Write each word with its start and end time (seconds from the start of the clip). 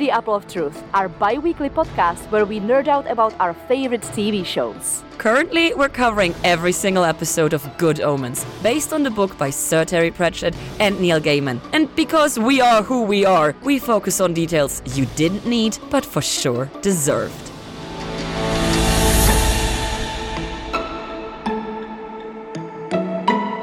The 0.00 0.10
Apple 0.10 0.34
of 0.34 0.48
Truth, 0.48 0.82
our 0.94 1.08
bi 1.10 1.36
weekly 1.36 1.68
podcast 1.68 2.30
where 2.30 2.46
we 2.46 2.58
nerd 2.58 2.88
out 2.88 3.06
about 3.06 3.34
our 3.38 3.52
favorite 3.52 4.00
TV 4.00 4.44
shows. 4.46 5.04
Currently, 5.18 5.74
we're 5.74 5.90
covering 5.90 6.34
every 6.42 6.72
single 6.72 7.04
episode 7.04 7.52
of 7.52 7.68
Good 7.76 8.00
Omens, 8.00 8.46
based 8.62 8.94
on 8.94 9.02
the 9.02 9.10
book 9.10 9.36
by 9.36 9.50
Sir 9.50 9.84
Terry 9.84 10.10
Pratchett 10.10 10.54
and 10.78 10.98
Neil 10.98 11.20
Gaiman. 11.20 11.60
And 11.74 11.94
because 11.96 12.38
we 12.38 12.62
are 12.62 12.82
who 12.82 13.02
we 13.02 13.26
are, 13.26 13.54
we 13.62 13.78
focus 13.78 14.22
on 14.22 14.32
details 14.32 14.80
you 14.96 15.04
didn't 15.16 15.44
need, 15.44 15.76
but 15.90 16.06
for 16.06 16.22
sure 16.22 16.70
deserved. 16.80 17.50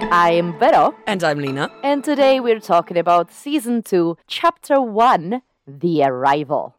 I'm 0.09 0.57
Vero, 0.57 0.95
And 1.05 1.23
I'm 1.23 1.39
Lina. 1.39 1.69
and 1.83 2.03
today 2.03 2.39
we're 2.39 2.59
talking 2.61 2.97
about 2.97 3.31
Season 3.31 3.81
2, 3.83 4.17
Chapter 4.27 4.81
1 4.81 5.41
The 5.67 6.03
Arrival. 6.03 6.75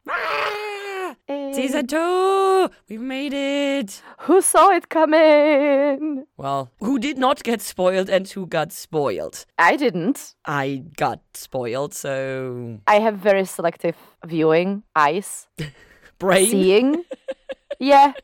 Eh, 1.31 1.53
Season 1.53 1.87
2! 1.87 2.71
We've 2.89 3.01
made 3.03 3.35
it! 3.35 4.01
Who 4.21 4.41
saw 4.41 4.71
it 4.71 4.89
coming? 4.89 6.25
Well, 6.39 6.71
who 6.81 6.99
did 6.99 7.19
not 7.19 7.43
get 7.43 7.61
spoiled 7.61 8.09
and 8.09 8.27
who 8.27 8.47
got 8.47 8.73
spoiled? 8.73 9.45
I 9.59 9.77
didn't. 9.77 10.35
I 10.47 10.85
got 10.97 11.21
spoiled, 11.35 11.93
so. 11.93 12.81
I 12.87 12.99
have 13.01 13.19
very 13.19 13.45
selective 13.45 13.97
viewing, 14.25 14.85
eyes, 14.97 15.49
Brain? 16.19 16.51
seeing. 16.51 17.05
yeah, 17.79 18.15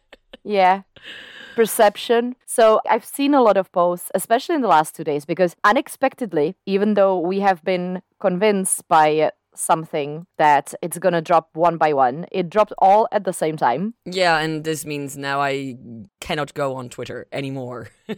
yeah. 0.42 0.82
Perception. 1.54 2.36
So 2.46 2.80
I've 2.88 3.04
seen 3.04 3.34
a 3.34 3.42
lot 3.42 3.58
of 3.58 3.70
posts, 3.70 4.10
especially 4.14 4.54
in 4.54 4.62
the 4.62 4.68
last 4.68 4.96
two 4.96 5.04
days, 5.04 5.26
because 5.26 5.54
unexpectedly, 5.62 6.56
even 6.64 6.94
though 6.94 7.18
we 7.18 7.40
have 7.40 7.62
been 7.62 8.00
convinced 8.18 8.88
by 8.88 9.30
something 9.54 10.26
that 10.38 10.74
it's 10.82 10.98
gonna 10.98 11.22
drop 11.22 11.50
one 11.54 11.76
by 11.76 11.92
one, 11.92 12.26
it 12.32 12.50
dropped 12.50 12.72
all 12.78 13.08
at 13.12 13.24
the 13.24 13.32
same 13.32 13.56
time. 13.56 13.94
Yeah, 14.04 14.38
and 14.38 14.64
this 14.64 14.84
means 14.84 15.16
now 15.16 15.40
I 15.40 15.76
cannot 16.20 16.54
go 16.54 16.74
on 16.74 16.88
Twitter 16.88 17.26
anymore. 17.32 17.88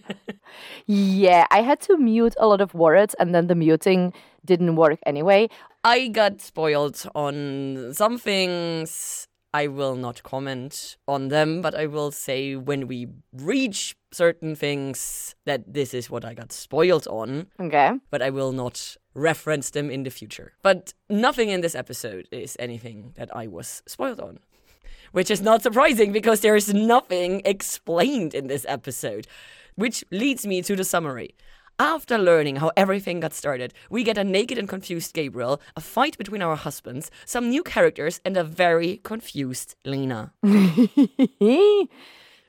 Yeah, 0.87 1.47
I 1.51 1.63
had 1.63 1.81
to 1.83 1.97
mute 1.97 2.35
a 2.39 2.47
lot 2.47 2.61
of 2.61 2.75
words, 2.75 3.15
and 3.19 3.35
then 3.35 3.47
the 3.49 3.55
muting 3.55 4.13
didn't 4.45 4.77
work 4.77 4.99
anyway. 5.05 5.49
I 5.85 6.09
got 6.09 6.41
spoiled 6.41 7.03
on 7.15 7.93
some 7.95 8.19
things. 8.19 9.26
I 9.63 9.69
will 9.69 9.97
not 9.97 10.23
comment 10.23 10.97
on 11.07 11.29
them, 11.29 11.63
but 11.63 11.75
I 11.75 11.87
will 11.87 12.11
say 12.11 12.57
when 12.57 12.87
we 12.89 13.09
reach 13.33 13.97
certain 14.13 14.55
things 14.55 15.35
that 15.45 15.61
this 15.79 15.95
is 15.95 16.11
what 16.11 16.25
I 16.25 16.35
got 16.35 16.53
spoiled 16.53 17.07
on, 17.09 17.47
Okay. 17.59 17.91
but 18.11 18.21
I 18.23 18.31
will 18.31 18.53
not 18.53 18.97
reference 19.15 19.71
them 19.71 19.91
in 19.91 20.03
the 20.05 20.11
future. 20.11 20.53
But 20.63 20.93
nothing 21.09 21.49
in 21.55 21.61
this 21.63 21.75
episode 21.75 22.25
is 22.31 22.57
anything 22.59 23.13
that 23.15 23.31
I 23.43 23.47
was 23.47 23.83
spoiled 23.87 24.21
on. 24.21 24.39
Which 25.13 25.31
is 25.31 25.41
not 25.41 25.63
surprising 25.63 26.13
because 26.13 26.41
there 26.41 26.57
is 26.57 26.75
nothing 26.75 27.41
explained 27.45 28.35
in 28.35 28.47
this 28.49 28.67
episode. 28.69 29.27
Which 29.77 30.05
leads 30.11 30.47
me 30.47 30.63
to 30.63 30.77
the 30.77 30.85
summary. 30.85 31.31
After 31.79 32.17
learning 32.17 32.57
how 32.57 32.73
everything 32.75 33.21
got 33.21 33.35
started, 33.35 33.75
we 33.91 34.03
get 34.03 34.17
a 34.17 34.25
naked 34.25 34.57
and 34.57 34.67
confused 34.67 35.13
Gabriel, 35.13 35.61
a 35.77 35.83
fight 35.83 36.17
between 36.17 36.41
our 36.41 36.57
husbands, 36.57 37.11
some 37.27 37.51
new 37.51 37.63
characters, 37.63 38.19
and 38.25 38.35
a 38.35 38.45
very 38.45 39.01
confused 39.05 39.77
Lina. 39.85 40.33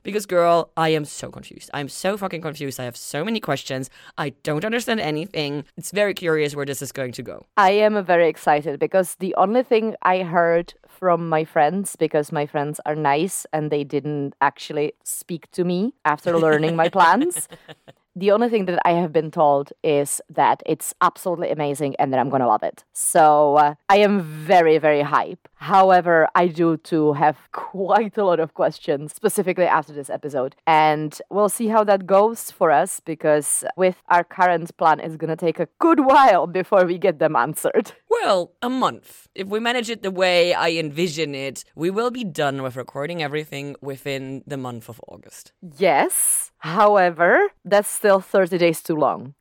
Because, 0.04 0.24
girl, 0.24 0.70
I 0.74 0.90
am 0.90 1.04
so 1.04 1.30
confused. 1.30 1.68
I'm 1.74 1.88
so 1.90 2.16
fucking 2.16 2.40
confused. 2.40 2.80
I 2.80 2.84
have 2.84 2.96
so 2.96 3.24
many 3.24 3.40
questions. 3.40 3.90
I 4.16 4.30
don't 4.42 4.64
understand 4.64 5.00
anything. 5.00 5.64
It's 5.76 5.90
very 5.90 6.14
curious 6.14 6.54
where 6.54 6.64
this 6.64 6.80
is 6.80 6.92
going 6.92 7.12
to 7.12 7.22
go. 7.22 7.44
I 7.58 7.72
am 7.72 8.02
very 8.04 8.26
excited 8.26 8.78
because 8.78 9.16
the 9.16 9.34
only 9.34 9.62
thing 9.62 9.96
I 10.02 10.22
heard 10.22 10.72
from 10.86 11.28
my 11.28 11.44
friends, 11.44 11.94
because 11.96 12.32
my 12.32 12.46
friends 12.46 12.80
are 12.86 12.94
nice 12.94 13.44
and 13.52 13.70
they 13.70 13.84
didn't 13.84 14.34
actually 14.40 14.94
speak 15.04 15.50
to 15.50 15.64
me 15.64 15.92
after 16.06 16.38
learning 16.38 16.74
my 16.74 16.88
plans. 16.88 17.46
The 18.18 18.32
only 18.32 18.48
thing 18.48 18.64
that 18.64 18.80
I 18.84 18.94
have 18.94 19.12
been 19.12 19.30
told 19.30 19.72
is 19.84 20.20
that 20.28 20.60
it's 20.66 20.92
absolutely 21.00 21.50
amazing 21.50 21.94
and 22.00 22.12
that 22.12 22.18
I'm 22.18 22.30
going 22.30 22.40
to 22.40 22.48
love 22.48 22.64
it. 22.64 22.82
So 22.92 23.54
uh, 23.54 23.74
I 23.88 23.98
am 23.98 24.22
very, 24.22 24.76
very 24.78 25.02
hype. 25.02 25.46
However, 25.54 26.26
I 26.34 26.48
do 26.48 26.78
too 26.78 27.12
have 27.12 27.38
quite 27.52 28.18
a 28.18 28.24
lot 28.24 28.40
of 28.40 28.54
questions, 28.54 29.14
specifically 29.14 29.66
after 29.66 29.92
this 29.92 30.10
episode. 30.10 30.56
And 30.66 31.16
we'll 31.30 31.48
see 31.48 31.68
how 31.68 31.84
that 31.84 32.08
goes 32.08 32.50
for 32.50 32.72
us 32.72 32.98
because 32.98 33.62
with 33.76 34.02
our 34.08 34.24
current 34.24 34.76
plan, 34.76 34.98
it's 34.98 35.14
going 35.14 35.30
to 35.30 35.36
take 35.36 35.60
a 35.60 35.68
good 35.78 36.00
while 36.00 36.48
before 36.48 36.86
we 36.86 36.98
get 36.98 37.20
them 37.20 37.36
answered. 37.36 37.92
Well, 38.22 38.52
a 38.62 38.68
month. 38.68 39.28
If 39.34 39.46
we 39.46 39.60
manage 39.60 39.90
it 39.90 40.02
the 40.02 40.10
way 40.10 40.52
I 40.52 40.70
envision 40.70 41.34
it, 41.34 41.64
we 41.76 41.88
will 41.90 42.10
be 42.10 42.24
done 42.24 42.62
with 42.62 42.74
recording 42.74 43.22
everything 43.22 43.76
within 43.80 44.42
the 44.46 44.56
month 44.56 44.88
of 44.88 45.00
August. 45.06 45.52
Yes. 45.78 46.50
However, 46.58 47.48
that's 47.64 47.88
still 47.88 48.20
30 48.20 48.58
days 48.58 48.82
too 48.82 48.96
long. 48.96 49.34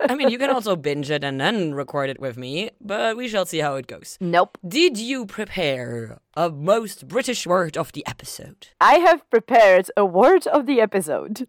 I 0.00 0.16
mean, 0.16 0.30
you 0.30 0.38
can 0.38 0.50
also 0.54 0.74
binge 0.74 1.10
it 1.10 1.22
and 1.22 1.40
then 1.40 1.74
record 1.74 2.10
it 2.10 2.20
with 2.20 2.36
me, 2.36 2.70
but 2.80 3.16
we 3.16 3.28
shall 3.28 3.46
see 3.46 3.58
how 3.58 3.76
it 3.76 3.86
goes. 3.86 4.18
Nope. 4.20 4.58
Did 4.66 4.98
you 4.98 5.24
prepare 5.26 6.18
a 6.34 6.50
most 6.50 7.06
British 7.06 7.46
word 7.46 7.76
of 7.76 7.92
the 7.92 8.04
episode? 8.06 8.68
I 8.80 8.94
have 8.94 9.28
prepared 9.30 9.90
a 9.96 10.04
word 10.04 10.48
of 10.48 10.66
the 10.66 10.80
episode. 10.80 11.46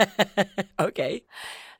okay. 0.78 1.24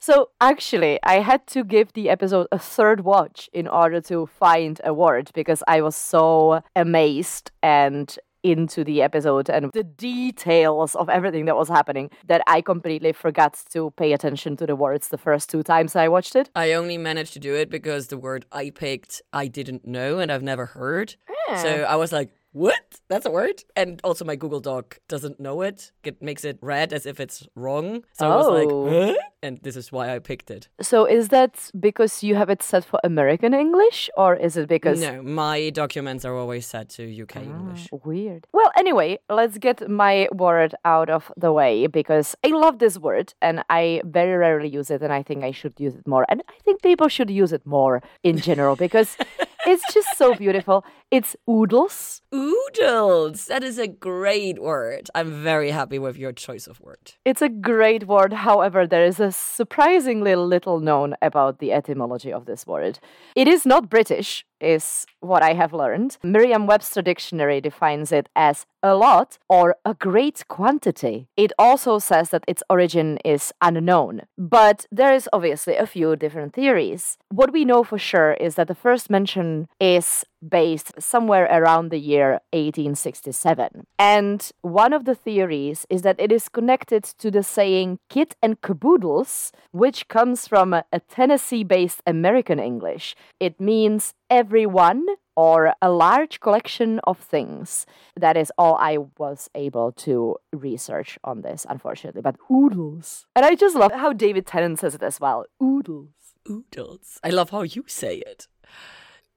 So, 0.02 0.30
actually, 0.40 0.98
I 1.04 1.20
had 1.20 1.46
to 1.54 1.62
give 1.62 1.92
the 1.92 2.10
episode 2.10 2.48
a 2.50 2.58
third 2.58 3.02
watch 3.04 3.48
in 3.52 3.68
order 3.68 4.00
to 4.00 4.26
find 4.26 4.80
a 4.82 4.92
word 4.92 5.30
because 5.32 5.62
I 5.68 5.80
was 5.80 5.94
so 5.94 6.64
amazed 6.74 7.52
and 7.62 8.12
into 8.42 8.82
the 8.82 9.00
episode 9.00 9.48
and 9.48 9.70
the 9.72 9.84
details 9.84 10.96
of 10.96 11.08
everything 11.08 11.44
that 11.44 11.54
was 11.54 11.68
happening 11.68 12.10
that 12.26 12.42
I 12.48 12.62
completely 12.62 13.12
forgot 13.12 13.62
to 13.70 13.92
pay 13.92 14.12
attention 14.12 14.56
to 14.56 14.66
the 14.66 14.74
words 14.74 15.06
the 15.06 15.18
first 15.18 15.48
two 15.48 15.62
times 15.62 15.94
I 15.94 16.08
watched 16.08 16.34
it. 16.34 16.50
I 16.56 16.72
only 16.72 16.98
managed 16.98 17.34
to 17.34 17.38
do 17.38 17.54
it 17.54 17.70
because 17.70 18.08
the 18.08 18.18
word 18.18 18.44
I 18.50 18.70
picked 18.70 19.22
I 19.32 19.46
didn't 19.46 19.86
know 19.86 20.18
and 20.18 20.32
I've 20.32 20.42
never 20.42 20.66
heard. 20.66 21.14
So 21.58 21.82
I 21.82 21.96
was 21.96 22.12
like, 22.12 22.30
what? 22.52 23.00
That's 23.08 23.26
a 23.26 23.30
word? 23.30 23.64
And 23.76 24.00
also 24.04 24.24
my 24.24 24.36
Google 24.36 24.60
Doc 24.60 24.98
doesn't 25.08 25.40
know 25.40 25.62
it. 25.62 25.92
It 26.04 26.22
makes 26.22 26.44
it 26.44 26.58
red 26.60 26.92
as 26.92 27.06
if 27.06 27.18
it's 27.20 27.46
wrong. 27.54 28.04
So 28.12 28.30
I 28.30 28.36
was 28.36 28.46
Oh. 28.46 28.52
like, 28.52 28.70
huh? 28.94 29.14
And 29.44 29.58
this 29.62 29.76
is 29.76 29.90
why 29.90 30.14
I 30.14 30.18
picked 30.20 30.50
it. 30.52 30.68
So, 30.80 31.04
is 31.04 31.28
that 31.28 31.70
because 31.80 32.22
you 32.22 32.36
have 32.36 32.48
it 32.48 32.62
set 32.62 32.84
for 32.84 33.00
American 33.02 33.52
English 33.54 34.08
or 34.16 34.36
is 34.36 34.56
it 34.56 34.68
because 34.68 35.00
No, 35.00 35.20
my 35.20 35.70
documents 35.70 36.24
are 36.24 36.36
always 36.36 36.64
set 36.64 36.88
to 36.90 37.02
UK 37.22 37.36
ah, 37.38 37.40
English. 37.40 37.88
Weird. 38.04 38.46
Well, 38.52 38.70
anyway, 38.76 39.18
let's 39.28 39.58
get 39.58 39.88
my 39.90 40.28
word 40.32 40.74
out 40.84 41.10
of 41.10 41.32
the 41.36 41.52
way 41.52 41.88
because 41.88 42.36
I 42.44 42.48
love 42.48 42.78
this 42.78 42.98
word 42.98 43.34
and 43.42 43.64
I 43.68 44.00
very 44.04 44.36
rarely 44.36 44.68
use 44.68 44.90
it 44.92 45.02
and 45.02 45.12
I 45.12 45.22
think 45.24 45.42
I 45.42 45.50
should 45.50 45.74
use 45.80 45.96
it 45.96 46.06
more. 46.06 46.24
And 46.28 46.42
I 46.48 46.58
think 46.64 46.80
people 46.82 47.08
should 47.08 47.30
use 47.30 47.52
it 47.52 47.66
more 47.66 48.00
in 48.22 48.38
general 48.38 48.76
because 48.76 49.16
it's 49.66 49.84
just 49.92 50.16
so 50.16 50.34
beautiful. 50.34 50.84
It's 51.10 51.36
oodles. 51.48 52.22
Oodles! 52.34 53.46
That 53.46 53.62
is 53.62 53.78
a 53.78 53.86
great 53.86 54.60
word. 54.60 55.08
I'm 55.14 55.42
very 55.42 55.70
happy 55.70 55.98
with 55.98 56.16
your 56.16 56.32
choice 56.32 56.66
of 56.66 56.80
word. 56.80 57.12
It's 57.24 57.42
a 57.42 57.48
great 57.48 58.06
word. 58.06 58.32
However, 58.32 58.86
there 58.86 59.04
is 59.04 59.20
a 59.20 59.30
surprisingly 59.30 60.34
little 60.34 60.80
known 60.80 61.14
about 61.20 61.58
the 61.58 61.72
etymology 61.72 62.32
of 62.32 62.46
this 62.46 62.66
word. 62.66 62.98
It 63.36 63.46
is 63.46 63.64
not 63.66 63.90
British, 63.90 64.44
is 64.62 65.06
what 65.20 65.42
I 65.42 65.54
have 65.54 65.72
learned. 65.72 66.18
Merriam 66.22 66.66
Webster 66.66 67.02
Dictionary 67.02 67.60
defines 67.60 68.12
it 68.12 68.28
as 68.36 68.66
a 68.82 68.94
lot 68.94 69.38
or 69.48 69.76
a 69.84 69.94
great 69.94 70.44
quantity. 70.48 71.28
It 71.36 71.52
also 71.58 71.98
says 71.98 72.30
that 72.30 72.44
its 72.48 72.62
origin 72.70 73.18
is 73.24 73.52
unknown, 73.60 74.22
but 74.38 74.86
there 74.90 75.14
is 75.14 75.28
obviously 75.32 75.76
a 75.76 75.86
few 75.86 76.16
different 76.16 76.54
theories. 76.54 77.18
What 77.28 77.52
we 77.52 77.64
know 77.64 77.84
for 77.84 77.98
sure 77.98 78.32
is 78.34 78.54
that 78.56 78.68
the 78.68 78.74
first 78.74 79.10
mention 79.10 79.68
is 79.80 80.24
based 80.46 81.00
somewhere 81.00 81.44
around 81.50 81.90
the 81.90 81.98
year 81.98 82.40
1867. 82.52 83.86
And 83.98 84.50
one 84.62 84.92
of 84.92 85.04
the 85.04 85.14
theories 85.14 85.86
is 85.88 86.02
that 86.02 86.20
it 86.20 86.32
is 86.32 86.48
connected 86.48 87.04
to 87.04 87.30
the 87.30 87.42
saying 87.42 87.98
kit 88.08 88.34
and 88.42 88.60
caboodles, 88.60 89.52
which 89.70 90.08
comes 90.08 90.46
from 90.48 90.74
a, 90.74 90.84
Tennessee 91.08 91.64
based 91.64 92.02
American 92.06 92.58
English. 92.58 93.14
It 93.38 93.60
means 93.60 94.14
everyone 94.30 95.04
or 95.36 95.74
a 95.80 95.90
large 95.90 96.40
collection 96.40 97.00
of 97.04 97.18
things. 97.18 97.86
That 98.16 98.36
is 98.36 98.52
all 98.56 98.76
I 98.76 98.98
was 99.18 99.50
able 99.54 99.92
to 99.92 100.36
research 100.52 101.18
on 101.24 101.42
this, 101.42 101.66
unfortunately. 101.68 102.22
But 102.22 102.36
oodles. 102.50 103.26
And 103.34 103.44
I 103.44 103.54
just 103.54 103.76
love 103.76 103.92
how 103.92 104.12
David 104.12 104.46
Tennant 104.46 104.78
says 104.78 104.94
it 104.94 105.02
as 105.02 105.20
well. 105.20 105.44
Oodles. 105.62 106.34
Oodles. 106.48 107.18
I 107.22 107.30
love 107.30 107.50
how 107.50 107.62
you 107.62 107.84
say 107.86 108.16
it. 108.18 108.48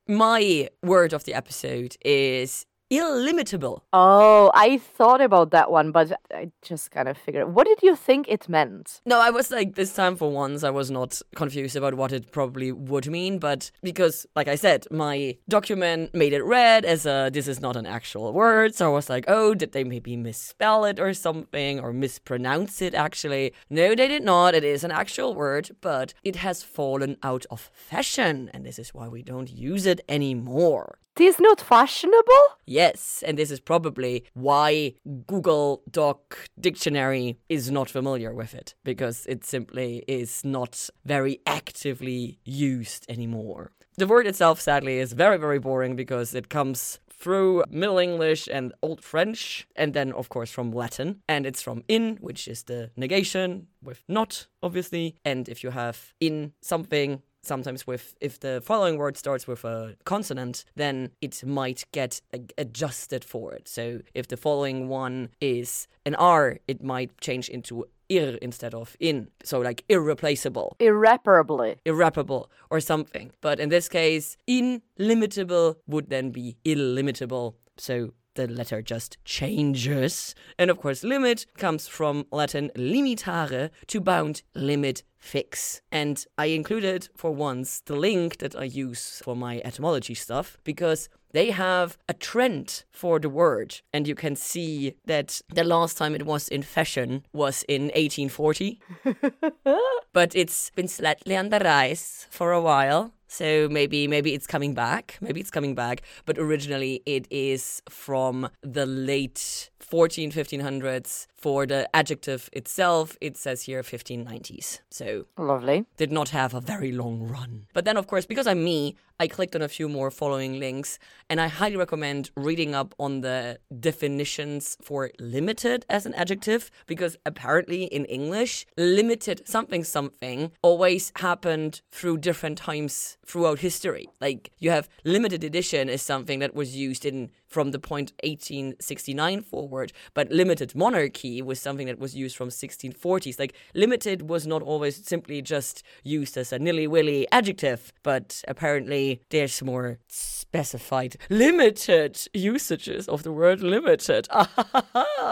My 0.07 0.69
word 0.84 1.13
of 1.13 1.24
the 1.24 1.34
episode 1.34 1.98
is 2.06 2.68
illimitable. 2.90 3.84
Oh, 3.94 4.52
I 4.54 4.78
thought 4.78 5.22
about 5.22 5.52
that 5.52 5.72
one, 5.72 5.92
but 5.92 6.12
I 6.34 6.52
just 6.62 6.92
kind 6.92 7.08
of 7.08 7.18
figured. 7.18 7.54
What 7.54 7.68
did 7.68 7.80
you 7.82 7.96
think 7.96 8.28
it 8.28 8.48
meant? 8.48 9.02
No, 9.06 9.20
I 9.20 9.30
was 9.30 9.52
like, 9.52 9.76
this 9.76 9.94
time 9.94 10.16
for 10.16 10.32
once, 10.32 10.64
I 10.64 10.70
was 10.70 10.92
not 10.92 11.22
confused 11.36 11.76
about 11.76 11.96
what 11.96 12.12
it 12.12 12.32
probably 12.32 12.72
would 12.72 13.08
mean, 13.08 13.40
but 13.40 13.72
because, 13.82 14.26
like 14.36 14.48
I 14.48 14.56
said, 14.56 14.86
my 14.92 15.38
document 15.50 16.14
made 16.14 16.34
it 16.34 16.44
red 16.44 16.86
as 16.86 17.06
a 17.06 17.30
this 17.32 17.48
is 17.48 17.60
not 17.60 17.76
an 17.76 17.86
actual 17.86 18.34
word, 18.34 18.76
so 18.76 18.92
I 18.92 18.94
was 18.94 19.10
like, 19.10 19.26
oh, 19.28 19.54
did 19.54 19.72
they 19.72 19.84
maybe 19.84 20.16
misspell 20.16 20.86
it 20.86 21.00
or 21.00 21.14
something, 21.14 21.80
or 21.80 21.92
mispronounce 21.94 22.81
it 22.81 22.94
actually? 22.94 23.54
No, 23.70 23.96
they 23.96 24.08
did 24.08 24.24
not. 24.24 24.54
It 24.54 24.64
is 24.64 24.84
an 24.84 24.92
actual 24.92 25.34
word, 25.34 25.72
but 25.81 26.14
it 26.24 26.38
has 26.38 26.64
fallen 26.64 27.18
out 27.24 27.46
of 27.50 27.72
fashion, 27.74 28.50
and 28.54 28.66
this 28.66 28.80
is 28.80 28.94
why 28.94 29.08
we 29.08 29.24
don't 29.24 29.52
use 29.52 29.86
it 29.86 30.02
anymore. 30.08 31.00
This 31.16 31.40
not 31.40 31.62
fashionable? 31.62 32.44
Yes, 32.66 33.24
and 33.26 33.38
this 33.38 33.50
is 33.50 33.62
probably 33.62 34.26
why 34.34 34.96
Google 35.28 35.82
Doc 35.90 36.50
Dictionary 36.60 37.38
is 37.48 37.72
not 37.72 37.90
familiar 37.90 38.34
with 38.34 38.54
it, 38.54 38.76
because 38.84 39.26
it 39.28 39.46
simply 39.46 40.04
is 40.10 40.44
not 40.44 40.90
very 41.06 41.40
actively 41.46 42.40
used 42.44 43.06
anymore. 43.08 43.72
The 43.98 44.08
word 44.08 44.28
itself, 44.28 44.60
sadly, 44.60 45.00
is 45.00 45.14
very, 45.14 45.38
very 45.38 45.58
boring 45.58 45.96
because 45.96 46.36
it 46.36 46.50
comes 46.50 47.00
through 47.10 47.64
Middle 47.70 47.98
English 47.98 48.50
and 48.52 48.74
Old 48.82 49.02
French, 49.02 49.68
and 49.78 49.94
then, 49.94 50.12
of 50.12 50.28
course, 50.28 50.52
from 50.52 50.72
Latin. 50.72 51.22
And 51.30 51.46
it's 51.46 51.62
from 51.62 51.84
in, 51.88 52.18
which 52.18 52.46
is 52.46 52.64
the 52.64 52.92
negation, 52.98 53.68
with 53.82 54.04
not, 54.10 54.48
obviously. 54.62 55.16
And 55.24 55.48
if 55.48 55.64
you 55.64 55.70
have 55.70 56.14
in 56.20 56.52
something, 56.62 57.22
sometimes 57.45 57.88
with 57.88 58.15
if 58.21 58.39
the 58.39 58.62
following 58.63 58.97
word 58.97 59.18
starts 59.18 59.47
with 59.47 59.63
a 59.63 59.95
consonant 60.03 60.65
then 60.75 61.12
it 61.21 61.45
might 61.45 61.86
get 61.92 62.21
adjusted 62.57 63.24
for 63.24 63.53
it. 63.53 63.68
So 63.68 64.01
if 64.13 64.27
the 64.27 64.38
following 64.38 64.89
one 64.89 65.30
is 65.42 65.88
an 66.06 66.15
r 66.15 66.59
it 66.68 66.83
might 66.83 67.19
change 67.21 67.50
into 67.50 67.86
ir 68.09 68.38
instead 68.42 68.74
of 68.74 68.95
in. 69.00 69.30
So 69.44 69.59
like 69.59 69.83
irreplaceable. 69.89 70.75
Irreparably. 70.80 71.75
irreparable 71.86 72.50
or 72.69 72.80
something. 72.80 73.31
But 73.42 73.59
in 73.59 73.69
this 73.69 73.89
case 73.89 74.38
illimitable 74.47 75.77
would 75.88 76.09
then 76.09 76.31
be 76.31 76.57
illimitable. 76.63 77.56
So 77.77 78.13
the 78.36 78.48
letter 78.48 78.82
just 78.82 79.18
changes. 79.26 80.36
And 80.60 80.70
of 80.70 80.80
course, 80.80 81.04
limit 81.04 81.46
comes 81.58 81.88
from 81.88 82.26
Latin 82.32 82.72
limitare, 82.76 83.72
to 83.88 84.00
bound, 84.00 84.44
limit, 84.54 85.04
fix. 85.18 85.82
And 85.92 86.24
I 86.38 86.48
included 86.48 87.10
for 87.16 87.32
once 87.32 87.82
the 87.86 87.96
link 87.96 88.38
that 88.38 88.56
I 88.56 88.66
use 88.66 89.22
for 89.24 89.36
my 89.36 89.62
etymology 89.66 90.14
stuff 90.14 90.58
because 90.64 91.10
they 91.32 91.52
have 91.52 91.98
a 92.08 92.14
trend 92.14 92.86
for 92.92 93.20
the 93.20 93.30
word. 93.30 93.82
And 93.92 94.08
you 94.08 94.16
can 94.16 94.36
see 94.36 94.96
that 95.06 95.42
the 95.54 95.64
last 95.64 95.98
time 95.98 96.16
it 96.16 96.26
was 96.26 96.48
in 96.48 96.62
fashion 96.62 97.26
was 97.34 97.64
in 97.68 97.86
1840. 97.96 98.80
but 100.14 100.36
it's 100.36 100.70
been 100.72 100.88
slightly 100.88 101.36
on 101.36 101.50
the 101.50 101.60
rise 101.60 102.28
for 102.30 102.54
a 102.54 102.62
while. 102.62 103.12
So 103.36 103.68
maybe 103.70 104.08
maybe 104.08 104.34
it's 104.34 104.48
coming 104.48 104.74
back. 104.74 105.18
Maybe 105.20 105.42
it's 105.42 105.52
coming 105.52 105.76
back. 105.76 106.04
But 106.26 106.38
originally 106.38 107.04
it 107.06 107.28
is 107.30 107.82
from 107.90 108.50
the 108.62 108.86
late 108.86 109.70
14 109.80 110.32
1500s. 110.32 111.28
For 111.36 111.68
the 111.68 111.88
adjective 111.96 112.50
itself, 112.54 113.18
it 113.22 113.38
says 113.38 113.64
here 113.64 113.84
1590s. 113.84 114.80
So 114.90 115.26
Lovely. 115.38 115.86
did 115.96 116.12
not 116.12 116.30
have 116.30 116.56
a 116.56 116.60
very 116.60 116.92
long 116.92 117.28
run. 117.28 117.68
But 117.72 117.86
then, 117.86 117.98
of 117.98 118.08
course, 118.08 118.26
because 118.26 118.48
I'm 118.48 118.64
me, 118.64 118.96
I 119.20 119.28
clicked 119.28 119.56
on 119.56 119.62
a 119.62 119.70
few 119.70 119.88
more 119.88 120.10
following 120.10 120.60
links, 120.60 120.98
and 121.30 121.40
I 121.40 121.48
highly 121.48 121.76
recommend 121.78 122.31
reading 122.36 122.74
up 122.74 122.96
on 123.00 123.22
the 123.22 123.60
definitions 123.80 124.76
for 124.81 125.12
limited 125.20 125.86
as 125.88 126.08
an 126.08 126.16
adjective, 126.16 126.72
because 126.88 127.16
apparently 127.28 127.84
in 127.84 128.06
English, 128.06 128.66
limited 128.76 129.48
something 129.48 129.84
something 129.84 130.52
always 130.64 131.12
happened 131.18 131.81
through 131.92 132.18
different 132.18 132.58
times 132.58 133.18
throughout 133.25 133.60
history. 133.60 134.07
Like 134.22 134.51
you 134.60 134.72
have 134.72 134.88
limited 135.04 135.44
edition 135.44 135.89
is 135.89 136.01
something 136.01 136.39
that 136.39 136.56
was 136.56 136.75
used 136.75 137.06
in 137.06 137.31
from 137.56 137.72
the 137.72 137.80
point 137.80 138.12
1869 138.22 139.42
forward, 139.42 139.94
but 140.13 140.30
limited 140.30 140.75
monarchy 140.75 141.42
was 141.42 141.57
something 141.57 141.88
that 141.88 141.98
was 141.98 142.13
used 142.13 142.36
from 142.36 142.50
1640s. 142.50 143.40
Like 143.40 143.56
limited 143.74 144.30
was 144.30 144.46
not 144.46 144.62
always 144.62 144.98
simply 145.07 145.42
just 145.42 145.81
used 146.04 146.36
as 146.36 146.52
a 146.52 146.60
nilly 146.60 146.86
willy 146.86 147.25
adjective, 147.31 147.94
but 148.04 148.44
apparently 148.46 149.22
there's 149.30 149.63
more 149.63 150.00
specified 150.10 151.16
limited 151.30 152.19
usages 152.34 153.07
of 153.07 153.24
the 153.24 153.31
word 153.31 153.62
limited. 153.62 154.28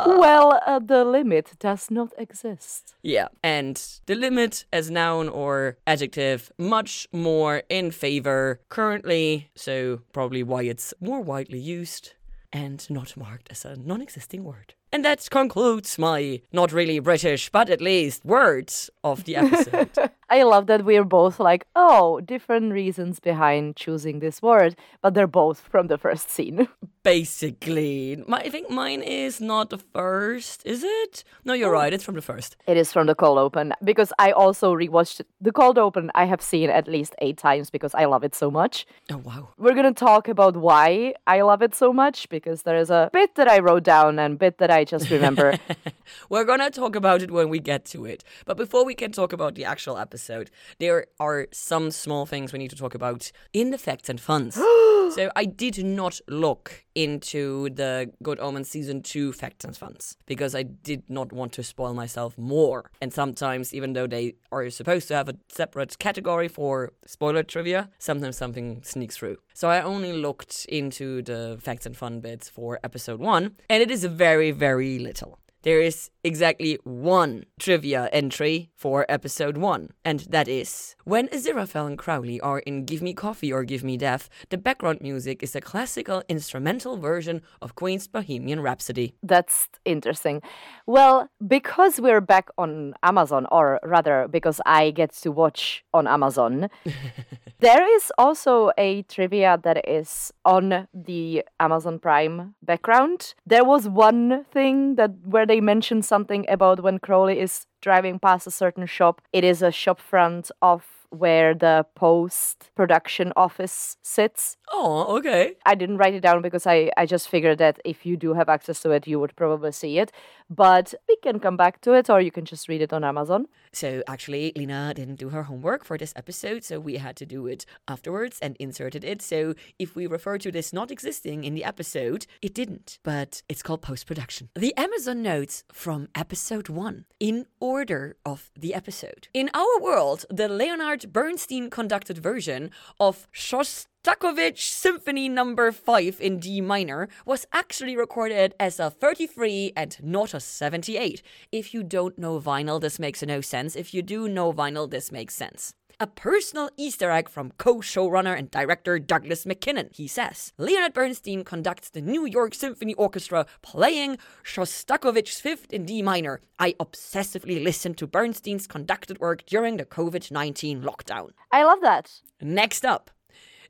Well, 0.05 0.59
uh, 0.65 0.79
the 0.79 1.05
limit 1.05 1.51
does 1.59 1.91
not 1.91 2.13
exist. 2.17 2.95
Yeah, 3.03 3.27
and 3.43 3.75
the 4.05 4.15
limit 4.15 4.65
as 4.73 4.89
noun 4.89 5.29
or 5.29 5.77
adjective 5.85 6.51
much 6.57 7.07
more 7.11 7.63
in 7.69 7.91
favor 7.91 8.59
currently, 8.69 9.49
so 9.55 10.01
probably 10.11 10.41
why 10.43 10.63
it's 10.63 10.93
more 10.99 11.21
widely 11.21 11.59
used 11.59 12.12
and 12.53 12.89
not 12.89 13.17
marked 13.17 13.49
as 13.51 13.65
a 13.65 13.75
non 13.75 14.01
existing 14.01 14.43
word. 14.43 14.75
And 14.93 15.03
that 15.03 15.27
concludes 15.31 15.97
my 15.97 16.41
not 16.51 16.71
really 16.71 16.99
British, 16.99 17.49
but 17.49 17.67
at 17.67 17.81
least 17.81 18.23
words 18.23 18.91
of 19.03 19.23
the 19.23 19.37
episode. 19.37 19.89
I 20.29 20.43
love 20.43 20.67
that 20.67 20.85
we're 20.85 21.03
both 21.03 21.39
like, 21.39 21.65
oh, 21.75 22.19
different 22.21 22.73
reasons 22.73 23.19
behind 23.19 23.75
choosing 23.75 24.19
this 24.19 24.41
word, 24.41 24.75
but 25.01 25.13
they're 25.13 25.27
both 25.27 25.59
from 25.59 25.87
the 25.87 25.97
first 25.97 26.29
scene. 26.29 26.67
Basically, 27.03 28.23
my, 28.27 28.39
I 28.39 28.49
think 28.49 28.69
mine 28.69 29.01
is 29.01 29.41
not 29.41 29.69
the 29.69 29.77
first, 29.77 30.65
is 30.65 30.83
it? 30.83 31.23
No, 31.43 31.53
you're 31.53 31.75
oh. 31.75 31.79
right, 31.79 31.93
it's 31.93 32.03
from 32.03 32.15
the 32.15 32.21
first. 32.21 32.55
It 32.65 32.77
is 32.77 32.93
from 32.93 33.07
the 33.07 33.13
cold 33.13 33.37
open 33.37 33.73
because 33.83 34.13
I 34.17 34.31
also 34.31 34.73
rewatched 34.73 35.21
the 35.41 35.51
cold 35.51 35.77
open. 35.77 36.11
I 36.15 36.25
have 36.25 36.41
seen 36.41 36.69
at 36.69 36.87
least 36.87 37.13
eight 37.19 37.37
times 37.37 37.69
because 37.69 37.93
I 37.93 38.05
love 38.05 38.23
it 38.23 38.33
so 38.33 38.49
much. 38.49 38.87
Oh, 39.11 39.17
wow. 39.17 39.49
We're 39.57 39.75
gonna 39.75 39.93
talk 39.93 40.27
about 40.27 40.55
why 40.55 41.13
I 41.27 41.41
love 41.41 41.61
it 41.61 41.75
so 41.75 41.91
much 41.91 42.29
because 42.29 42.61
there 42.61 42.77
is 42.77 42.89
a 42.89 43.09
bit 43.11 43.35
that 43.35 43.49
I 43.49 43.59
wrote 43.59 43.83
down 43.83 44.17
and 44.17 44.39
bit 44.39 44.59
that 44.59 44.71
I 44.71 44.82
just 44.85 45.09
remember. 45.09 45.55
We're 46.29 46.43
gonna 46.43 46.69
talk 46.69 46.95
about 46.95 47.21
it 47.21 47.31
when 47.31 47.49
we 47.49 47.59
get 47.59 47.85
to 47.85 48.05
it. 48.05 48.23
But 48.45 48.57
before 48.57 48.85
we 48.85 48.95
can 48.95 49.11
talk 49.11 49.33
about 49.33 49.55
the 49.55 49.65
actual 49.65 49.97
episode, 49.97 50.49
there 50.79 51.07
are 51.19 51.47
some 51.51 51.91
small 51.91 52.25
things 52.25 52.53
we 52.53 52.59
need 52.59 52.69
to 52.71 52.75
talk 52.75 52.95
about 52.95 53.31
in 53.53 53.71
the 53.71 53.77
facts 53.77 54.09
and 54.09 54.19
funs. 54.19 54.55
so 55.15 55.31
I 55.35 55.45
did 55.45 55.83
not 55.83 56.19
look 56.27 56.85
into 56.95 57.69
the 57.69 58.11
Good 58.21 58.39
Omens 58.39 58.69
season 58.69 59.01
two 59.01 59.33
facts 59.33 59.65
and 59.65 59.75
funs 59.75 60.17
because 60.25 60.55
I 60.55 60.63
did 60.63 61.03
not 61.09 61.31
want 61.31 61.53
to 61.53 61.63
spoil 61.63 61.93
myself 61.93 62.37
more. 62.37 62.91
And 63.01 63.13
sometimes, 63.13 63.73
even 63.73 63.93
though 63.93 64.07
they 64.07 64.35
are 64.51 64.69
supposed 64.69 65.07
to 65.09 65.15
have 65.15 65.29
a 65.29 65.35
separate 65.49 65.97
category 65.99 66.47
for 66.47 66.93
spoiler 67.05 67.43
trivia, 67.43 67.89
sometimes 67.99 68.37
something 68.37 68.81
sneaks 68.83 69.17
through. 69.17 69.37
So 69.53 69.69
I 69.69 69.81
only 69.81 70.13
looked 70.13 70.65
into 70.65 71.21
the 71.21 71.57
facts 71.61 71.85
and 71.85 71.95
fun 71.95 72.19
bits 72.19 72.49
for 72.49 72.79
episode 72.83 73.19
one, 73.19 73.55
and 73.69 73.81
it 73.81 73.91
is 73.91 74.05
very, 74.05 74.51
very 74.51 74.99
little. 74.99 75.39
There 75.63 75.79
is 75.79 76.09
exactly 76.25 76.77
one 76.83 77.45
trivia 77.57 78.09
entry 78.11 78.69
for 78.75 79.05
episode 79.07 79.57
one, 79.57 79.91
and 80.03 80.19
that 80.29 80.49
is 80.49 80.97
when 81.05 81.29
Aziraphale 81.29 81.87
and 81.87 81.97
Crowley 81.97 82.41
are 82.41 82.59
in 82.59 82.83
Give 82.83 83.01
Me 83.01 83.13
Coffee 83.13 83.53
or 83.53 83.63
Give 83.63 83.81
Me 83.81 83.95
Death, 83.95 84.29
the 84.49 84.57
background 84.57 84.99
music 85.01 85.41
is 85.41 85.55
a 85.55 85.61
classical 85.61 86.21
instrumental 86.27 86.97
version 86.97 87.41
of 87.61 87.75
Queen's 87.75 88.07
Bohemian 88.07 88.59
Rhapsody. 88.59 89.15
That's 89.23 89.69
interesting. 89.85 90.41
Well, 90.85 91.29
because 91.47 91.97
we're 91.97 92.19
back 92.19 92.49
on 92.57 92.93
Amazon, 93.01 93.47
or 93.49 93.79
rather, 93.83 94.27
because 94.29 94.59
I 94.65 94.91
get 94.91 95.13
to 95.21 95.31
watch 95.31 95.85
on 95.93 96.07
Amazon, 96.07 96.69
there 97.63 97.95
is 97.95 98.11
also 98.17 98.71
a 98.77 99.03
trivia 99.03 99.57
that 99.63 99.87
is 99.87 100.33
on 100.43 100.89
the 100.93 101.45
Amazon 101.61 101.97
Prime 101.97 102.55
background. 102.61 103.33
There 103.45 103.63
was 103.63 103.87
one 103.87 104.43
thing 104.51 104.95
that 104.95 105.11
where 105.23 105.45
they 105.45 105.61
mentioned 105.61 106.03
something 106.03 106.45
about 106.49 106.83
when 106.83 106.99
Crowley 106.99 107.39
is 107.39 107.65
driving 107.81 108.19
past 108.19 108.47
a 108.47 108.51
certain 108.51 108.85
shop. 108.85 109.21
It 109.31 109.45
is 109.45 109.61
a 109.61 109.71
shop 109.71 110.01
front 110.01 110.51
of 110.61 111.02
where 111.13 111.53
the 111.53 111.85
post 111.95 112.71
production 112.75 113.31
office 113.35 113.97
sits. 114.01 114.57
Oh, 114.71 115.17
okay. 115.17 115.55
I 115.65 115.75
didn't 115.75 115.97
write 115.97 116.15
it 116.15 116.21
down 116.21 116.41
because 116.41 116.65
I, 116.65 116.91
I 116.97 117.05
just 117.05 117.29
figured 117.29 117.59
that 117.59 117.79
if 117.85 118.05
you 118.05 118.17
do 118.17 118.33
have 118.33 118.49
access 118.49 118.81
to 118.81 118.91
it, 118.91 119.07
you 119.07 119.19
would 119.19 119.35
probably 119.35 119.71
see 119.71 119.99
it. 119.99 120.11
But 120.49 120.93
we 121.07 121.15
can 121.17 121.39
come 121.39 121.57
back 121.57 121.81
to 121.81 121.93
it, 121.93 122.09
or 122.09 122.19
you 122.19 122.31
can 122.31 122.45
just 122.45 122.67
read 122.67 122.81
it 122.81 122.93
on 122.93 123.03
Amazon. 123.03 123.47
So 123.71 124.03
actually, 124.07 124.53
Lina 124.55 124.93
didn't 124.93 125.15
do 125.15 125.29
her 125.29 125.43
homework 125.43 125.83
for 125.83 125.97
this 125.97 126.13
episode, 126.15 126.63
so 126.63 126.79
we 126.79 126.97
had 126.97 127.15
to 127.17 127.25
do 127.25 127.47
it 127.47 127.65
afterwards 127.87 128.39
and 128.41 128.55
inserted 128.59 129.03
it. 129.03 129.21
So 129.21 129.55
if 129.79 129.95
we 129.95 130.05
refer 130.05 130.37
to 130.39 130.51
this 130.51 130.73
not 130.73 130.91
existing 130.91 131.43
in 131.43 131.55
the 131.55 131.63
episode, 131.63 132.25
it 132.41 132.53
didn't, 132.53 132.99
but 133.03 133.41
it's 133.49 133.63
called 133.63 133.81
post 133.81 134.05
production. 134.05 134.49
The 134.55 134.75
Amazon 134.77 135.21
notes 135.21 135.63
from 135.71 136.07
episode 136.15 136.69
one 136.69 137.05
in 137.19 137.45
order 137.59 138.15
of 138.25 138.51
the 138.57 138.73
episode. 138.73 139.27
In 139.33 139.49
our 139.53 139.79
world, 139.79 140.25
the 140.29 140.47
Leonard 140.47 141.02
Bernstein 141.11 141.69
conducted 141.69 142.17
version 142.17 142.71
of 142.99 143.27
Shostakovich 143.33 144.59
Symphony 144.59 145.27
Number 145.27 145.71
5 145.71 146.21
in 146.21 146.39
D 146.39 146.61
minor 146.61 147.09
was 147.25 147.45
actually 147.51 147.95
recorded 147.97 148.53
as 148.59 148.79
a 148.79 148.89
33 148.89 149.73
and 149.75 149.97
not 150.01 150.33
a 150.33 150.39
78. 150.39 151.21
If 151.51 151.73
you 151.73 151.83
don't 151.83 152.17
know 152.17 152.39
vinyl, 152.39 152.79
this 152.79 152.99
makes 152.99 153.21
no 153.23 153.41
sense. 153.41 153.75
If 153.75 153.93
you 153.93 154.01
do 154.01 154.27
know 154.27 154.53
vinyl, 154.53 154.89
this 154.89 155.11
makes 155.11 155.35
sense. 155.35 155.73
A 155.99 156.07
personal 156.07 156.69
Easter 156.75 157.11
egg 157.11 157.29
from 157.29 157.51
co 157.57 157.75
showrunner 157.75 158.37
and 158.37 158.49
director 158.49 158.99
Douglas 158.99 159.45
Mackinnon. 159.45 159.89
He 159.93 160.07
says 160.07 160.51
Leonard 160.57 160.93
Bernstein 160.93 161.43
conducts 161.43 161.89
the 161.89 162.01
New 162.01 162.25
York 162.25 162.53
Symphony 162.55 162.93
Orchestra 162.95 163.45
playing 163.61 164.17
Shostakovich's 164.43 165.39
Fifth 165.39 165.71
in 165.71 165.85
D 165.85 166.01
minor. 166.01 166.41
I 166.57 166.73
obsessively 166.73 167.63
listened 167.63 167.97
to 167.97 168.07
Bernstein's 168.07 168.67
conducted 168.67 169.19
work 169.19 169.45
during 169.45 169.77
the 169.77 169.85
COVID 169.85 170.31
19 170.31 170.81
lockdown. 170.81 171.31
I 171.51 171.63
love 171.63 171.79
that. 171.81 172.11
Next 172.41 172.85
up. 172.85 173.11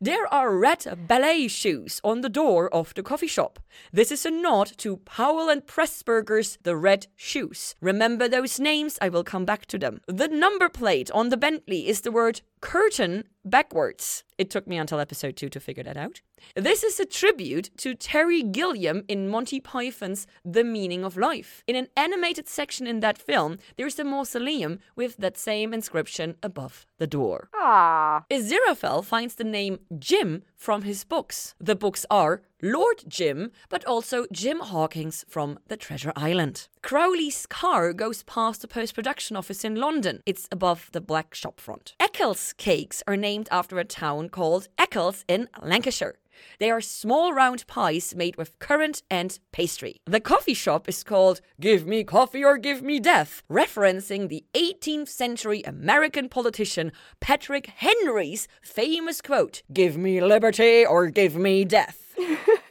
There 0.03 0.27
are 0.33 0.53
red 0.53 1.07
ballet 1.07 1.47
shoes 1.47 2.01
on 2.03 2.19
the 2.19 2.27
door 2.27 2.67
of 2.75 2.93
the 2.93 3.01
coffee 3.01 3.25
shop. 3.25 3.57
This 3.93 4.11
is 4.11 4.25
a 4.25 4.31
nod 4.31 4.73
to 4.79 4.97
Powell 4.97 5.47
and 5.47 5.65
Pressburger's 5.65 6.57
The 6.63 6.75
Red 6.75 7.07
Shoes. 7.15 7.75
Remember 7.79 8.27
those 8.27 8.59
names? 8.59 8.97
I 9.01 9.07
will 9.07 9.23
come 9.23 9.45
back 9.45 9.65
to 9.67 9.77
them. 9.79 10.01
The 10.07 10.27
number 10.27 10.67
plate 10.67 11.09
on 11.11 11.29
the 11.29 11.37
Bentley 11.37 11.87
is 11.87 12.01
the 12.01 12.11
word 12.11 12.41
curtain 12.63 13.25
backwards. 13.43 14.23
It 14.37 14.49
took 14.49 14.65
me 14.67 14.77
until 14.77 14.99
episode 14.99 15.35
2 15.35 15.49
to 15.49 15.59
figure 15.59 15.83
that 15.83 15.97
out. 15.97 16.21
This 16.55 16.81
is 16.81 16.97
a 16.97 17.05
tribute 17.05 17.69
to 17.77 17.93
Terry 17.93 18.41
Gilliam 18.41 19.03
in 19.09 19.27
Monty 19.27 19.59
Python's 19.59 20.25
The 20.45 20.63
Meaning 20.63 21.03
of 21.03 21.17
Life. 21.17 21.61
In 21.67 21.75
an 21.75 21.89
animated 21.97 22.47
section 22.47 22.87
in 22.87 23.01
that 23.01 23.17
film, 23.17 23.57
there's 23.75 23.99
a 23.99 24.05
mausoleum 24.05 24.79
with 24.95 25.17
that 25.17 25.37
same 25.37 25.73
inscription 25.73 26.35
above 26.41 26.85
the 26.99 27.07
door. 27.07 27.49
Ah. 27.53 28.23
Aziraphale 28.31 29.03
finds 29.03 29.35
the 29.35 29.43
name 29.43 29.79
Jim 29.99 30.43
from 30.55 30.83
his 30.83 31.03
books. 31.03 31.55
The 31.59 31.75
books 31.75 32.05
are 32.09 32.43
Lord 32.65 33.03
Jim, 33.09 33.51
but 33.67 33.83
also 33.83 34.25
Jim 34.31 34.61
Hawkins 34.61 35.25
from 35.27 35.59
The 35.67 35.75
Treasure 35.75 36.13
Island. 36.15 36.69
Crowley's 36.81 37.45
car 37.45 37.91
goes 37.91 38.23
past 38.23 38.61
the 38.61 38.69
post 38.69 38.95
production 38.95 39.35
office 39.35 39.65
in 39.65 39.75
London. 39.75 40.21
It's 40.25 40.47
above 40.49 40.87
the 40.93 41.01
black 41.01 41.35
shopfront. 41.35 41.91
Eccles 41.99 42.53
cakes 42.53 43.03
are 43.05 43.17
named 43.17 43.49
after 43.51 43.79
a 43.79 43.83
town 43.83 44.29
called 44.29 44.69
Eccles 44.77 45.25
in 45.27 45.49
Lancashire. 45.61 46.15
They 46.59 46.71
are 46.71 46.81
small 46.81 47.33
round 47.33 47.65
pies 47.67 48.15
made 48.15 48.35
with 48.35 48.57
currant 48.59 49.03
and 49.09 49.37
pastry. 49.51 49.97
The 50.05 50.19
coffee 50.19 50.53
shop 50.53 50.89
is 50.89 51.03
called 51.03 51.41
Give 51.59 51.85
Me 51.85 52.03
Coffee 52.03 52.43
or 52.43 52.57
Give 52.57 52.81
Me 52.81 52.99
Death, 52.99 53.43
referencing 53.49 54.29
the 54.29 54.43
18th 54.53 55.09
century 55.09 55.61
American 55.63 56.29
politician 56.29 56.91
Patrick 57.19 57.67
Henry's 57.67 58.47
famous 58.61 59.21
quote 59.21 59.63
Give 59.71 59.97
me 59.97 60.21
liberty 60.21 60.85
or 60.85 61.07
give 61.07 61.35
me 61.35 61.65
death. 61.65 62.15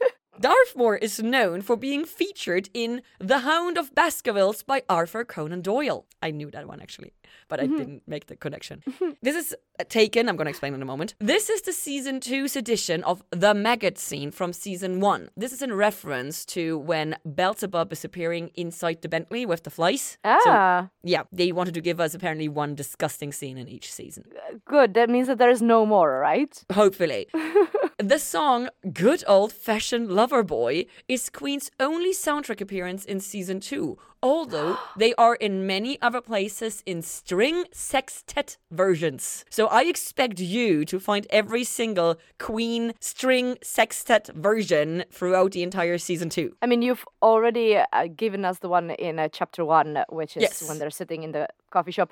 Dartmoor 0.43 0.97
is 0.97 1.23
known 1.23 1.61
for 1.61 1.77
being 1.77 2.03
featured 2.03 2.67
in 2.73 3.01
The 3.17 3.39
Hound 3.39 3.77
of 3.77 3.95
Baskervilles 3.95 4.61
by 4.61 4.83
Arthur 4.89 5.23
Conan 5.23 5.61
Doyle. 5.61 6.05
I 6.21 6.31
knew 6.31 6.51
that 6.51 6.67
one 6.67 6.81
actually, 6.81 7.13
but 7.47 7.61
I 7.61 7.65
didn't 7.65 8.03
make 8.07 8.25
the 8.27 8.35
connection. 8.35 8.83
this 9.21 9.37
is 9.37 9.55
uh, 9.79 9.85
taken, 9.87 10.27
I'm 10.27 10.35
going 10.35 10.47
to 10.47 10.49
explain 10.49 10.73
in 10.73 10.81
a 10.81 10.85
moment. 10.85 11.15
This 11.19 11.49
is 11.49 11.61
the 11.61 11.71
season 11.71 12.19
two's 12.19 12.57
edition 12.57 13.05
of 13.05 13.23
the 13.31 13.53
maggot 13.53 13.97
scene 13.97 14.31
from 14.31 14.51
season 14.51 14.99
one. 14.99 15.29
This 15.37 15.53
is 15.53 15.61
in 15.61 15.71
reference 15.73 16.43
to 16.47 16.77
when 16.77 17.15
Beelzebub 17.23 17.93
is 17.93 18.03
appearing 18.03 18.51
inside 18.55 19.01
the 19.01 19.07
Bentley 19.07 19.45
with 19.45 19.63
the 19.63 19.69
flies. 19.69 20.17
So, 20.25 20.39
Ah. 20.47 20.89
yeah, 21.03 21.23
they 21.31 21.53
wanted 21.53 21.73
to 21.75 21.81
give 21.81 22.01
us 22.01 22.13
apparently 22.13 22.49
one 22.49 22.75
disgusting 22.75 23.31
scene 23.31 23.57
in 23.57 23.69
each 23.69 23.89
season. 23.93 24.25
Good. 24.65 24.93
That 24.95 25.09
means 25.09 25.27
that 25.27 25.37
there 25.37 25.49
is 25.51 25.61
no 25.61 25.85
more, 25.85 26.19
right? 26.19 26.53
Hopefully. 26.73 27.27
the 27.99 28.17
song 28.19 28.69
Good 28.91 29.23
Old 29.27 29.53
Fashioned 29.53 30.09
Lover 30.09 30.43
Boy 30.43 30.85
is 31.07 31.29
Queen's 31.29 31.69
only 31.79 32.11
soundtrack 32.11 32.59
appearance 32.59 33.05
in 33.05 33.19
season 33.19 33.59
two, 33.59 33.97
although 34.21 34.77
they 34.97 35.13
are 35.15 35.35
in 35.35 35.67
many 35.67 36.01
other 36.01 36.19
places 36.21 36.81
in 36.85 37.01
string 37.01 37.65
sextet 37.71 38.57
versions. 38.71 39.45
So 39.49 39.67
I 39.67 39.83
expect 39.83 40.39
you 40.39 40.85
to 40.85 40.99
find 40.99 41.27
every 41.29 41.63
single 41.63 42.17
Queen 42.39 42.93
string 42.99 43.57
sextet 43.61 44.27
version 44.33 45.03
throughout 45.11 45.51
the 45.51 45.63
entire 45.63 45.97
season 45.97 46.29
two. 46.29 46.55
I 46.61 46.65
mean, 46.65 46.81
you've 46.81 47.05
already 47.21 47.77
uh, 47.77 48.07
given 48.15 48.43
us 48.43 48.59
the 48.59 48.69
one 48.69 48.89
in 48.91 49.19
uh, 49.19 49.27
chapter 49.31 49.63
one, 49.63 50.03
which 50.09 50.35
is 50.35 50.41
Yes. 50.43 50.67
when 50.67 50.79
they're 50.79 50.89
sitting 50.89 51.23
in 51.23 51.31
the 51.31 51.47
coffee 51.69 51.91
shop. 51.91 52.09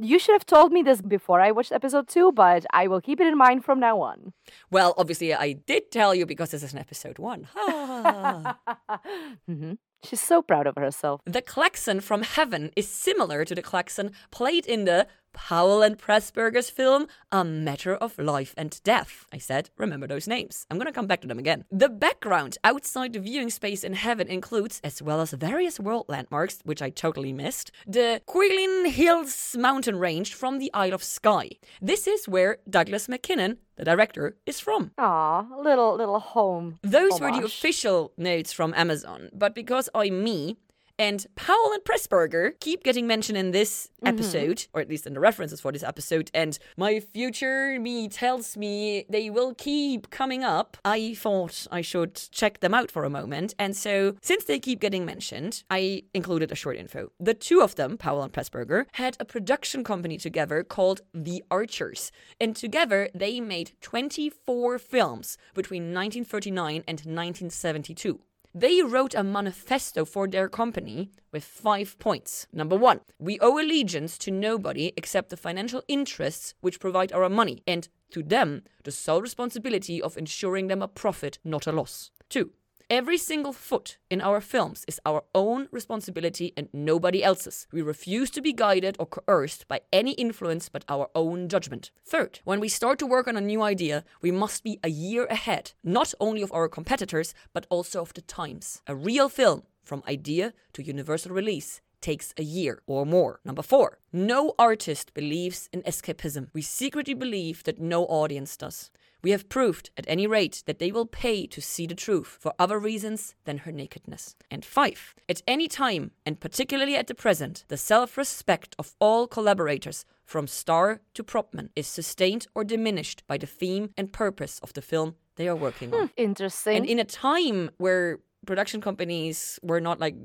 You 0.00 0.18
should 0.18 0.32
have 0.32 0.46
told 0.46 0.72
me 0.72 0.82
this 0.82 1.02
before 1.02 1.40
I 1.40 1.50
watched 1.50 1.72
episode 1.72 2.08
two, 2.08 2.32
but 2.32 2.64
I 2.72 2.86
will 2.86 3.00
keep 3.00 3.20
it 3.20 3.26
in 3.26 3.36
mind 3.36 3.64
from 3.64 3.78
now 3.78 4.00
on. 4.00 4.32
Well, 4.70 4.94
obviously, 4.96 5.34
I 5.34 5.52
did 5.52 5.90
tell 5.90 6.14
you 6.14 6.24
because 6.24 6.50
this 6.50 6.62
is 6.62 6.72
an 6.72 6.78
episode 6.78 7.18
one. 7.18 7.48
Ha. 7.54 8.58
hmm 9.46 9.72
She's 10.04 10.20
so 10.20 10.42
proud 10.42 10.66
of 10.66 10.74
herself. 10.76 11.20
The 11.26 11.42
klaxon 11.42 12.00
from 12.00 12.22
heaven 12.22 12.72
is 12.74 12.88
similar 12.88 13.44
to 13.44 13.54
the 13.54 13.62
klaxon 13.62 14.10
played 14.32 14.66
in 14.66 14.84
the 14.84 15.06
Powell 15.32 15.82
and 15.82 15.98
Pressburger's 15.98 16.70
film 16.70 17.06
A 17.30 17.44
Matter 17.44 17.94
of 17.94 18.18
Life 18.18 18.54
and 18.56 18.80
Death. 18.84 19.26
I 19.32 19.38
said, 19.38 19.70
remember 19.76 20.06
those 20.06 20.26
names. 20.26 20.66
I'm 20.70 20.78
gonna 20.78 20.92
come 20.92 21.06
back 21.06 21.20
to 21.22 21.28
them 21.28 21.38
again. 21.38 21.64
The 21.70 21.88
background 21.88 22.58
outside 22.64 23.12
the 23.12 23.20
viewing 23.20 23.50
space 23.50 23.84
in 23.84 23.94
heaven 23.94 24.28
includes, 24.28 24.80
as 24.84 25.02
well 25.02 25.20
as 25.20 25.32
various 25.32 25.80
world 25.80 26.06
landmarks, 26.08 26.60
which 26.64 26.82
I 26.82 26.90
totally 26.90 27.32
missed, 27.32 27.70
the 27.86 28.20
Cuillin 28.26 28.86
Hills 28.90 29.56
mountain 29.58 29.96
range 29.98 30.34
from 30.34 30.58
the 30.58 30.70
Isle 30.74 30.94
of 30.94 31.02
Skye. 31.02 31.50
This 31.80 32.06
is 32.06 32.28
where 32.28 32.58
Douglas 32.68 33.08
Mackinnon, 33.08 33.58
the 33.76 33.84
director, 33.84 34.36
is 34.46 34.60
from. 34.60 34.92
Aw, 34.98 35.46
little 35.58 35.96
little 35.96 36.20
home. 36.20 36.78
Those 36.82 37.20
were 37.20 37.32
the 37.32 37.44
official 37.44 38.12
notes 38.16 38.52
from 38.52 38.74
Amazon, 38.74 39.30
but 39.32 39.54
because 39.54 39.88
I'm 39.94 40.22
me 40.22 40.56
and 40.98 41.26
Powell 41.36 41.72
and 41.72 41.82
Pressburger 41.84 42.58
keep 42.60 42.84
getting 42.84 43.06
mentioned 43.06 43.38
in 43.38 43.50
this 43.50 43.88
mm-hmm. 43.96 44.08
episode, 44.08 44.66
or 44.72 44.80
at 44.80 44.88
least 44.88 45.06
in 45.06 45.14
the 45.14 45.20
references 45.20 45.60
for 45.60 45.72
this 45.72 45.82
episode, 45.82 46.30
and 46.34 46.58
my 46.76 47.00
future 47.00 47.78
me 47.80 48.08
tells 48.08 48.56
me 48.56 49.06
they 49.08 49.30
will 49.30 49.54
keep 49.54 50.10
coming 50.10 50.44
up, 50.44 50.76
I 50.84 51.14
thought 51.14 51.66
I 51.70 51.80
should 51.80 52.14
check 52.14 52.60
them 52.60 52.74
out 52.74 52.90
for 52.90 53.04
a 53.04 53.10
moment. 53.10 53.54
And 53.58 53.76
so, 53.76 54.16
since 54.20 54.44
they 54.44 54.58
keep 54.58 54.80
getting 54.80 55.04
mentioned, 55.04 55.64
I 55.70 56.04
included 56.14 56.52
a 56.52 56.56
short 56.56 56.76
info. 56.76 57.12
The 57.18 57.34
two 57.34 57.60
of 57.60 57.74
them, 57.74 57.96
Powell 57.96 58.22
and 58.22 58.32
Pressburger, 58.32 58.86
had 58.92 59.16
a 59.18 59.24
production 59.24 59.84
company 59.84 60.18
together 60.18 60.62
called 60.62 61.00
The 61.14 61.42
Archers, 61.50 62.12
and 62.40 62.54
together 62.54 63.08
they 63.14 63.40
made 63.40 63.72
24 63.80 64.78
films 64.78 65.38
between 65.54 65.94
1939 65.94 66.84
and 66.86 66.98
1972. 66.98 68.20
They 68.54 68.82
wrote 68.82 69.14
a 69.14 69.24
manifesto 69.24 70.04
for 70.04 70.28
their 70.28 70.46
company 70.46 71.10
with 71.32 71.42
five 71.42 71.98
points. 71.98 72.46
Number 72.52 72.76
one, 72.76 73.00
we 73.18 73.38
owe 73.40 73.58
allegiance 73.58 74.18
to 74.18 74.30
nobody 74.30 74.92
except 74.94 75.30
the 75.30 75.38
financial 75.38 75.82
interests 75.88 76.54
which 76.60 76.78
provide 76.78 77.12
our 77.12 77.30
money, 77.30 77.62
and 77.66 77.88
to 78.10 78.22
them, 78.22 78.64
the 78.84 78.92
sole 78.92 79.22
responsibility 79.22 80.02
of 80.02 80.18
ensuring 80.18 80.66
them 80.66 80.82
a 80.82 80.88
profit, 80.88 81.38
not 81.42 81.66
a 81.66 81.72
loss. 81.72 82.10
Two, 82.28 82.52
Every 82.92 83.16
single 83.16 83.54
foot 83.54 83.96
in 84.10 84.20
our 84.20 84.42
films 84.42 84.84
is 84.86 85.00
our 85.06 85.24
own 85.34 85.66
responsibility 85.70 86.52
and 86.58 86.68
nobody 86.74 87.24
else's. 87.24 87.66
We 87.72 87.80
refuse 87.80 88.28
to 88.32 88.42
be 88.42 88.52
guided 88.52 88.96
or 88.98 89.06
coerced 89.06 89.66
by 89.66 89.80
any 89.94 90.12
influence 90.12 90.68
but 90.68 90.84
our 90.90 91.08
own 91.14 91.48
judgment. 91.48 91.90
Third, 92.04 92.40
when 92.44 92.60
we 92.60 92.68
start 92.68 92.98
to 92.98 93.06
work 93.06 93.26
on 93.26 93.36
a 93.38 93.40
new 93.40 93.62
idea, 93.62 94.04
we 94.20 94.30
must 94.30 94.62
be 94.62 94.78
a 94.84 94.90
year 94.90 95.24
ahead, 95.30 95.72
not 95.82 96.12
only 96.20 96.42
of 96.42 96.52
our 96.52 96.68
competitors, 96.68 97.32
but 97.54 97.66
also 97.70 98.02
of 98.02 98.12
the 98.12 98.20
times. 98.20 98.82
A 98.86 98.94
real 98.94 99.30
film, 99.30 99.62
from 99.82 100.02
idea 100.06 100.52
to 100.74 100.82
universal 100.82 101.32
release, 101.32 101.80
takes 102.02 102.34
a 102.36 102.42
year 102.42 102.82
or 102.86 103.06
more. 103.06 103.40
Number 103.42 103.62
four, 103.62 104.00
no 104.12 104.52
artist 104.58 105.14
believes 105.14 105.70
in 105.72 105.80
escapism. 105.84 106.48
We 106.52 106.60
secretly 106.60 107.14
believe 107.14 107.64
that 107.64 107.80
no 107.80 108.04
audience 108.04 108.54
does. 108.58 108.90
We 109.22 109.30
have 109.30 109.48
proved, 109.48 109.90
at 109.96 110.04
any 110.08 110.26
rate, 110.26 110.62
that 110.66 110.78
they 110.78 110.90
will 110.90 111.06
pay 111.06 111.46
to 111.46 111.60
see 111.60 111.86
the 111.86 111.94
truth 111.94 112.38
for 112.40 112.52
other 112.58 112.78
reasons 112.78 113.34
than 113.44 113.58
her 113.58 113.72
nakedness. 113.72 114.34
And 114.50 114.64
five, 114.64 115.14
at 115.28 115.42
any 115.46 115.68
time, 115.68 116.10
and 116.26 116.40
particularly 116.40 116.96
at 116.96 117.06
the 117.06 117.14
present, 117.14 117.64
the 117.68 117.76
self 117.76 118.16
respect 118.16 118.74
of 118.78 118.94
all 118.98 119.26
collaborators, 119.26 120.04
from 120.24 120.46
star 120.46 121.00
to 121.14 121.22
propman, 121.22 121.68
is 121.76 121.86
sustained 121.86 122.46
or 122.54 122.64
diminished 122.64 123.22
by 123.26 123.38
the 123.38 123.46
theme 123.46 123.90
and 123.96 124.12
purpose 124.12 124.58
of 124.62 124.72
the 124.72 124.82
film 124.82 125.14
they 125.36 125.46
are 125.48 125.56
working 125.56 125.94
on. 125.94 126.10
Interesting. 126.16 126.76
And 126.76 126.86
in 126.86 126.98
a 126.98 127.04
time 127.04 127.70
where 127.78 128.18
production 128.46 128.80
companies 128.80 129.58
were 129.62 129.80
not 129.80 130.00
like 130.00 130.16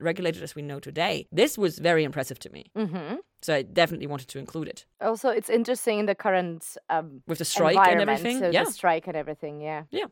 regulated 0.00 0.42
as 0.42 0.54
we 0.54 0.62
know 0.62 0.80
today, 0.80 1.26
this 1.30 1.58
was 1.58 1.78
very 1.78 2.02
impressive 2.04 2.38
to 2.40 2.50
me. 2.50 2.64
hmm 2.74 3.16
So 3.40 3.54
I 3.54 3.62
definitely 3.62 4.08
wanted 4.08 4.28
to 4.28 4.38
include 4.38 4.68
it. 4.68 4.84
Also, 5.00 5.28
it's 5.28 5.48
interesting 5.48 6.00
in 6.00 6.06
the 6.06 6.14
current 6.14 6.76
um, 6.90 7.22
With 7.26 7.38
the 7.38 7.44
strike 7.44 7.76
and 7.76 8.00
everything. 8.00 8.40
so 8.40 8.50
yeah. 8.50 8.64
the 8.64 8.72
strike 8.72 9.06
and 9.06 9.16
everything. 9.16 9.60
Yeah. 9.60 9.84
Yeah. 9.90 10.06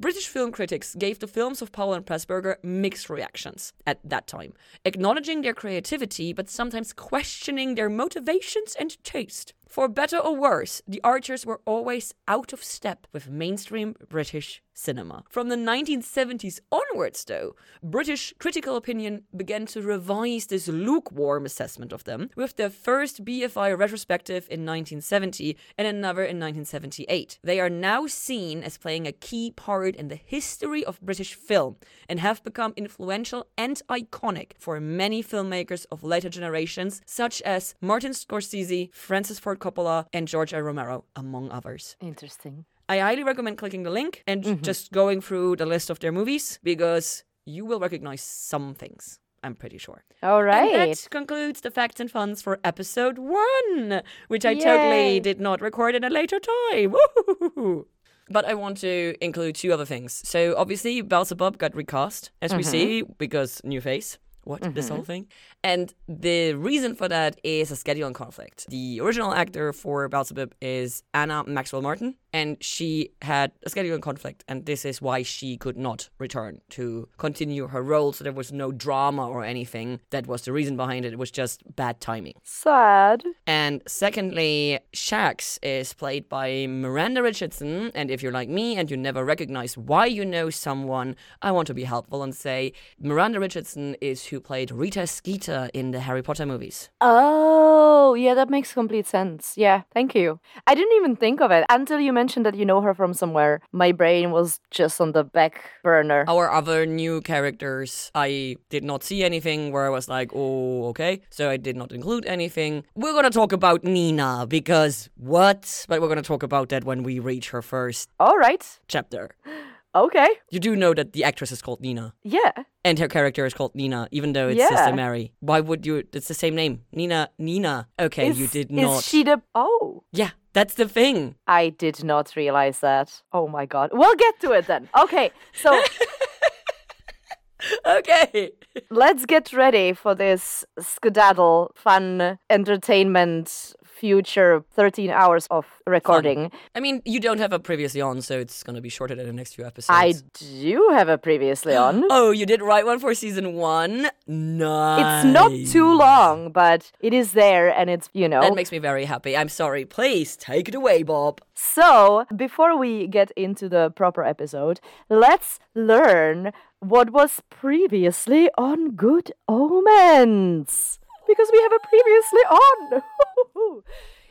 British 0.00 0.26
film 0.26 0.50
critics 0.50 0.96
gave 0.96 1.20
the 1.20 1.28
films 1.28 1.62
of 1.62 1.70
Powell 1.70 1.94
and 1.94 2.04
Pressburger 2.04 2.56
mixed 2.64 3.08
reactions 3.08 3.72
at 3.86 4.00
that 4.04 4.26
time, 4.26 4.54
acknowledging 4.84 5.42
their 5.42 5.54
creativity 5.54 6.32
but 6.32 6.50
sometimes 6.50 6.92
questioning 6.92 7.76
their 7.76 7.88
motivations 7.88 8.74
and 8.78 9.02
taste. 9.04 9.54
For 9.74 9.88
better 9.88 10.18
or 10.18 10.36
worse, 10.36 10.82
the 10.86 11.00
Archers 11.02 11.44
were 11.44 11.60
always 11.64 12.14
out 12.28 12.52
of 12.52 12.62
step 12.62 13.08
with 13.12 13.28
mainstream 13.28 13.96
British 14.08 14.62
cinema. 14.72 15.24
From 15.28 15.48
the 15.48 15.56
1970s 15.56 16.60
onwards, 16.70 17.24
though, 17.24 17.56
British 17.82 18.34
critical 18.38 18.76
opinion 18.76 19.22
began 19.34 19.66
to 19.66 19.82
revise 19.82 20.46
this 20.46 20.68
lukewarm 20.68 21.44
assessment 21.44 21.92
of 21.92 22.04
them, 22.04 22.30
with 22.36 22.56
their 22.56 22.70
first 22.70 23.24
BFI 23.24 23.76
retrospective 23.76 24.44
in 24.44 24.60
1970 24.66 25.56
and 25.78 25.88
another 25.88 26.22
in 26.22 26.38
1978. 26.38 27.38
They 27.42 27.58
are 27.60 27.70
now 27.70 28.06
seen 28.06 28.62
as 28.62 28.78
playing 28.78 29.06
a 29.06 29.12
key 29.12 29.52
part 29.52 29.96
in 29.96 30.06
the 30.06 30.16
history 30.16 30.84
of 30.84 31.00
British 31.00 31.34
film 31.34 31.76
and 32.08 32.20
have 32.20 32.44
become 32.44 32.74
influential 32.76 33.46
and 33.56 33.80
iconic 33.88 34.52
for 34.58 34.78
many 34.80 35.22
filmmakers 35.22 35.86
of 35.90 36.04
later 36.04 36.28
generations, 36.28 37.00
such 37.06 37.42
as 37.42 37.74
Martin 37.80 38.12
Scorsese, 38.12 38.92
Francis 38.94 39.38
Ford 39.38 39.60
Coppola, 39.64 40.06
and 40.12 40.28
George 40.28 40.52
A. 40.52 40.62
Romero, 40.62 41.04
among 41.16 41.50
others. 41.50 41.96
Interesting. 42.00 42.66
I 42.88 42.98
highly 42.98 43.24
recommend 43.24 43.56
clicking 43.56 43.82
the 43.82 43.90
link 43.90 44.22
and 44.26 44.44
mm-hmm. 44.44 44.62
just 44.62 44.92
going 44.92 45.22
through 45.22 45.56
the 45.56 45.66
list 45.66 45.88
of 45.88 46.00
their 46.00 46.12
movies 46.12 46.58
because 46.62 47.24
you 47.46 47.64
will 47.64 47.80
recognize 47.80 48.20
some 48.20 48.74
things. 48.74 49.20
I'm 49.42 49.54
pretty 49.54 49.78
sure. 49.78 50.04
All 50.22 50.42
right. 50.42 50.74
And 50.74 50.92
that 50.92 51.10
concludes 51.10 51.60
the 51.60 51.70
facts 51.70 52.00
and 52.00 52.10
funs 52.10 52.42
for 52.42 52.60
episode 52.64 53.18
one, 53.18 54.02
which 54.28 54.44
I 54.44 54.54
totally 54.54 55.20
did 55.20 55.40
not 55.40 55.60
record 55.60 55.94
in 55.94 56.04
a 56.04 56.10
later 56.10 56.40
time. 56.40 56.92
Woo-hoo-hoo-hoo. 56.96 57.86
But 58.30 58.46
I 58.46 58.54
want 58.54 58.78
to 58.78 59.14
include 59.20 59.54
two 59.54 59.72
other 59.72 59.84
things. 59.84 60.22
So 60.24 60.54
obviously, 60.56 61.02
Beelzebub 61.02 61.58
got 61.58 61.76
recast, 61.76 62.30
as 62.40 62.54
we 62.54 62.62
mm-hmm. 62.62 62.70
see, 62.70 63.02
because 63.18 63.60
new 63.64 63.82
face. 63.82 64.18
What 64.44 64.62
this 64.74 64.86
mm-hmm. 64.86 64.94
whole 64.94 65.04
thing? 65.04 65.26
And 65.62 65.92
the 66.08 66.54
reason 66.54 66.94
for 66.94 67.08
that 67.08 67.40
is 67.42 67.70
a 67.70 67.74
scheduling 67.74 68.14
conflict. 68.14 68.66
The 68.68 69.00
original 69.00 69.32
actor 69.32 69.72
for 69.72 70.08
Beelzebub 70.08 70.54
is 70.60 71.02
Anna 71.12 71.44
Maxwell 71.46 71.82
Martin, 71.82 72.16
and 72.34 72.56
she 72.60 73.10
had 73.22 73.52
a 73.64 73.70
scheduling 73.70 74.02
conflict, 74.02 74.42
and 74.48 74.66
this 74.66 74.84
is 74.84 75.00
why 75.00 75.22
she 75.22 75.56
could 75.56 75.76
not 75.76 76.10
return 76.18 76.60
to 76.70 77.08
continue 77.16 77.68
her 77.68 77.80
role. 77.80 78.12
So 78.12 78.24
there 78.24 78.32
was 78.32 78.50
no 78.52 78.72
drama 78.72 79.28
or 79.28 79.44
anything. 79.44 80.00
That 80.10 80.26
was 80.26 80.42
the 80.42 80.52
reason 80.52 80.76
behind 80.76 81.04
it. 81.04 81.12
It 81.12 81.18
was 81.18 81.30
just 81.30 81.62
bad 81.76 82.00
timing. 82.00 82.34
Sad. 82.42 83.22
And 83.46 83.82
secondly, 83.86 84.80
Shax 84.92 85.60
is 85.62 85.94
played 85.94 86.28
by 86.28 86.66
Miranda 86.66 87.22
Richardson. 87.22 87.92
And 87.94 88.10
if 88.10 88.20
you're 88.20 88.32
like 88.32 88.48
me 88.48 88.76
and 88.76 88.90
you 88.90 88.96
never 88.96 89.24
recognize 89.24 89.78
why 89.78 90.06
you 90.06 90.24
know 90.24 90.50
someone, 90.50 91.14
I 91.40 91.52
want 91.52 91.68
to 91.68 91.74
be 91.74 91.84
helpful 91.84 92.24
and 92.24 92.34
say 92.34 92.72
Miranda 92.98 93.38
Richardson 93.38 93.94
is 94.00 94.26
who 94.26 94.40
played 94.40 94.72
Rita 94.72 95.06
Skeeter 95.06 95.70
in 95.72 95.92
the 95.92 96.00
Harry 96.00 96.22
Potter 96.22 96.46
movies. 96.46 96.90
Oh, 97.00 98.14
yeah, 98.14 98.34
that 98.34 98.50
makes 98.50 98.72
complete 98.72 99.06
sense. 99.06 99.54
Yeah, 99.56 99.82
thank 99.92 100.16
you. 100.16 100.40
I 100.66 100.74
didn't 100.74 100.96
even 100.96 101.14
think 101.14 101.40
of 101.40 101.52
it 101.52 101.64
until 101.70 102.00
you 102.00 102.12
mentioned 102.12 102.23
that 102.28 102.54
you 102.54 102.64
know 102.64 102.80
her 102.80 102.94
from 102.94 103.14
somewhere. 103.14 103.60
My 103.72 103.92
brain 103.92 104.30
was 104.30 104.60
just 104.70 105.00
on 105.00 105.12
the 105.12 105.22
back 105.24 105.62
burner. 105.82 106.24
Our 106.26 106.50
other 106.50 106.86
new 106.86 107.20
characters, 107.20 108.10
I 108.14 108.56
did 108.70 108.82
not 108.84 109.04
see 109.04 109.22
anything 109.22 109.70
where 109.72 109.86
I 109.86 109.90
was 109.90 110.08
like, 110.08 110.30
oh, 110.34 110.86
okay. 110.88 111.20
So 111.30 111.50
I 111.50 111.56
did 111.56 111.76
not 111.76 111.92
include 111.92 112.24
anything. 112.26 112.84
We're 112.94 113.12
going 113.12 113.24
to 113.24 113.30
talk 113.30 113.52
about 113.52 113.84
Nina 113.84 114.46
because 114.48 115.08
what? 115.16 115.84
But 115.88 116.00
we're 116.00 116.08
going 116.08 116.22
to 116.22 116.26
talk 116.26 116.42
about 116.42 116.68
that 116.70 116.84
when 116.84 117.02
we 117.02 117.18
reach 117.18 117.50
her 117.50 117.62
first 117.62 118.08
All 118.18 118.36
right. 118.38 118.64
chapter. 118.88 119.30
Okay. 119.96 120.26
You 120.50 120.58
do 120.58 120.74
know 120.74 120.92
that 120.92 121.12
the 121.12 121.22
actress 121.22 121.52
is 121.52 121.62
called 121.62 121.80
Nina. 121.80 122.14
Yeah. 122.24 122.50
And 122.84 122.98
her 122.98 123.06
character 123.06 123.46
is 123.46 123.54
called 123.54 123.76
Nina, 123.76 124.08
even 124.10 124.32
though 124.32 124.48
it's 124.48 124.58
Yeah. 124.58 124.68
Sister 124.70 124.92
Mary. 124.92 125.30
Why 125.38 125.60
would 125.60 125.86
you? 125.86 126.02
It's 126.12 126.26
the 126.26 126.34
same 126.34 126.56
name. 126.56 126.82
Nina, 126.90 127.30
Nina. 127.38 127.86
Okay, 128.00 128.26
you 128.32 128.42
Is- 128.46 128.50
did 128.50 128.72
is 128.72 128.76
not. 128.76 129.04
she 129.04 129.22
the. 129.22 129.40
Oh. 129.54 130.02
Yeah, 130.10 130.30
that's 130.54 130.74
the 130.74 130.88
thing. 130.88 131.34
I 131.46 131.68
did 131.68 132.02
not 132.02 132.34
realize 132.36 132.80
that. 132.80 133.22
Oh 133.32 133.46
my 133.48 133.66
god. 133.66 133.90
We'll 133.92 134.16
get 134.16 134.40
to 134.40 134.52
it 134.52 134.66
then. 134.66 134.88
Okay, 134.98 135.30
so 135.52 135.78
Okay. 137.86 138.50
let's 138.90 139.24
get 139.26 139.52
ready 139.52 139.92
for 139.94 140.14
this 140.14 140.64
skedaddle, 140.78 141.72
fun, 141.74 142.38
entertainment, 142.50 143.74
future 144.04 144.62
13 144.74 145.08
hours 145.08 145.46
of 145.50 145.64
recording. 145.86 146.52
I 146.74 146.80
mean, 146.80 147.00
you 147.06 147.20
don't 147.20 147.38
have 147.38 147.54
a 147.54 147.58
previously 147.58 148.02
on, 148.02 148.20
so 148.20 148.38
it's 148.38 148.62
gonna 148.62 148.82
be 148.82 148.90
shorter 148.90 149.14
than 149.14 149.26
the 149.26 149.32
next 149.32 149.54
few 149.54 149.64
episodes. 149.64 149.88
I 149.88 150.12
do 150.34 150.90
have 150.92 151.08
a 151.08 151.16
previously 151.16 151.74
on. 151.74 152.04
Oh, 152.10 152.30
you 152.30 152.44
did 152.44 152.60
write 152.60 152.84
one 152.84 152.98
for 152.98 153.14
season 153.14 153.54
one. 153.54 154.08
Nice. 154.26 155.24
It's 155.24 155.32
not 155.32 155.50
too 155.72 155.90
long, 155.96 156.52
but 156.52 156.92
it 157.00 157.14
is 157.14 157.32
there 157.32 157.68
and 157.78 157.88
it's, 157.88 158.10
you 158.12 158.28
know. 158.28 158.42
That 158.42 158.54
makes 158.54 158.70
me 158.70 158.78
very 158.78 159.06
happy. 159.06 159.32
I'm 159.40 159.48
sorry. 159.48 159.86
Please 159.86 160.36
take 160.36 160.68
it 160.68 160.74
away, 160.74 161.02
Bob. 161.02 161.40
So, 161.54 162.26
before 162.44 162.76
we 162.76 163.06
get 163.06 163.30
into 163.36 163.68
the 163.70 163.90
proper 163.90 164.22
episode, 164.22 164.80
let's 165.08 165.58
learn 165.74 166.52
what 166.80 167.08
was 167.10 167.40
previously 167.48 168.50
on 168.58 168.90
Good 168.90 169.32
Omens. 169.48 170.98
Because 171.26 171.50
we 171.52 171.60
have 171.62 171.72
a 171.72 171.86
previously 171.86 172.40
on. 172.40 173.02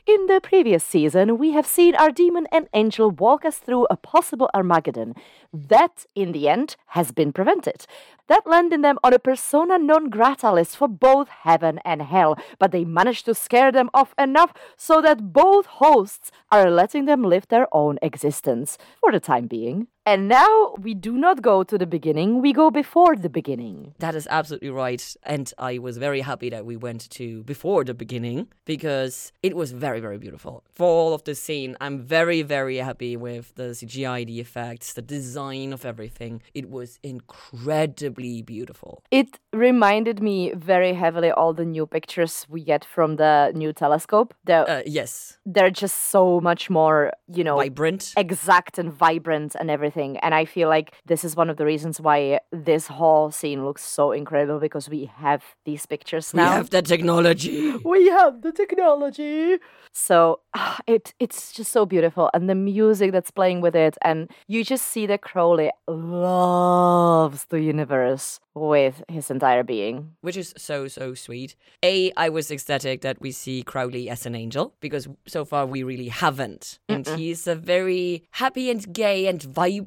In 0.06 0.26
the 0.28 0.42
previous 0.42 0.84
season, 0.84 1.38
we 1.38 1.52
have 1.52 1.66
seen 1.66 1.96
our 1.96 2.12
demon 2.12 2.46
and 2.52 2.68
angel 2.74 3.10
walk 3.10 3.46
us 3.46 3.60
through 3.60 3.88
a 3.90 3.96
possible 3.96 4.50
Armageddon. 4.54 5.16
That, 5.54 6.06
in 6.14 6.34
the 6.34 6.50
end, 6.50 6.76
has 6.88 7.14
been 7.14 7.32
prevented. 7.32 7.86
That 8.28 8.46
landed 8.46 8.84
them 8.84 9.00
on 9.02 9.14
a 9.14 9.20
persona 9.20 9.78
non 9.78 10.10
grata 10.10 10.52
list 10.52 10.76
for 10.76 10.90
both 10.90 11.30
heaven 11.30 11.80
and 11.86 12.02
hell, 12.02 12.38
but 12.60 12.74
they 12.74 12.84
managed 12.84 13.24
to 13.28 13.34
scare 13.34 13.72
them 13.72 13.90
off 13.94 14.14
enough 14.20 14.54
so 14.76 15.02
that 15.02 15.32
both 15.32 15.68
hosts 15.68 16.32
are 16.52 16.70
letting 16.70 17.06
them 17.06 17.24
live 17.24 17.48
their 17.48 17.68
own 17.72 17.98
existence 18.02 18.78
for 19.00 19.10
the 19.10 19.22
time 19.22 19.48
being. 19.48 19.88
And 20.06 20.28
now 20.28 20.76
we 20.78 20.94
do 20.94 21.14
not 21.18 21.42
go 21.42 21.64
to 21.64 21.78
the 21.78 21.86
beginning, 21.86 22.42
we 22.42 22.52
go 22.52 22.70
before 22.70 23.16
the 23.16 23.30
beginning. 23.30 23.94
That 24.00 24.16
is 24.16 24.28
absolutely 24.30 24.70
right. 24.70 25.16
And 25.24 25.52
I 25.58 25.78
was 25.78 25.98
very 25.98 26.20
happy 26.22 26.50
that 26.50 26.66
we 26.66 26.76
went 26.76 27.10
to 27.12 27.44
before 27.44 27.86
the 27.86 27.94
beginning 27.94 28.48
because 28.66 29.32
it 29.42 29.56
was 29.56 29.72
very, 29.72 30.02
very 30.02 30.18
beautiful. 30.18 30.64
For 30.74 30.86
all 30.88 31.14
of 31.14 31.24
the 31.24 31.36
scene, 31.36 31.78
I'm 31.80 32.02
very, 32.02 32.42
very 32.42 32.78
happy 32.78 33.16
with 33.16 33.56
the 33.56 33.70
CGI, 33.74 34.26
the 34.28 34.42
effects, 34.42 34.92
the 34.94 35.02
design 35.02 35.72
of 35.72 35.86
everything. 35.86 36.42
It 36.54 36.70
was 36.70 37.00
incredibly 37.02 38.42
beautiful. 38.42 39.04
It 39.10 39.40
reminded 39.54 40.22
me 40.22 40.52
very 40.54 40.94
heavily 40.94 41.32
all 41.32 41.54
the 41.54 41.66
new 41.66 41.86
pictures 41.86 42.46
we 42.50 42.64
get 42.64 42.84
from 42.84 43.16
the 43.16 43.52
new 43.56 43.72
telescope. 43.72 44.34
They're, 44.44 44.70
Uh, 44.70 44.82
yes, 44.86 45.38
they're 45.46 45.70
just 45.84 45.98
so 46.12 46.42
much 46.42 46.70
more, 46.70 47.14
you 47.28 47.44
know, 47.46 47.56
vibrant. 47.58 48.14
exact 48.18 48.78
and 48.78 48.92
vibrant 48.92 49.56
and 49.60 49.70
everything. 49.72 49.93
And 49.96 50.34
I 50.34 50.46
feel 50.46 50.70
like 50.70 50.94
this 51.06 51.24
is 51.24 51.36
one 51.36 51.50
of 51.50 51.58
the 51.58 51.66
reasons 51.66 52.00
why 52.02 52.40
this 52.52 52.88
whole 52.88 53.32
scene 53.32 53.66
looks 53.66 53.84
so 53.84 54.12
incredible 54.12 54.60
because 54.60 54.90
we 54.90 55.06
have 55.18 55.44
these 55.66 55.86
pictures 55.86 56.34
now. 56.34 56.52
We 56.52 56.56
have 56.58 56.70
the 56.70 56.82
technology. 56.82 57.76
we 57.86 58.08
have 58.10 58.42
the 58.42 58.52
technology. 58.52 59.58
So 59.92 60.40
it 60.88 61.14
it's 61.20 61.52
just 61.54 61.72
so 61.72 61.86
beautiful, 61.86 62.30
and 62.34 62.50
the 62.50 62.56
music 62.56 63.12
that's 63.12 63.32
playing 63.32 63.62
with 63.62 63.76
it, 63.76 63.98
and 64.02 64.30
you 64.48 64.64
just 64.64 64.86
see 64.88 65.06
that 65.08 65.22
Crowley 65.22 65.72
loves 65.88 67.46
the 67.46 67.62
universe 67.62 68.40
with 68.56 69.04
his 69.08 69.32
entire 69.32 69.64
being. 69.64 70.12
which 70.22 70.38
is 70.38 70.54
so 70.58 70.88
so 70.88 71.14
sweet. 71.14 71.56
A, 71.84 72.12
I 72.18 72.30
was 72.30 72.52
ecstatic 72.52 73.02
that 73.02 73.20
we 73.20 73.32
see 73.32 73.64
Crowley 73.64 74.10
as 74.10 74.26
an 74.26 74.36
angel 74.36 74.74
because 74.80 75.08
so 75.28 75.46
far 75.46 75.66
we 75.66 75.84
really 75.84 76.10
haven't, 76.10 76.80
and 76.90 77.08
he's 77.08 77.48
a 77.48 77.56
very 77.56 78.24
happy 78.32 78.70
and 78.70 78.82
gay 78.94 79.28
and 79.28 79.42
vibrant 79.42 79.83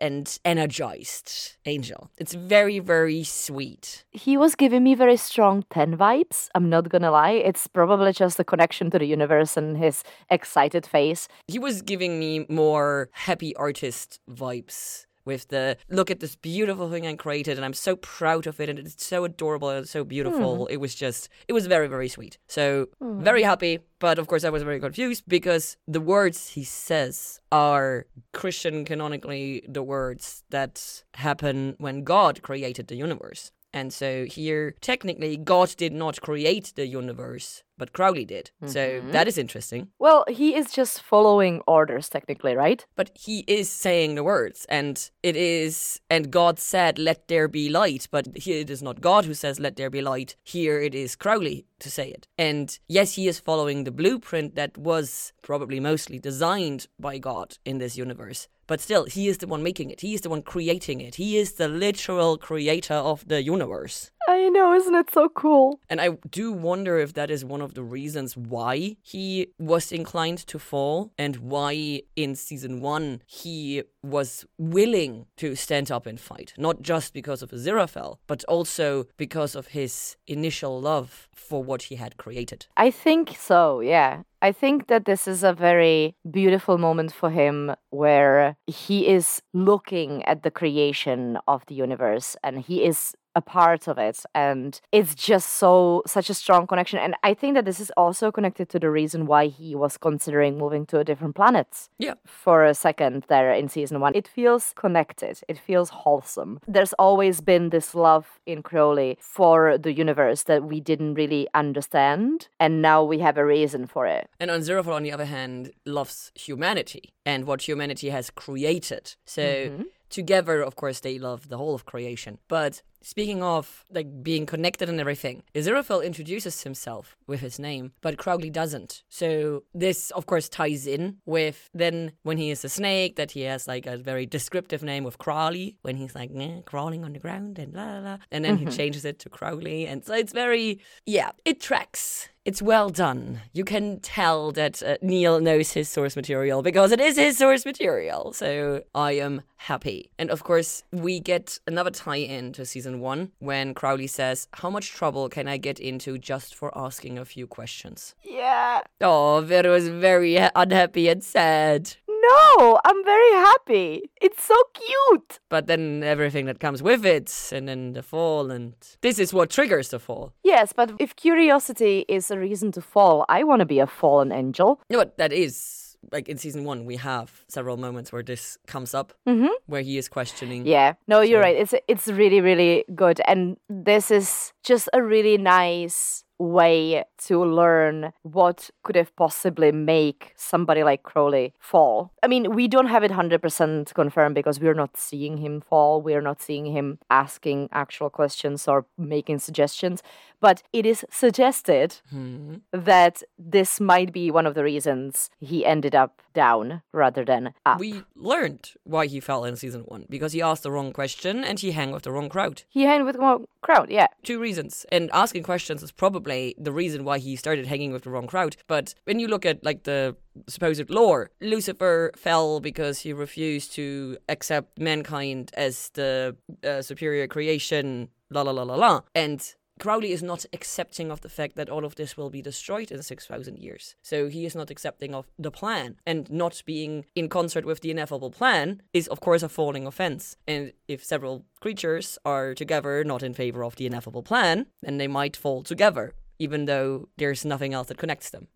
and 0.00 0.38
energized 0.44 1.56
angel. 1.66 2.10
It's 2.18 2.34
very 2.34 2.78
very 2.78 3.24
sweet. 3.24 4.04
He 4.10 4.36
was 4.36 4.54
giving 4.54 4.84
me 4.84 4.94
very 4.94 5.16
strong 5.16 5.64
ten 5.70 5.96
vibes. 5.96 6.48
I'm 6.54 6.68
not 6.68 6.88
gonna 6.88 7.10
lie. 7.10 7.32
It's 7.32 7.66
probably 7.66 8.12
just 8.12 8.36
the 8.36 8.44
connection 8.44 8.90
to 8.90 8.98
the 8.98 9.06
universe 9.06 9.56
and 9.56 9.76
his 9.76 10.04
excited 10.30 10.86
face. 10.86 11.28
He 11.46 11.58
was 11.58 11.82
giving 11.82 12.18
me 12.18 12.46
more 12.48 13.08
happy 13.12 13.54
artist 13.56 14.20
vibes. 14.30 15.06
With 15.28 15.48
the 15.48 15.76
look 15.98 16.10
at 16.10 16.20
this 16.20 16.36
beautiful 16.36 16.90
thing 16.90 17.06
I 17.06 17.14
created, 17.14 17.54
and 17.58 17.64
I'm 17.66 17.74
so 17.88 17.96
proud 17.96 18.46
of 18.46 18.54
it, 18.62 18.68
and 18.70 18.78
it's 18.78 19.04
so 19.04 19.24
adorable 19.30 19.68
and 19.68 19.86
so 19.86 20.02
beautiful. 20.02 20.50
Hmm. 20.64 20.72
It 20.74 20.80
was 20.84 20.94
just, 20.94 21.28
it 21.48 21.52
was 21.52 21.66
very, 21.66 21.88
very 21.96 22.08
sweet. 22.08 22.38
So, 22.56 22.88
hmm. 22.98 23.22
very 23.30 23.42
happy, 23.42 23.74
but 23.98 24.18
of 24.18 24.26
course, 24.26 24.44
I 24.44 24.50
was 24.56 24.62
very 24.62 24.80
confused 24.80 25.24
because 25.28 25.76
the 25.96 26.00
words 26.00 26.38
he 26.56 26.64
says 26.64 27.40
are 27.52 28.06
Christian 28.32 28.84
canonically 28.84 29.64
the 29.68 29.82
words 29.82 30.44
that 30.48 31.02
happen 31.14 31.74
when 31.78 32.04
God 32.04 32.40
created 32.42 32.86
the 32.88 32.96
universe. 32.96 33.52
And 33.72 33.92
so 33.92 34.24
here, 34.24 34.74
technically, 34.80 35.36
God 35.36 35.74
did 35.76 35.92
not 35.92 36.20
create 36.20 36.72
the 36.74 36.86
universe, 36.86 37.62
but 37.76 37.92
Crowley 37.92 38.24
did. 38.24 38.50
So 38.64 38.80
mm-hmm. 38.80 39.10
that 39.12 39.28
is 39.28 39.36
interesting. 39.36 39.88
Well, 39.98 40.24
he 40.28 40.54
is 40.54 40.72
just 40.72 41.02
following 41.02 41.60
orders, 41.66 42.08
technically, 42.08 42.56
right? 42.56 42.84
But 42.96 43.10
he 43.14 43.44
is 43.46 43.68
saying 43.68 44.14
the 44.14 44.24
words, 44.24 44.66
and 44.70 45.10
it 45.22 45.36
is, 45.36 46.00
and 46.08 46.30
God 46.30 46.58
said, 46.58 46.98
Let 46.98 47.28
there 47.28 47.46
be 47.46 47.68
light. 47.68 48.08
But 48.10 48.28
here 48.36 48.60
it 48.60 48.70
is 48.70 48.82
not 48.82 49.00
God 49.00 49.26
who 49.26 49.34
says, 49.34 49.60
Let 49.60 49.76
there 49.76 49.90
be 49.90 50.00
light. 50.00 50.36
Here 50.44 50.80
it 50.80 50.94
is 50.94 51.14
Crowley 51.14 51.66
to 51.80 51.90
say 51.90 52.08
it. 52.08 52.26
And 52.38 52.76
yes, 52.88 53.14
he 53.14 53.28
is 53.28 53.38
following 53.38 53.84
the 53.84 53.90
blueprint 53.90 54.54
that 54.54 54.76
was 54.78 55.32
probably 55.42 55.78
mostly 55.78 56.18
designed 56.18 56.88
by 56.98 57.18
God 57.18 57.58
in 57.64 57.78
this 57.78 57.96
universe. 57.96 58.48
But 58.68 58.80
still, 58.80 59.06
he 59.06 59.28
is 59.28 59.38
the 59.38 59.46
one 59.46 59.62
making 59.62 59.90
it. 59.90 60.02
He 60.02 60.14
is 60.14 60.20
the 60.20 60.28
one 60.28 60.42
creating 60.42 61.00
it. 61.00 61.14
He 61.14 61.38
is 61.38 61.54
the 61.54 61.68
literal 61.68 62.36
creator 62.36 62.94
of 62.94 63.26
the 63.26 63.42
universe. 63.42 64.10
I 64.28 64.50
know, 64.50 64.74
isn't 64.74 64.94
it 64.94 65.10
so 65.10 65.30
cool? 65.30 65.80
And 65.88 66.02
I 66.02 66.10
do 66.30 66.52
wonder 66.52 66.98
if 66.98 67.14
that 67.14 67.30
is 67.30 67.46
one 67.46 67.62
of 67.62 67.72
the 67.72 67.82
reasons 67.82 68.36
why 68.36 68.96
he 69.02 69.46
was 69.58 69.90
inclined 69.90 70.46
to 70.48 70.58
fall 70.58 71.12
and 71.16 71.36
why 71.36 72.02
in 72.14 72.34
season 72.34 72.82
one 72.82 73.22
he 73.24 73.84
was 74.02 74.44
willing 74.58 75.24
to 75.38 75.54
stand 75.54 75.90
up 75.90 76.04
and 76.04 76.20
fight. 76.20 76.52
Not 76.58 76.82
just 76.82 77.14
because 77.14 77.40
of 77.40 77.52
Aziraphale, 77.52 78.18
but 78.26 78.44
also 78.44 79.06
because 79.16 79.54
of 79.54 79.68
his 79.68 80.18
initial 80.26 80.78
love 80.78 81.30
for 81.34 81.64
what 81.64 81.84
he 81.84 81.94
had 81.94 82.18
created. 82.18 82.66
I 82.76 82.90
think 82.90 83.34
so, 83.34 83.80
yeah. 83.80 84.24
I 84.42 84.52
think 84.52 84.88
that 84.88 85.06
this 85.06 85.26
is 85.26 85.42
a 85.42 85.54
very 85.54 86.14
beautiful 86.30 86.76
moment 86.76 87.12
for 87.12 87.30
him 87.30 87.74
where 87.90 88.56
he 88.66 89.08
is 89.08 89.40
looking 89.54 90.22
at 90.26 90.42
the 90.42 90.50
creation 90.50 91.38
of 91.48 91.64
the 91.66 91.74
universe 91.74 92.36
and 92.44 92.60
he 92.60 92.84
is 92.84 93.14
a 93.38 93.44
part 93.58 93.82
of 93.92 93.96
it 94.08 94.18
and 94.34 94.70
it's 94.98 95.14
just 95.30 95.48
so 95.62 96.02
such 96.16 96.28
a 96.34 96.36
strong 96.42 96.62
connection 96.70 96.98
and 97.06 97.14
i 97.30 97.32
think 97.40 97.52
that 97.56 97.64
this 97.68 97.80
is 97.84 97.90
also 98.02 98.26
connected 98.38 98.66
to 98.72 98.78
the 98.84 98.90
reason 99.00 99.20
why 99.32 99.42
he 99.58 99.70
was 99.84 99.92
considering 100.08 100.52
moving 100.64 100.84
to 100.90 100.96
a 100.98 101.04
different 101.10 101.34
planet 101.40 101.70
Yeah. 102.06 102.16
for 102.44 102.58
a 102.72 102.74
second 102.86 103.18
there 103.28 103.52
in 103.60 103.66
season 103.68 103.96
one. 104.04 104.14
It 104.20 104.28
feels 104.38 104.64
connected. 104.84 105.34
It 105.52 105.58
feels 105.68 105.88
wholesome. 106.02 106.52
There's 106.76 106.94
always 107.06 107.36
been 107.50 107.64
this 107.70 107.88
love 107.94 108.26
in 108.52 108.58
crowley 108.68 109.10
for 109.36 109.58
the 109.78 109.92
universe 110.04 110.40
that 110.50 110.60
we 110.70 110.78
didn't 110.90 111.14
really 111.22 111.44
understand 111.54 112.48
and 112.58 112.72
now 112.90 112.98
we 113.12 113.18
have 113.26 113.36
a 113.38 113.46
reason 113.56 113.82
for 113.86 114.04
it. 114.18 114.24
And 114.40 114.50
Aziraphale, 114.50 114.94
on 115.00 115.04
the 115.06 115.12
other 115.16 115.26
hand, 115.36 115.60
loves 115.84 116.32
humanity 116.34 117.04
and 117.24 117.40
what 117.48 117.58
humanity 117.68 118.08
has 118.10 118.26
created. 118.30 119.04
So 119.24 119.42
mm-hmm. 119.42 119.82
Together, 120.08 120.62
of 120.62 120.76
course, 120.76 121.00
they 121.00 121.18
love 121.18 121.48
the 121.48 121.56
whole 121.56 121.74
of 121.74 121.84
creation. 121.84 122.38
But 122.48 122.82
speaking 123.02 123.42
of 123.42 123.84
like 123.90 124.22
being 124.22 124.46
connected 124.46 124.88
and 124.88 125.00
everything, 125.00 125.42
Aziraphale 125.54 126.04
introduces 126.04 126.62
himself 126.62 127.16
with 127.26 127.40
his 127.40 127.58
name, 127.58 127.92
but 128.00 128.18
Crowley 128.18 128.50
doesn't. 128.50 129.02
So 129.08 129.64
this, 129.74 130.10
of 130.12 130.26
course, 130.26 130.48
ties 130.48 130.86
in 130.86 131.18
with 131.26 131.70
then 131.74 132.12
when 132.22 132.38
he 132.38 132.50
is 132.50 132.64
a 132.64 132.68
snake 132.68 133.16
that 133.16 133.32
he 133.32 133.42
has 133.42 133.68
like 133.68 133.86
a 133.86 133.96
very 133.96 134.26
descriptive 134.26 134.82
name 134.82 135.04
with 135.04 135.18
Crawley 135.18 135.76
when 135.82 135.96
he's 135.96 136.14
like 136.14 136.30
"Nah, 136.30 136.60
crawling 136.62 137.04
on 137.04 137.12
the 137.12 137.18
ground 137.18 137.58
and 137.58 137.72
blah 137.72 137.86
blah, 137.86 138.00
blah. 138.00 138.18
and 138.30 138.44
then 138.44 138.56
he 138.56 138.66
mm-hmm. 138.66 138.76
changes 138.76 139.04
it 139.04 139.18
to 139.20 139.28
Crowley, 139.28 139.86
and 139.86 140.04
so 140.04 140.14
it's 140.14 140.32
very 140.32 140.80
yeah, 141.06 141.30
it 141.44 141.60
tracks. 141.60 142.28
It's 142.48 142.62
well 142.62 142.88
done. 142.88 143.42
You 143.52 143.62
can 143.62 144.00
tell 144.00 144.52
that 144.52 144.82
uh, 144.82 144.96
Neil 145.02 145.38
knows 145.38 145.72
his 145.72 145.86
source 145.86 146.16
material 146.16 146.62
because 146.62 146.92
it 146.92 146.98
is 146.98 147.18
his 147.18 147.36
source 147.36 147.66
material. 147.66 148.32
So 148.32 148.84
I 148.94 149.12
am 149.12 149.42
happy. 149.56 150.08
And 150.18 150.30
of 150.30 150.44
course, 150.44 150.82
we 150.90 151.20
get 151.20 151.60
another 151.66 151.90
tie 151.90 152.16
in 152.16 152.54
to 152.54 152.64
season 152.64 153.00
one 153.00 153.32
when 153.38 153.74
Crowley 153.74 154.06
says, 154.06 154.48
How 154.54 154.70
much 154.70 154.92
trouble 154.92 155.28
can 155.28 155.46
I 155.46 155.58
get 155.58 155.78
into 155.78 156.16
just 156.16 156.54
for 156.54 156.72
asking 156.74 157.18
a 157.18 157.26
few 157.26 157.46
questions? 157.46 158.14
yeah 158.24 158.80
Oh, 159.02 159.42
Vero 159.44 159.74
is 159.74 159.88
very 159.88 160.36
unhappy 160.36 161.08
and 161.08 161.22
sad. 161.22 161.96
No 162.30 162.78
i'm 162.84 163.04
very 163.04 163.32
happy 163.48 164.02
it's 164.20 164.42
so 164.44 164.54
cute 164.74 165.38
But 165.48 165.66
then 165.66 166.02
everything 166.02 166.46
that 166.46 166.58
comes 166.60 166.82
with 166.82 167.04
it, 167.06 167.30
and 167.52 167.66
then 167.68 167.92
the 167.92 168.02
fall, 168.02 168.50
and 168.50 168.74
this 169.00 169.18
is 169.18 169.32
what 169.32 169.50
triggers 169.50 169.88
the 169.88 169.98
fall. 169.98 170.32
Yes, 170.44 170.72
but 170.74 170.88
if 170.98 171.14
curiosity 171.16 172.04
is 172.08 172.30
a 172.30 172.38
reason 172.38 172.72
to 172.72 172.80
fall, 172.80 173.24
I 173.28 173.44
want 173.44 173.60
to 173.60 173.66
be 173.66 173.80
a 173.80 173.86
fallen 173.86 174.32
angel. 174.32 174.80
No, 174.90 174.98
but 174.98 175.16
that 175.18 175.32
is 175.32 175.96
like 176.12 176.28
in 176.28 176.38
season 176.38 176.64
one, 176.64 176.84
we 176.84 176.96
have 176.96 177.28
several 177.48 177.76
moments 177.76 178.12
where 178.12 178.22
this 178.22 178.58
comes 178.66 178.94
up, 178.94 179.12
mm-hmm. 179.26 179.52
where 179.66 179.82
he 179.82 179.98
is 179.98 180.08
questioning. 180.08 180.66
Yeah, 180.66 180.94
no, 181.06 181.20
you're 181.20 181.40
So- 181.42 181.46
right. 181.48 181.56
It's 181.62 181.74
it's 181.88 182.06
really 182.08 182.40
really 182.40 182.84
good, 182.94 183.20
and 183.26 183.56
this 183.68 184.10
is 184.10 184.52
just 184.62 184.88
a 184.92 185.00
really 185.02 185.38
nice 185.38 186.24
way 186.38 187.04
to 187.26 187.44
learn 187.44 188.12
what 188.22 188.70
could 188.84 188.96
have 188.96 189.14
possibly 189.16 189.72
make 189.72 190.32
somebody 190.36 190.82
like 190.82 191.02
Crowley 191.02 191.52
fall. 191.58 192.12
I 192.22 192.26
mean, 192.28 192.54
we 192.54 192.68
don't 192.68 192.86
have 192.88 193.02
it 193.02 193.10
100% 193.10 193.94
confirmed 193.94 194.34
because 194.34 194.60
we're 194.60 194.74
not 194.74 194.96
seeing 194.96 195.38
him 195.38 195.60
fall. 195.60 196.00
We're 196.02 196.20
not 196.20 196.40
seeing 196.40 196.66
him 196.66 196.98
asking 197.10 197.68
actual 197.72 198.10
questions 198.10 198.68
or 198.68 198.86
making 198.96 199.38
suggestions, 199.40 200.02
but 200.40 200.62
it 200.72 200.86
is 200.86 201.04
suggested 201.10 201.96
Hmm. 202.10 202.56
that 202.72 203.22
this 203.38 203.80
might 203.80 204.12
be 204.12 204.30
one 204.30 204.46
of 204.46 204.54
the 204.54 204.62
reasons 204.64 205.30
he 205.40 205.64
ended 205.66 205.94
up 205.94 206.22
down 206.34 206.82
rather 206.92 207.24
than 207.24 207.52
up. 207.66 207.78
We 207.80 208.02
learned 208.14 208.72
why 208.84 209.06
he 209.06 209.18
fell 209.20 209.44
in 209.44 209.56
season 209.56 209.82
one 209.82 210.06
because 210.08 210.32
he 210.32 210.42
asked 210.42 210.62
the 210.62 210.70
wrong 210.70 210.92
question 210.92 211.42
and 211.44 211.58
he 211.58 211.72
hung 211.72 211.90
with 211.90 212.04
the 212.04 212.12
wrong 212.12 212.28
crowd. 212.28 212.62
he 212.68 212.86
hung 212.86 213.04
with 213.04 213.16
the 213.16 213.20
wrong 213.22 213.46
crowd, 213.62 213.90
yeah. 213.90 214.06
Two 214.22 214.38
reasons. 214.38 214.86
And 214.92 215.10
asking 215.12 215.42
questions 215.42 215.82
is 215.82 215.90
probably 215.92 216.27
the 216.58 216.72
reason 216.72 217.04
why 217.04 217.18
he 217.18 217.36
started 217.36 217.66
hanging 217.66 217.92
with 217.92 218.04
the 218.04 218.10
wrong 218.10 218.26
crowd. 218.26 218.56
But 218.66 218.94
when 219.04 219.18
you 219.18 219.28
look 219.28 219.44
at 219.44 219.64
like 219.64 219.84
the 219.84 220.16
supposed 220.46 220.90
lore, 220.90 221.30
Lucifer 221.40 222.12
fell 222.16 222.60
because 222.60 223.00
he 223.00 223.12
refused 223.12 223.72
to 223.72 224.18
accept 224.28 224.78
mankind 224.78 225.50
as 225.54 225.90
the 225.94 226.36
uh, 226.64 226.82
superior 226.82 227.26
creation, 227.26 228.08
la 228.30 228.42
la 228.42 228.52
la 228.52 228.62
la 228.62 228.74
la. 228.74 229.00
And 229.14 229.54
Crowley 229.78 230.12
is 230.12 230.22
not 230.22 230.44
accepting 230.52 231.10
of 231.10 231.20
the 231.20 231.28
fact 231.28 231.56
that 231.56 231.70
all 231.70 231.84
of 231.84 231.94
this 231.94 232.16
will 232.16 232.30
be 232.30 232.42
destroyed 232.42 232.90
in 232.90 233.02
6,000 233.02 233.58
years. 233.58 233.94
So 234.02 234.28
he 234.28 234.44
is 234.44 234.54
not 234.54 234.70
accepting 234.70 235.14
of 235.14 235.26
the 235.38 235.50
plan. 235.50 235.96
And 236.06 236.30
not 236.30 236.62
being 236.66 237.04
in 237.14 237.28
concert 237.28 237.64
with 237.64 237.80
the 237.80 237.90
ineffable 237.90 238.30
plan 238.30 238.82
is, 238.92 239.06
of 239.08 239.20
course, 239.20 239.42
a 239.42 239.48
falling 239.48 239.86
offense. 239.86 240.36
And 240.46 240.72
if 240.88 241.04
several 241.04 241.44
creatures 241.60 242.18
are 242.24 242.54
together 242.54 243.04
not 243.04 243.22
in 243.22 243.34
favor 243.34 243.64
of 243.64 243.76
the 243.76 243.86
ineffable 243.86 244.22
plan, 244.22 244.66
then 244.82 244.98
they 244.98 245.08
might 245.08 245.36
fall 245.36 245.62
together, 245.62 246.12
even 246.38 246.64
though 246.66 247.08
there's 247.16 247.44
nothing 247.44 247.74
else 247.74 247.88
that 247.88 247.98
connects 247.98 248.30
them. 248.30 248.48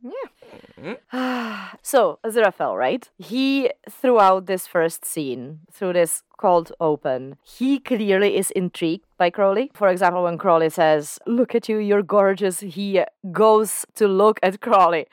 So, 1.85 2.18
Aziraphale, 2.25 2.79
right? 2.79 3.09
He, 3.18 3.71
throughout 3.90 4.47
this 4.47 4.66
first 4.66 5.05
scene, 5.05 5.61
through 5.73 5.95
this 5.95 6.23
cold 6.37 6.73
open, 6.81 7.37
he 7.42 7.79
clearly 7.79 8.37
is 8.37 8.51
intrigued 8.51 9.05
by 9.16 9.31
Crowley. 9.31 9.71
For 9.75 9.88
example, 9.88 10.25
when 10.25 10.38
Crowley 10.38 10.71
says, 10.71 11.18
Look 11.27 11.55
at 11.55 11.68
you, 11.68 11.79
you're 11.79 12.03
gorgeous, 12.03 12.61
he 12.61 13.03
goes 13.31 13.87
to 13.95 14.07
look 14.09 14.38
at 14.42 14.61
Crowley 14.61 15.07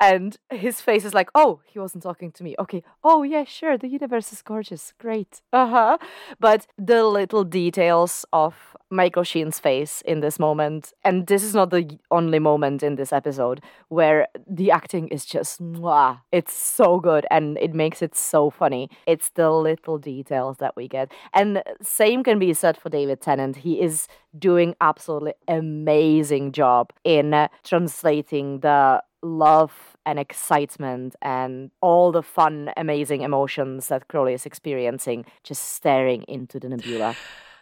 and 0.00 0.36
his 0.50 0.80
face 0.80 1.04
is 1.04 1.14
like, 1.14 1.30
Oh, 1.34 1.60
he 1.66 1.78
wasn't 1.78 2.04
talking 2.04 2.30
to 2.32 2.44
me. 2.44 2.54
Okay. 2.58 2.82
Oh, 3.02 3.22
yeah, 3.22 3.44
sure. 3.44 3.76
The 3.76 3.88
universe 3.88 4.32
is 4.32 4.42
gorgeous. 4.42 4.92
Great. 4.98 5.42
Uh 5.52 5.68
huh. 5.68 5.98
But 6.38 6.66
the 6.78 7.04
little 7.04 7.44
details 7.44 8.24
of 8.32 8.76
Michael 8.90 9.24
Sheen's 9.24 9.58
face 9.58 10.00
in 10.02 10.20
this 10.20 10.38
moment, 10.38 10.92
and 11.04 11.26
this 11.26 11.42
is 11.42 11.54
not 11.54 11.70
the 11.70 11.98
only 12.12 12.38
moment 12.38 12.84
in 12.84 12.94
this 12.94 13.12
episode 13.12 13.60
where 13.88 14.28
the 14.48 14.70
acting 14.70 15.08
is 15.16 15.24
just 15.24 15.62
mwah. 15.62 16.20
It's 16.38 16.52
so 16.52 17.00
good 17.00 17.24
and 17.30 17.58
it 17.66 17.72
makes 17.74 18.02
it 18.06 18.14
so 18.14 18.50
funny. 18.50 18.84
It's 19.06 19.28
the 19.30 19.50
little 19.50 19.98
details 19.98 20.58
that 20.58 20.74
we 20.76 20.86
get. 20.96 21.10
And 21.32 21.62
same 21.82 22.22
can 22.22 22.38
be 22.38 22.52
said 22.62 22.76
for 22.76 22.90
David 22.90 23.20
Tennant. 23.20 23.56
He 23.56 23.80
is 23.80 24.06
doing 24.38 24.74
absolutely 24.80 25.34
amazing 25.48 26.52
job 26.52 26.92
in 27.04 27.34
uh, 27.34 27.48
translating 27.64 28.60
the 28.60 29.02
love 29.22 29.96
and 30.04 30.18
excitement 30.18 31.16
and 31.22 31.70
all 31.80 32.12
the 32.12 32.22
fun, 32.22 32.70
amazing 32.76 33.22
emotions 33.22 33.88
that 33.88 34.08
Crowley 34.08 34.34
is 34.34 34.46
experiencing 34.46 35.24
just 35.42 35.62
staring 35.76 36.22
into 36.28 36.60
the 36.60 36.68
nebula. 36.68 37.16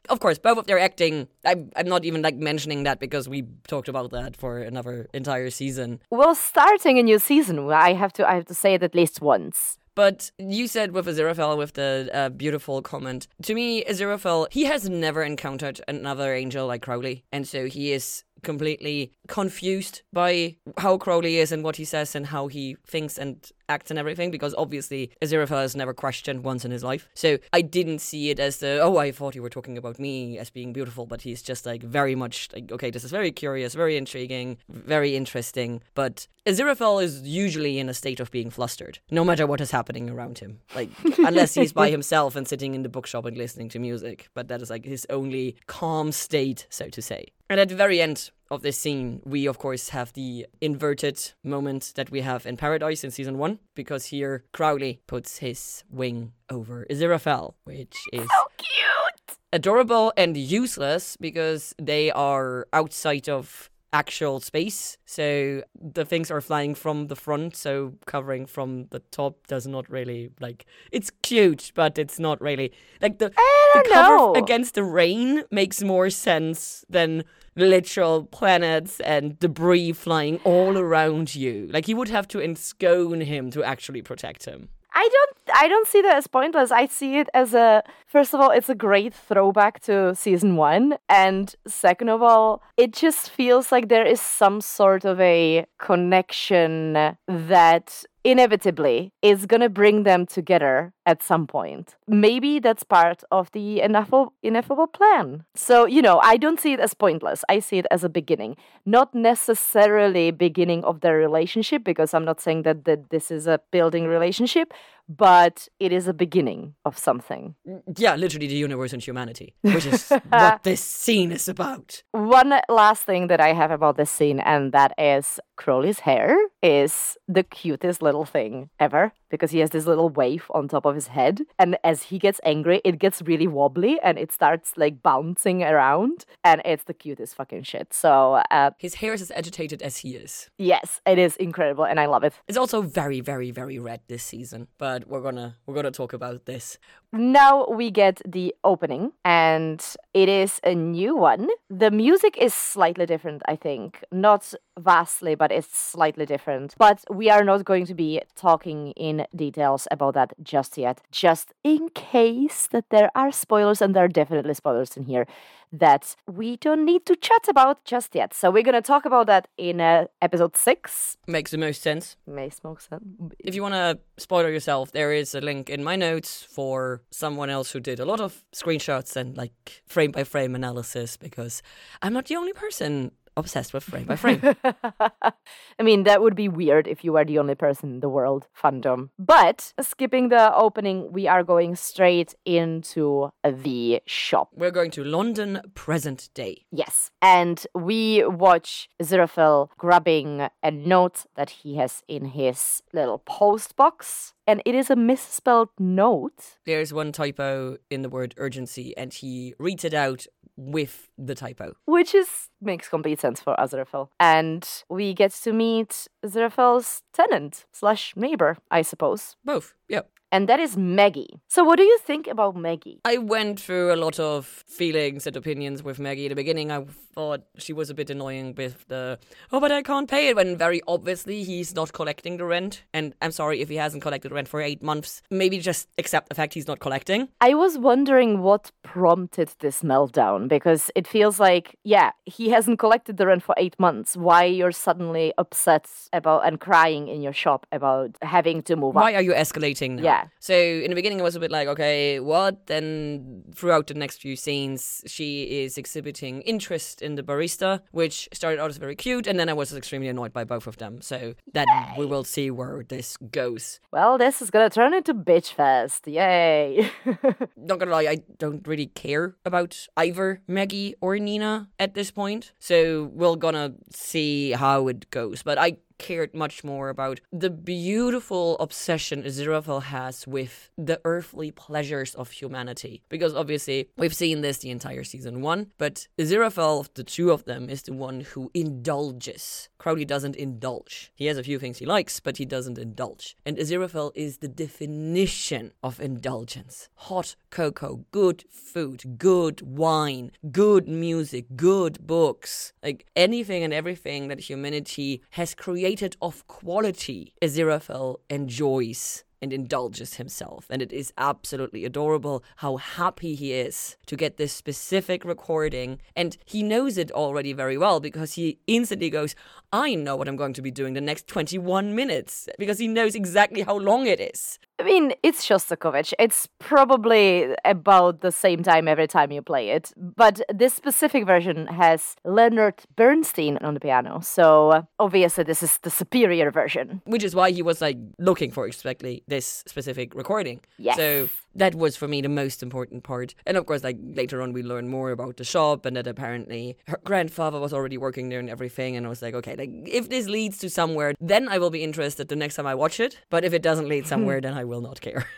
Of 0.09 0.21
course, 0.21 0.39
both 0.39 0.59
of 0.59 0.67
their 0.67 0.79
acting, 0.79 1.29
I'm, 1.45 1.71
I'm 1.77 1.87
not 1.87 2.05
even 2.05 2.23
like 2.23 2.37
mentioning 2.37 2.83
that 2.85 3.01
because 3.01 3.29
we 3.29 3.45
talked 3.67 3.89
about 3.89 4.11
that 4.11 4.37
for 4.37 4.59
another 4.59 5.09
entire 5.15 5.51
season. 5.51 6.01
Well, 6.11 6.35
starting 6.35 6.99
a 6.99 7.03
new 7.03 7.19
season, 7.19 7.71
I 7.71 7.95
have 7.95 8.13
to 8.15 8.29
I 8.29 8.35
have 8.35 8.47
to 8.47 8.55
say 8.55 8.75
it 8.75 8.83
at 8.83 8.95
least 8.95 9.21
once. 9.21 9.79
But 9.95 10.33
you 10.39 10.67
said 10.67 10.91
with 10.91 11.07
Aziraphale, 11.07 11.57
with 11.57 11.75
the 11.75 12.11
uh, 12.13 12.29
beautiful 12.31 12.83
comment, 12.83 13.29
to 13.43 13.55
me, 13.55 13.85
Aziraphale, 13.85 14.49
he 14.51 14.65
has 14.65 14.89
never 14.91 15.23
encountered 15.23 15.81
another 15.87 16.35
angel 16.35 16.67
like 16.67 16.83
Crowley. 16.83 17.25
And 17.31 17.47
so 17.47 17.67
he 17.67 17.93
is 17.93 18.25
completely 18.45 19.13
confused 19.29 20.03
by 20.13 20.57
how 20.79 20.97
Crowley 20.99 21.39
is 21.39 21.51
and 21.51 21.65
what 21.65 21.77
he 21.77 21.85
says 21.85 22.15
and 22.15 22.27
how 22.27 22.47
he 22.49 22.77
thinks 22.87 23.19
and 23.19 23.51
acts 23.69 23.91
and 23.91 23.99
everything 23.99 24.31
because 24.31 24.55
obviously 24.57 25.11
Aziraphale 25.23 25.63
has 25.63 25.75
never 25.75 25.95
questioned 25.95 26.45
once 26.45 26.65
in 26.65 26.71
his 26.71 26.85
life. 26.85 27.09
So 27.15 27.39
I 27.53 27.63
didn't 27.63 28.01
see 28.01 28.31
it 28.31 28.39
as 28.39 28.59
the 28.59 28.81
oh 28.81 28.99
I 28.99 29.11
thought 29.11 29.35
you 29.35 29.43
were 29.43 29.51
talking 29.51 29.79
about 29.79 29.99
me 29.99 30.39
as 30.39 30.51
being 30.51 30.73
beautiful, 30.73 31.07
but 31.07 31.23
he's 31.23 31.43
just 31.43 31.67
like 31.67 31.83
very 31.83 32.15
much 32.15 32.49
like 32.53 32.71
okay 32.71 32.91
this 32.91 33.05
is 33.05 33.11
very 33.11 33.33
curious, 33.33 33.75
very 33.75 33.97
intriguing, 33.97 34.59
very 34.69 35.17
interesting. 35.17 35.81
But 35.95 36.27
Aziraphale 36.47 37.03
is 37.03 37.23
usually 37.23 37.79
in 37.79 37.89
a 37.89 37.95
state 37.95 38.21
of 38.21 38.31
being 38.31 38.51
flustered, 38.51 38.99
no 39.11 39.25
matter 39.25 39.47
what 39.47 39.61
is 39.61 39.71
happening 39.71 40.11
around 40.11 40.39
him. 40.39 40.61
Like 40.75 40.91
unless 41.19 41.55
he's 41.55 41.73
by 41.73 41.91
himself 41.91 42.37
and 42.37 42.47
sitting 42.47 42.75
in 42.75 42.83
the 42.83 42.89
bookshop 42.89 43.25
and 43.25 43.37
listening 43.37 43.71
to 43.71 43.79
music, 43.79 44.29
but 44.35 44.49
that 44.49 44.61
is 44.61 44.71
like 44.71 44.85
his 44.85 45.07
only 45.09 45.57
calm 45.67 46.13
state, 46.13 46.67
so 46.69 46.89
to 46.89 47.01
say. 47.01 47.29
And 47.51 47.61
at 47.61 47.69
the 47.69 47.77
very 47.77 48.01
end 48.01 48.31
of 48.51 48.63
this 48.63 48.79
scene, 48.79 49.21
we 49.25 49.47
of 49.47 49.59
course 49.59 49.91
have 49.91 50.13
the 50.15 50.47
inverted 50.61 51.33
moment 51.43 51.93
that 51.97 52.11
we 52.11 52.23
have 52.23 52.47
in 52.47 52.57
Paradise 52.57 53.05
in 53.05 53.11
season 53.11 53.39
one, 53.39 53.59
because 53.75 54.07
here 54.07 54.45
Crowley 54.53 55.01
puts 55.07 55.39
his 55.39 55.85
wing 55.91 56.33
over 56.49 56.87
Aziraphale, 56.91 57.55
which 57.65 57.97
is 58.13 58.23
so 58.23 58.47
cute. 58.57 59.39
adorable 59.53 60.13
and 60.17 60.37
useless 60.37 61.17
because 61.21 61.75
they 61.81 62.11
are 62.11 62.67
outside 62.73 63.29
of 63.29 63.71
actual 63.95 64.41
space. 64.41 64.99
So 65.07 65.63
the 65.81 66.05
things 66.05 66.31
are 66.31 66.41
flying 66.41 66.75
from 66.75 67.07
the 67.07 67.17
front, 67.17 67.57
so 67.57 67.95
covering 68.07 68.45
from 68.45 68.89
the 68.91 68.99
top 68.99 69.47
does 69.47 69.67
not 69.67 69.89
really 69.89 70.31
like 70.41 70.67
it's 70.91 71.11
cute, 71.23 71.71
but 71.75 71.97
it's 71.97 72.19
not 72.19 72.41
really 72.41 72.73
like 73.01 73.19
the, 73.19 73.29
the 73.29 73.89
cover 73.93 74.17
know. 74.17 74.35
against 74.35 74.75
the 74.75 74.83
rain 74.83 75.45
makes 75.51 75.83
more 75.83 76.11
sense 76.11 76.85
than 76.91 77.23
literal 77.57 78.25
planets 78.25 78.99
and 79.01 79.39
debris 79.39 79.93
flying 79.93 80.39
all 80.45 80.77
around 80.77 81.37
you. 81.37 81.69
Like 81.71 81.87
you 81.87 81.97
would 81.97 82.09
have 82.09 82.27
to 82.29 82.39
enscone 82.39 83.23
him 83.23 83.51
to 83.53 83.63
actually 83.63 84.03
protect 84.03 84.45
him. 84.45 84.71
I 84.95 85.09
don't 85.13 85.57
I 85.57 85.69
don't 85.69 85.89
see 85.89 86.03
that 86.03 86.17
as 86.17 86.27
pointless. 86.27 86.71
I 86.71 86.87
see 86.87 87.19
it 87.19 87.29
as 87.35 87.53
a 87.53 87.83
first 88.07 88.33
of 88.33 88.41
all, 88.41 88.51
it's 88.51 88.69
a 88.69 88.75
great 88.75 89.13
throwback 89.13 89.81
to 89.83 90.15
season 90.15 90.57
one. 90.57 90.97
And 91.09 91.55
second 91.67 92.09
of 92.09 92.23
all, 92.23 92.63
it 92.77 92.93
just 92.93 93.31
feels 93.31 93.73
like 93.73 93.89
there 93.89 94.07
is 94.07 94.21
some 94.21 94.61
sort 94.61 95.05
of 95.05 95.21
a 95.21 95.67
connection 95.79 97.17
that 97.27 98.05
inevitably 98.25 99.13
is 99.23 99.47
gonna 99.47 99.69
bring 99.69 100.03
them 100.03 100.27
together 100.27 100.93
at 101.07 101.23
some 101.23 101.47
point. 101.47 101.97
Maybe 102.09 102.59
that's 102.59 102.83
part 102.83 103.23
of 103.31 103.53
the 103.53 103.83
ineffable, 103.83 104.33
ineffable 104.43 104.87
plan. 104.87 105.45
So, 105.55 105.85
you 105.85 106.01
know, 106.01 106.19
I 106.21 106.39
don't 106.39 106.59
see 106.59 106.73
it 106.73 106.81
as 106.81 106.95
pointless. 106.95 107.45
I 107.49 107.59
see 107.59 107.79
it 107.79 107.87
as 107.91 108.03
a 108.03 108.09
beginning. 108.09 108.57
Not 108.87 109.15
necessarily 109.15 110.31
beginning 110.31 110.85
of 110.85 111.01
their 111.01 111.17
relationship, 111.17 111.85
because 111.85 112.15
I'm 112.15 112.25
not 112.25 112.41
saying 112.41 112.63
that, 112.63 112.87
that 112.87 113.11
this 113.11 113.31
is 113.31 113.47
a 113.47 113.61
building 113.71 114.07
relationship, 114.07 114.73
but 115.09 115.69
it 115.79 115.93
is 115.93 116.09
a 116.09 116.15
beginning 116.15 116.75
of 116.85 116.97
something. 116.99 117.55
Yeah, 117.97 118.17
literally 118.17 118.47
the 118.47 118.55
universe 118.55 118.93
and 118.93 119.03
humanity, 119.03 119.55
which 119.63 119.87
is 119.87 120.11
what 120.29 120.63
this 120.63 120.81
scene 120.83 121.33
is 121.33 121.49
about. 121.49 122.03
One 122.13 122.55
last 122.69 123.03
thing 123.05 123.27
that 123.29 123.41
I 123.41 123.53
have 123.53 123.71
about 123.71 123.97
this 123.97 124.11
scene, 124.11 124.41
and 124.41 124.73
that 124.73 124.93
is 124.99 125.41
Crowley's 125.57 126.01
hair 126.01 126.37
is 126.63 127.17
the 127.29 127.43
cutest 127.43 128.03
little 128.03 128.25
thing 128.25 128.71
ever 128.81 129.13
because 129.31 129.51
he 129.51 129.59
has 129.59 129.71
this 129.71 129.87
little 129.87 130.09
wave 130.09 130.45
on 130.51 130.69
top 130.69 130.85
of 130.87 130.95
his 130.95 131.09
head. 131.09 131.43
And 131.59 131.77
as 131.83 132.05
he 132.05 132.19
gets 132.19 132.41
angry, 132.45 132.81
it 132.85 132.99
gets 132.99 133.21
really 133.23 133.49
wobbly 133.49 133.99
and 134.03 134.17
it 134.19 134.31
starts 134.31 134.73
like 134.77 135.03
bouncing 135.03 135.63
around. 135.63 136.25
And 136.45 136.63
it's 136.65 136.85
the 136.85 136.95
cutest 136.95 137.35
fucking 137.35 137.65
shit. 137.65 137.93
So, 137.93 138.35
uh, 138.51 138.71
His 138.79 138.95
hair 138.95 139.13
is 139.13 139.23
as 139.23 139.33
agitated 139.33 139.83
as 139.83 139.99
he 139.99 140.15
is. 140.15 140.51
yes, 140.59 141.01
it 141.07 141.19
is 141.19 141.37
incredible 141.37 141.85
and 141.85 141.99
I 141.99 142.07
love 142.07 142.23
it. 142.23 142.35
It's 142.47 142.59
also 142.59 142.81
very, 142.83 143.21
very, 143.21 143.51
very 143.51 143.79
red 143.79 144.01
this 144.09 144.23
season, 144.23 144.69
but 144.79 144.94
we're 145.07 145.21
gonna 145.21 145.57
we're 145.67 145.75
gonna 145.75 145.91
talk 145.91 146.13
about 146.13 146.47
this. 146.47 146.79
Now 147.13 147.67
we 147.69 147.91
get 147.91 148.21
the 148.27 148.55
opening, 148.65 149.13
and 149.25 149.85
it 150.13 150.29
is 150.29 150.61
a 150.65 150.75
new 150.75 151.17
one. 151.17 151.49
The 151.71 151.91
music 151.91 152.37
is 152.39 152.55
slightly 152.55 153.07
different, 153.07 153.43
I 153.47 153.57
think. 153.57 154.03
Not 154.11 154.53
vastly, 154.79 155.35
but 155.35 155.53
it's 155.53 155.77
slightly 155.77 156.27
different. 156.27 156.75
But 156.79 157.05
we 157.11 157.31
are 157.31 157.45
not 157.45 157.65
going 157.65 157.87
to 157.87 157.95
be 157.95 158.21
talking 158.37 158.93
in 158.93 159.27
details 159.35 159.87
about 159.91 160.15
that 160.15 160.33
just 160.43 160.77
yet, 160.77 161.01
just 161.11 161.53
in 161.63 161.89
case 161.91 162.69
that 162.69 162.91
there 162.91 163.11
are 163.15 163.33
spoilers, 163.33 163.81
and 163.81 163.95
there 163.95 164.05
are 164.05 164.09
definitely 164.09 164.55
spoilers 164.55 164.97
in 164.97 165.05
here 165.05 165.27
that 165.73 166.15
we 166.27 166.57
don't 166.57 166.85
need 166.85 167.05
to 167.07 167.17
chat 167.17 167.49
about 167.49 167.85
just 167.85 168.15
yet. 168.15 168.33
So 168.33 168.51
we're 168.51 168.63
going 168.63 168.75
to 168.75 168.83
talk 168.83 169.05
about 169.05 169.27
that 169.27 169.49
in 169.59 169.81
uh, 169.81 170.05
episode 170.23 170.57
six. 170.57 171.17
Makes 171.27 171.51
the 171.51 171.59
most 171.59 171.83
sense. 171.83 172.17
May 172.27 172.51
smoke 172.51 172.81
some. 172.81 173.33
If 173.39 173.55
you 173.55 173.63
wanna 173.63 173.99
spoiler 174.17 174.51
yourself, 174.51 174.93
there 174.93 175.13
is 175.13 175.35
a 175.35 175.41
link 175.41 175.69
in 175.69 175.83
my 175.83 175.97
notes 175.97 176.43
for 176.43 177.03
someone 177.11 177.51
else 177.51 177.73
who 177.73 177.81
did 177.81 177.99
a 177.99 178.05
lot 178.05 178.21
of 178.21 178.45
screenshots 178.55 179.17
and 179.17 179.37
like 179.37 179.83
frame 179.87 180.13
by 180.13 180.25
frame 180.25 180.55
analysis 180.55 181.17
because 181.17 181.63
I'm 182.03 182.13
not 182.13 182.27
the 182.27 182.37
only 182.37 182.53
person 182.53 183.11
obsessed 183.37 183.73
with 183.73 183.85
frame 183.85 184.05
by 184.05 184.17
frame. 184.17 184.41
I 184.65 185.83
mean, 185.83 186.05
that 186.05 186.23
would 186.23 186.35
be 186.35 186.49
weird 186.49 186.87
if 186.87 187.05
you 187.05 187.13
were 187.13 187.25
the 187.25 187.39
only 187.39 187.55
person 187.55 187.95
in 187.95 188.01
the 188.01 188.09
world 188.09 188.47
fandom. 188.61 189.11
But 189.19 189.73
skipping 189.81 190.29
the 190.29 190.55
opening, 190.55 191.13
we 191.13 191.27
are 191.27 191.43
going 191.43 191.77
straight 191.77 192.35
into 192.45 193.31
the 193.45 194.01
shop. 194.07 194.51
We're 194.55 194.71
going 194.71 194.91
to 194.93 195.05
London 195.05 195.61
present 195.75 196.31
day. 196.35 196.67
Yes. 196.71 197.11
And 197.21 197.67
we 197.75 198.25
watch 198.25 198.89
Aziraphale 199.03 199.69
grabbing 199.79 200.49
a 200.63 200.71
note 200.71 201.27
that 201.37 201.51
he 201.51 201.77
has 201.77 202.03
in 202.09 202.27
his 202.27 202.83
little 202.93 203.19
post 203.19 203.77
box. 203.77 204.33
And 204.47 204.61
it 204.67 204.75
is 204.75 204.91
a 204.91 204.97
misspelled 204.97 205.71
note. 205.79 206.59
There's 206.67 206.93
one 206.93 207.13
typo 207.13 207.79
in 207.91 208.03
the 208.03 208.11
word 208.11 208.35
urgency, 208.37 208.95
and 208.97 209.13
he 209.13 209.55
reads 209.59 209.85
it 209.85 209.95
out 209.95 210.27
with 210.57 211.09
the 211.19 211.35
typo. 211.35 211.75
which 211.85 212.15
is 212.15 212.49
makes 212.61 212.89
complete 212.89 213.21
sense 213.21 213.41
for 213.41 213.55
Aziraphale. 213.57 214.09
And 214.21 214.67
we 214.89 215.15
get 215.15 215.33
to 215.43 215.53
meet 215.53 216.07
Aziraphale's 216.25 217.03
tenant 217.13 217.67
slash 217.73 218.15
neighbor, 218.17 218.57
I 218.71 218.83
suppose. 218.83 219.37
Both, 219.45 219.75
yep. 219.89 220.11
And 220.35 220.49
that 220.49 220.59
is 220.59 220.77
Maggie. 220.77 221.39
So 221.47 221.63
what 221.63 221.77
do 221.77 221.85
you 221.85 221.97
think 221.99 222.27
about 222.27 222.57
Maggie? 222.57 223.01
I 223.05 223.19
went 223.19 223.61
through 223.61 223.95
a 223.95 223.99
lot 224.05 224.19
of 224.19 224.47
feelings 224.67 225.29
and 225.29 225.37
opinions 225.37 225.85
with 225.85 226.01
Maggie. 226.01 226.25
In 226.25 226.31
the 226.31 226.35
beginning, 226.35 226.73
I 226.73 226.87
thought 227.15 227.45
she 227.57 227.73
was 227.73 227.89
a 227.89 227.95
bit 227.95 228.11
annoying 228.11 228.57
with 228.57 228.85
the, 228.89 229.21
oh, 229.53 229.61
but 229.61 229.71
I 229.71 229.83
can't 229.83 230.11
pay 230.11 230.31
it, 230.31 230.35
when 230.35 230.57
very 230.57 230.83
obviously 230.89 231.45
he's 231.45 231.73
not 231.73 231.93
collecting 231.93 232.37
the 232.39 232.47
rent. 232.47 232.83
And 232.93 233.15
I'm 233.23 233.31
sorry 233.31 233.61
if 233.61 233.69
he 233.69 233.77
hasn't 233.77 234.03
collected 234.03 234.33
rent 234.33 234.49
for 234.49 234.61
eight 234.61 234.83
months. 234.83 235.23
Maybe 235.31 235.61
just 235.61 235.89
accept 235.99 236.31
the 236.31 236.35
fact 236.35 236.55
he's 236.55 236.67
not 236.67 236.81
collecting. 236.81 237.29
I 237.41 237.55
was 237.55 237.79
wondering 237.79 238.43
what 238.43 238.73
prompted 238.83 239.53
this 239.61 239.83
meltdown 239.83 240.49
because 240.49 240.91
it 240.97 241.07
feels 241.07 241.39
like, 241.39 241.79
yeah, 241.85 242.11
he 242.27 242.49
hasn't 242.49 242.81
collected 242.81 243.19
the 243.19 243.27
rent 243.29 243.45
for 243.45 243.55
eight 243.57 243.79
months. 243.79 244.17
Why 244.17 244.47
you're 244.47 244.73
suddenly 244.73 245.33
upset 245.39 245.89
about 246.13 246.45
and 246.45 246.59
crying 246.59 247.07
in 247.07 247.23
your 247.23 247.33
shop 247.33 247.69
about 247.71 248.17
having 248.21 248.63
to 248.63 248.75
move 248.75 248.97
Why 248.97 249.15
are 249.15 249.23
you 249.23 249.33
escalating 249.33 249.93
now? 249.93 250.03
Yeah. 250.03 250.24
So 250.41 250.55
in 250.55 250.91
the 250.91 250.95
beginning, 250.95 251.21
I 251.21 251.25
was 251.25 251.37
a 251.37 251.41
bit 251.41 251.51
like, 251.51 251.69
okay, 251.69 252.21
what? 252.21 252.67
Then 252.67 253.45
throughout 253.55 253.87
the 253.87 253.95
next 253.95 254.21
few 254.21 254.37
scenes, 254.37 255.03
she 255.07 255.63
is 255.63 255.79
exhibiting 255.79 256.43
interest 256.43 257.03
in 257.03 257.15
the 257.15 257.23
barista, 257.23 257.81
which 257.93 258.29
started 258.33 258.61
out 258.61 258.71
as 258.71 258.77
very 258.77 258.97
cute, 258.97 259.27
and 259.27 259.39
then 259.39 259.49
I 259.49 259.53
was 259.53 259.75
extremely 259.75 260.09
annoyed 260.09 260.33
by 260.33 260.45
both 260.45 260.67
of 260.67 260.77
them. 260.79 261.01
So 261.01 261.35
then 261.53 261.67
we 261.99 262.07
will 262.07 262.25
see 262.25 262.51
where 262.51 262.85
this 262.89 263.17
goes. 263.17 263.81
Well, 263.93 264.19
this 264.19 264.43
is 264.43 264.51
gonna 264.51 264.71
turn 264.71 264.95
into 264.95 265.15
bitch 265.15 265.53
fest. 265.53 266.07
Yay. 266.07 266.91
Not 267.57 267.79
gonna 267.79 267.91
lie, 267.91 268.07
I 268.07 268.19
don't 268.39 268.67
really 268.67 268.87
care 268.87 269.37
about 269.45 269.87
either 269.97 270.43
Maggie 270.47 270.95
or 271.01 271.19
Nina 271.19 271.69
at 271.79 271.95
this 271.95 272.11
point. 272.11 272.53
So 272.59 273.11
we're 273.13 273.37
gonna 273.37 273.75
see 273.91 274.53
how 274.53 274.89
it 274.89 275.11
goes. 275.11 275.43
But 275.43 275.59
I 275.59 275.79
cared 275.99 276.35
much 276.35 276.65
more 276.65 276.89
about 276.89 277.21
the 277.33 277.51
beautiful 277.51 278.59
obsession 278.59 279.23
Aziraphale 279.23 279.85
has 279.85 280.27
with 280.27 280.71
the 280.77 281.01
earthly 281.05 281.51
pleasures 281.51 282.15
of 282.15 282.31
humanity. 282.31 283.03
Because 283.09 283.35
obviously, 283.35 283.89
we've 283.97 284.15
seen 284.15 284.41
this 284.41 284.59
the 284.59 284.71
entire 284.71 285.05
season 285.05 285.41
one, 285.41 285.73
but 285.79 286.09
of 286.19 286.93
the 286.95 287.05
two 287.05 287.31
of 287.31 287.45
them, 287.45 287.69
is 287.69 287.83
the 287.83 287.93
one 287.93 288.21
who 288.21 288.51
indulges. 288.55 289.69
Crowley 289.79 290.05
doesn't 290.05 290.37
indulge. 290.37 291.13
He 291.15 291.27
has 291.27 291.39
a 291.39 291.43
few 291.43 291.59
things 291.59 291.79
he 291.79 291.87
likes, 291.87 292.21
but 292.21 292.39
he 292.39 292.45
doesn't 292.45 292.79
indulge. 292.79 293.37
And 293.45 293.57
Aziraphale 293.59 294.13
is 294.15 294.39
the 294.39 294.49
definition 294.49 295.73
of 295.83 296.01
indulgence. 296.01 296.89
Hot 296.95 297.37
cocoa, 297.51 298.05
good 298.11 298.45
food, 298.51 299.19
good 299.19 299.61
wine, 299.61 300.33
good 300.51 300.89
music, 300.89 301.47
good 301.55 302.07
books. 302.07 302.73
Like 302.83 303.07
anything 303.15 303.63
and 303.63 303.73
everything 303.73 304.29
that 304.29 304.41
humanity 304.41 305.23
has 305.31 305.55
created 305.55 305.84
created 305.85 306.17
of 306.23 306.47
quality, 306.47 307.35
Aziraphale 307.43 308.17
enjoys 308.31 309.23
and 309.43 309.53
indulges 309.53 310.15
himself. 310.15 310.65
And 310.71 310.81
it 310.81 310.91
is 310.91 311.13
absolutely 311.19 311.85
adorable 311.85 312.43
how 312.57 312.79
happy 312.79 313.35
he 313.35 313.53
is 313.53 313.99
to 314.07 314.17
get 314.17 314.39
this 314.39 314.55
specific 314.55 315.27
recording. 315.27 316.01
And 316.17 316.39
he 316.47 316.63
knows 316.63 316.97
it 316.97 317.13
already 317.13 317.53
very 317.53 317.77
well 317.77 318.01
because 318.01 318.33
he 318.33 318.59
instantly 318.67 319.11
goes, 319.11 319.35
I 319.75 319.95
know 319.95 320.17
what 320.17 320.27
I'm 320.27 320.37
going 320.37 320.55
to 320.55 320.63
be 320.63 320.71
doing 320.71 320.95
the 320.95 321.03
next 321.03 321.27
21 321.27 321.95
minutes 321.95 322.49
because 322.59 322.79
he 322.79 322.89
knows 322.89 323.15
exactly 323.15 323.61
how 323.61 323.77
long 323.77 324.07
it 324.07 324.21
is. 324.21 324.59
I 324.79 324.83
mean, 324.83 325.13
it's 325.23 325.47
Shostakovich. 325.47 326.13
It's 326.19 326.49
probably 326.59 327.55
about 327.65 328.21
the 328.23 328.33
same 328.33 328.63
time 328.63 328.89
every 328.89 329.07
time 329.07 329.31
you 329.31 329.41
play 329.41 329.71
it. 329.71 329.93
But 329.97 330.41
this 330.53 330.75
specific 330.75 331.27
version 331.27 331.69
has 331.69 332.17
Leonard 332.25 332.83
Bernstein 332.97 333.57
on 333.59 333.75
the 333.75 333.81
piano. 333.81 334.21
So 334.21 334.87
obviously, 334.99 335.45
this 335.45 335.63
is 335.63 335.79
the 335.79 335.91
superior 335.91 336.51
version. 336.51 337.03
Which 337.05 337.23
is 337.23 337.35
why 337.35 337.53
he 337.53 337.63
was 337.63 337.81
like 337.81 337.99
looking 338.19 338.51
for 338.51 338.67
exactly 338.67 339.23
this 339.29 339.63
specific 339.67 340.15
recording. 340.15 340.61
Yes. 340.77 340.97
So 340.97 341.29
that 341.55 341.75
was 341.75 341.97
for 341.97 342.09
me 342.09 342.21
the 342.21 342.29
most 342.29 342.63
important 342.63 343.05
part. 343.05 343.35
And 343.47 343.57
of 343.57 343.67
course, 343.67 343.85
like 343.85 343.99
later 344.03 344.43
on, 344.43 344.53
we 344.53 344.63
learn 344.63 344.89
more 344.89 345.11
about 345.11 345.37
the 345.37 345.45
shop 345.45 345.87
and 345.87 345.97
that 345.97 346.07
apparently 346.07 346.77
her 346.87 347.01
grandfather 347.05 347.61
was 347.61 347.73
already 347.73 347.99
working 347.99 348.29
there 348.29 348.41
and 348.41 348.51
everything. 348.51 348.97
And 348.97 349.07
I 349.07 349.09
was 349.09 349.23
like, 349.23 349.35
okay, 349.35 349.57
like 349.57 349.71
if 349.87 350.09
this 350.09 350.27
leads 350.27 350.59
to 350.59 350.71
somewhere, 350.71 351.15
then 351.21 351.49
I 351.49 351.59
will 351.59 351.71
be 351.71 351.83
interested 351.83 352.29
the 352.29 352.37
next 352.37 352.57
time 352.57 352.67
I 352.67 352.75
watch 352.75 353.01
it. 353.01 353.21
But 353.31 353.45
if 353.45 353.53
it 353.53 353.63
doesn't 353.63 353.89
lead 353.89 354.07
somewhere, 354.07 354.41
then 354.45 354.55
I 354.55 354.65
will 354.65 354.81
not 354.81 355.01
care. 355.01 355.27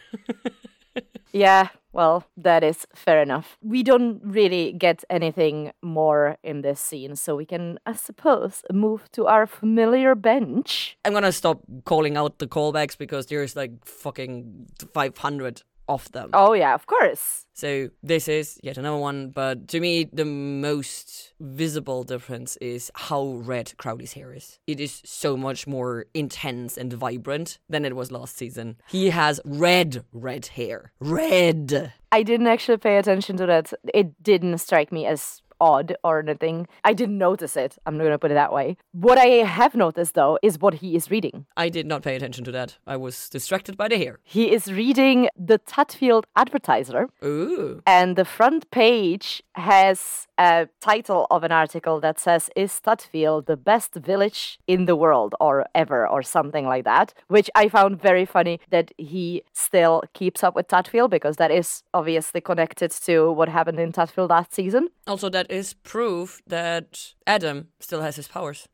Yeah, 1.37 1.69
well, 1.93 2.25
that 2.39 2.65
is 2.65 2.87
fair 2.95 3.21
enough. 3.21 3.59
We 3.61 3.83
don't 3.83 4.23
really 4.25 4.73
get 4.73 5.05
anything 5.11 5.73
more 5.83 6.39
in 6.43 6.63
this 6.63 6.81
scene, 6.81 7.15
so 7.15 7.37
we 7.37 7.45
can, 7.45 7.79
I 7.85 7.93
suppose, 7.93 8.63
move 8.73 9.13
to 9.13 9.27
our 9.27 9.47
familiar 9.47 10.15
bench. 10.15 10.97
I'm 11.05 11.13
gonna 11.13 11.33
stop 11.33 11.61
calling 11.85 12.17
out 12.17 12.39
the 12.39 12.47
callbacks 12.47 12.97
because 12.97 13.27
there's 13.27 13.55
like 13.55 13.85
fucking 13.85 14.69
500 14.95 15.63
of 15.89 16.11
them. 16.13 16.31
Oh, 16.33 16.53
yeah, 16.53 16.75
of 16.75 16.87
course. 16.87 17.47
So 17.55 17.89
this 18.03 18.29
is 18.29 18.61
yet 18.63 18.77
another 18.77 18.99
one, 18.99 19.31
but 19.31 19.67
to 19.69 19.81
me 19.81 20.05
the 20.13 20.27
most 20.27 21.33
visible 21.41 22.05
difference 22.05 22.59
is 22.59 22.91
how 22.95 23.41
red 23.43 23.73
Crowley's 23.79 24.13
hair 24.13 24.35
is. 24.35 24.59
It 24.67 24.79
is 24.79 25.01
so 25.07 25.39
much 25.39 25.67
more 25.67 26.05
intense 26.13 26.77
and 26.77 26.93
vibrant 26.93 27.59
than 27.69 27.87
it 27.87 27.97
was 27.97 28.13
last 28.13 28.37
season. 28.37 28.77
He 28.89 29.09
has 29.09 29.41
red, 29.45 30.05
red 30.13 30.47
hair. 30.47 30.93
Red. 31.01 31.95
I 32.13 32.23
didn't 32.23 32.47
actually 32.47 32.77
pay 32.77 32.99
attention 32.99 33.39
to 33.39 33.47
that. 33.47 33.73
It 33.95 34.23
didn't 34.23 34.59
strike 34.59 34.93
me 34.93 35.07
as 35.07 35.41
odd 35.61 35.97
or 36.05 36.21
anything. 36.21 36.67
I 36.85 36.93
didn't 36.93 37.19
notice 37.19 37.57
it. 37.57 37.77
I'm 37.87 37.97
not 37.97 38.05
going 38.05 38.13
to 38.13 38.19
put 38.19 38.31
it 38.31 38.35
that 38.35 38.53
way. 38.53 38.77
What 38.93 39.19
I 39.19 39.45
have 39.45 39.75
noticed 39.75 40.15
though 40.15 40.39
is 40.43 40.59
what 40.59 40.75
he 40.75 40.97
is 40.97 41.11
reading. 41.11 41.47
I 41.57 41.69
did 41.69 41.87
not 41.87 42.03
pay 42.03 42.17
attention 42.17 42.45
to 42.45 42.53
that. 42.53 42.79
I 42.87 42.97
was 42.97 43.29
distracted 43.29 43.77
by 43.77 43.89
the 43.89 43.99
hair. 43.99 44.19
He 44.23 44.53
is 44.53 44.73
reading 44.73 45.29
the 45.37 45.59
Tadfield 45.59 46.25
Advertiser, 46.37 47.09
Ooh. 47.25 47.83
and 47.87 48.17
the 48.17 48.25
front 48.25 48.71
page 48.71 49.43
has 49.55 50.27
a 50.39 50.69
title 50.81 51.27
of 51.31 51.43
an 51.43 51.53
article 51.53 52.01
that 52.01 52.19
says, 52.19 52.51
Is 52.55 52.81
Tadfield 52.85 53.47
the 53.47 53.57
best 53.57 53.95
village 53.95 54.59
in 54.67 54.85
the 54.85 54.97
world 54.97 55.35
or 55.41 55.67
ever, 55.75 56.07
or 56.07 56.23
something 56.23 56.67
like 56.67 56.85
that? 56.85 57.15
Which 57.29 57.51
I 57.55 57.69
found 57.69 58.01
very 58.01 58.27
funny 58.27 58.61
that 58.71 58.93
he 58.99 59.43
still 59.53 60.03
keeps 60.13 60.45
up 60.45 60.55
with 60.55 60.69
Tadfield 60.69 61.11
because 61.11 61.37
that 61.37 61.51
is 61.51 61.83
obviously 61.95 62.41
connected 62.41 62.91
to 62.91 63.31
what 63.33 63.49
happened 63.49 63.81
in 63.81 63.93
Tadfield 63.93 64.31
last 64.31 64.53
season. 64.53 64.89
Also, 65.07 65.29
that 65.31 65.46
is 65.49 65.75
proof 65.75 66.41
that 66.47 67.15
Adam 67.27 67.69
still 67.81 68.03
has 68.03 68.17
his 68.17 68.29
powers. 68.29 68.69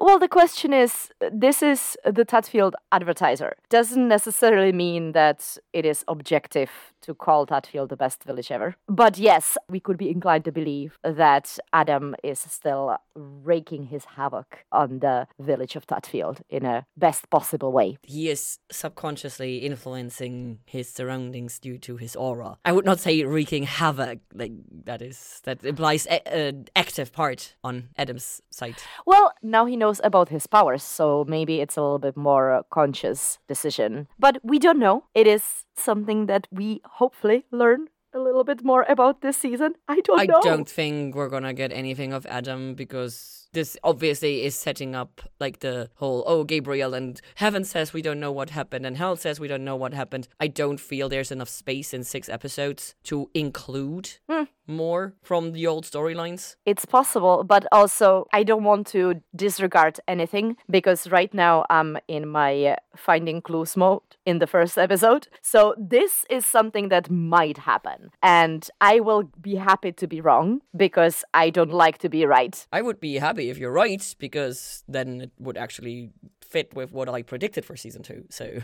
Well, 0.00 0.18
the 0.18 0.28
question 0.28 0.72
is 0.72 1.10
this 1.32 1.62
is 1.62 1.96
the 2.04 2.24
Tadfield 2.24 2.72
advertiser. 2.90 3.56
Doesn't 3.68 4.08
necessarily 4.08 4.72
mean 4.72 5.12
that 5.12 5.58
it 5.72 5.84
is 5.84 6.04
objective 6.08 6.70
to 7.02 7.14
call 7.14 7.46
Tadfield 7.46 7.88
the 7.88 7.96
best 7.96 8.24
village 8.24 8.50
ever. 8.50 8.76
But 8.88 9.18
yes, 9.18 9.58
we 9.68 9.80
could 9.80 9.98
be 9.98 10.08
inclined 10.08 10.44
to 10.44 10.52
believe 10.52 10.98
that 11.02 11.58
Adam 11.72 12.14
is 12.22 12.38
still 12.38 12.96
raking 13.14 13.86
his 13.86 14.04
havoc 14.04 14.64
on 14.70 15.00
the 15.00 15.26
village 15.38 15.76
of 15.76 15.86
Tadfield 15.86 16.40
in 16.48 16.64
a 16.64 16.86
best 16.96 17.28
possible 17.30 17.72
way. 17.72 17.98
He 18.02 18.30
is 18.30 18.58
subconsciously 18.70 19.58
influencing 19.58 20.60
his 20.64 20.88
surroundings 20.88 21.58
due 21.58 21.78
to 21.78 21.96
his 21.96 22.16
aura. 22.16 22.58
I 22.64 22.72
would 22.72 22.84
not 22.84 23.00
say 23.00 23.24
wreaking 23.24 23.64
havoc, 23.64 24.20
like 24.32 24.52
that 24.84 25.02
is 25.02 25.40
that 25.44 25.64
implies 25.64 26.01
an 26.06 26.66
active 26.76 27.12
part 27.12 27.54
on 27.62 27.88
Adam's 27.96 28.40
side. 28.50 28.76
Well, 29.06 29.32
now 29.42 29.66
he 29.66 29.76
knows 29.76 30.00
about 30.04 30.28
his 30.28 30.46
powers, 30.46 30.82
so 30.82 31.24
maybe 31.28 31.60
it's 31.60 31.76
a 31.76 31.82
little 31.82 31.98
bit 31.98 32.16
more 32.16 32.52
uh, 32.52 32.62
conscious 32.70 33.38
decision. 33.48 34.08
But 34.18 34.38
we 34.42 34.58
don't 34.58 34.78
know. 34.78 35.04
It 35.14 35.26
is 35.26 35.64
something 35.76 36.26
that 36.26 36.46
we 36.50 36.80
hopefully 36.84 37.44
learn 37.50 37.88
a 38.14 38.18
little 38.18 38.44
bit 38.44 38.62
more 38.62 38.84
about 38.88 39.22
this 39.22 39.36
season. 39.38 39.74
I 39.88 40.00
don't 40.00 40.20
I 40.20 40.26
know. 40.26 40.38
I 40.38 40.42
don't 40.42 40.68
think 40.68 41.14
we're 41.14 41.30
gonna 41.30 41.54
get 41.54 41.72
anything 41.72 42.12
of 42.12 42.26
Adam 42.26 42.74
because 42.74 43.48
this 43.54 43.76
obviously 43.84 44.44
is 44.44 44.54
setting 44.54 44.94
up 44.94 45.20
like 45.40 45.60
the 45.60 45.88
whole 45.96 46.22
oh 46.26 46.44
Gabriel 46.44 46.94
and 46.94 47.20
heaven 47.36 47.64
says 47.64 47.92
we 47.92 48.02
don't 48.02 48.20
know 48.20 48.32
what 48.32 48.50
happened 48.50 48.84
and 48.86 48.96
hell 48.96 49.16
says 49.16 49.40
we 49.40 49.48
don't 49.48 49.64
know 49.64 49.76
what 49.76 49.94
happened. 49.94 50.28
I 50.40 50.48
don't 50.48 50.78
feel 50.80 51.08
there's 51.08 51.30
enough 51.32 51.48
space 51.48 51.94
in 51.94 52.04
six 52.04 52.28
episodes 52.28 52.94
to 53.04 53.30
include 53.34 54.10
Hmm. 54.28 54.44
More 54.66 55.14
from 55.22 55.52
the 55.52 55.66
old 55.66 55.84
storylines. 55.84 56.56
It's 56.64 56.84
possible, 56.84 57.44
but 57.44 57.66
also 57.72 58.26
I 58.32 58.42
don't 58.42 58.64
want 58.64 58.86
to 58.88 59.22
disregard 59.34 60.00
anything 60.08 60.56
because 60.70 61.10
right 61.10 61.32
now 61.34 61.64
I'm 61.70 61.98
in 62.08 62.28
my 62.28 62.64
uh, 62.64 62.76
finding 62.96 63.42
clues 63.42 63.76
mode 63.76 64.02
in 64.24 64.38
the 64.38 64.46
first 64.46 64.78
episode. 64.78 65.28
So 65.40 65.74
this 65.78 66.24
is 66.30 66.46
something 66.46 66.88
that 66.88 67.10
might 67.10 67.58
happen. 67.58 68.10
And 68.22 68.68
I 68.80 69.00
will 69.00 69.24
be 69.40 69.56
happy 69.56 69.92
to 69.92 70.06
be 70.06 70.20
wrong 70.20 70.60
because 70.76 71.24
I 71.34 71.50
don't 71.50 71.72
like 71.72 71.98
to 71.98 72.08
be 72.08 72.24
right. 72.24 72.66
I 72.72 72.82
would 72.82 73.00
be 73.00 73.16
happy 73.16 73.50
if 73.50 73.58
you're 73.58 73.72
right 73.72 74.14
because 74.18 74.84
then 74.88 75.22
it 75.22 75.32
would 75.38 75.56
actually 75.56 76.10
fit 76.52 76.74
with 76.74 76.92
what 76.92 77.08
I 77.08 77.22
predicted 77.22 77.64
for 77.64 77.76
season 77.76 78.02
two. 78.02 78.24
So 78.30 78.60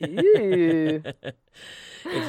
if 0.00 1.04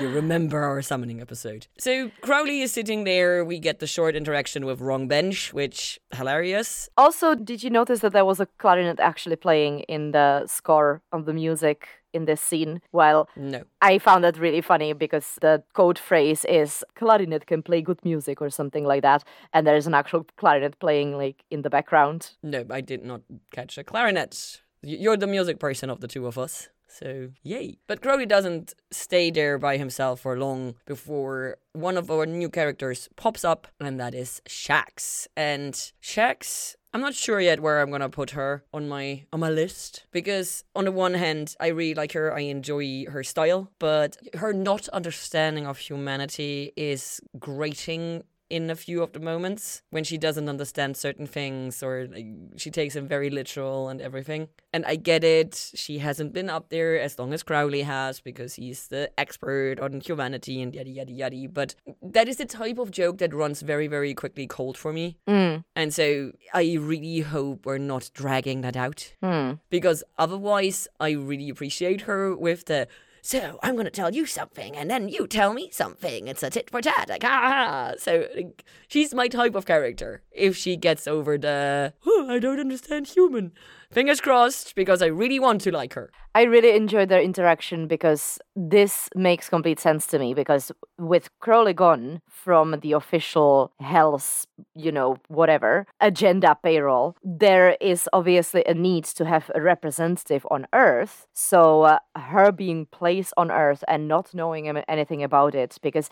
you 0.01 0.09
remember 0.09 0.63
our 0.63 0.81
summoning 0.81 1.21
episode. 1.21 1.67
So 1.77 2.11
Crowley 2.21 2.61
is 2.61 2.71
sitting 2.71 3.03
there. 3.05 3.43
We 3.45 3.59
get 3.59 3.79
the 3.79 3.87
short 3.87 4.15
interaction 4.15 4.65
with 4.65 4.81
Wrong 4.81 5.07
Bench, 5.07 5.53
which 5.53 5.99
hilarious. 6.13 6.89
also, 6.97 7.35
did 7.35 7.63
you 7.63 7.69
notice 7.69 7.99
that 8.01 8.11
there 8.13 8.25
was 8.25 8.39
a 8.39 8.45
clarinet 8.57 8.99
actually 8.99 9.35
playing 9.37 9.81
in 9.81 10.11
the 10.11 10.45
score 10.47 11.01
of 11.11 11.25
the 11.25 11.33
music 11.33 11.87
in 12.13 12.25
this 12.25 12.41
scene? 12.41 12.81
Well, 12.91 13.29
No, 13.35 13.63
I 13.81 13.99
found 13.99 14.23
that 14.23 14.37
really 14.37 14.61
funny 14.61 14.93
because 14.93 15.37
the 15.41 15.63
code 15.73 15.99
phrase 15.99 16.45
is 16.45 16.83
clarinet 16.95 17.45
can 17.47 17.61
play 17.63 17.81
good 17.81 17.99
music 18.03 18.41
or 18.41 18.49
something 18.49 18.83
like 18.85 19.01
that, 19.03 19.23
and 19.53 19.65
there 19.65 19.75
is 19.77 19.87
an 19.87 19.93
actual 19.93 20.25
clarinet 20.37 20.79
playing 20.79 21.17
like 21.17 21.43
in 21.49 21.61
the 21.61 21.69
background. 21.69 22.31
no, 22.43 22.65
I 22.69 22.81
did 22.81 23.03
not 23.05 23.21
catch 23.51 23.77
a 23.77 23.83
clarinet. 23.83 24.61
You're 24.81 25.17
the 25.17 25.27
music 25.27 25.59
person 25.59 25.89
of 25.89 26.01
the 26.01 26.07
two 26.07 26.27
of 26.27 26.37
us. 26.37 26.69
So, 26.87 27.29
yay. 27.43 27.77
But 27.87 28.01
Crowley 28.01 28.25
doesn't 28.25 28.73
stay 28.91 29.29
there 29.29 29.57
by 29.57 29.77
himself 29.77 30.21
for 30.21 30.39
long 30.39 30.75
before 30.85 31.57
one 31.73 31.97
of 31.97 32.09
our 32.09 32.25
new 32.25 32.49
characters 32.49 33.09
pops 33.15 33.43
up, 33.43 33.67
and 33.79 33.99
that 33.99 34.15
is 34.15 34.41
Shax. 34.47 35.27
And 35.35 35.73
Shax, 36.01 36.75
I'm 36.93 37.01
not 37.01 37.13
sure 37.13 37.39
yet 37.39 37.59
where 37.59 37.81
I'm 37.81 37.91
gonna 37.91 38.09
put 38.09 38.31
her 38.31 38.63
on 38.73 38.87
my 38.87 39.25
on 39.33 39.41
my 39.41 39.49
list 39.49 40.05
because 40.11 40.63
on 40.75 40.85
the 40.85 40.91
one 40.91 41.13
hand, 41.13 41.55
I 41.59 41.67
really 41.67 41.93
like 41.93 42.13
her. 42.13 42.33
I 42.33 42.41
enjoy 42.41 43.05
her 43.09 43.23
style, 43.23 43.69
but 43.77 44.17
her 44.35 44.53
not 44.53 44.87
understanding 44.89 45.67
of 45.67 45.77
humanity 45.77 46.71
is 46.75 47.19
grating 47.37 48.23
in 48.49 48.69
a 48.69 48.75
few 48.75 49.03
of 49.03 49.11
the 49.11 49.19
moments 49.19 49.81
when 49.89 50.03
she 50.03 50.17
doesn't 50.17 50.47
understand 50.47 50.95
certain 50.95 51.27
things 51.27 51.83
or 51.83 52.07
like, 52.07 52.25
she 52.55 52.71
takes 52.71 52.93
them 52.93 53.07
very 53.07 53.29
literal 53.29 53.89
and 53.89 54.01
everything. 54.01 54.47
And 54.71 54.85
I 54.85 54.95
get 54.95 55.23
it. 55.23 55.71
She 55.75 55.99
hasn't 55.99 56.33
been 56.33 56.49
up 56.49 56.69
there 56.69 56.99
as 56.99 57.17
long 57.19 57.33
as 57.33 57.43
Crowley 57.43 57.81
has 57.81 58.19
because 58.21 58.53
he's 58.55 58.87
the 58.87 59.09
expert 59.17 59.79
on 59.79 59.99
humanity 60.01 60.61
and 60.61 60.73
yada 60.73 60.89
yada 60.89 61.11
yada. 61.11 61.47
But 61.49 61.75
that 62.01 62.27
is 62.27 62.37
the 62.37 62.45
type 62.45 62.77
of 62.77 62.91
joke 62.91 63.17
that 63.17 63.33
runs 63.33 63.61
very 63.61 63.87
very 63.87 64.13
quickly 64.13 64.47
cold 64.47 64.77
for 64.77 64.93
me. 64.93 65.17
Mm. 65.27 65.63
And 65.75 65.93
so 65.93 66.31
I 66.53 66.77
really 66.79 67.21
hope 67.21 67.65
we're 67.65 67.77
not 67.77 68.09
dragging 68.13 68.61
that 68.61 68.77
out 68.77 69.13
Hmm. 69.21 69.53
because 69.69 70.03
otherwise 70.17 70.87
I 70.99 71.11
really 71.11 71.49
appreciate 71.49 72.01
her 72.01 72.35
with 72.35 72.65
the 72.65 72.87
so 73.27 73.59
I'm 73.61 73.75
gonna 73.75 73.89
tell 73.89 74.15
you 74.15 74.25
something 74.25 74.73
and 74.77 74.89
then 74.89 75.09
you 75.09 75.27
tell 75.27 75.53
me 75.53 75.69
something. 75.73 76.29
It's 76.29 76.43
a 76.43 76.49
tit 76.49 76.69
for 76.69 76.81
tat. 76.81 77.09
Like, 77.09 77.25
ah. 77.25 77.91
So 77.97 78.25
like, 78.33 78.63
she's 78.87 79.13
my 79.13 79.27
type 79.27 79.53
of 79.53 79.65
character. 79.65 80.21
If 80.31 80.55
she 80.55 80.77
gets 80.77 81.09
over 81.09 81.37
the 81.37 81.91
oh, 82.05 82.27
I 82.29 82.39
don't 82.39 82.57
understand 82.57 83.07
human, 83.07 83.51
fingers 83.91 84.21
crossed 84.21 84.75
because 84.75 85.01
I 85.01 85.07
really 85.07 85.39
want 85.39 85.61
to 85.61 85.71
like 85.71 85.93
her. 85.93 86.11
I 86.35 86.43
really 86.43 86.75
enjoyed 86.75 87.09
their 87.09 87.21
interaction 87.21 87.87
because 87.87 88.39
this 88.55 89.09
makes 89.15 89.49
complete 89.49 89.79
sense 89.79 90.05
to 90.07 90.19
me. 90.19 90.33
Because 90.33 90.71
with 90.97 91.29
Crowley 91.39 91.73
gone 91.73 92.21
from 92.29 92.79
the 92.81 92.91
official 92.91 93.71
Hell's, 93.79 94.47
you 94.75 94.91
know, 94.91 95.17
whatever 95.27 95.87
agenda 95.99 96.57
payroll, 96.61 97.15
there 97.23 97.77
is 97.81 98.07
obviously 98.13 98.63
a 98.67 98.73
need 98.73 99.05
to 99.05 99.25
have 99.25 99.49
a 99.55 99.61
representative 99.61 100.45
on 100.51 100.67
Earth. 100.73 101.27
So 101.33 101.83
uh, 101.83 101.99
her 102.15 102.51
being 102.51 102.85
placed 102.85 103.33
on 103.37 103.51
Earth 103.51 103.83
and 103.87 104.07
not 104.07 104.33
knowing 104.33 104.67
anything 104.67 105.23
about 105.23 105.55
it, 105.55 105.77
because 105.81 106.09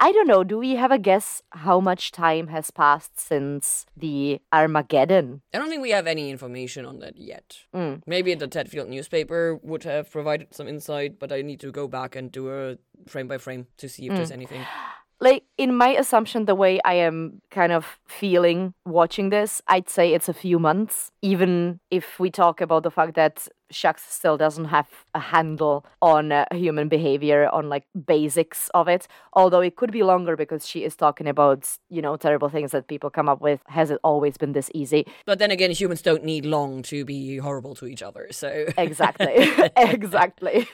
I 0.00 0.12
don't 0.12 0.28
know. 0.28 0.44
Do 0.44 0.58
we 0.58 0.76
have 0.76 0.92
a 0.92 0.98
guess 0.98 1.42
how 1.50 1.80
much 1.80 2.12
time 2.12 2.48
has 2.48 2.70
passed 2.70 3.18
since 3.18 3.84
the 3.96 4.40
Armageddon? 4.52 5.42
I 5.52 5.58
don't 5.58 5.68
think 5.68 5.82
we 5.82 5.90
have 5.90 6.06
any 6.06 6.30
information 6.30 6.86
on 6.86 7.00
that 7.00 7.16
yet. 7.16 7.58
Mm. 7.74 8.02
Maybe 8.06 8.34
the 8.34 8.46
Tadfield 8.46 8.88
newspaper 8.88 9.56
would 9.62 9.82
have 9.84 10.10
provided 10.10 10.54
some 10.54 10.68
insight, 10.68 11.18
but 11.18 11.32
I 11.32 11.42
need 11.42 11.60
to 11.60 11.72
go 11.72 11.88
back 11.88 12.14
and 12.14 12.30
do 12.30 12.50
a 12.50 12.78
frame 13.08 13.26
by 13.26 13.38
frame 13.38 13.66
to 13.78 13.88
see 13.88 14.06
if 14.06 14.14
there's 14.14 14.30
anything. 14.30 14.64
like 15.20 15.42
in 15.56 15.74
my 15.74 15.88
assumption 15.88 16.44
the 16.44 16.54
way 16.54 16.80
i 16.84 16.94
am 16.94 17.42
kind 17.50 17.72
of 17.72 17.98
feeling 18.06 18.72
watching 18.84 19.30
this 19.30 19.60
i'd 19.68 19.88
say 19.88 20.14
it's 20.14 20.28
a 20.28 20.34
few 20.34 20.58
months 20.58 21.10
even 21.22 21.80
if 21.90 22.20
we 22.20 22.30
talk 22.30 22.60
about 22.60 22.82
the 22.84 22.90
fact 22.90 23.14
that 23.14 23.48
Shax 23.72 24.00
still 24.08 24.36
doesn't 24.36 24.66
have 24.66 24.88
a 25.14 25.20
handle 25.20 25.84
on 26.00 26.32
uh, 26.32 26.44
human 26.52 26.88
behavior 26.88 27.48
on 27.52 27.68
like 27.68 27.84
basics 28.06 28.70
of 28.74 28.88
it 28.88 29.06
although 29.32 29.60
it 29.60 29.76
could 29.76 29.92
be 29.92 30.02
longer 30.02 30.36
because 30.36 30.66
she 30.66 30.84
is 30.84 30.96
talking 30.96 31.26
about 31.26 31.78
you 31.88 32.02
know 32.02 32.16
terrible 32.16 32.48
things 32.48 32.72
that 32.72 32.88
people 32.88 33.10
come 33.10 33.28
up 33.28 33.40
with 33.40 33.60
has 33.66 33.90
it 33.90 33.98
always 34.02 34.36
been 34.36 34.52
this 34.52 34.70
easy 34.74 35.06
But 35.26 35.38
then 35.38 35.50
again, 35.50 35.70
humans 35.70 36.02
don't 36.02 36.24
need 36.24 36.44
long 36.44 36.82
to 36.82 37.04
be 37.04 37.38
horrible 37.38 37.74
to 37.76 37.86
each 37.86 38.02
other, 38.02 38.28
so 38.30 38.66
exactly 38.76 39.50
exactly 39.76 40.68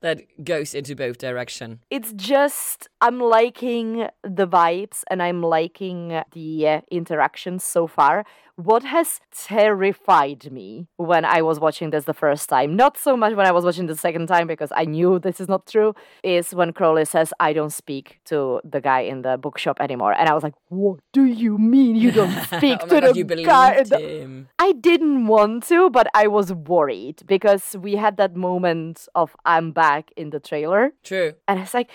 that 0.00 0.22
goes 0.44 0.74
into 0.74 0.94
both 0.96 1.18
direction. 1.18 1.80
it's 1.90 2.12
just 2.14 2.88
I'm 3.00 3.20
liking 3.20 4.08
the 4.22 4.46
vibes 4.46 5.04
and 5.08 5.22
I'm 5.22 5.42
liking 5.42 6.22
the 6.32 6.68
uh, 6.68 6.80
interactions 6.90 7.64
so 7.64 7.86
far. 7.86 8.24
What 8.56 8.82
has 8.82 9.20
terrified 9.34 10.52
me 10.52 10.86
when 10.96 11.24
I 11.24 11.40
was 11.40 11.58
watching 11.58 11.90
this 11.90 12.04
the 12.04 12.12
first 12.12 12.48
time, 12.50 12.76
not 12.76 12.98
so 12.98 13.16
much 13.16 13.34
when 13.34 13.46
I 13.46 13.50
was 13.52 13.64
watching 13.64 13.86
the 13.86 13.96
second 13.96 14.26
time 14.26 14.46
because 14.46 14.70
I 14.76 14.84
knew 14.84 15.18
this 15.18 15.40
is 15.40 15.48
not 15.48 15.66
true, 15.66 15.94
is 16.22 16.54
when 16.54 16.72
Crowley 16.74 17.06
says, 17.06 17.32
I 17.40 17.54
don't 17.54 17.72
speak 17.72 18.20
to 18.26 18.60
the 18.62 18.80
guy 18.80 19.00
in 19.00 19.22
the 19.22 19.38
bookshop 19.38 19.78
anymore. 19.80 20.12
And 20.12 20.28
I 20.28 20.34
was 20.34 20.42
like, 20.42 20.54
What 20.68 21.00
do 21.12 21.24
you 21.24 21.56
mean 21.56 21.96
you 21.96 22.10
don't 22.12 22.32
speak 22.56 22.78
oh 22.82 22.86
to 22.88 23.00
God, 23.00 23.14
the 23.14 23.44
guy? 23.44 23.74
in 23.76 23.88
the-". 23.88 24.46
I 24.58 24.72
didn't 24.72 25.26
want 25.26 25.64
to, 25.68 25.88
but 25.88 26.08
I 26.14 26.26
was 26.26 26.52
worried 26.52 27.22
because 27.26 27.74
we 27.80 27.96
had 27.96 28.18
that 28.18 28.36
moment 28.36 29.08
of 29.14 29.34
I'm 29.46 29.72
back 29.72 30.12
in 30.16 30.30
the 30.30 30.40
trailer. 30.40 30.92
True. 31.02 31.34
And 31.48 31.58
it's 31.58 31.72
like, 31.72 31.90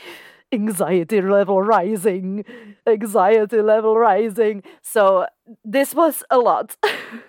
anxiety 0.51 1.21
level 1.21 1.61
rising, 1.61 2.45
anxiety 2.85 3.61
level 3.61 3.97
rising. 3.97 4.63
So 4.81 5.27
this 5.63 5.93
was 5.93 6.23
a 6.29 6.37
lot. 6.37 6.77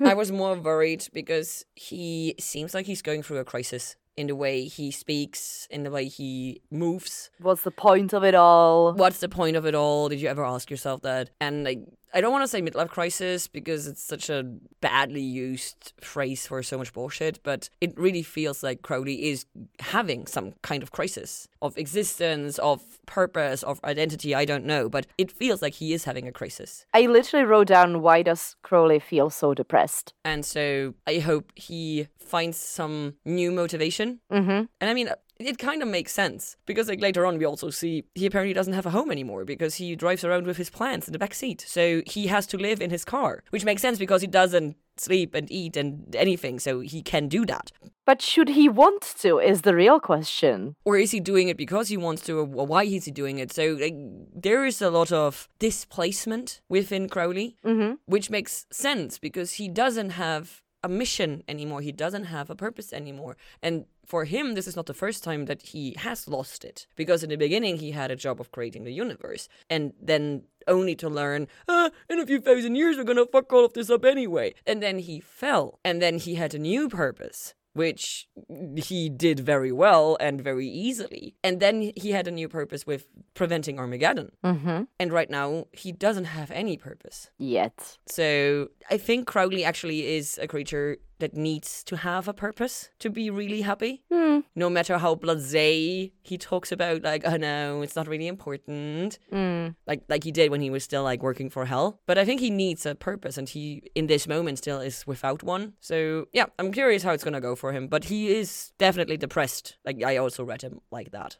I 0.04 0.14
was 0.22 0.30
more 0.32 0.54
worried 0.54 1.08
because 1.12 1.64
he 1.74 2.34
seems 2.38 2.74
like 2.74 2.86
he's 2.86 3.02
going 3.02 3.22
through 3.22 3.38
a 3.38 3.44
crisis 3.44 3.96
in 4.16 4.26
the 4.26 4.34
way 4.34 4.64
he 4.64 4.90
speaks, 4.90 5.68
in 5.70 5.84
the 5.84 5.90
way 5.92 6.06
he 6.06 6.60
moves. 6.72 7.30
What's 7.38 7.62
the 7.62 7.70
point 7.70 8.12
of 8.12 8.24
it 8.24 8.34
all? 8.34 8.92
What's 8.92 9.20
the 9.20 9.28
point 9.28 9.56
of 9.56 9.64
it 9.64 9.76
all? 9.76 10.08
Did 10.08 10.20
you 10.20 10.28
ever 10.28 10.44
ask 10.44 10.70
yourself 10.70 11.02
that? 11.02 11.30
And 11.40 11.62
like, 11.62 11.80
I 12.14 12.20
don't 12.20 12.32
want 12.32 12.44
to 12.44 12.48
say 12.48 12.62
midlife 12.62 12.88
crisis 12.88 13.48
because 13.48 13.86
it's 13.86 14.02
such 14.02 14.30
a 14.30 14.44
badly 14.80 15.20
used 15.22 15.92
phrase 16.00 16.46
for 16.46 16.62
so 16.62 16.78
much 16.78 16.92
bullshit, 16.92 17.40
but 17.42 17.68
it 17.80 17.98
really 17.98 18.22
feels 18.22 18.62
like 18.62 18.82
Crowley 18.82 19.28
is 19.28 19.46
having 19.80 20.26
some 20.26 20.54
kind 20.62 20.82
of 20.82 20.92
crisis 20.92 21.48
of 21.60 21.76
existence, 21.76 22.58
of 22.58 22.82
purpose, 23.06 23.62
of 23.62 23.80
identity. 23.84 24.34
I 24.34 24.44
don't 24.44 24.64
know, 24.64 24.88
but 24.88 25.06
it 25.18 25.30
feels 25.30 25.62
like 25.62 25.74
he 25.74 25.92
is 25.92 26.04
having 26.04 26.26
a 26.26 26.32
crisis. 26.32 26.86
I 26.94 27.02
literally 27.06 27.44
wrote 27.44 27.68
down 27.68 28.02
why 28.02 28.22
does 28.22 28.56
Crowley 28.62 29.00
feel 29.00 29.30
so 29.30 29.54
depressed? 29.54 30.14
And 30.24 30.44
so 30.44 30.94
I 31.06 31.18
hope 31.18 31.52
he 31.54 32.08
finds 32.18 32.56
some 32.56 33.14
new 33.24 33.50
motivation. 33.50 34.20
Mm-hmm. 34.32 34.64
And 34.80 34.90
I 34.90 34.94
mean, 34.94 35.10
it 35.38 35.58
kind 35.58 35.82
of 35.82 35.88
makes 35.88 36.12
sense 36.12 36.56
because, 36.66 36.88
like, 36.88 37.00
later 37.00 37.24
on, 37.24 37.38
we 37.38 37.44
also 37.44 37.70
see 37.70 38.04
he 38.14 38.26
apparently 38.26 38.54
doesn't 38.54 38.72
have 38.72 38.86
a 38.86 38.90
home 38.90 39.10
anymore 39.10 39.44
because 39.44 39.76
he 39.76 39.94
drives 39.96 40.24
around 40.24 40.46
with 40.46 40.56
his 40.56 40.70
plants 40.70 41.06
in 41.06 41.12
the 41.12 41.18
back 41.18 41.34
seat. 41.34 41.64
So 41.66 42.02
he 42.06 42.26
has 42.26 42.46
to 42.48 42.56
live 42.56 42.80
in 42.80 42.90
his 42.90 43.04
car, 43.04 43.42
which 43.50 43.64
makes 43.64 43.82
sense 43.82 43.98
because 43.98 44.20
he 44.20 44.26
doesn't 44.26 44.76
sleep 44.96 45.34
and 45.34 45.48
eat 45.50 45.76
and 45.76 46.14
anything, 46.16 46.58
so 46.58 46.80
he 46.80 47.02
can 47.02 47.28
do 47.28 47.46
that. 47.46 47.70
But 48.04 48.20
should 48.20 48.48
he 48.48 48.68
want 48.68 49.02
to 49.20 49.38
is 49.38 49.62
the 49.62 49.74
real 49.76 50.00
question. 50.00 50.74
Or 50.84 50.96
is 50.96 51.12
he 51.12 51.20
doing 51.20 51.48
it 51.48 51.56
because 51.56 51.88
he 51.88 51.96
wants 51.96 52.22
to, 52.22 52.38
or 52.40 52.66
why 52.66 52.82
is 52.84 53.04
he 53.04 53.10
doing 53.12 53.38
it? 53.38 53.52
So 53.52 53.76
like, 53.80 53.94
there 54.34 54.64
is 54.64 54.82
a 54.82 54.90
lot 54.90 55.12
of 55.12 55.48
displacement 55.60 56.60
within 56.68 57.08
Crowley, 57.08 57.56
Mm-hmm. 57.64 57.94
which 58.06 58.30
makes 58.30 58.66
sense 58.70 59.18
because 59.18 59.52
he 59.52 59.68
doesn't 59.68 60.10
have 60.10 60.62
a 60.82 60.88
mission 60.88 61.42
anymore. 61.48 61.80
He 61.80 61.92
doesn't 61.92 62.24
have 62.24 62.50
a 62.50 62.54
purpose 62.54 62.92
anymore. 62.92 63.36
And 63.62 63.84
for 64.08 64.24
him, 64.24 64.54
this 64.54 64.66
is 64.66 64.74
not 64.74 64.86
the 64.86 64.94
first 64.94 65.22
time 65.22 65.44
that 65.44 65.62
he 65.62 65.94
has 65.98 66.26
lost 66.26 66.64
it. 66.64 66.86
Because 66.96 67.22
in 67.22 67.28
the 67.28 67.36
beginning, 67.36 67.76
he 67.76 67.90
had 67.90 68.10
a 68.10 68.16
job 68.16 68.40
of 68.40 68.50
creating 68.50 68.84
the 68.84 68.92
universe. 68.92 69.48
And 69.68 69.92
then 70.00 70.44
only 70.66 70.94
to 70.96 71.08
learn, 71.08 71.46
ah, 71.68 71.90
in 72.08 72.18
a 72.18 72.26
few 72.26 72.40
thousand 72.40 72.74
years, 72.74 72.96
we're 72.96 73.04
gonna 73.04 73.26
fuck 73.26 73.52
all 73.52 73.66
of 73.66 73.74
this 73.74 73.90
up 73.90 74.04
anyway. 74.04 74.54
And 74.66 74.82
then 74.82 74.98
he 74.98 75.20
fell. 75.20 75.78
And 75.84 76.00
then 76.00 76.18
he 76.18 76.36
had 76.36 76.54
a 76.54 76.58
new 76.58 76.88
purpose. 76.88 77.54
Which 77.74 78.28
he 78.76 79.08
did 79.08 79.38
very 79.38 79.70
well 79.70 80.16
and 80.18 80.40
very 80.40 80.66
easily. 80.66 81.36
And 81.44 81.60
then 81.60 81.92
he 81.94 82.10
had 82.10 82.26
a 82.26 82.32
new 82.32 82.48
purpose 82.48 82.84
with 82.86 83.06
preventing 83.34 83.78
Armageddon. 83.78 84.32
Mm-hmm. 84.42 84.84
And 84.98 85.12
right 85.12 85.30
now, 85.30 85.66
he 85.72 85.92
doesn't 85.92 86.24
have 86.24 86.50
any 86.50 86.76
purpose. 86.76 87.30
Yet. 87.38 87.98
So 88.06 88.70
I 88.90 88.96
think 88.96 89.28
Crowley 89.28 89.64
actually 89.64 90.16
is 90.16 90.38
a 90.42 90.48
creature 90.48 90.96
that 91.18 91.34
needs 91.34 91.84
to 91.84 91.96
have 91.96 92.28
a 92.28 92.32
purpose 92.32 92.90
to 92.98 93.10
be 93.10 93.30
really 93.30 93.62
happy. 93.62 94.02
Hmm. 94.12 94.40
No 94.54 94.70
matter 94.70 94.98
how 94.98 95.14
blasé 95.14 96.12
he 96.22 96.38
talks 96.38 96.72
about, 96.72 97.02
like, 97.02 97.22
oh 97.24 97.36
no, 97.36 97.82
it's 97.82 97.96
not 97.96 98.08
really 98.08 98.26
important. 98.26 99.18
Mm. 99.32 99.74
Like 99.86 100.02
like 100.08 100.24
he 100.24 100.32
did 100.32 100.50
when 100.50 100.60
he 100.60 100.70
was 100.70 100.84
still 100.84 101.02
like 101.02 101.22
working 101.22 101.50
for 101.50 101.64
hell. 101.66 102.00
But 102.06 102.18
I 102.18 102.24
think 102.24 102.40
he 102.40 102.50
needs 102.50 102.86
a 102.86 102.94
purpose 102.94 103.38
and 103.38 103.48
he 103.48 103.82
in 103.94 104.06
this 104.06 104.26
moment 104.26 104.58
still 104.58 104.80
is 104.80 105.06
without 105.06 105.42
one. 105.42 105.74
So 105.80 106.26
yeah, 106.32 106.46
I'm 106.58 106.72
curious 106.72 107.02
how 107.02 107.12
it's 107.12 107.24
gonna 107.24 107.40
go 107.40 107.56
for 107.56 107.72
him. 107.72 107.88
But 107.88 108.04
he 108.04 108.28
is 108.28 108.72
definitely 108.78 109.16
depressed. 109.16 109.76
Like 109.84 110.02
I 110.02 110.16
also 110.16 110.44
read 110.44 110.62
him 110.62 110.80
like 110.90 111.10
that. 111.12 111.36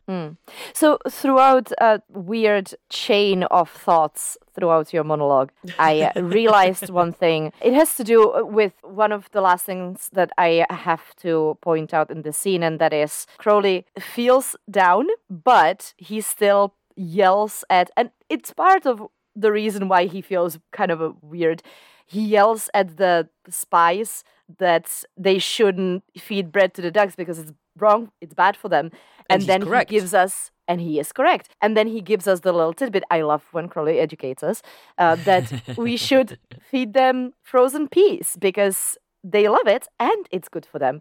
So 0.72 0.98
throughout 1.08 1.72
a 1.80 2.00
weird 2.08 2.74
chain 2.88 3.44
of 3.44 3.70
thoughts 3.70 4.36
throughout 4.54 4.92
your 4.92 5.04
monologue, 5.04 5.52
I 5.78 6.12
realized 6.16 6.90
one 6.90 7.12
thing. 7.12 7.52
It 7.60 7.74
has 7.74 7.94
to 7.96 8.04
do 8.04 8.44
with 8.44 8.72
one 8.82 9.12
of 9.12 9.30
the 9.32 9.40
last 9.40 9.67
things 9.68 10.08
that 10.18 10.30
I 10.38 10.64
have 10.70 11.14
to 11.16 11.58
point 11.60 11.92
out 11.92 12.10
in 12.10 12.22
the 12.22 12.32
scene, 12.32 12.62
and 12.62 12.78
that 12.82 12.94
is 13.04 13.26
Crowley 13.36 13.84
feels 14.16 14.56
down, 14.82 15.06
but 15.28 15.92
he 15.98 16.20
still 16.22 16.74
yells 16.96 17.64
at, 17.68 17.90
and 17.96 18.10
it's 18.34 18.52
part 18.52 18.86
of 18.86 18.94
the 19.36 19.52
reason 19.52 19.82
why 19.92 20.06
he 20.14 20.20
feels 20.22 20.58
kind 20.72 20.90
of 20.90 21.00
a 21.00 21.10
weird. 21.34 21.62
He 22.06 22.22
yells 22.36 22.70
at 22.72 22.96
the 22.96 23.28
spies 23.50 24.24
that 24.58 25.04
they 25.26 25.38
shouldn't 25.38 26.02
feed 26.16 26.50
bread 26.50 26.72
to 26.74 26.82
the 26.82 26.90
ducks 26.90 27.14
because 27.14 27.38
it's 27.38 27.52
wrong, 27.78 28.10
it's 28.22 28.34
bad 28.34 28.56
for 28.56 28.68
them. 28.70 28.90
And, 29.30 29.42
he's 29.42 29.46
then 29.46 29.62
correct. 29.62 29.90
he 29.90 29.98
gives 29.98 30.14
us, 30.14 30.50
and 30.66 30.80
he 30.80 30.98
is 30.98 31.12
correct. 31.12 31.50
And 31.60 31.76
then 31.76 31.88
he 31.88 32.00
gives 32.00 32.26
us 32.26 32.40
the 32.40 32.52
little 32.52 32.72
tidbit. 32.72 33.04
I 33.10 33.20
love 33.20 33.44
when 33.52 33.68
Crowley 33.68 33.98
educates 34.00 34.42
us 34.42 34.62
uh, 34.96 35.16
that 35.30 35.46
we 35.76 35.96
should 36.08 36.38
feed 36.70 36.94
them 36.94 37.34
frozen 37.42 37.88
peas 37.88 38.36
because 38.40 38.96
they 39.24 39.48
love 39.48 39.66
it 39.66 39.88
and 39.98 40.26
it's 40.30 40.48
good 40.48 40.66
for 40.66 40.78
them. 40.78 41.00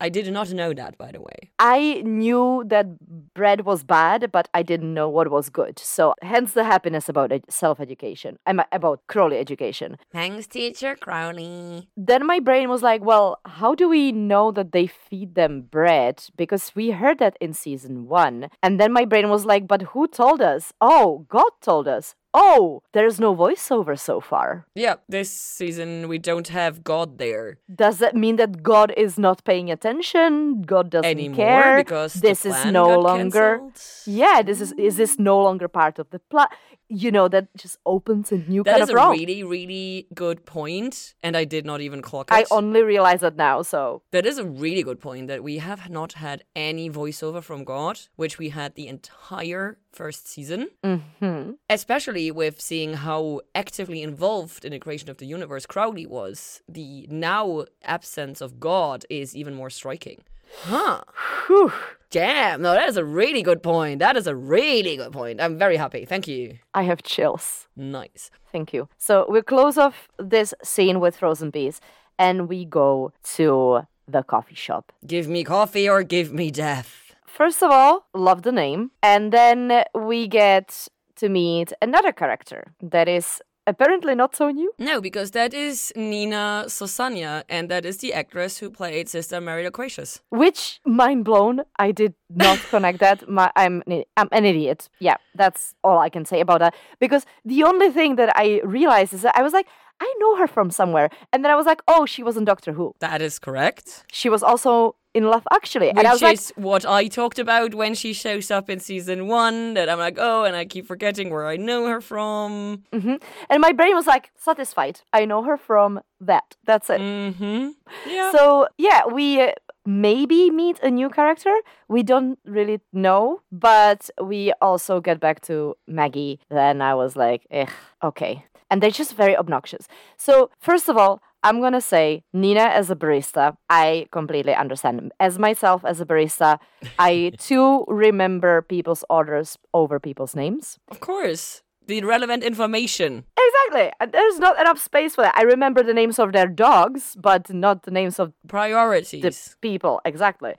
I 0.00 0.08
did 0.08 0.32
not 0.32 0.52
know 0.52 0.72
that 0.74 0.96
by 0.96 1.10
the 1.10 1.20
way. 1.20 1.50
I 1.58 2.02
knew 2.04 2.62
that 2.68 3.34
bread 3.34 3.64
was 3.64 3.82
bad, 3.82 4.30
but 4.30 4.48
I 4.54 4.62
didn't 4.62 4.94
know 4.94 5.08
what 5.08 5.28
was 5.30 5.50
good. 5.50 5.78
So, 5.80 6.14
hence 6.22 6.52
the 6.52 6.62
happiness 6.64 7.08
about 7.08 7.32
self 7.48 7.80
education. 7.80 8.38
I'm 8.46 8.60
about 8.70 9.00
Crowley 9.08 9.38
education. 9.38 9.98
Thanks, 10.12 10.46
teacher 10.46 10.94
Crowley. 10.94 11.88
Then 11.96 12.26
my 12.26 12.38
brain 12.38 12.68
was 12.68 12.82
like, 12.82 13.02
well, 13.02 13.40
how 13.44 13.74
do 13.74 13.88
we 13.88 14.12
know 14.12 14.52
that 14.52 14.70
they 14.70 14.86
feed 14.86 15.34
them 15.34 15.62
bread? 15.62 16.22
Because 16.36 16.72
we 16.76 16.90
heard 16.92 17.18
that 17.18 17.36
in 17.40 17.52
season 17.52 18.06
one. 18.06 18.50
And 18.62 18.78
then 18.78 18.92
my 18.92 19.04
brain 19.04 19.30
was 19.30 19.44
like, 19.44 19.66
but 19.66 19.82
who 19.82 20.06
told 20.06 20.40
us? 20.40 20.72
Oh, 20.80 21.26
God 21.28 21.50
told 21.60 21.88
us. 21.88 22.14
Oh, 22.34 22.82
there's 22.92 23.18
no 23.18 23.34
voiceover 23.34 23.98
so 23.98 24.20
far. 24.20 24.66
Yeah, 24.74 24.96
this 25.08 25.30
season 25.30 26.08
we 26.08 26.18
don't 26.18 26.48
have 26.48 26.84
God 26.84 27.18
there 27.18 27.58
Does 27.74 27.98
that 27.98 28.14
mean 28.14 28.36
that 28.36 28.62
God 28.62 28.92
is 28.96 29.18
not 29.18 29.44
paying 29.44 29.70
attention? 29.70 30.62
God 30.62 30.90
doesn't 30.90 31.10
anymore 31.10 31.36
care 31.36 31.76
because 31.78 32.14
this 32.14 32.44
is 32.44 32.64
no 32.66 33.00
longer. 33.00 33.58
cancelled. 33.58 33.80
Yeah, 34.06 34.42
this 34.42 34.60
is 34.60 34.72
is 34.72 34.96
this 34.96 35.18
no 35.18 35.40
longer 35.40 35.68
part 35.68 35.98
of 35.98 36.10
the 36.10 36.18
plot? 36.18 36.52
You 36.88 37.10
know, 37.10 37.28
that 37.28 37.48
just 37.56 37.78
opens 37.84 38.32
a 38.32 38.38
new 38.38 38.62
That 38.62 38.72
kind 38.72 38.82
is 38.82 38.90
of 38.90 38.96
a 38.96 39.10
really, 39.10 39.42
really 39.44 40.06
good 40.14 40.46
point, 40.46 41.14
and 41.22 41.36
I 41.36 41.44
did 41.44 41.64
not 41.66 41.80
even 41.80 42.00
clock 42.02 42.30
it. 42.30 42.34
I 42.34 42.44
only 42.50 42.82
realize 42.82 43.22
it 43.22 43.36
now, 43.36 43.62
so 43.62 44.02
that 44.10 44.24
is 44.24 44.38
a 44.38 44.44
really 44.44 44.82
good 44.82 45.00
point 45.00 45.28
that 45.28 45.42
we 45.42 45.58
have 45.58 45.90
not 45.90 46.14
had 46.14 46.44
any 46.56 46.88
voiceover 46.90 47.42
from 47.42 47.64
God, 47.64 48.00
which 48.16 48.38
we 48.38 48.48
had 48.50 48.74
the 48.74 48.88
entire 48.88 49.78
first 49.92 50.28
season. 50.28 50.68
mhm. 50.84 51.56
Especially 51.68 52.30
with 52.30 52.60
seeing 52.60 52.94
how 52.94 53.40
actively 53.54 54.02
involved 54.02 54.64
in 54.64 54.72
the 54.72 54.78
creation 54.78 55.10
of 55.10 55.18
the 55.18 55.26
universe 55.26 55.66
Crowley 55.66 56.06
was, 56.06 56.62
the 56.68 57.06
now 57.10 57.64
absence 57.82 58.40
of 58.40 58.60
God 58.60 59.04
is 59.10 59.36
even 59.36 59.54
more 59.54 59.70
striking. 59.70 60.22
Huh. 60.62 61.02
Whew. 61.46 61.72
Damn, 62.10 62.62
no, 62.62 62.72
that 62.72 62.88
is 62.88 62.96
a 62.96 63.04
really 63.04 63.42
good 63.42 63.62
point. 63.62 63.98
That 63.98 64.16
is 64.16 64.26
a 64.26 64.34
really 64.34 64.96
good 64.96 65.12
point. 65.12 65.40
I'm 65.40 65.58
very 65.58 65.76
happy. 65.76 66.06
Thank 66.06 66.26
you. 66.26 66.58
I 66.72 66.84
have 66.84 67.02
chills. 67.02 67.68
Nice. 67.76 68.30
Thank 68.50 68.72
you. 68.72 68.88
So 68.96 69.26
we 69.28 69.42
close 69.42 69.76
off 69.76 70.08
this 70.18 70.54
scene 70.62 71.00
with 71.00 71.18
frozen 71.18 71.50
bees 71.50 71.80
and 72.18 72.48
we 72.48 72.64
go 72.64 73.12
to 73.34 73.82
the 74.06 74.22
coffee 74.22 74.54
shop. 74.54 74.90
Give 75.06 75.28
me 75.28 75.44
coffee 75.44 75.88
or 75.88 76.02
give 76.02 76.32
me 76.32 76.50
death. 76.50 77.14
First 77.26 77.62
of 77.62 77.70
all, 77.70 78.06
love 78.14 78.42
the 78.42 78.52
name. 78.52 78.90
And 79.02 79.32
then 79.32 79.84
we 79.94 80.28
get 80.28 80.88
to 81.16 81.28
meet 81.28 81.72
another 81.82 82.12
character 82.12 82.72
that 82.80 83.06
is 83.06 83.42
apparently 83.68 84.14
not 84.14 84.34
so 84.34 84.50
new. 84.50 84.72
No, 84.78 85.00
because 85.00 85.30
that 85.32 85.52
is 85.54 85.92
Nina 85.94 86.64
Sosanya, 86.66 87.44
and 87.48 87.68
that 87.68 87.84
is 87.84 87.98
the 87.98 88.12
actress 88.14 88.58
who 88.58 88.70
played 88.70 89.08
Sister 89.08 89.40
Mary 89.40 89.62
Loquacious. 89.64 90.20
Which 90.30 90.80
mind 90.84 91.24
blown. 91.24 91.62
I 91.78 91.92
did 91.92 92.14
not 92.30 92.58
connect 92.70 92.98
that. 93.00 93.28
My, 93.28 93.50
I'm 93.54 93.82
I'm 94.16 94.28
an 94.32 94.44
idiot. 94.44 94.88
Yeah, 94.98 95.16
that's 95.34 95.74
all 95.84 95.98
I 95.98 96.08
can 96.08 96.24
say 96.24 96.40
about 96.40 96.60
that. 96.60 96.74
Because 96.98 97.26
the 97.44 97.62
only 97.64 97.90
thing 97.90 98.16
that 98.16 98.30
I 98.34 98.60
realized 98.64 99.12
is 99.12 99.22
that 99.22 99.36
I 99.36 99.42
was 99.42 99.52
like, 99.52 99.68
I 100.00 100.14
know 100.18 100.36
her 100.36 100.46
from 100.46 100.70
somewhere, 100.70 101.10
and 101.32 101.44
then 101.44 101.50
I 101.50 101.56
was 101.56 101.66
like, 101.66 101.82
oh, 101.88 102.06
she 102.06 102.22
was 102.22 102.36
in 102.36 102.44
Doctor 102.44 102.72
Who. 102.72 102.94
That 103.00 103.20
is 103.22 103.38
correct. 103.38 104.04
She 104.12 104.28
was 104.28 104.42
also 104.42 104.94
in 105.14 105.24
Love 105.24 105.46
Actually, 105.52 105.88
Which 105.88 105.96
and 105.98 106.06
I 106.06 106.12
was 106.12 106.22
like, 106.22 106.34
is 106.34 106.52
what 106.56 106.84
I 106.86 107.08
talked 107.08 107.38
about 107.38 107.74
when 107.74 107.94
she 107.94 108.12
shows 108.12 108.50
up 108.50 108.70
in 108.70 108.78
season 108.78 109.26
one. 109.26 109.74
That 109.74 109.88
I'm 109.88 109.98
like, 109.98 110.18
oh, 110.20 110.44
and 110.44 110.54
I 110.54 110.64
keep 110.64 110.86
forgetting 110.86 111.30
where 111.30 111.46
I 111.46 111.56
know 111.56 111.86
her 111.88 112.00
from. 112.00 112.84
hmm 112.92 113.16
and 113.50 113.60
my 113.60 113.72
brain 113.72 113.94
was 113.96 114.06
like 114.06 114.30
satisfied. 114.36 115.00
I 115.12 115.24
know 115.24 115.42
her 115.42 115.56
from 115.56 116.00
that. 116.20 116.56
That's 116.64 116.90
it. 116.90 117.00
Mm-hmm. 117.00 117.68
Yeah. 118.08 118.32
So 118.32 118.68
yeah, 118.76 119.06
we 119.06 119.40
uh, 119.40 119.52
maybe 119.86 120.50
meet 120.50 120.78
a 120.80 120.90
new 120.90 121.08
character. 121.08 121.54
We 121.88 122.02
don't 122.02 122.38
really 122.44 122.80
know, 122.92 123.40
but 123.50 124.10
we 124.22 124.52
also 124.60 125.00
get 125.00 125.18
back 125.20 125.40
to 125.42 125.76
Maggie. 125.86 126.38
Then 126.50 126.82
I 126.82 126.94
was 126.94 127.16
like, 127.16 127.46
eh, 127.50 127.66
okay. 128.04 128.44
And 128.70 128.82
they're 128.82 128.90
just 128.90 129.14
very 129.14 129.36
obnoxious. 129.36 129.88
So 130.16 130.50
first 130.60 130.88
of 130.88 130.96
all, 130.96 131.22
I'm 131.42 131.60
gonna 131.60 131.80
say 131.80 132.24
Nina 132.32 132.60
as 132.62 132.90
a 132.90 132.96
barista, 132.96 133.56
I 133.70 134.06
completely 134.10 134.54
understand. 134.54 135.12
As 135.20 135.38
myself 135.38 135.84
as 135.84 136.00
a 136.00 136.04
barista, 136.04 136.58
I 136.98 137.32
too 137.38 137.84
remember 137.88 138.62
people's 138.62 139.04
orders 139.08 139.56
over 139.72 140.00
people's 140.00 140.34
names. 140.34 140.78
of 140.90 141.00
course. 141.00 141.62
The 141.86 142.02
relevant 142.04 142.42
information. 142.44 143.24
Exactly. 143.38 143.90
There's 144.12 144.38
not 144.38 144.60
enough 144.60 144.78
space 144.78 145.14
for 145.14 145.22
that. 145.22 145.34
I 145.38 145.42
remember 145.42 145.82
the 145.82 145.94
names 145.94 146.18
of 146.18 146.32
their 146.32 146.46
dogs, 146.46 147.16
but 147.18 147.48
not 147.48 147.84
the 147.84 147.90
names 147.90 148.18
of 148.18 148.34
the 148.42 148.48
Priorities. 148.48 149.56
people. 149.62 150.00
Exactly. 150.04 150.52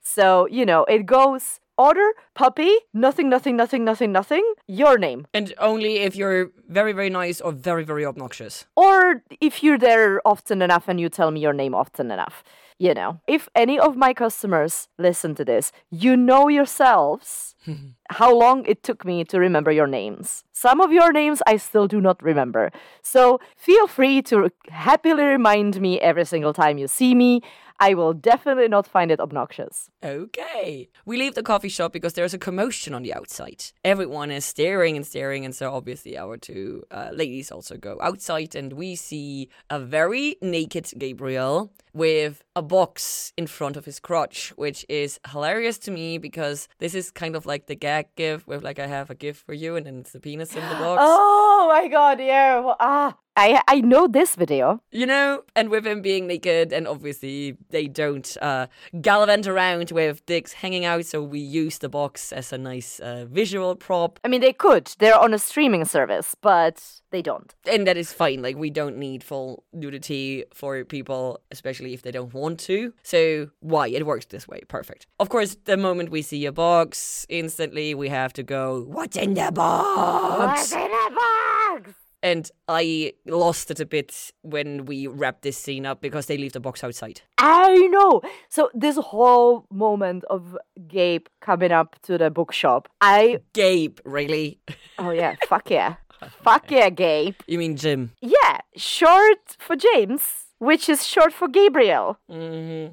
So, 0.00 0.46
you 0.48 0.64
know, 0.64 0.84
it 0.84 1.04
goes 1.04 1.58
order, 1.78 2.08
puppy, 2.34 2.74
nothing, 2.92 3.28
nothing, 3.28 3.56
nothing, 3.56 3.84
nothing, 3.84 4.12
nothing, 4.12 4.54
your 4.66 4.98
name. 4.98 5.26
And 5.34 5.54
only 5.58 5.98
if 5.98 6.16
you're 6.16 6.50
very, 6.68 6.92
very 6.92 7.10
nice 7.10 7.40
or 7.40 7.52
very, 7.52 7.84
very 7.84 8.04
obnoxious. 8.04 8.66
Or 8.76 9.22
if 9.40 9.62
you're 9.62 9.78
there 9.78 10.20
often 10.26 10.62
enough 10.62 10.88
and 10.88 11.00
you 11.00 11.08
tell 11.08 11.30
me 11.30 11.40
your 11.40 11.52
name 11.52 11.74
often 11.74 12.10
enough. 12.10 12.42
You 12.78 12.92
know, 12.92 13.20
if 13.26 13.48
any 13.54 13.78
of 13.78 13.96
my 13.96 14.12
customers 14.12 14.88
listen 14.98 15.34
to 15.36 15.44
this, 15.46 15.72
you 15.90 16.14
know 16.14 16.48
yourselves 16.48 17.54
how 18.10 18.34
long 18.34 18.66
it 18.66 18.82
took 18.82 19.04
me 19.04 19.24
to 19.24 19.38
remember 19.38 19.72
your 19.72 19.86
names. 19.86 20.44
Some 20.52 20.82
of 20.82 20.92
your 20.92 21.10
names 21.10 21.40
I 21.46 21.56
still 21.56 21.88
do 21.88 22.02
not 22.02 22.22
remember. 22.22 22.70
So 23.00 23.40
feel 23.56 23.86
free 23.86 24.20
to 24.22 24.50
happily 24.68 25.24
remind 25.24 25.80
me 25.80 25.98
every 26.00 26.26
single 26.26 26.52
time 26.52 26.76
you 26.76 26.86
see 26.86 27.14
me. 27.14 27.40
I 27.78 27.94
will 27.94 28.14
definitely 28.14 28.68
not 28.68 28.86
find 28.86 29.10
it 29.10 29.20
obnoxious. 29.20 29.90
Okay. 30.04 30.88
We 31.04 31.16
leave 31.16 31.34
the 31.34 31.42
coffee 31.42 31.68
shop 31.68 31.92
because 31.92 32.14
there's 32.14 32.34
a 32.34 32.38
commotion 32.38 32.94
on 32.94 33.02
the 33.02 33.14
outside. 33.14 33.64
Everyone 33.84 34.30
is 34.30 34.44
staring 34.44 34.96
and 34.96 35.06
staring, 35.06 35.44
and 35.44 35.54
so 35.54 35.72
obviously 35.72 36.16
our 36.16 36.36
two 36.36 36.82
uh, 36.90 37.10
ladies 37.12 37.50
also 37.50 37.76
go 37.76 37.98
outside, 38.00 38.54
and 38.54 38.72
we 38.72 38.96
see 38.96 39.48
a 39.70 39.78
very 39.78 40.36
naked 40.40 40.90
Gabriel 40.98 41.72
with 41.92 42.44
a 42.54 42.62
box 42.62 43.32
in 43.36 43.46
front 43.46 43.76
of 43.76 43.84
his 43.84 43.98
crotch, 43.98 44.52
which 44.56 44.84
is 44.88 45.18
hilarious 45.32 45.78
to 45.78 45.90
me 45.90 46.18
because 46.18 46.68
this 46.78 46.94
is 46.94 47.10
kind 47.10 47.34
of 47.34 47.46
like 47.46 47.66
the 47.66 47.74
gag 47.74 48.06
gift 48.16 48.46
with 48.46 48.62
like 48.62 48.78
I 48.78 48.86
have 48.86 49.10
a 49.10 49.14
gift 49.14 49.44
for 49.44 49.54
you, 49.54 49.76
and 49.76 49.86
then 49.86 49.98
it's 50.00 50.12
the 50.12 50.20
penis 50.20 50.54
in 50.54 50.62
the 50.62 50.76
box. 50.76 51.02
Oh 51.58 51.68
my 51.68 51.88
god, 51.88 52.20
yeah. 52.20 52.60
Well, 52.60 52.76
ah, 52.78 53.16
I 53.36 53.60
I 53.68 53.80
know 53.80 54.06
this 54.08 54.34
video. 54.34 54.80
You 54.90 55.06
know, 55.06 55.42
and 55.54 55.68
with 55.68 55.86
him 55.86 56.00
being 56.02 56.26
naked, 56.26 56.72
and 56.72 56.88
obviously 56.88 57.56
they 57.70 57.86
don't 57.86 58.36
uh, 58.40 58.66
gallivant 59.00 59.46
around 59.46 59.90
with 59.90 60.24
dicks 60.26 60.54
hanging 60.54 60.84
out, 60.84 61.04
so 61.04 61.22
we 61.22 61.40
use 61.40 61.78
the 61.78 61.88
box 61.88 62.32
as 62.32 62.52
a 62.52 62.58
nice 62.58 62.98
uh, 63.00 63.26
visual 63.30 63.76
prop, 63.76 64.18
I 64.24 64.28
mean, 64.28 64.40
they 64.40 64.52
could. 64.52 64.90
They're 64.98 65.18
on 65.18 65.34
a 65.34 65.38
streaming 65.38 65.84
service, 65.84 66.34
but 66.40 66.82
they 67.10 67.22
don't. 67.22 67.54
and 67.70 67.86
that 67.86 67.96
is 67.96 68.12
fine. 68.12 68.42
Like, 68.42 68.56
we 68.56 68.70
don't 68.70 68.96
need 68.96 69.22
full 69.22 69.64
nudity 69.72 70.44
for 70.54 70.84
people, 70.84 71.40
especially 71.50 71.92
if 71.92 72.02
they 72.02 72.10
don't 72.10 72.32
want 72.34 72.58
to. 72.60 72.92
So, 73.02 73.50
why? 73.60 73.88
It 73.88 74.06
works 74.06 74.26
this 74.26 74.48
way. 74.48 74.60
Perfect. 74.68 75.06
Of 75.20 75.28
course, 75.28 75.56
the 75.64 75.76
moment 75.76 76.10
we 76.10 76.22
see 76.22 76.46
a 76.46 76.52
box, 76.52 77.26
instantly 77.28 77.94
we 77.94 78.08
have 78.08 78.32
to 78.34 78.42
go, 78.42 78.84
What's 78.88 79.16
in 79.16 79.34
the 79.34 79.50
box? 79.52 80.38
What's 80.38 80.72
in 80.72 80.90
the 80.90 81.10
box? 81.14 81.92
And 82.26 82.50
I 82.66 83.12
lost 83.24 83.70
it 83.70 83.78
a 83.78 83.86
bit 83.86 84.32
when 84.42 84.84
we 84.84 85.06
wrapped 85.06 85.42
this 85.42 85.56
scene 85.56 85.86
up 85.86 86.00
because 86.00 86.26
they 86.26 86.36
leave 86.36 86.54
the 86.54 86.58
box 86.58 86.82
outside. 86.82 87.20
I 87.38 87.86
know. 87.86 88.20
So 88.48 88.68
this 88.74 88.96
whole 88.96 89.64
moment 89.70 90.24
of 90.28 90.58
Gabe 90.88 91.26
coming 91.40 91.70
up 91.70 91.94
to 92.02 92.18
the 92.18 92.28
bookshop, 92.30 92.88
I 93.00 93.38
Gabe, 93.52 94.00
really? 94.04 94.58
oh 94.98 95.10
yeah, 95.10 95.36
fuck 95.46 95.70
yeah, 95.70 95.94
fuck 96.42 96.68
yeah, 96.68 96.88
Gabe. 96.90 97.36
You 97.46 97.58
mean 97.58 97.76
Jim? 97.76 98.10
Yeah, 98.20 98.58
short 98.74 99.56
for 99.60 99.76
James, 99.76 100.26
which 100.58 100.88
is 100.88 101.06
short 101.06 101.32
for 101.32 101.46
Gabriel. 101.46 102.18
hmm 102.28 102.86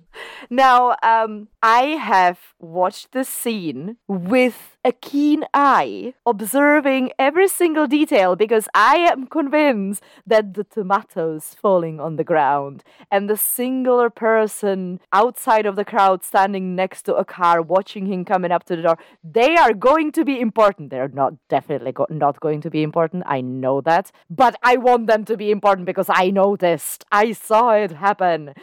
Now, 0.51 0.95
um, 1.01 1.47
I 1.63 1.97
have 1.97 2.37
watched 2.59 3.13
the 3.13 3.23
scene 3.23 3.97
with 4.07 4.72
a 4.85 4.91
keen 4.91 5.45
eye, 5.53 6.13
observing 6.25 7.11
every 7.17 7.47
single 7.47 7.87
detail 7.87 8.35
because 8.35 8.67
I 8.73 8.97
am 8.97 9.27
convinced 9.27 10.03
that 10.27 10.53
the 10.53 10.65
tomatoes 10.65 11.55
falling 11.61 11.99
on 11.99 12.17
the 12.17 12.23
ground 12.23 12.83
and 13.09 13.29
the 13.29 13.37
singular 13.37 14.09
person 14.09 14.99
outside 15.13 15.65
of 15.65 15.77
the 15.77 15.85
crowd 15.85 16.23
standing 16.23 16.75
next 16.75 17.03
to 17.03 17.15
a 17.15 17.23
car 17.23 17.61
watching 17.61 18.07
him 18.07 18.25
coming 18.25 18.51
up 18.51 18.65
to 18.65 18.75
the 18.75 18.81
door, 18.81 18.97
they 19.23 19.55
are 19.55 19.73
going 19.73 20.11
to 20.11 20.25
be 20.25 20.39
important. 20.39 20.89
They're 20.89 21.07
not 21.07 21.33
definitely 21.47 21.93
go- 21.93 22.07
not 22.09 22.41
going 22.41 22.61
to 22.61 22.69
be 22.69 22.83
important. 22.83 23.23
I 23.25 23.39
know 23.39 23.79
that. 23.81 24.11
But 24.29 24.55
I 24.63 24.77
want 24.77 25.07
them 25.07 25.23
to 25.25 25.37
be 25.37 25.49
important 25.51 25.85
because 25.85 26.07
I 26.09 26.29
noticed. 26.29 27.05
I 27.11 27.31
saw 27.31 27.71
it 27.71 27.91
happen. 27.91 28.53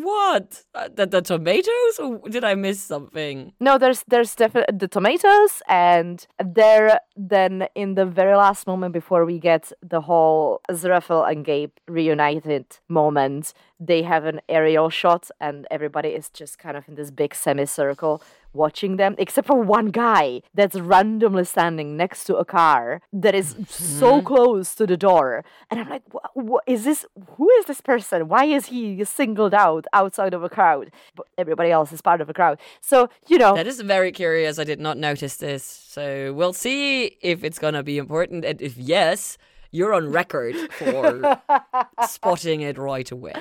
What? 0.00 0.64
Uh, 0.74 0.88
the, 0.94 1.06
the 1.06 1.22
tomatoes? 1.22 1.98
Or 1.98 2.20
did 2.28 2.44
I 2.44 2.54
miss 2.54 2.80
something? 2.80 3.52
No, 3.58 3.78
there's 3.78 4.04
there's 4.06 4.34
definitely 4.34 4.76
the 4.78 4.86
tomatoes, 4.86 5.60
and 5.68 6.24
there 6.38 7.00
then 7.16 7.66
in 7.74 7.94
the 7.94 8.06
very 8.06 8.36
last 8.36 8.66
moment 8.66 8.92
before 8.92 9.24
we 9.24 9.40
get 9.40 9.72
the 9.82 10.00
whole 10.00 10.60
Aziraphale 10.70 11.28
and 11.28 11.44
Gabe 11.44 11.72
reunited 11.88 12.78
moment, 12.88 13.52
they 13.80 14.02
have 14.02 14.24
an 14.24 14.40
aerial 14.48 14.90
shot, 14.90 15.30
and 15.40 15.66
everybody 15.70 16.10
is 16.10 16.28
just 16.30 16.58
kind 16.58 16.76
of 16.76 16.88
in 16.88 16.94
this 16.94 17.10
big 17.10 17.34
semicircle 17.34 18.22
watching 18.52 18.96
them, 18.96 19.14
except 19.18 19.46
for 19.46 19.60
one 19.60 19.86
guy 19.86 20.40
that's 20.54 20.74
randomly 20.74 21.44
standing 21.44 21.96
next 21.96 22.24
to 22.24 22.36
a 22.36 22.44
car 22.44 23.02
that 23.12 23.34
is 23.34 23.54
so 23.68 24.14
mm-hmm. 24.14 24.26
close 24.26 24.74
to 24.74 24.86
the 24.86 24.96
door, 24.96 25.44
and 25.70 25.80
I'm 25.80 25.88
like, 25.88 26.02
what, 26.10 26.30
what 26.34 26.64
is 26.66 26.84
this? 26.84 27.04
Who 27.36 27.50
is 27.50 27.66
this 27.66 27.80
person? 27.80 28.28
Why 28.28 28.44
is 28.44 28.66
he 28.66 29.04
singled 29.04 29.54
out 29.54 29.86
outside 29.92 30.34
of 30.34 30.42
a 30.42 30.48
crowd? 30.48 30.90
But 31.14 31.26
everybody 31.36 31.70
else 31.70 31.92
is 31.92 32.00
part 32.00 32.20
of 32.20 32.28
a 32.28 32.34
crowd. 32.34 32.58
So 32.80 33.08
you 33.28 33.38
know, 33.38 33.54
That 33.54 33.66
is 33.66 33.80
very 33.80 34.12
curious. 34.12 34.58
I 34.58 34.64
did 34.64 34.80
not 34.80 34.96
notice 34.98 35.36
this. 35.36 35.64
So 35.64 36.32
we'll 36.32 36.52
see 36.52 37.16
if 37.20 37.44
it's 37.44 37.58
going 37.58 37.74
to 37.74 37.82
be 37.82 37.98
important. 37.98 38.44
And 38.44 38.60
if 38.60 38.76
yes, 38.76 39.38
you're 39.70 39.94
on 39.94 40.10
record 40.10 40.54
for 40.72 41.40
spotting 42.06 42.60
it 42.60 42.78
right 42.78 43.10
away. 43.10 43.34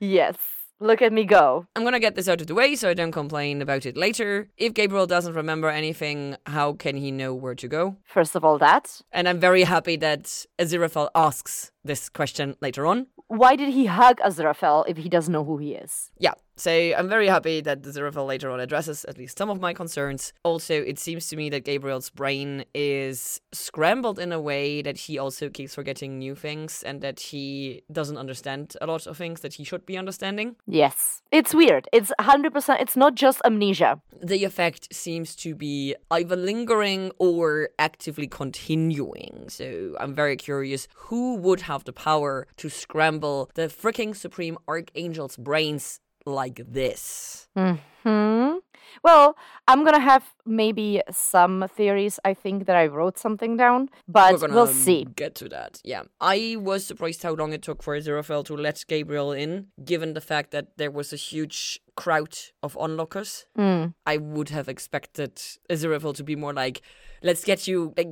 Yes. 0.00 0.36
Look 0.78 1.00
at 1.00 1.10
me 1.10 1.24
go. 1.24 1.66
I'm 1.74 1.84
gonna 1.84 1.98
get 1.98 2.16
this 2.16 2.28
out 2.28 2.42
of 2.42 2.48
the 2.48 2.54
way 2.54 2.76
so 2.76 2.90
I 2.90 2.94
don't 2.94 3.10
complain 3.12 3.62
about 3.62 3.86
it 3.86 3.96
later. 3.96 4.48
If 4.58 4.74
Gabriel 4.74 5.06
doesn't 5.06 5.32
remember 5.32 5.70
anything, 5.70 6.36
how 6.44 6.74
can 6.74 6.96
he 6.96 7.10
know 7.10 7.32
where 7.34 7.54
to 7.54 7.66
go? 7.66 7.96
First 8.04 8.36
of 8.36 8.44
all, 8.44 8.58
that. 8.58 9.00
And 9.10 9.26
I'm 9.26 9.40
very 9.40 9.62
happy 9.62 9.96
that 9.96 10.44
Aziraphale 10.58 11.08
asks 11.14 11.72
this 11.82 12.10
question 12.10 12.56
later 12.60 12.86
on. 12.86 13.06
Why 13.28 13.56
did 13.56 13.70
he 13.70 13.86
hug 13.86 14.18
Aziraphale 14.18 14.84
if 14.86 14.98
he 14.98 15.08
doesn't 15.08 15.32
know 15.32 15.44
who 15.44 15.56
he 15.56 15.74
is? 15.74 16.10
Yeah, 16.18 16.34
so 16.56 16.70
I'm 16.70 17.08
very 17.08 17.28
happy 17.28 17.60
that 17.60 17.82
Aziraphale 17.82 18.26
later 18.26 18.50
on 18.50 18.60
addresses 18.60 19.04
at 19.04 19.18
least 19.18 19.36
some 19.36 19.50
of 19.50 19.60
my 19.60 19.74
concerns. 19.74 20.32
Also, 20.42 20.74
it 20.74 20.98
seems 20.98 21.28
to 21.28 21.36
me 21.36 21.50
that 21.50 21.64
Gabriel's 21.64 22.08
brain 22.08 22.64
is 22.74 23.40
scrambled 23.52 24.18
in 24.18 24.32
a 24.32 24.40
way 24.40 24.80
that 24.80 24.96
he 24.96 25.18
also 25.18 25.50
keeps 25.50 25.74
forgetting 25.74 26.18
new 26.18 26.34
things 26.34 26.82
and 26.82 27.02
that 27.02 27.20
he 27.20 27.82
doesn't 27.92 28.16
understand 28.16 28.74
a 28.80 28.86
lot 28.86 29.06
of 29.06 29.16
things 29.18 29.40
that 29.40 29.54
he 29.54 29.64
should 29.64 29.84
be 29.84 29.98
understanding. 29.98 30.56
Yes. 30.66 31.22
It's 31.30 31.54
weird. 31.54 31.88
It's 31.92 32.10
100%, 32.18 32.80
it's 32.80 32.96
not 32.96 33.14
just 33.14 33.42
amnesia. 33.44 34.00
The 34.22 34.44
effect 34.44 34.94
seems 34.94 35.34
to 35.36 35.54
be 35.54 35.94
either 36.10 36.36
lingering 36.36 37.12
or 37.18 37.68
actively 37.78 38.28
continuing. 38.28 39.48
So 39.48 39.94
I'm 40.00 40.14
very 40.14 40.36
curious 40.36 40.88
who 40.94 41.36
would 41.36 41.62
have 41.62 41.84
the 41.84 41.92
power 41.92 42.46
to 42.56 42.70
scramble 42.70 43.50
the 43.54 43.68
freaking 43.68 44.16
Supreme 44.16 44.56
Archangel's 44.66 45.36
brains 45.36 46.00
like 46.26 46.60
this. 46.68 47.48
Hmm. 47.56 48.56
Well, 49.02 49.36
I'm 49.68 49.84
gonna 49.84 50.00
have 50.00 50.24
maybe 50.44 51.00
some 51.10 51.66
theories. 51.74 52.18
I 52.24 52.34
think 52.34 52.66
that 52.66 52.76
I 52.76 52.86
wrote 52.86 53.18
something 53.18 53.56
down, 53.56 53.88
but 54.08 54.32
We're 54.32 54.38
gonna 54.40 54.54
we'll 54.54 54.66
see. 54.66 55.06
Get 55.16 55.34
to 55.36 55.48
that. 55.50 55.80
Yeah, 55.84 56.02
I 56.20 56.56
was 56.58 56.86
surprised 56.86 57.22
how 57.22 57.34
long 57.34 57.52
it 57.52 57.62
took 57.62 57.82
for 57.82 57.96
Aziraphale 57.98 58.44
to 58.46 58.56
let 58.56 58.84
Gabriel 58.88 59.32
in, 59.32 59.68
given 59.84 60.14
the 60.14 60.20
fact 60.20 60.50
that 60.52 60.76
there 60.76 60.90
was 60.90 61.12
a 61.12 61.16
huge 61.16 61.80
crowd 61.96 62.36
of 62.62 62.76
onlookers. 62.78 63.46
Hmm. 63.56 63.86
I 64.06 64.16
would 64.18 64.50
have 64.50 64.68
expected 64.68 65.36
Aziraphale 65.70 66.14
to 66.16 66.24
be 66.24 66.36
more 66.36 66.52
like, 66.52 66.80
"Let's 67.22 67.44
get 67.44 67.66
you 67.66 67.92
like, 67.96 68.08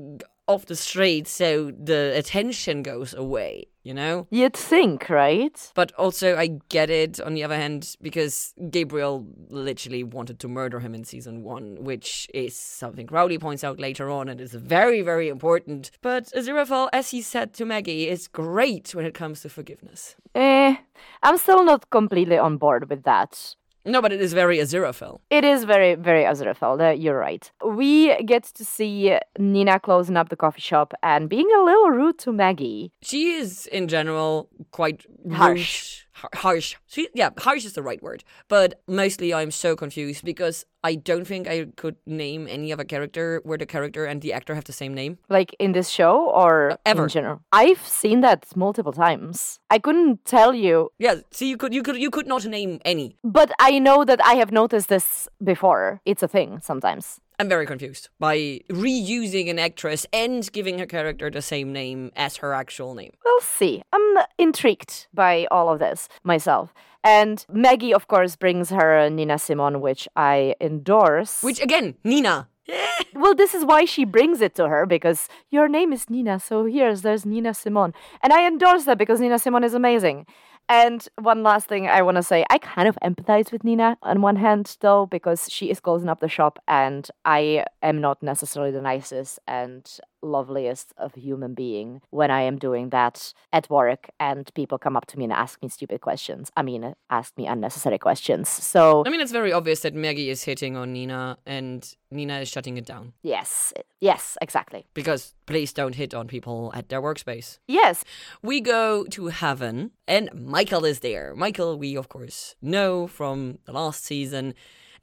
off 0.47 0.67
the 0.67 0.77
street 0.77 1.27
so 1.27 1.71
the 1.71 2.13
attention 2.17 2.83
goes 2.83 3.15
away." 3.15 3.67
You 3.85 3.93
know. 3.93 4.27
You'd 4.31 4.57
think, 4.57 5.11
right? 5.11 5.71
But 5.75 5.93
also, 5.99 6.37
I 6.37 6.59
get 6.71 6.89
it 6.89 7.21
on 7.21 7.35
the 7.35 7.45
other 7.45 7.57
hand 7.57 7.97
because 8.01 8.55
Gabriel 8.71 9.27
literally 9.51 10.03
wanted 10.03 10.39
to 10.39 10.49
murder 10.49 10.81
him 10.81 10.95
in 10.95 11.05
season 11.05 11.43
one, 11.43 11.85
which 11.85 12.27
is 12.33 12.57
something 12.57 13.07
Crowley 13.07 13.39
points 13.39 13.63
out 13.63 13.79
later 13.79 14.09
on 14.09 14.31
and 14.31 14.41
is 14.41 14.55
very, 14.55 15.03
very 15.03 15.29
important. 15.29 15.91
But 16.01 16.25
Aziraphale, 16.35 16.89
as 16.95 17.11
he 17.11 17.21
said 17.21 17.53
to 17.55 17.67
Maggie, 17.67 18.09
is 18.09 18.27
great 18.27 18.95
when 18.95 19.05
it 19.05 19.13
comes 19.13 19.43
to 19.43 19.51
forgiveness. 19.51 20.17
Eh, 20.35 20.77
I'm 21.23 21.37
still 21.37 21.63
not 21.63 21.91
completely 21.91 22.39
on 22.39 22.57
board 22.57 22.89
with 22.89 23.03
that. 23.03 23.55
No, 23.87 24.01
but 24.01 24.13
it 24.13 24.21
is 24.21 24.33
very 24.33 24.59
Aziraphale. 24.59 25.21
It 25.31 25.45
is 25.45 25.65
very, 25.65 25.95
very 25.95 26.25
Aziraphale. 26.25 27.01
You're 27.01 27.19
right. 27.19 27.51
We 27.65 28.17
get 28.25 28.45
to 28.45 28.65
see 28.65 29.17
Nina 29.39 29.79
closing 29.79 30.17
up 30.17 30.31
the 30.31 30.37
coffee 30.37 30.61
shop 30.63 30.95
and 31.03 31.29
being 31.29 31.49
a 31.55 31.63
little 31.63 31.91
rude 31.91 32.19
to 32.21 32.33
Maggie. 32.33 32.93
She 33.03 33.33
is, 33.33 33.67
in 33.67 33.89
general, 33.89 34.49
quite 34.71 35.05
rude- 35.25 35.37
Harsh. 35.37 36.04
Har- 36.15 36.31
harsh. 36.35 36.77
Yeah, 37.15 37.31
harsh 37.39 37.65
is 37.65 37.73
the 37.75 37.83
right 37.83 38.03
word. 38.03 38.25
But 38.49 38.81
mostly, 38.89 39.33
I'm 39.35 39.51
so 39.51 39.77
confused 39.77 40.25
because 40.25 40.65
I 40.83 40.97
don't 40.97 41.25
think 41.27 41.49
I 41.49 41.67
could 41.77 41.97
name 42.07 42.47
any 42.49 42.73
other 42.73 42.85
character 42.85 43.41
where 43.45 43.57
the 43.59 43.67
character 43.67 44.05
and 44.05 44.21
the 44.21 44.33
actor 44.33 44.55
have 44.55 44.65
the 44.65 44.73
same 44.73 44.93
name. 44.95 45.19
Like 45.29 45.55
in 45.59 45.73
this 45.73 45.89
show 45.89 46.31
or 46.31 46.73
uh, 46.73 46.77
ever. 46.85 47.05
in 47.05 47.09
general? 47.09 47.41
I've 47.53 47.81
seen 47.87 48.21
that 48.21 48.45
multiple 48.57 48.93
times. 48.93 49.59
I 49.71 49.79
couldn't 49.79 50.25
tell 50.25 50.55
you, 50.55 50.91
Yeah, 50.99 51.17
see, 51.31 51.49
you 51.49 51.57
could, 51.57 51.73
you 51.75 51.83
could, 51.83 51.97
you 51.97 52.11
could 52.11 52.27
not 52.27 52.45
name 52.45 52.81
any. 52.85 53.17
but 53.25 53.51
I 53.59 53.79
know 53.79 54.05
that 54.05 54.21
I 54.25 54.35
have 54.35 54.53
noticed 54.53 54.89
this 54.89 55.27
before. 55.43 56.01
It's 56.05 56.23
a 56.23 56.29
thing 56.29 56.61
sometimes. 56.63 57.21
I'm 57.39 57.49
very 57.49 57.67
confused 57.67 58.11
by 58.21 58.61
reusing 58.71 59.51
an 59.51 59.59
actress 59.59 60.07
and 60.13 60.51
giving 60.53 60.79
her 60.79 60.87
character 60.87 61.31
the 61.31 61.43
same 61.43 61.73
name 61.73 62.13
as 62.15 62.37
her 62.37 62.55
actual 62.55 62.95
name. 62.95 63.13
We'll 63.25 63.41
see. 63.41 63.83
I'm 63.93 64.19
intrigued 64.39 65.09
by 65.13 65.47
all 65.51 65.69
of 65.69 65.81
this 65.81 66.09
myself. 66.23 66.73
And 67.03 67.45
Maggie, 67.53 67.93
of 67.93 68.07
course, 68.07 68.37
brings 68.37 68.71
her 68.71 69.11
Nina 69.11 69.39
Simone, 69.39 69.81
which 69.81 70.09
I 70.17 70.55
endorse. 70.61 71.43
Which 71.43 71.61
again, 71.61 71.97
Nina. 72.05 72.49
well, 73.15 73.35
this 73.35 73.55
is 73.55 73.65
why 73.65 73.85
she 73.85 74.05
brings 74.05 74.41
it 74.41 74.55
to 74.55 74.69
her 74.69 74.87
because 74.87 75.29
your 75.51 75.69
name 75.69 75.93
is 75.93 76.09
Nina, 76.09 76.41
so 76.41 76.65
here's 76.65 77.03
there's 77.03 77.27
Nina 77.27 77.53
Simone, 77.53 77.93
and 78.23 78.33
I 78.33 78.47
endorse 78.47 78.85
that 78.85 78.97
because 78.97 79.21
Nina 79.21 79.39
Simone 79.39 79.65
is 79.65 79.75
amazing. 79.75 80.27
And 80.69 81.07
one 81.21 81.43
last 81.43 81.67
thing 81.69 81.89
I 81.89 82.03
want 82.03 82.17
to 82.17 82.23
say, 82.23 82.45
I 82.49 82.59
kind 82.59 82.89
of 82.89 82.97
empathize 83.03 83.53
with 83.53 83.65
Nina 83.65 83.99
on 84.03 84.23
one 84.23 84.37
hand, 84.37 84.77
though, 84.81 85.07
because 85.07 85.51
she 85.51 85.71
is 85.71 85.79
closing 85.79 86.09
up 86.09 86.21
the 86.21 86.29
shop, 86.29 86.59
and 86.67 87.07
I 87.25 87.65
am 87.83 88.01
not 88.01 88.23
necessarily 88.23 88.73
the 88.73 88.81
nicest 88.81 89.39
and 89.47 89.87
loveliest 90.25 90.93
of 90.97 91.15
human 91.15 91.55
being 91.55 92.01
when 92.11 92.31
I 92.31 92.43
am 92.43 92.59
doing 92.59 92.91
that 92.91 93.33
at 93.53 93.69
work, 93.71 94.09
and 94.19 94.53
people 94.55 94.79
come 94.79 94.97
up 94.97 95.07
to 95.07 95.19
me 95.19 95.25
and 95.25 95.33
ask 95.33 95.63
me 95.63 95.69
stupid 95.69 96.01
questions. 96.01 96.51
I 96.57 96.63
mean, 96.63 96.95
ask 97.11 97.37
me 97.37 97.47
unnecessary 97.47 97.99
questions. 97.99 98.49
So 98.49 99.03
I 99.07 99.11
mean, 99.11 99.21
it's 99.21 99.33
very 99.33 99.53
obvious 99.53 99.81
that 99.81 99.95
Maggie 99.95 100.31
is 100.31 100.43
hitting 100.45 100.77
on 100.77 100.93
Nina 100.93 101.39
and 101.47 101.95
Nina 102.11 102.39
is 102.41 102.49
shutting 102.49 102.77
it 102.77 102.87
down. 102.87 103.13
yes, 103.23 103.73
yes, 104.01 104.37
exactly. 104.41 104.87
Because 104.95 105.35
please 105.47 105.73
don't 105.73 105.95
hit 105.95 106.15
on 106.15 106.27
people 106.29 106.71
at 106.75 106.89
their 106.89 107.03
workspace. 107.03 107.59
Yes, 107.67 108.05
We 108.43 108.61
go 108.61 109.05
to 109.11 109.27
heaven, 109.29 109.91
and 110.07 110.31
Michael 110.35 110.85
is 110.85 111.01
there. 111.01 111.35
Michael, 111.37 111.79
we 111.79 111.97
of 111.97 112.09
course 112.09 112.55
know 112.63 113.07
from 113.07 113.59
the 113.67 113.73
last 113.73 114.05
season. 114.05 114.55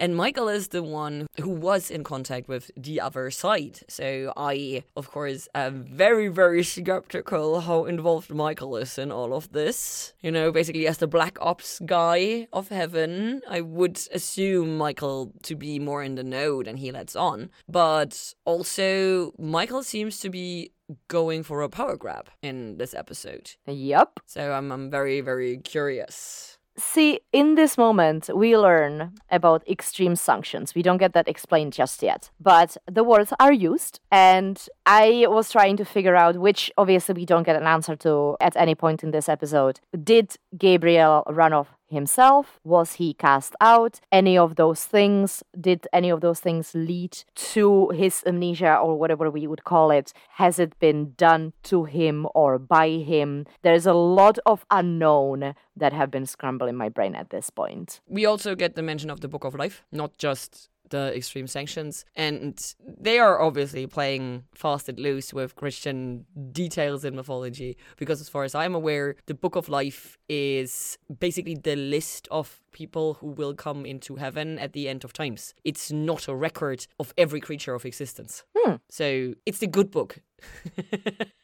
And 0.02 0.16
Michael 0.16 0.50
is 0.50 0.70
the 0.70 0.82
one 0.82 1.28
who 1.40 1.50
was 1.50 1.92
in 1.92 2.04
contact 2.04 2.48
with 2.48 2.72
the 2.76 3.00
other 3.00 3.30
side. 3.30 3.82
So 3.88 4.34
I, 4.36 4.84
of 4.98 5.12
course, 5.12 5.48
am 5.54 5.84
very, 5.84 6.28
very 6.28 6.64
skeptical 6.64 7.62
how 7.62 7.86
involved 7.86 8.34
Michael 8.34 8.76
is 8.78 8.98
in 8.98 9.12
all 9.12 9.32
of 9.32 9.52
this. 9.52 10.14
You 10.20 10.32
know, 10.32 10.52
basically, 10.52 10.88
as 10.88 10.98
the 10.98 11.06
Black 11.06 11.38
Ops 11.40 11.80
guy 11.86 12.48
of 12.52 12.70
heaven, 12.70 13.44
I 13.48 13.62
would 13.62 14.00
assume 14.12 14.76
Michael 14.76 15.34
to 15.44 15.56
be 15.56 15.78
more 15.78 16.02
in 16.02 16.16
the 16.16 16.24
know 16.24 16.64
than 16.64 16.78
he 16.78 16.92
lets 16.92 17.16
on. 17.16 17.52
But 17.70 18.34
also, 18.44 19.34
Michael 19.38 19.84
seems 19.84 20.20
to 20.22 20.32
be 20.32 20.72
going 21.10 21.44
for 21.44 21.62
a 21.62 21.70
power 21.70 21.96
grab 21.96 22.28
in 22.42 22.78
this 22.78 22.96
episode. 22.96 23.52
yep. 23.68 24.20
So 24.26 24.52
I'm, 24.52 24.72
I'm 24.72 24.90
very, 24.90 25.22
very 25.22 25.58
curious. 25.58 26.58
See, 26.78 27.20
in 27.34 27.56
this 27.56 27.78
moment, 27.78 28.30
we 28.34 28.58
learn 28.58 29.14
about 29.30 29.68
extreme 29.68 30.16
sanctions. 30.16 30.74
We 30.74 30.82
don't 30.82 30.98
get 30.98 31.14
that 31.14 31.28
explained 31.28 31.74
just 31.74 32.02
yet, 32.02 32.32
but 32.40 32.78
the 32.90 33.04
words 33.04 33.34
are 33.40 33.52
used. 33.52 34.00
And 34.12 34.64
I 34.86 35.26
was 35.28 35.52
trying 35.52 35.78
to 35.78 35.86
figure 35.86 36.16
out 36.16 36.38
which, 36.38 36.72
obviously, 36.78 37.14
we 37.14 37.26
don't 37.26 37.44
get 37.44 37.58
an 37.58 37.68
answer 37.68 37.96
to 37.98 38.38
at 38.40 38.56
any 38.56 38.74
point 38.74 39.04
in 39.04 39.12
this 39.12 39.28
episode. 39.28 39.82
Did 40.04 40.38
Gabriel 40.58 41.24
run 41.30 41.54
off 41.54 41.76
himself? 41.92 42.60
Was 42.64 42.94
he 42.94 43.14
cast 43.14 43.56
out? 43.62 44.00
Any 44.12 44.38
of 44.38 44.56
those 44.56 44.86
things? 44.86 45.44
Did 45.60 45.88
any 45.94 46.10
of 46.10 46.22
those 46.22 46.40
things 46.40 46.72
lead 46.74 47.18
to 47.54 47.90
his 47.90 48.24
amnesia 48.26 48.76
or 48.78 48.98
whatever 48.98 49.30
we 49.30 49.48
would 49.48 49.64
call 49.64 49.92
it? 49.92 50.14
Has 50.36 50.60
it 50.60 50.78
been 50.80 51.14
done 51.18 51.54
to 51.64 51.86
him 51.86 52.28
or 52.34 52.58
by 52.58 52.90
him? 52.90 53.46
There's 53.62 53.86
a 53.86 53.94
lot 53.94 54.40
of 54.46 54.66
unknown 54.72 55.54
that 55.76 55.94
have 55.94 56.12
been 56.12 56.26
scrambling 56.26 56.76
my 56.76 56.90
brain 56.90 57.16
at 57.16 57.30
this 57.30 57.50
point. 57.50 58.02
We 58.08 58.26
also 58.26 58.56
get 58.56 58.76
the 58.76 58.82
mention 58.82 59.10
of 59.10 59.22
the 59.22 59.28
Book 59.28 59.44
of 59.44 59.56
Life, 59.56 59.84
not 59.92 60.18
just 60.18 60.70
the 60.92 61.16
extreme 61.16 61.48
sanctions. 61.48 62.06
And 62.16 62.76
they 62.86 63.20
are 63.20 63.42
obviously 63.42 63.88
playing 63.88 64.44
fast 64.54 64.88
and 64.88 65.00
loose 65.00 65.34
with 65.34 65.56
Christian 65.56 66.26
details 66.52 67.04
in 67.04 67.16
mythology, 67.16 67.78
because 67.98 68.22
as 68.22 68.30
far 68.30 68.44
as 68.44 68.56
I'm 68.56 68.76
aware, 68.76 69.16
the 69.26 69.34
Book 69.34 69.56
of 69.56 69.68
Life 69.68 70.18
is 70.30 70.98
basically 71.20 71.56
the 71.56 71.76
list 71.76 72.28
of 72.32 72.62
people 72.72 73.16
who 73.16 73.28
will 73.28 73.54
come 73.54 73.86
into 73.86 74.16
heaven 74.16 74.60
at 74.60 74.74
the 74.74 74.88
end 74.88 75.04
of 75.04 75.14
times. 75.14 75.54
It's 75.64 75.92
not 75.92 76.28
a 76.28 76.36
record 76.36 76.88
of 77.00 77.14
every 77.18 77.42
creature 77.42 77.74
of 77.74 77.86
existence. 77.86 78.44
Hmm. 78.56 78.76
So 78.90 79.34
it's 79.46 79.60
the 79.60 79.68
good 79.68 79.92
book. 79.92 80.20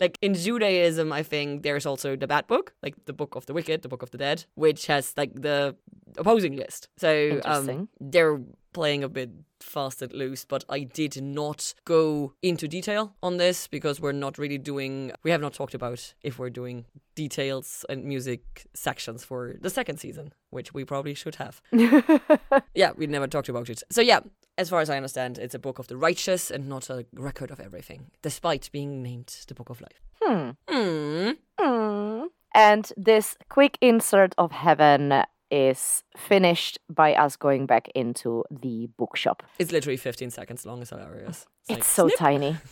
like 0.00 0.18
in 0.20 0.34
Judaism, 0.34 1.12
I 1.12 1.22
think 1.22 1.62
there's 1.62 1.86
also 1.86 2.16
the 2.16 2.26
bad 2.26 2.46
book, 2.46 2.74
like 2.82 2.94
the 3.06 3.12
book 3.12 3.34
of 3.34 3.46
the 3.46 3.54
wicked, 3.54 3.82
the 3.82 3.88
book 3.88 4.02
of 4.02 4.10
the 4.10 4.18
dead, 4.18 4.44
which 4.54 4.86
has 4.86 5.14
like 5.16 5.34
the 5.34 5.76
opposing 6.18 6.56
list. 6.56 6.88
So 6.96 7.40
um, 7.44 7.88
they're 8.00 8.40
playing 8.72 9.04
a 9.04 9.08
bit 9.08 9.30
fast 9.60 10.02
and 10.02 10.12
loose, 10.12 10.44
but 10.44 10.64
I 10.68 10.80
did 10.80 11.22
not 11.22 11.74
go 11.84 12.34
into 12.42 12.68
detail 12.68 13.14
on 13.22 13.36
this 13.36 13.66
because 13.66 14.00
we're 14.00 14.12
not 14.12 14.38
really 14.38 14.58
doing, 14.58 15.12
we 15.22 15.30
have 15.30 15.40
not 15.40 15.54
talked 15.54 15.74
about 15.74 16.14
if 16.22 16.38
we're 16.38 16.50
doing 16.50 16.84
details 17.14 17.84
and 17.88 18.04
music 18.04 18.66
sections 18.74 19.24
for 19.24 19.56
the 19.60 19.70
second 19.70 19.98
season, 19.98 20.32
which 20.50 20.74
we 20.74 20.84
probably 20.84 21.14
should 21.14 21.36
have. 21.36 21.60
yeah, 22.74 22.92
we 22.96 23.06
never 23.06 23.26
talked 23.26 23.48
about 23.48 23.68
it. 23.68 23.82
So 23.90 24.00
yeah, 24.00 24.20
as 24.58 24.70
far 24.70 24.80
as 24.80 24.90
I 24.90 24.96
understand, 24.96 25.38
it's 25.38 25.54
a 25.54 25.58
book 25.58 25.78
of 25.78 25.88
the 25.88 25.96
righteous 25.96 26.50
and 26.50 26.68
not 26.68 26.88
a 26.90 27.06
record 27.14 27.50
of 27.50 27.60
everything, 27.60 28.10
despite 28.22 28.70
being 28.72 29.02
named 29.02 29.34
the 29.48 29.54
Book 29.54 29.70
of 29.70 29.80
Life. 29.80 30.00
Hmm. 30.22 30.50
Hmm. 30.68 31.30
Hmm. 31.58 32.26
And 32.54 32.90
this 32.96 33.36
quick 33.50 33.76
insert 33.82 34.34
of 34.38 34.50
heaven 34.50 35.24
is 35.50 36.02
finished 36.16 36.78
by 36.88 37.14
us 37.14 37.36
going 37.36 37.66
back 37.66 37.88
into 37.94 38.44
the 38.50 38.88
bookshop. 38.98 39.42
It's 39.58 39.72
literally 39.72 39.96
15 39.96 40.30
seconds 40.30 40.66
long. 40.66 40.80
It's 40.82 40.90
hilarious. 40.90 41.46
It's 41.62 41.70
like, 41.70 41.84
so 41.84 42.08
snip. 42.08 42.18
tiny. 42.18 42.56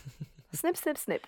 snip, 0.55 0.77
snip, 0.77 0.99
snip. 0.99 1.27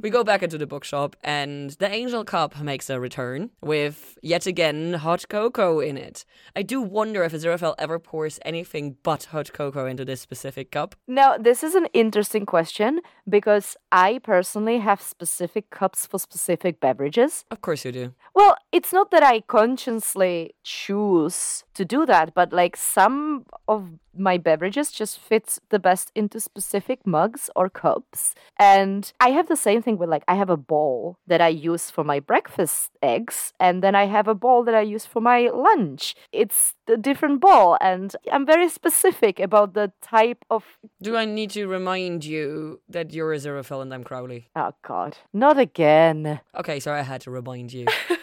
We 0.00 0.10
go 0.10 0.24
back 0.24 0.42
into 0.42 0.58
the 0.58 0.66
bookshop, 0.66 1.16
and 1.22 1.70
the 1.70 1.90
Angel 1.90 2.24
Cup 2.24 2.60
makes 2.60 2.90
a 2.90 2.98
return 2.98 3.50
with 3.60 4.18
yet 4.22 4.46
again 4.46 4.94
hot 4.94 5.28
cocoa 5.28 5.80
in 5.80 5.96
it. 5.96 6.24
I 6.56 6.62
do 6.62 6.80
wonder 6.80 7.22
if 7.24 7.32
Aziraphale 7.32 7.74
ever 7.78 7.98
pours 7.98 8.38
anything 8.44 8.96
but 9.02 9.24
hot 9.24 9.52
cocoa 9.52 9.86
into 9.86 10.04
this 10.04 10.20
specific 10.20 10.70
cup. 10.70 10.94
Now, 11.06 11.36
this 11.36 11.62
is 11.62 11.74
an 11.74 11.86
interesting 11.92 12.46
question 12.46 13.00
because 13.28 13.76
I 13.92 14.18
personally 14.18 14.78
have 14.78 15.00
specific 15.00 15.70
cups 15.70 16.06
for 16.06 16.18
specific 16.18 16.80
beverages. 16.80 17.44
Of 17.50 17.60
course 17.60 17.84
you 17.84 17.92
do. 17.92 18.14
Well, 18.34 18.56
it's 18.72 18.92
not 18.92 19.10
that 19.10 19.22
I 19.22 19.40
consciously 19.40 20.54
choose 20.62 21.64
to 21.74 21.84
do 21.84 22.06
that, 22.06 22.34
but 22.34 22.52
like 22.52 22.76
some 22.76 23.44
of 23.66 23.90
my 24.18 24.38
beverages 24.38 24.92
just 24.92 25.18
fit 25.18 25.58
the 25.70 25.78
best 25.78 26.12
into 26.14 26.40
specific 26.40 27.06
mugs 27.06 27.50
or 27.56 27.68
cups. 27.68 28.34
And 28.58 29.12
I 29.20 29.30
have 29.30 29.48
the 29.48 29.56
same 29.56 29.82
thing 29.82 29.98
with 29.98 30.08
like 30.08 30.24
I 30.28 30.34
have 30.34 30.50
a 30.50 30.56
bowl 30.56 31.18
that 31.26 31.40
I 31.40 31.48
use 31.48 31.90
for 31.90 32.04
my 32.04 32.20
breakfast 32.20 32.90
eggs, 33.02 33.52
and 33.58 33.82
then 33.82 33.94
I 33.94 34.06
have 34.06 34.28
a 34.28 34.34
bowl 34.34 34.64
that 34.64 34.74
I 34.74 34.82
use 34.82 35.06
for 35.06 35.20
my 35.20 35.48
lunch. 35.52 36.14
It's 36.32 36.74
a 36.86 36.96
different 36.96 37.40
bowl, 37.40 37.76
and 37.80 38.14
I'm 38.32 38.46
very 38.46 38.68
specific 38.68 39.40
about 39.40 39.74
the 39.74 39.92
type 40.02 40.44
of. 40.50 40.64
Do 41.02 41.16
I 41.16 41.24
need 41.24 41.50
to 41.50 41.66
remind 41.66 42.24
you 42.24 42.80
that 42.88 43.12
you're 43.12 43.32
a 43.32 43.36
Aziraphale 43.38 43.82
and 43.82 43.92
I'm 43.94 44.04
Crowley? 44.04 44.48
Oh 44.56 44.72
God, 44.82 45.16
not 45.32 45.58
again. 45.58 46.40
Okay, 46.56 46.80
sorry, 46.80 47.00
I 47.00 47.04
had 47.04 47.20
to 47.22 47.30
remind 47.30 47.72
you. 47.72 47.86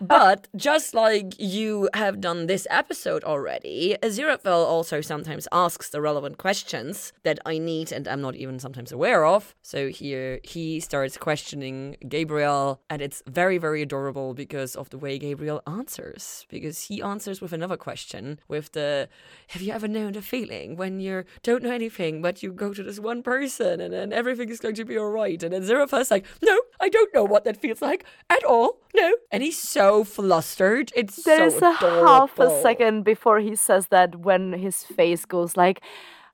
but 0.00 0.48
just 0.56 0.94
like 0.94 1.38
you 1.38 1.88
have 1.94 2.20
done 2.20 2.46
this 2.46 2.66
episode 2.70 3.24
already, 3.24 3.96
Aziraphale 4.02 4.66
also 4.66 5.00
sometimes 5.00 5.48
asks 5.52 5.90
the 5.90 6.00
relevant 6.00 6.38
questions 6.38 7.12
that 7.22 7.38
I 7.46 7.58
need 7.58 7.92
and 7.92 8.06
I'm 8.08 8.20
not 8.20 8.36
even 8.36 8.58
sometimes 8.58 8.92
aware 8.92 9.24
of. 9.24 9.54
So 9.62 9.88
here 9.88 10.40
he 10.42 10.80
starts 10.80 11.16
questioning 11.16 11.96
Gabriel, 12.08 12.80
and 12.90 13.00
it's 13.02 13.22
very, 13.26 13.58
very 13.58 13.82
adorable 13.82 14.34
because 14.34 14.76
of 14.76 14.90
the 14.90 14.98
way 14.98 15.18
Gabriel 15.18 15.62
answers. 15.66 16.46
Because 16.48 16.82
he 16.82 17.02
answers 17.02 17.40
with 17.40 17.52
another 17.52 17.76
question 17.76 18.40
with 18.48 18.72
the 18.72 19.08
Have 19.48 19.62
you 19.62 19.72
ever 19.72 19.88
known 19.88 20.12
the 20.12 20.22
feeling 20.22 20.76
when 20.76 21.00
you 21.00 21.24
don't 21.42 21.62
know 21.62 21.72
anything 21.72 22.22
but 22.22 22.42
you 22.42 22.52
go 22.52 22.72
to 22.72 22.82
this 22.82 22.98
one 22.98 23.22
person 23.22 23.80
and 23.80 23.92
then 23.92 24.12
everything 24.12 24.48
is 24.48 24.60
going 24.60 24.74
to 24.76 24.84
be 24.84 24.98
alright? 24.98 25.42
And 25.42 25.52
then 25.52 25.62
Aziraphale's 25.62 26.10
like, 26.10 26.26
No, 26.42 26.58
I 26.80 26.88
don't 26.88 27.14
know 27.14 27.24
what 27.24 27.44
that 27.44 27.56
feels 27.56 27.82
like 27.82 28.04
at 28.30 28.44
all. 28.44 28.80
No. 28.94 29.14
And 29.30 29.42
he's 29.42 29.60
so 29.60 30.04
flustered. 30.04 30.92
It's 30.94 31.22
There's 31.24 31.58
so 31.58 31.70
a 31.70 31.74
half 31.74 32.38
a 32.38 32.62
second 32.62 33.04
before 33.04 33.40
he 33.40 33.56
says 33.56 33.88
that 33.88 34.16
when 34.20 34.52
his 34.52 34.84
face 34.84 35.24
goes 35.24 35.56
like, 35.56 35.80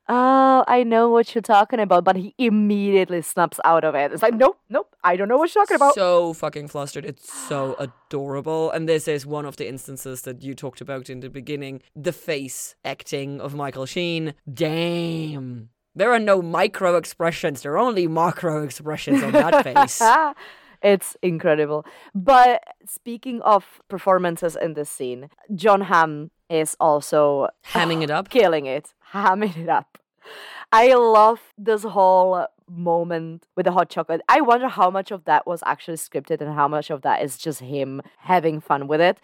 "Oh, 0.08 0.64
I 0.66 0.82
know 0.82 1.08
what 1.08 1.34
you're 1.34 1.42
talking 1.42 1.80
about," 1.80 2.04
but 2.04 2.16
he 2.16 2.34
immediately 2.36 3.22
snaps 3.22 3.58
out 3.64 3.84
of 3.84 3.94
it. 3.94 4.12
It's 4.12 4.22
like, 4.22 4.34
"Nope, 4.34 4.58
nope, 4.68 4.94
I 5.02 5.16
don't 5.16 5.28
know 5.28 5.38
what 5.38 5.54
you're 5.54 5.64
talking 5.64 5.76
about." 5.76 5.94
So 5.94 6.34
fucking 6.34 6.68
flustered. 6.68 7.04
It's 7.04 7.32
so 7.32 7.76
adorable. 7.78 8.70
And 8.70 8.88
this 8.88 9.08
is 9.08 9.24
one 9.24 9.46
of 9.46 9.56
the 9.56 9.68
instances 9.68 10.22
that 10.22 10.42
you 10.42 10.54
talked 10.54 10.80
about 10.80 11.08
in 11.08 11.20
the 11.20 11.30
beginning. 11.30 11.82
The 11.96 12.12
face 12.12 12.74
acting 12.84 13.40
of 13.40 13.54
Michael 13.54 13.86
Sheen. 13.86 14.34
Damn. 14.52 15.70
There 15.94 16.12
are 16.12 16.20
no 16.20 16.40
micro 16.40 16.96
expressions, 16.96 17.62
there 17.62 17.72
are 17.72 17.78
only 17.78 18.06
macro 18.06 18.62
expressions 18.62 19.22
on 19.22 19.32
that 19.32 19.64
face. 19.68 20.00
It's 20.82 21.16
incredible. 21.22 21.84
But 22.14 22.62
speaking 22.86 23.40
of 23.42 23.80
performances 23.88 24.56
in 24.56 24.74
this 24.74 24.90
scene, 24.90 25.30
John 25.54 25.82
Hamm 25.82 26.30
is 26.48 26.76
also 26.80 27.48
Hamming 27.72 28.02
it 28.02 28.10
up. 28.10 28.28
killing 28.30 28.66
it, 28.66 28.94
hamming 29.12 29.56
it 29.56 29.68
up. 29.68 29.98
I 30.72 30.94
love 30.94 31.40
this 31.58 31.82
whole 31.82 32.46
moment 32.68 33.46
with 33.56 33.66
the 33.66 33.72
hot 33.72 33.90
chocolate. 33.90 34.20
I 34.28 34.40
wonder 34.40 34.68
how 34.68 34.90
much 34.90 35.10
of 35.10 35.24
that 35.24 35.46
was 35.46 35.62
actually 35.66 35.96
scripted 35.96 36.40
and 36.40 36.54
how 36.54 36.68
much 36.68 36.90
of 36.90 37.02
that 37.02 37.22
is 37.22 37.36
just 37.36 37.60
him 37.60 38.02
having 38.18 38.60
fun 38.60 38.86
with 38.86 39.00
it, 39.00 39.18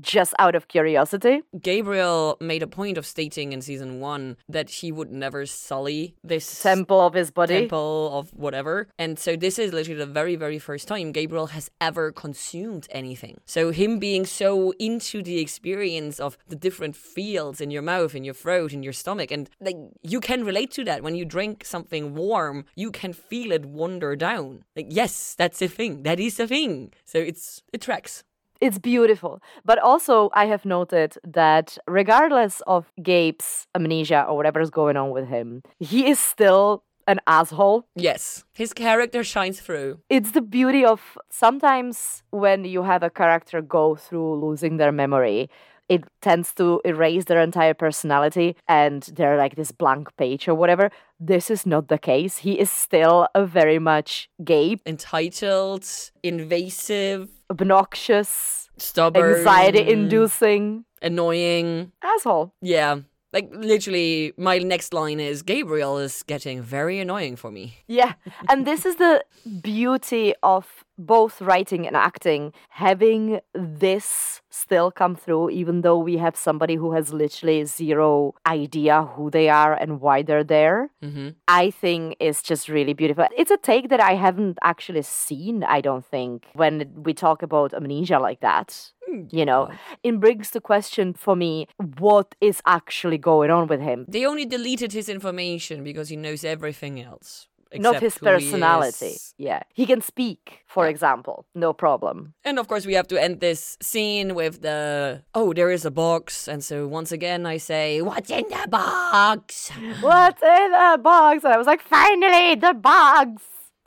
just 0.00 0.34
out 0.38 0.54
of 0.54 0.68
curiosity. 0.68 1.42
Gabriel 1.60 2.36
made 2.40 2.62
a 2.62 2.66
point 2.66 2.98
of 2.98 3.06
stating 3.06 3.52
in 3.52 3.60
season 3.60 4.00
one 4.00 4.36
that 4.48 4.70
he 4.70 4.92
would 4.92 5.10
never 5.10 5.46
sully 5.46 6.14
this 6.22 6.62
Temple 6.62 7.00
of 7.00 7.14
his 7.14 7.30
body. 7.30 7.60
temple 7.60 8.10
of 8.18 8.32
whatever. 8.34 8.88
And 8.98 9.18
so 9.18 9.36
this 9.36 9.58
is 9.58 9.72
literally 9.72 9.98
the 9.98 10.06
very, 10.06 10.36
very 10.36 10.58
first 10.58 10.88
time 10.88 11.12
Gabriel 11.12 11.48
has 11.48 11.70
ever 11.80 12.12
consumed 12.12 12.86
anything. 12.90 13.40
So 13.44 13.70
him 13.70 13.98
being 13.98 14.26
so 14.26 14.72
into 14.78 15.22
the 15.22 15.40
experience 15.40 16.20
of 16.20 16.38
the 16.48 16.56
different 16.56 16.96
feels 16.96 17.60
in 17.60 17.70
your 17.70 17.82
mouth, 17.82 18.14
in 18.14 18.24
your 18.24 18.34
throat, 18.34 18.72
in 18.72 18.82
your 18.82 18.92
stomach, 18.92 19.30
and 19.30 19.48
like 19.60 19.76
you 20.02 20.20
can 20.20 20.44
relate 20.44 20.70
to 20.72 20.84
that 20.84 21.02
when 21.02 21.14
you 21.14 21.24
drink 21.24 21.64
something 21.64 22.14
warm, 22.14 22.64
you 22.74 22.90
can 22.90 23.12
feel 23.12 23.52
it 23.52 23.64
wander 23.66 24.16
down. 24.16 24.64
Like 24.76 24.86
yes, 24.88 25.34
that's 25.36 25.60
a 25.62 25.68
thing. 25.68 26.02
That 26.02 26.20
is 26.20 26.38
a 26.40 26.46
thing. 26.46 26.92
So 27.04 27.18
it's 27.18 27.62
it 27.72 27.80
tracks. 27.80 28.24
It's 28.62 28.78
beautiful. 28.78 29.42
But 29.64 29.80
also, 29.80 30.30
I 30.34 30.46
have 30.46 30.64
noted 30.64 31.18
that 31.24 31.76
regardless 31.88 32.62
of 32.68 32.92
Gabe's 33.02 33.66
amnesia 33.74 34.22
or 34.28 34.36
whatever 34.36 34.60
is 34.60 34.70
going 34.70 34.96
on 34.96 35.10
with 35.10 35.26
him, 35.26 35.64
he 35.80 36.08
is 36.08 36.20
still 36.20 36.84
an 37.08 37.18
asshole. 37.26 37.88
Yes, 37.96 38.44
his 38.54 38.72
character 38.72 39.24
shines 39.24 39.60
through. 39.60 39.98
It's 40.08 40.30
the 40.30 40.40
beauty 40.40 40.84
of 40.84 41.18
sometimes 41.28 42.22
when 42.30 42.64
you 42.64 42.84
have 42.84 43.02
a 43.02 43.10
character 43.10 43.60
go 43.60 43.96
through 43.96 44.40
losing 44.40 44.76
their 44.76 44.92
memory, 44.92 45.50
it 45.88 46.04
tends 46.20 46.54
to 46.54 46.80
erase 46.84 47.24
their 47.26 47.40
entire 47.40 47.74
personality 47.74 48.56
and 48.68 49.02
they're 49.14 49.36
like 49.36 49.56
this 49.56 49.72
blank 49.72 50.08
page 50.16 50.48
or 50.48 50.54
whatever. 50.54 50.90
This 51.20 51.50
is 51.50 51.66
not 51.66 51.88
the 51.88 51.98
case. 51.98 52.38
He 52.38 52.58
is 52.58 52.70
still 52.70 53.28
a 53.34 53.44
very 53.44 53.78
much 53.78 54.28
gay, 54.44 54.76
Entitled, 54.86 55.84
invasive, 56.22 57.28
obnoxious, 57.50 58.70
stubborn, 58.78 59.36
anxiety 59.38 59.88
inducing 59.90 60.84
annoying. 61.02 61.92
asshole. 62.02 62.52
Yeah. 62.60 63.00
Like 63.32 63.48
literally 63.52 64.34
my 64.36 64.58
next 64.58 64.92
line 64.92 65.18
is 65.18 65.42
Gabriel 65.42 65.98
is 65.98 66.22
getting 66.22 66.60
very 66.60 66.98
annoying 67.00 67.36
for 67.36 67.50
me. 67.50 67.78
Yeah. 67.88 68.12
And 68.48 68.66
this 68.66 68.84
is 68.84 68.96
the 68.96 69.24
beauty 69.62 70.34
of 70.42 70.84
both 71.06 71.40
writing 71.40 71.86
and 71.86 71.96
acting, 71.96 72.52
having 72.70 73.40
this 73.54 74.40
still 74.50 74.90
come 74.90 75.16
through, 75.16 75.50
even 75.50 75.80
though 75.80 75.98
we 75.98 76.18
have 76.18 76.36
somebody 76.36 76.74
who 76.74 76.92
has 76.92 77.12
literally 77.12 77.64
zero 77.64 78.34
idea 78.46 79.02
who 79.14 79.30
they 79.30 79.48
are 79.48 79.74
and 79.74 80.00
why 80.00 80.22
they're 80.22 80.44
there. 80.44 80.90
hmm 81.02 81.30
I 81.48 81.70
think 81.70 82.16
is 82.20 82.42
just 82.42 82.68
really 82.68 82.94
beautiful. 82.94 83.26
It's 83.36 83.50
a 83.50 83.56
take 83.56 83.88
that 83.90 84.00
I 84.00 84.14
haven't 84.14 84.58
actually 84.62 85.02
seen, 85.02 85.64
I 85.64 85.80
don't 85.80 86.04
think, 86.04 86.46
when 86.54 86.90
we 87.06 87.12
talk 87.12 87.42
about 87.42 87.74
amnesia 87.74 88.18
like 88.18 88.40
that. 88.40 88.92
You 89.30 89.44
know, 89.44 89.68
it 90.02 90.18
brings 90.20 90.50
the 90.50 90.60
question 90.60 91.12
for 91.12 91.36
me 91.36 91.66
what 91.98 92.34
is 92.40 92.62
actually 92.64 93.18
going 93.18 93.50
on 93.50 93.66
with 93.66 93.80
him? 93.80 94.06
They 94.08 94.24
only 94.24 94.46
deleted 94.46 94.92
his 94.92 95.08
information 95.08 95.84
because 95.84 96.08
he 96.08 96.16
knows 96.16 96.44
everything 96.44 97.00
else. 97.00 97.48
Not 97.80 98.00
his 98.00 98.18
personality. 98.18 99.16
Yeah. 99.38 99.62
He 99.72 99.86
can 99.86 100.00
speak, 100.00 100.60
for 100.66 100.86
example, 100.86 101.46
no 101.54 101.72
problem. 101.72 102.34
And 102.44 102.58
of 102.58 102.68
course, 102.68 102.86
we 102.86 102.94
have 102.94 103.08
to 103.08 103.20
end 103.20 103.40
this 103.40 103.76
scene 103.80 104.34
with 104.34 104.62
the 104.62 105.22
oh, 105.34 105.52
there 105.52 105.70
is 105.70 105.84
a 105.84 105.90
box. 105.90 106.48
And 106.48 106.62
so 106.64 106.86
once 106.86 107.12
again, 107.12 107.46
I 107.46 107.58
say, 107.58 108.02
What's 108.02 108.30
in 108.30 108.44
the 108.48 108.68
box? 108.68 109.70
What's 110.00 110.42
in 110.42 110.70
the 110.72 110.98
box? 111.02 111.44
And 111.44 111.54
I 111.54 111.58
was 111.58 111.66
like, 111.66 111.82
finally, 111.82 112.54
the 112.54 112.74
box. 112.74 113.42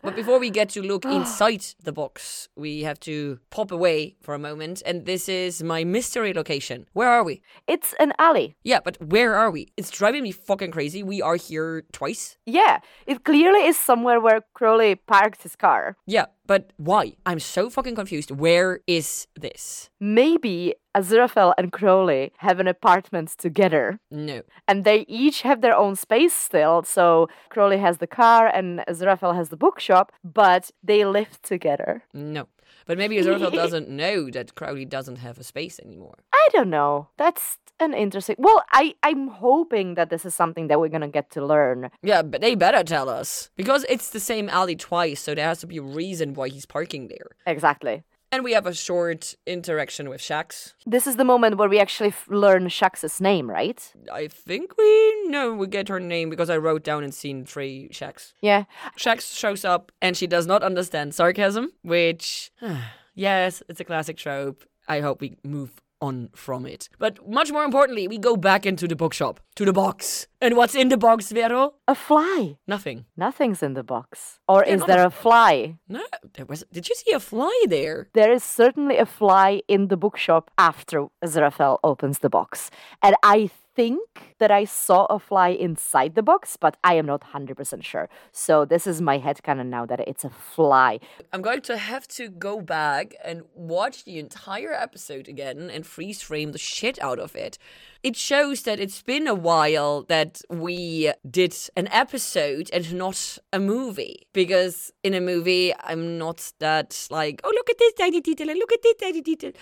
But 0.06 0.16
before 0.16 0.38
we 0.38 0.52
get 0.52 0.70
to 0.70 0.84
look 0.84 1.04
inside 1.20 1.66
the 1.82 1.92
box, 1.92 2.48
we 2.56 2.84
have 2.84 3.00
to 3.02 3.40
pop 3.50 3.72
away 3.72 4.18
for 4.22 4.36
a 4.36 4.40
moment. 4.40 4.84
And 4.86 5.08
this 5.08 5.28
is 5.28 5.64
my 5.64 5.84
mystery 5.84 6.32
location. 6.32 6.86
Where 6.94 7.10
are 7.10 7.24
we? 7.24 7.42
It's 7.68 7.96
an 8.00 8.14
alley. 8.20 8.56
Yeah, 8.64 8.82
but 8.86 9.02
where 9.02 9.34
are 9.34 9.50
we? 9.50 9.70
It's 9.78 9.90
driving 9.90 10.22
me 10.22 10.32
fucking 10.32 10.70
crazy. 10.70 11.02
We 11.02 11.24
are 11.24 11.38
here 11.38 11.86
twice. 11.92 12.38
Yeah, 12.46 12.82
it 13.08 13.24
clearly 13.24 13.66
is 13.66 13.78
somewhere 13.78 14.20
where 14.22 14.42
Crowley 14.54 14.94
parked 14.94 15.42
his 15.42 15.56
car. 15.56 15.98
Yeah, 16.06 16.26
but 16.48 16.72
why? 16.78 17.14
I'm 17.26 17.40
so 17.40 17.70
fucking 17.70 17.96
confused. 17.96 18.32
Where 18.32 18.80
is 18.88 19.28
this? 19.36 19.90
Maybe 20.00 20.76
Aziraphale 20.96 21.54
and 21.58 21.72
Crowley 21.72 22.32
have 22.38 22.60
an 22.60 22.68
apartment 22.68 23.30
together. 23.38 24.00
No. 24.12 24.42
and 24.68 24.84
they 24.86 25.06
each 25.08 25.42
have 25.42 25.62
their 25.62 25.76
own 25.76 25.96
space 25.96 26.34
still. 26.34 26.84
So 26.84 27.28
Crowley 27.50 27.78
has 27.80 27.98
the 27.98 28.08
car 28.08 28.48
and 28.48 28.80
Aziraphale 28.88 29.36
has 29.36 29.50
the 29.50 29.58
bookshop, 29.58 30.12
but 30.24 30.72
they 30.84 31.04
live 31.06 31.42
together. 31.42 32.04
No. 32.14 32.48
But 32.86 32.98
maybe 32.98 33.18
Aziraphale 33.18 33.54
doesn't 33.54 33.90
know 33.90 34.30
that 34.30 34.56
Crowley 34.56 34.86
doesn't 34.86 35.18
have 35.18 35.38
a 35.40 35.44
space 35.44 35.80
anymore. 35.80 36.18
I 36.34 36.48
don't 36.54 36.70
know. 36.70 37.10
That's 37.18 37.58
an 37.80 37.94
interesting. 37.94 38.36
Well, 38.38 38.64
I 38.72 38.96
I'm 39.02 39.28
hoping 39.28 39.96
that 39.96 40.10
this 40.10 40.26
is 40.26 40.36
something 40.36 40.68
that 40.68 40.80
we're 40.80 40.90
gonna 40.90 41.08
get 41.08 41.32
to 41.32 41.46
learn. 41.46 41.90
Yeah, 42.04 42.22
but 42.22 42.42
they 42.42 42.56
better 42.56 42.84
tell 42.84 43.10
us. 43.10 43.50
Because 43.56 43.86
it's 43.90 44.10
the 44.12 44.20
same 44.20 44.50
alley 44.50 44.76
twice, 44.76 45.22
so 45.22 45.34
there 45.34 45.46
has 45.46 45.60
to 45.62 45.68
be 45.68 45.78
a 45.78 45.82
reason 45.82 46.34
why 46.34 46.50
he's 46.50 46.66
parking 46.66 47.08
there. 47.08 47.32
Exactly. 47.48 48.04
And 48.36 48.44
we 48.44 48.52
have 48.52 48.68
a 48.68 48.74
short 48.74 49.34
interaction 49.48 50.10
with 50.10 50.20
Shax. 50.20 50.74
This 50.86 51.08
is 51.08 51.16
the 51.16 51.24
moment 51.24 51.56
where 51.56 51.70
we 51.70 51.80
actually 51.80 52.10
f- 52.10 52.28
learn 52.28 52.68
Shax's 52.68 53.22
name, 53.22 53.50
right? 53.50 53.82
I 54.12 54.28
think 54.28 54.78
we 54.78 55.30
know 55.30 55.54
we 55.54 55.68
get 55.68 55.88
her 55.88 56.02
name 56.02 56.30
because 56.30 56.50
I 56.50 56.58
wrote 56.58 56.84
down 56.84 57.06
in 57.06 57.14
scene 57.14 57.46
three 57.46 57.88
Shax. 57.94 58.34
Yeah. 58.42 58.66
Shax 58.98 59.38
shows 59.38 59.64
up 59.64 59.94
and 60.02 60.18
she 60.18 60.28
does 60.28 60.48
not 60.48 60.64
understand 60.64 61.16
sarcasm, 61.16 61.72
which, 61.82 62.52
yes, 63.16 63.64
it's 63.70 63.80
a 63.80 63.86
classic 63.86 64.18
trope. 64.18 64.66
I 64.86 65.00
hope 65.00 65.22
we 65.22 65.38
move 65.46 65.72
on 66.02 66.28
from 66.36 66.66
it. 66.66 66.90
But 67.00 67.26
much 67.30 67.54
more 67.54 67.64
importantly, 67.64 68.06
we 68.10 68.18
go 68.18 68.36
back 68.36 68.66
into 68.66 68.86
the 68.86 68.98
bookshop, 68.98 69.40
to 69.56 69.66
the 69.66 69.74
box. 69.74 70.28
And 70.42 70.56
what's 70.58 70.76
in 70.76 70.90
the 70.90 70.98
box, 70.98 71.32
Vero? 71.32 71.76
A 71.88 71.96
fly. 71.96 72.58
Nothing. 72.68 73.06
Nothing's 73.18 73.64
in 73.64 73.74
the 73.74 73.84
box. 73.84 74.40
Or 74.48 74.64
Yeah, 74.66 74.76
is 74.76 74.86
there 74.86 75.06
a 75.06 75.10
fly? 75.10 75.78
No, 75.88 76.04
there 76.34 76.46
was. 76.46 76.64
Did 76.72 76.88
you 76.90 76.96
see 76.96 77.14
a 77.14 77.20
fly 77.20 77.58
there? 77.68 78.10
There 78.14 78.32
is 78.32 78.44
certainly 78.44 78.98
a 78.98 79.06
fly 79.06 79.62
in 79.68 79.88
the 79.88 79.98
bookshop 79.98 80.52
after 80.58 81.08
Azrael 81.22 81.80
opens 81.84 82.20
the 82.20 82.30
box. 82.30 82.70
And 83.02 83.16
I 83.24 83.50
think 83.76 84.00
that 84.40 84.52
I 84.52 84.64
saw 84.64 85.06
a 85.06 85.20
fly 85.20 85.50
inside 85.50 86.16
the 86.16 86.24
box, 86.24 86.58
but 86.58 86.78
I 86.84 86.96
am 86.96 87.06
not 87.06 87.22
100% 87.34 87.84
sure. 87.84 88.10
So 88.32 88.66
this 88.66 88.88
is 88.88 89.02
my 89.02 89.20
headcanon 89.20 89.68
now 89.68 89.86
that 89.86 90.00
it's 90.00 90.24
a 90.24 90.30
fly. 90.30 91.00
I'm 91.34 91.42
going 91.42 91.62
to 91.62 91.78
have 91.78 92.08
to 92.10 92.30
go 92.30 92.62
back 92.62 93.16
and 93.24 93.44
watch 93.54 94.06
the 94.06 94.18
entire 94.18 94.74
episode 94.74 95.28
again 95.28 95.70
and 95.70 95.86
freeze 95.86 96.22
frame 96.22 96.54
the 96.54 96.58
shit 96.58 97.02
out 97.02 97.20
of 97.20 97.36
it. 97.36 97.58
It 98.06 98.16
shows 98.16 98.62
that 98.62 98.80
it's 98.80 99.02
been 99.02 99.26
a 99.26 99.34
while 99.34 100.04
that 100.10 100.40
we 100.48 101.12
did 101.28 101.56
an 101.76 101.88
episode 101.88 102.70
and 102.72 102.94
not 102.94 103.40
a 103.52 103.60
movie. 103.60 104.28
Because 104.32 104.92
in 105.02 105.16
a 105.16 105.20
movie, 105.20 105.74
I'm 105.80 106.20
not 106.20 106.54
that 106.60 107.08
like, 107.10 107.42
oh, 107.44 107.52
look 107.52 107.68
at 107.68 107.80
this 107.80 107.94
tiny 107.94 108.22
detail 108.22 108.52
and 108.52 108.60
look 108.60 108.72
at 108.72 108.84
this 108.84 108.94
tiny 109.02 109.22
detail. 109.22 109.54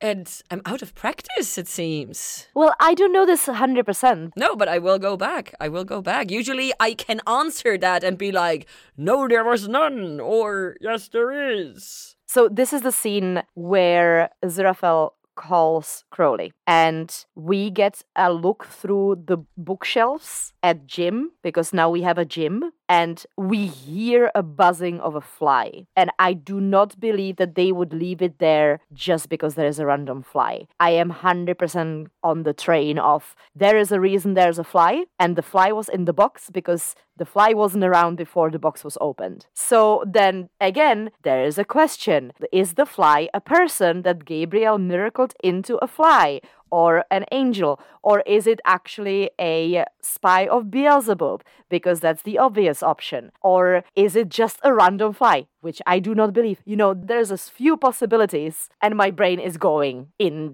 And 0.00 0.30
I'm 0.48 0.62
out 0.64 0.80
of 0.80 0.94
practice, 0.94 1.58
it 1.58 1.66
seems. 1.66 2.46
Well, 2.54 2.72
I 2.78 2.94
don't 2.94 3.12
know 3.12 3.26
this 3.26 3.46
100%. 3.46 4.30
No, 4.36 4.54
but 4.54 4.68
I 4.68 4.78
will 4.78 5.00
go 5.00 5.16
back. 5.16 5.52
I 5.58 5.68
will 5.68 5.84
go 5.84 6.00
back. 6.00 6.30
Usually 6.30 6.72
I 6.78 6.94
can 6.94 7.20
answer 7.26 7.76
that 7.78 8.04
and 8.04 8.16
be 8.16 8.30
like, 8.30 8.68
no, 8.96 9.26
there 9.26 9.44
was 9.44 9.66
none, 9.66 10.20
or 10.20 10.76
yes, 10.80 11.08
there 11.08 11.32
is. 11.50 12.14
So 12.26 12.48
this 12.48 12.72
is 12.72 12.82
the 12.82 12.92
scene 12.92 13.42
where 13.54 14.30
Aziraphale 14.44 15.14
calls 15.38 16.04
Crowley, 16.10 16.52
and 16.66 17.24
we 17.36 17.70
get 17.70 18.02
a 18.16 18.32
look 18.32 18.66
through 18.66 19.22
the 19.26 19.38
bookshelves 19.56 20.52
at 20.62 20.86
Jim 20.86 21.30
because 21.42 21.72
now 21.72 21.88
we 21.88 22.02
have 22.02 22.18
a 22.18 22.24
gym, 22.24 22.72
and 22.88 23.24
we 23.36 23.66
hear 23.66 24.30
a 24.34 24.42
buzzing 24.42 25.00
of 25.00 25.14
a 25.14 25.20
fly. 25.20 25.86
And 25.94 26.10
I 26.18 26.32
do 26.32 26.60
not 26.60 26.98
believe 26.98 27.36
that 27.36 27.54
they 27.54 27.70
would 27.72 27.92
leave 27.92 28.22
it 28.22 28.38
there 28.38 28.80
just 28.92 29.28
because 29.28 29.54
there 29.54 29.66
is 29.66 29.78
a 29.78 29.86
random 29.86 30.22
fly. 30.22 30.66
I 30.80 30.90
am 30.90 31.12
100% 31.12 32.06
on 32.22 32.42
the 32.42 32.54
train 32.54 32.98
of 32.98 33.36
there 33.54 33.76
is 33.76 33.92
a 33.92 34.00
reason 34.00 34.34
there's 34.34 34.58
a 34.58 34.64
fly, 34.64 35.04
and 35.18 35.36
the 35.36 35.42
fly 35.42 35.72
was 35.72 35.88
in 35.88 36.06
the 36.06 36.12
box 36.12 36.50
because 36.50 36.94
the 37.18 37.26
fly 37.26 37.52
wasn't 37.52 37.84
around 37.84 38.16
before 38.16 38.50
the 38.50 38.58
box 38.58 38.84
was 38.84 38.96
opened. 39.00 39.46
So 39.52 40.04
then 40.06 40.48
again, 40.60 41.10
there 41.22 41.44
is 41.44 41.58
a 41.58 41.64
question 41.64 42.32
Is 42.52 42.74
the 42.74 42.86
fly 42.86 43.28
a 43.34 43.40
person 43.40 44.02
that 44.02 44.24
Gabriel 44.24 44.78
miracled 44.78 45.34
into 45.42 45.76
a 45.78 45.88
fly? 45.88 46.40
Or 46.70 47.04
an 47.10 47.24
angel, 47.32 47.80
or 48.02 48.20
is 48.26 48.46
it 48.46 48.60
actually 48.64 49.30
a 49.40 49.84
spy 50.02 50.46
of 50.46 50.70
Beelzebub? 50.70 51.42
Because 51.70 52.00
that's 52.00 52.22
the 52.22 52.38
obvious 52.38 52.82
option. 52.82 53.30
Or 53.42 53.84
is 53.94 54.16
it 54.16 54.28
just 54.30 54.58
a 54.64 54.72
random 54.72 55.12
fly? 55.12 55.46
Which 55.60 55.82
I 55.86 55.98
do 55.98 56.14
not 56.14 56.32
believe. 56.32 56.60
You 56.64 56.76
know, 56.76 56.94
there's 56.94 57.30
a 57.30 57.36
few 57.36 57.76
possibilities, 57.76 58.68
and 58.80 58.94
my 58.96 59.10
brain 59.10 59.38
is 59.40 59.56
going 59.58 60.08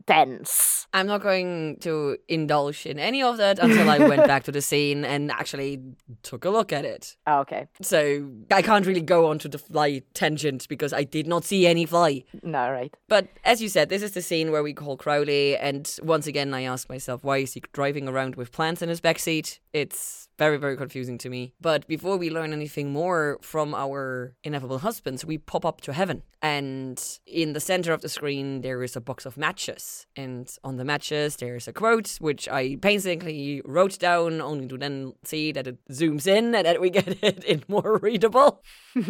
intense. 0.08 0.86
I'm 0.92 1.06
not 1.06 1.22
going 1.22 1.76
to 1.80 2.16
indulge 2.28 2.86
in 2.86 2.98
any 2.98 3.22
of 3.22 3.36
that 3.38 3.58
until 3.58 3.90
I 3.90 3.98
went 3.98 4.26
back 4.26 4.44
to 4.44 4.52
the 4.52 4.62
scene 4.62 5.04
and 5.04 5.30
actually 5.30 5.80
took 6.22 6.44
a 6.44 6.50
look 6.50 6.72
at 6.72 6.84
it. 6.84 7.16
Ah, 7.26 7.40
Okay, 7.40 7.66
So 7.82 8.30
I 8.50 8.62
can't 8.62 8.86
really 8.86 9.02
go 9.02 9.26
on 9.26 9.38
to 9.40 9.48
the 9.48 9.58
fly 9.58 10.02
tangent 10.14 10.66
because 10.68 10.92
I 10.92 11.04
did 11.04 11.26
not 11.26 11.44
see 11.44 11.66
any 11.66 11.84
fly. 11.84 12.24
no, 12.42 12.70
right. 12.70 12.94
But 13.08 13.28
as 13.44 13.60
you 13.60 13.68
said, 13.68 13.88
this 13.88 14.02
is 14.02 14.12
the 14.12 14.22
scene 14.22 14.50
where 14.52 14.62
we 14.62 14.72
call 14.72 14.96
Crowley, 14.96 15.56
and 15.56 15.86
once 16.04 16.26
again, 16.26 16.54
I 16.54 16.62
ask 16.62 16.88
myself, 16.88 17.24
why 17.24 17.38
is 17.38 17.54
he 17.54 17.62
driving 17.72 18.08
around 18.08 18.36
with 18.36 18.52
plants 18.52 18.82
in 18.82 18.88
his 18.88 19.00
backseat? 19.00 19.58
It's 19.72 20.28
very, 20.38 20.56
very 20.56 20.76
confusing 20.76 21.18
to 21.18 21.28
me. 21.30 21.52
But 21.60 21.86
before 21.86 22.16
we 22.16 22.30
learn 22.30 22.52
anything 22.52 22.92
more 22.92 23.38
from 23.42 23.74
our 23.74 24.34
ineffable 24.42 24.78
husbands, 24.78 25.24
we 25.24 25.38
pop 25.38 25.64
up 25.64 25.80
to 25.82 25.92
heaven. 25.92 26.22
And 26.42 27.02
in 27.26 27.54
the 27.54 27.60
center 27.60 27.92
of 27.94 28.02
the 28.02 28.08
screen, 28.08 28.60
there 28.60 28.82
is 28.82 28.96
a 28.96 29.00
box 29.00 29.24
of 29.24 29.36
matches. 29.36 30.06
And 30.14 30.50
on 30.62 30.76
the 30.76 30.84
matches, 30.84 31.36
there's 31.36 31.66
a 31.68 31.72
quote, 31.72 32.16
which 32.20 32.48
I 32.48 32.76
painstakingly 32.76 33.62
wrote 33.64 33.98
down, 33.98 34.40
only 34.42 34.66
to 34.68 34.76
then 34.76 35.14
see 35.24 35.52
that 35.52 35.66
it 35.66 35.78
zooms 35.90 36.26
in 36.26 36.54
and 36.54 36.66
that 36.66 36.80
we 36.80 36.90
get 36.98 37.22
it 37.22 37.44
in 37.44 37.62
more 37.68 37.98
readable. 38.02 38.62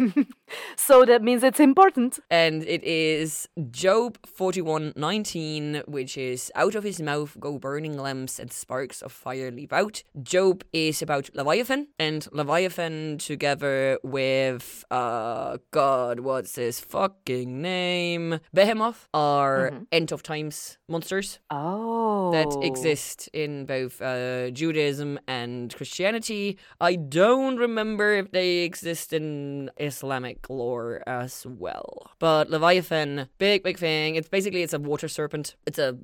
So 0.77 1.05
that 1.05 1.21
means 1.23 1.43
it's 1.43 1.59
important. 1.59 2.19
and 2.29 2.63
it 2.63 2.83
is 2.83 3.47
Job 3.71 4.17
41:19, 4.27 5.87
which 5.87 6.17
is 6.17 6.51
out 6.55 6.75
of 6.75 6.83
his 6.83 7.01
mouth 7.01 7.35
go 7.39 7.57
burning 7.57 7.97
lamps 7.97 8.39
and 8.39 8.51
sparks 8.51 9.01
of 9.01 9.11
fire 9.11 9.51
leap 9.51 9.73
out. 9.73 10.03
Job 10.21 10.63
is 10.71 11.01
about 11.01 11.14
Leviathan, 11.33 11.87
and 11.99 12.27
Leviathan 12.31 13.17
together 13.17 13.99
with 14.03 14.83
uh 14.91 15.57
God, 15.71 16.19
what's 16.21 16.55
his 16.55 16.79
fucking 16.79 17.61
name? 17.61 18.39
Behemoth 18.53 19.07
are 19.13 19.71
end 19.91 20.11
of 20.11 20.23
times 20.23 20.77
monsters 20.87 21.39
Oh. 21.51 22.31
that 22.31 22.51
exist 22.65 23.29
in 23.33 23.65
both 23.65 24.01
uh, 24.01 24.49
Judaism 24.51 25.19
and 25.27 25.73
Christianity. 25.75 26.57
I 26.79 26.95
don't 26.95 27.57
remember 27.57 28.13
if 28.13 28.31
they 28.31 28.59
exist 28.59 29.13
in 29.13 29.69
Islamic 29.77 30.49
lore 30.49 31.01
as 31.07 31.45
well. 31.47 32.11
But 32.19 32.49
Leviathan, 32.49 33.29
big 33.37 33.63
big 33.63 33.77
thing. 33.77 34.15
It's 34.15 34.29
basically 34.29 34.63
it's 34.63 34.73
a 34.73 34.79
water 34.79 35.07
serpent. 35.07 35.55
It's 35.65 35.79
a 35.79 35.97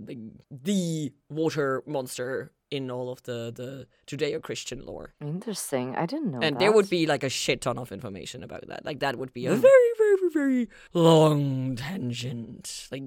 the 0.50 1.12
water 1.30 1.84
monster 1.86 2.52
in 2.72 2.90
all 2.90 3.12
of 3.12 3.22
the 3.24 3.52
the 3.54 3.88
Judeo-Christian 4.08 4.86
lore. 4.86 5.14
Interesting. 5.22 5.96
I 5.96 6.06
didn't 6.06 6.32
know. 6.32 6.40
And 6.42 6.56
that. 6.56 6.60
there 6.60 6.72
would 6.72 6.90
be 6.90 7.06
like 7.06 7.24
a 7.24 7.30
shit 7.30 7.62
ton 7.62 7.78
of 7.78 7.92
information 7.92 8.44
about 8.44 8.68
that. 8.68 8.86
Like 8.86 9.00
that 9.00 9.18
would 9.18 9.34
be 9.34 9.46
a 9.46 9.54
very, 9.56 9.92
very, 9.98 10.30
very 10.34 10.70
long 10.94 11.76
tangent. 11.76 12.88
Like 12.92 13.04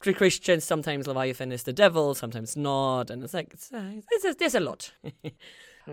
for 0.00 0.12
Christians, 0.12 0.64
sometimes 0.64 1.06
Leviathan 1.06 1.52
is 1.52 1.64
the 1.64 1.72
devil, 1.72 2.14
sometimes 2.14 2.56
not, 2.56 3.10
and 3.10 3.22
it's 3.22 3.34
like 3.34 3.52
it's, 3.52 3.72
uh, 3.72 4.00
it's 4.10 4.24
a, 4.24 4.34
there's 4.34 4.54
a 4.54 4.60
lot. 4.60 4.92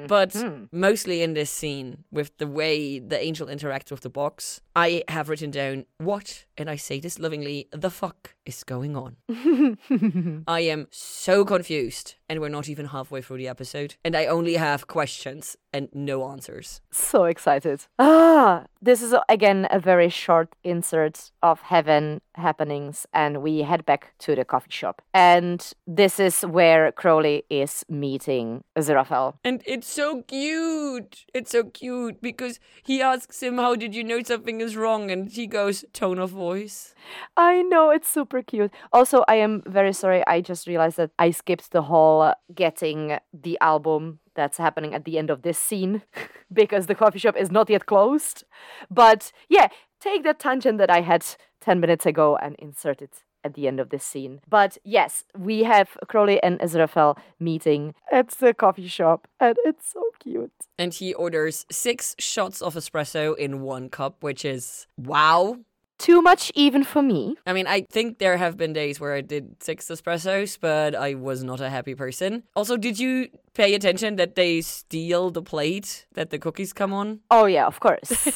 But 0.08 0.36
mostly 0.72 1.22
in 1.22 1.34
this 1.36 1.50
scene, 1.50 2.04
with 2.12 2.38
the 2.38 2.48
way 2.48 3.00
the 3.00 3.18
angel 3.18 3.48
interacts 3.48 3.92
with 3.92 4.02
the 4.02 4.10
box, 4.10 4.62
I 4.76 5.04
have 5.08 5.30
written 5.30 5.52
down 5.52 5.86
what, 6.00 6.46
and 6.58 6.70
I 6.70 6.76
say 6.76 7.00
this 7.00 7.18
lovingly, 7.18 7.70
the 7.72 7.90
fuck 7.90 8.36
is 8.46 8.66
going 8.66 8.98
on. 8.98 9.16
I 10.48 10.60
am 10.60 10.88
so 10.92 11.46
confused, 11.46 12.16
and 12.28 12.42
we're 12.42 12.50
not 12.50 12.68
even 12.68 12.88
halfway 12.88 13.22
through 13.22 13.38
the 13.38 13.48
episode, 13.48 13.96
and 14.04 14.18
I 14.18 14.26
only 14.26 14.56
have 14.56 14.88
questions 14.88 15.56
and 15.72 15.90
no 15.94 16.28
answers. 16.30 16.82
So 16.92 17.26
excited. 17.26 17.86
Ah, 18.00 18.66
this 18.82 19.02
is 19.02 19.16
again 19.30 19.68
a 19.72 19.80
very 19.80 20.10
short 20.10 20.56
insert 20.64 21.32
of 21.42 21.62
heaven 21.62 22.22
happenings, 22.36 23.06
and 23.14 23.42
we 23.42 23.60
head 23.60 23.86
back 23.86 24.14
to 24.20 24.36
the 24.36 24.46
coffee 24.46 24.72
shop. 24.72 25.02
And 25.14 25.66
this 25.88 26.20
is 26.20 26.42
where 26.42 26.92
Crowley 26.92 27.44
is 27.50 27.86
meeting 27.90 28.64
Aziraphale. 28.78 29.36
And 29.44 29.62
it's 29.66 29.88
so 29.90 30.22
cute. 30.24 31.26
It's 31.34 31.52
so 31.52 31.64
cute 31.66 32.22
because 32.22 32.60
he 32.84 33.02
asks 33.02 33.42
him, 33.42 33.58
How 33.58 33.76
did 33.76 33.96
you 33.96 34.04
know 34.04 34.22
something 34.24 34.62
is 34.66 34.76
wrong? 34.76 35.10
And 35.12 35.30
he 35.30 35.48
goes, 35.48 35.86
Tone 35.94 36.20
of 36.20 36.32
voice. 36.32 36.94
I 37.38 37.62
know 37.62 37.92
it's 37.92 38.10
super 38.10 38.42
cute. 38.42 38.74
Also, 38.92 39.24
I 39.28 39.36
am 39.36 39.64
very 39.66 39.94
sorry. 39.94 40.26
I 40.28 40.42
just 40.42 40.68
realized 40.68 40.98
that 40.98 41.12
I 41.18 41.32
skipped 41.32 41.72
the 41.72 41.84
whole 41.84 42.22
uh, 42.22 42.34
getting 42.54 43.18
the 43.34 43.58
album 43.62 44.20
that's 44.36 44.58
happening 44.58 44.94
at 44.94 45.06
the 45.06 45.18
end 45.18 45.30
of 45.30 45.44
this 45.44 45.58
scene 45.58 46.02
because 46.54 46.88
the 46.88 46.96
coffee 46.96 47.20
shop 47.20 47.38
is 47.38 47.52
not 47.52 47.70
yet 47.70 47.86
closed. 47.86 48.44
But 48.92 49.32
yeah, 49.48 49.68
take 50.02 50.24
that 50.24 50.40
tangent 50.40 50.78
that 50.80 50.90
I 50.90 51.02
had 51.02 51.26
10 51.62 51.80
minutes 51.80 52.06
ago 52.06 52.36
and 52.36 52.56
insert 52.60 53.02
it 53.02 53.24
at 53.46 53.54
the 53.54 53.68
end 53.68 53.80
of 53.80 53.90
this 53.90 54.04
scene. 54.04 54.42
But 54.50 54.78
yes, 54.84 55.24
we 55.38 55.64
have 55.64 55.98
Crowley 56.08 56.42
and 56.44 56.60
Aziraphale 56.60 57.18
meeting 57.40 57.94
at 58.12 58.30
the 58.32 58.54
coffee 58.54 58.88
shop, 58.88 59.28
and 59.40 59.56
it's 59.64 59.94
so 59.94 60.02
cute. 60.20 60.52
And 60.78 60.94
he 60.94 61.14
orders 61.14 61.66
six 61.72 62.16
shots 62.20 62.62
of 62.62 62.74
espresso 62.76 63.38
in 63.38 63.62
one 63.62 63.90
cup, 63.90 64.24
which 64.24 64.44
is 64.44 64.88
wow. 64.98 65.60
Too 65.98 66.22
much 66.22 66.52
even 66.56 66.84
for 66.84 67.02
me. 67.02 67.38
I 67.48 67.54
mean, 67.54 67.68
I 67.68 67.86
think 67.90 68.18
there 68.18 68.36
have 68.36 68.58
been 68.58 68.74
days 68.74 69.00
where 69.00 69.14
I 69.14 69.22
did 69.22 69.64
six 69.64 69.88
espressos, 69.88 70.58
but 70.60 70.94
I 70.94 71.14
was 71.14 71.42
not 71.42 71.62
a 71.62 71.70
happy 71.70 71.96
person. 71.96 72.44
Also, 72.54 72.76
did 72.76 73.00
you 73.00 73.30
pay 73.54 73.74
attention 73.76 74.18
that 74.18 74.36
they 74.36 74.60
steal 74.60 75.30
the 75.30 75.42
plate 75.42 76.06
that 76.16 76.32
the 76.32 76.38
cookies 76.38 76.74
come 76.74 76.92
on? 76.92 77.22
Oh, 77.32 77.46
yeah, 77.46 77.66
of 77.66 77.80
course. 77.80 78.12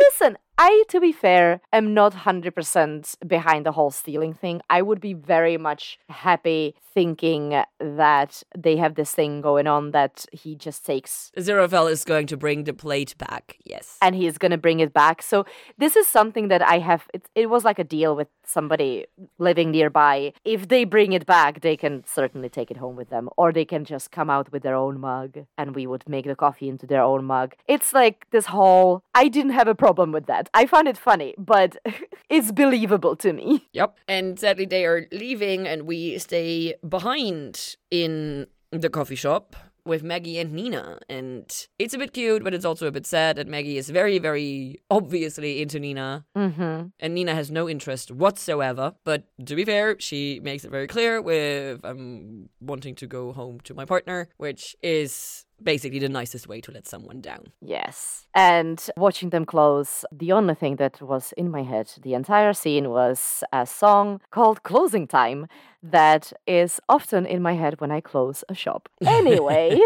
Listen, 0.00 0.36
I, 0.58 0.84
to 0.88 1.00
be 1.00 1.12
fair, 1.12 1.60
am 1.72 1.94
not 1.94 2.12
100% 2.12 3.26
behind 3.26 3.66
the 3.66 3.72
whole 3.72 3.90
stealing 3.90 4.34
thing. 4.34 4.60
I 4.70 4.82
would 4.82 5.00
be 5.00 5.14
very 5.14 5.56
much 5.56 5.98
happy 6.08 6.74
thinking 6.94 7.62
that 7.80 8.42
they 8.56 8.76
have 8.76 8.94
this 8.94 9.12
thing 9.14 9.40
going 9.40 9.66
on 9.66 9.92
that 9.92 10.26
he 10.32 10.54
just 10.54 10.84
takes 10.84 11.32
Aziraphale 11.38 11.90
is 11.90 12.04
going 12.04 12.26
to 12.26 12.36
bring 12.36 12.64
the 12.64 12.74
plate 12.74 13.16
back. 13.18 13.56
Yes. 13.64 13.96
and 14.02 14.14
he 14.14 14.26
is 14.26 14.36
going 14.38 14.50
to 14.50 14.58
bring 14.58 14.80
it 14.80 14.92
back. 14.92 15.22
So 15.22 15.46
this 15.78 15.96
is 15.96 16.06
something 16.06 16.48
that 16.48 16.62
I 16.62 16.78
have 16.78 17.08
it, 17.14 17.28
it 17.34 17.48
was 17.48 17.64
like 17.64 17.78
a 17.78 17.84
deal 17.84 18.14
with 18.14 18.28
somebody 18.44 19.06
living 19.38 19.70
nearby. 19.70 20.34
If 20.44 20.68
they 20.68 20.84
bring 20.84 21.12
it 21.12 21.24
back, 21.24 21.62
they 21.62 21.76
can 21.76 22.04
certainly 22.06 22.48
take 22.48 22.70
it 22.70 22.76
home 22.76 22.96
with 22.96 23.08
them 23.08 23.30
or 23.36 23.52
they 23.52 23.64
can 23.64 23.84
just 23.84 24.10
come 24.10 24.28
out 24.28 24.52
with 24.52 24.62
their 24.62 24.74
own 24.74 25.00
mug 25.00 25.46
and 25.56 25.74
we 25.74 25.86
would 25.86 26.06
make 26.08 26.26
the 26.26 26.36
coffee 26.36 26.68
into 26.68 26.86
their 26.86 27.02
own 27.02 27.24
mug. 27.24 27.54
It's 27.66 27.92
like 27.94 28.26
this 28.30 28.46
whole 28.46 29.02
I 29.14 29.28
didn't 29.28 29.52
have 29.52 29.68
a 29.68 29.74
problem 29.74 30.12
with 30.12 30.26
that. 30.26 30.41
I 30.54 30.66
found 30.66 30.88
it 30.88 30.98
funny, 30.98 31.34
but 31.38 31.76
it's 32.28 32.52
believable 32.52 33.16
to 33.16 33.32
me. 33.32 33.68
Yep. 33.72 33.96
And 34.08 34.38
sadly, 34.38 34.66
they 34.66 34.84
are 34.86 35.06
leaving, 35.12 35.66
and 35.66 35.82
we 35.86 36.18
stay 36.18 36.74
behind 36.88 37.76
in 37.90 38.46
the 38.70 38.88
coffee 38.90 39.14
shop 39.16 39.56
with 39.84 40.02
Maggie 40.04 40.38
and 40.38 40.52
Nina. 40.52 41.00
And 41.08 41.44
it's 41.78 41.92
a 41.92 41.98
bit 41.98 42.12
cute, 42.12 42.44
but 42.44 42.54
it's 42.54 42.64
also 42.64 42.86
a 42.86 42.92
bit 42.92 43.04
sad 43.04 43.36
that 43.36 43.48
Maggie 43.48 43.76
is 43.78 43.90
very, 43.90 44.18
very 44.20 44.80
obviously 44.90 45.60
into 45.60 45.80
Nina. 45.80 46.24
Mhm. 46.36 46.92
And 47.00 47.14
Nina 47.14 47.34
has 47.34 47.50
no 47.50 47.68
interest 47.68 48.12
whatsoever. 48.12 48.94
But 49.04 49.24
to 49.44 49.56
be 49.56 49.64
fair, 49.64 49.96
she 49.98 50.38
makes 50.40 50.64
it 50.64 50.70
very 50.70 50.86
clear 50.86 51.20
with 51.20 51.84
um, 51.84 52.48
wanting 52.60 52.94
to 52.96 53.06
go 53.08 53.32
home 53.32 53.58
to 53.64 53.74
my 53.74 53.84
partner, 53.84 54.28
which 54.36 54.76
is 54.82 55.46
basically 55.64 55.98
the 55.98 56.08
nicest 56.08 56.48
way 56.48 56.60
to 56.60 56.72
let 56.72 56.86
someone 56.86 57.20
down. 57.20 57.52
Yes. 57.60 58.26
And 58.34 58.84
watching 58.96 59.30
them 59.30 59.44
close, 59.44 60.04
the 60.12 60.32
only 60.32 60.54
thing 60.54 60.76
that 60.76 61.00
was 61.00 61.32
in 61.36 61.50
my 61.50 61.62
head 61.62 61.90
the 62.02 62.14
entire 62.14 62.52
scene 62.52 62.90
was 62.90 63.44
a 63.52 63.66
song 63.66 64.20
called 64.30 64.62
Closing 64.62 65.06
Time 65.06 65.46
that 65.82 66.32
is 66.46 66.80
often 66.88 67.26
in 67.26 67.42
my 67.42 67.54
head 67.54 67.80
when 67.80 67.90
I 67.90 68.00
close 68.00 68.44
a 68.48 68.54
shop. 68.54 68.88
Anyway, 69.22 69.78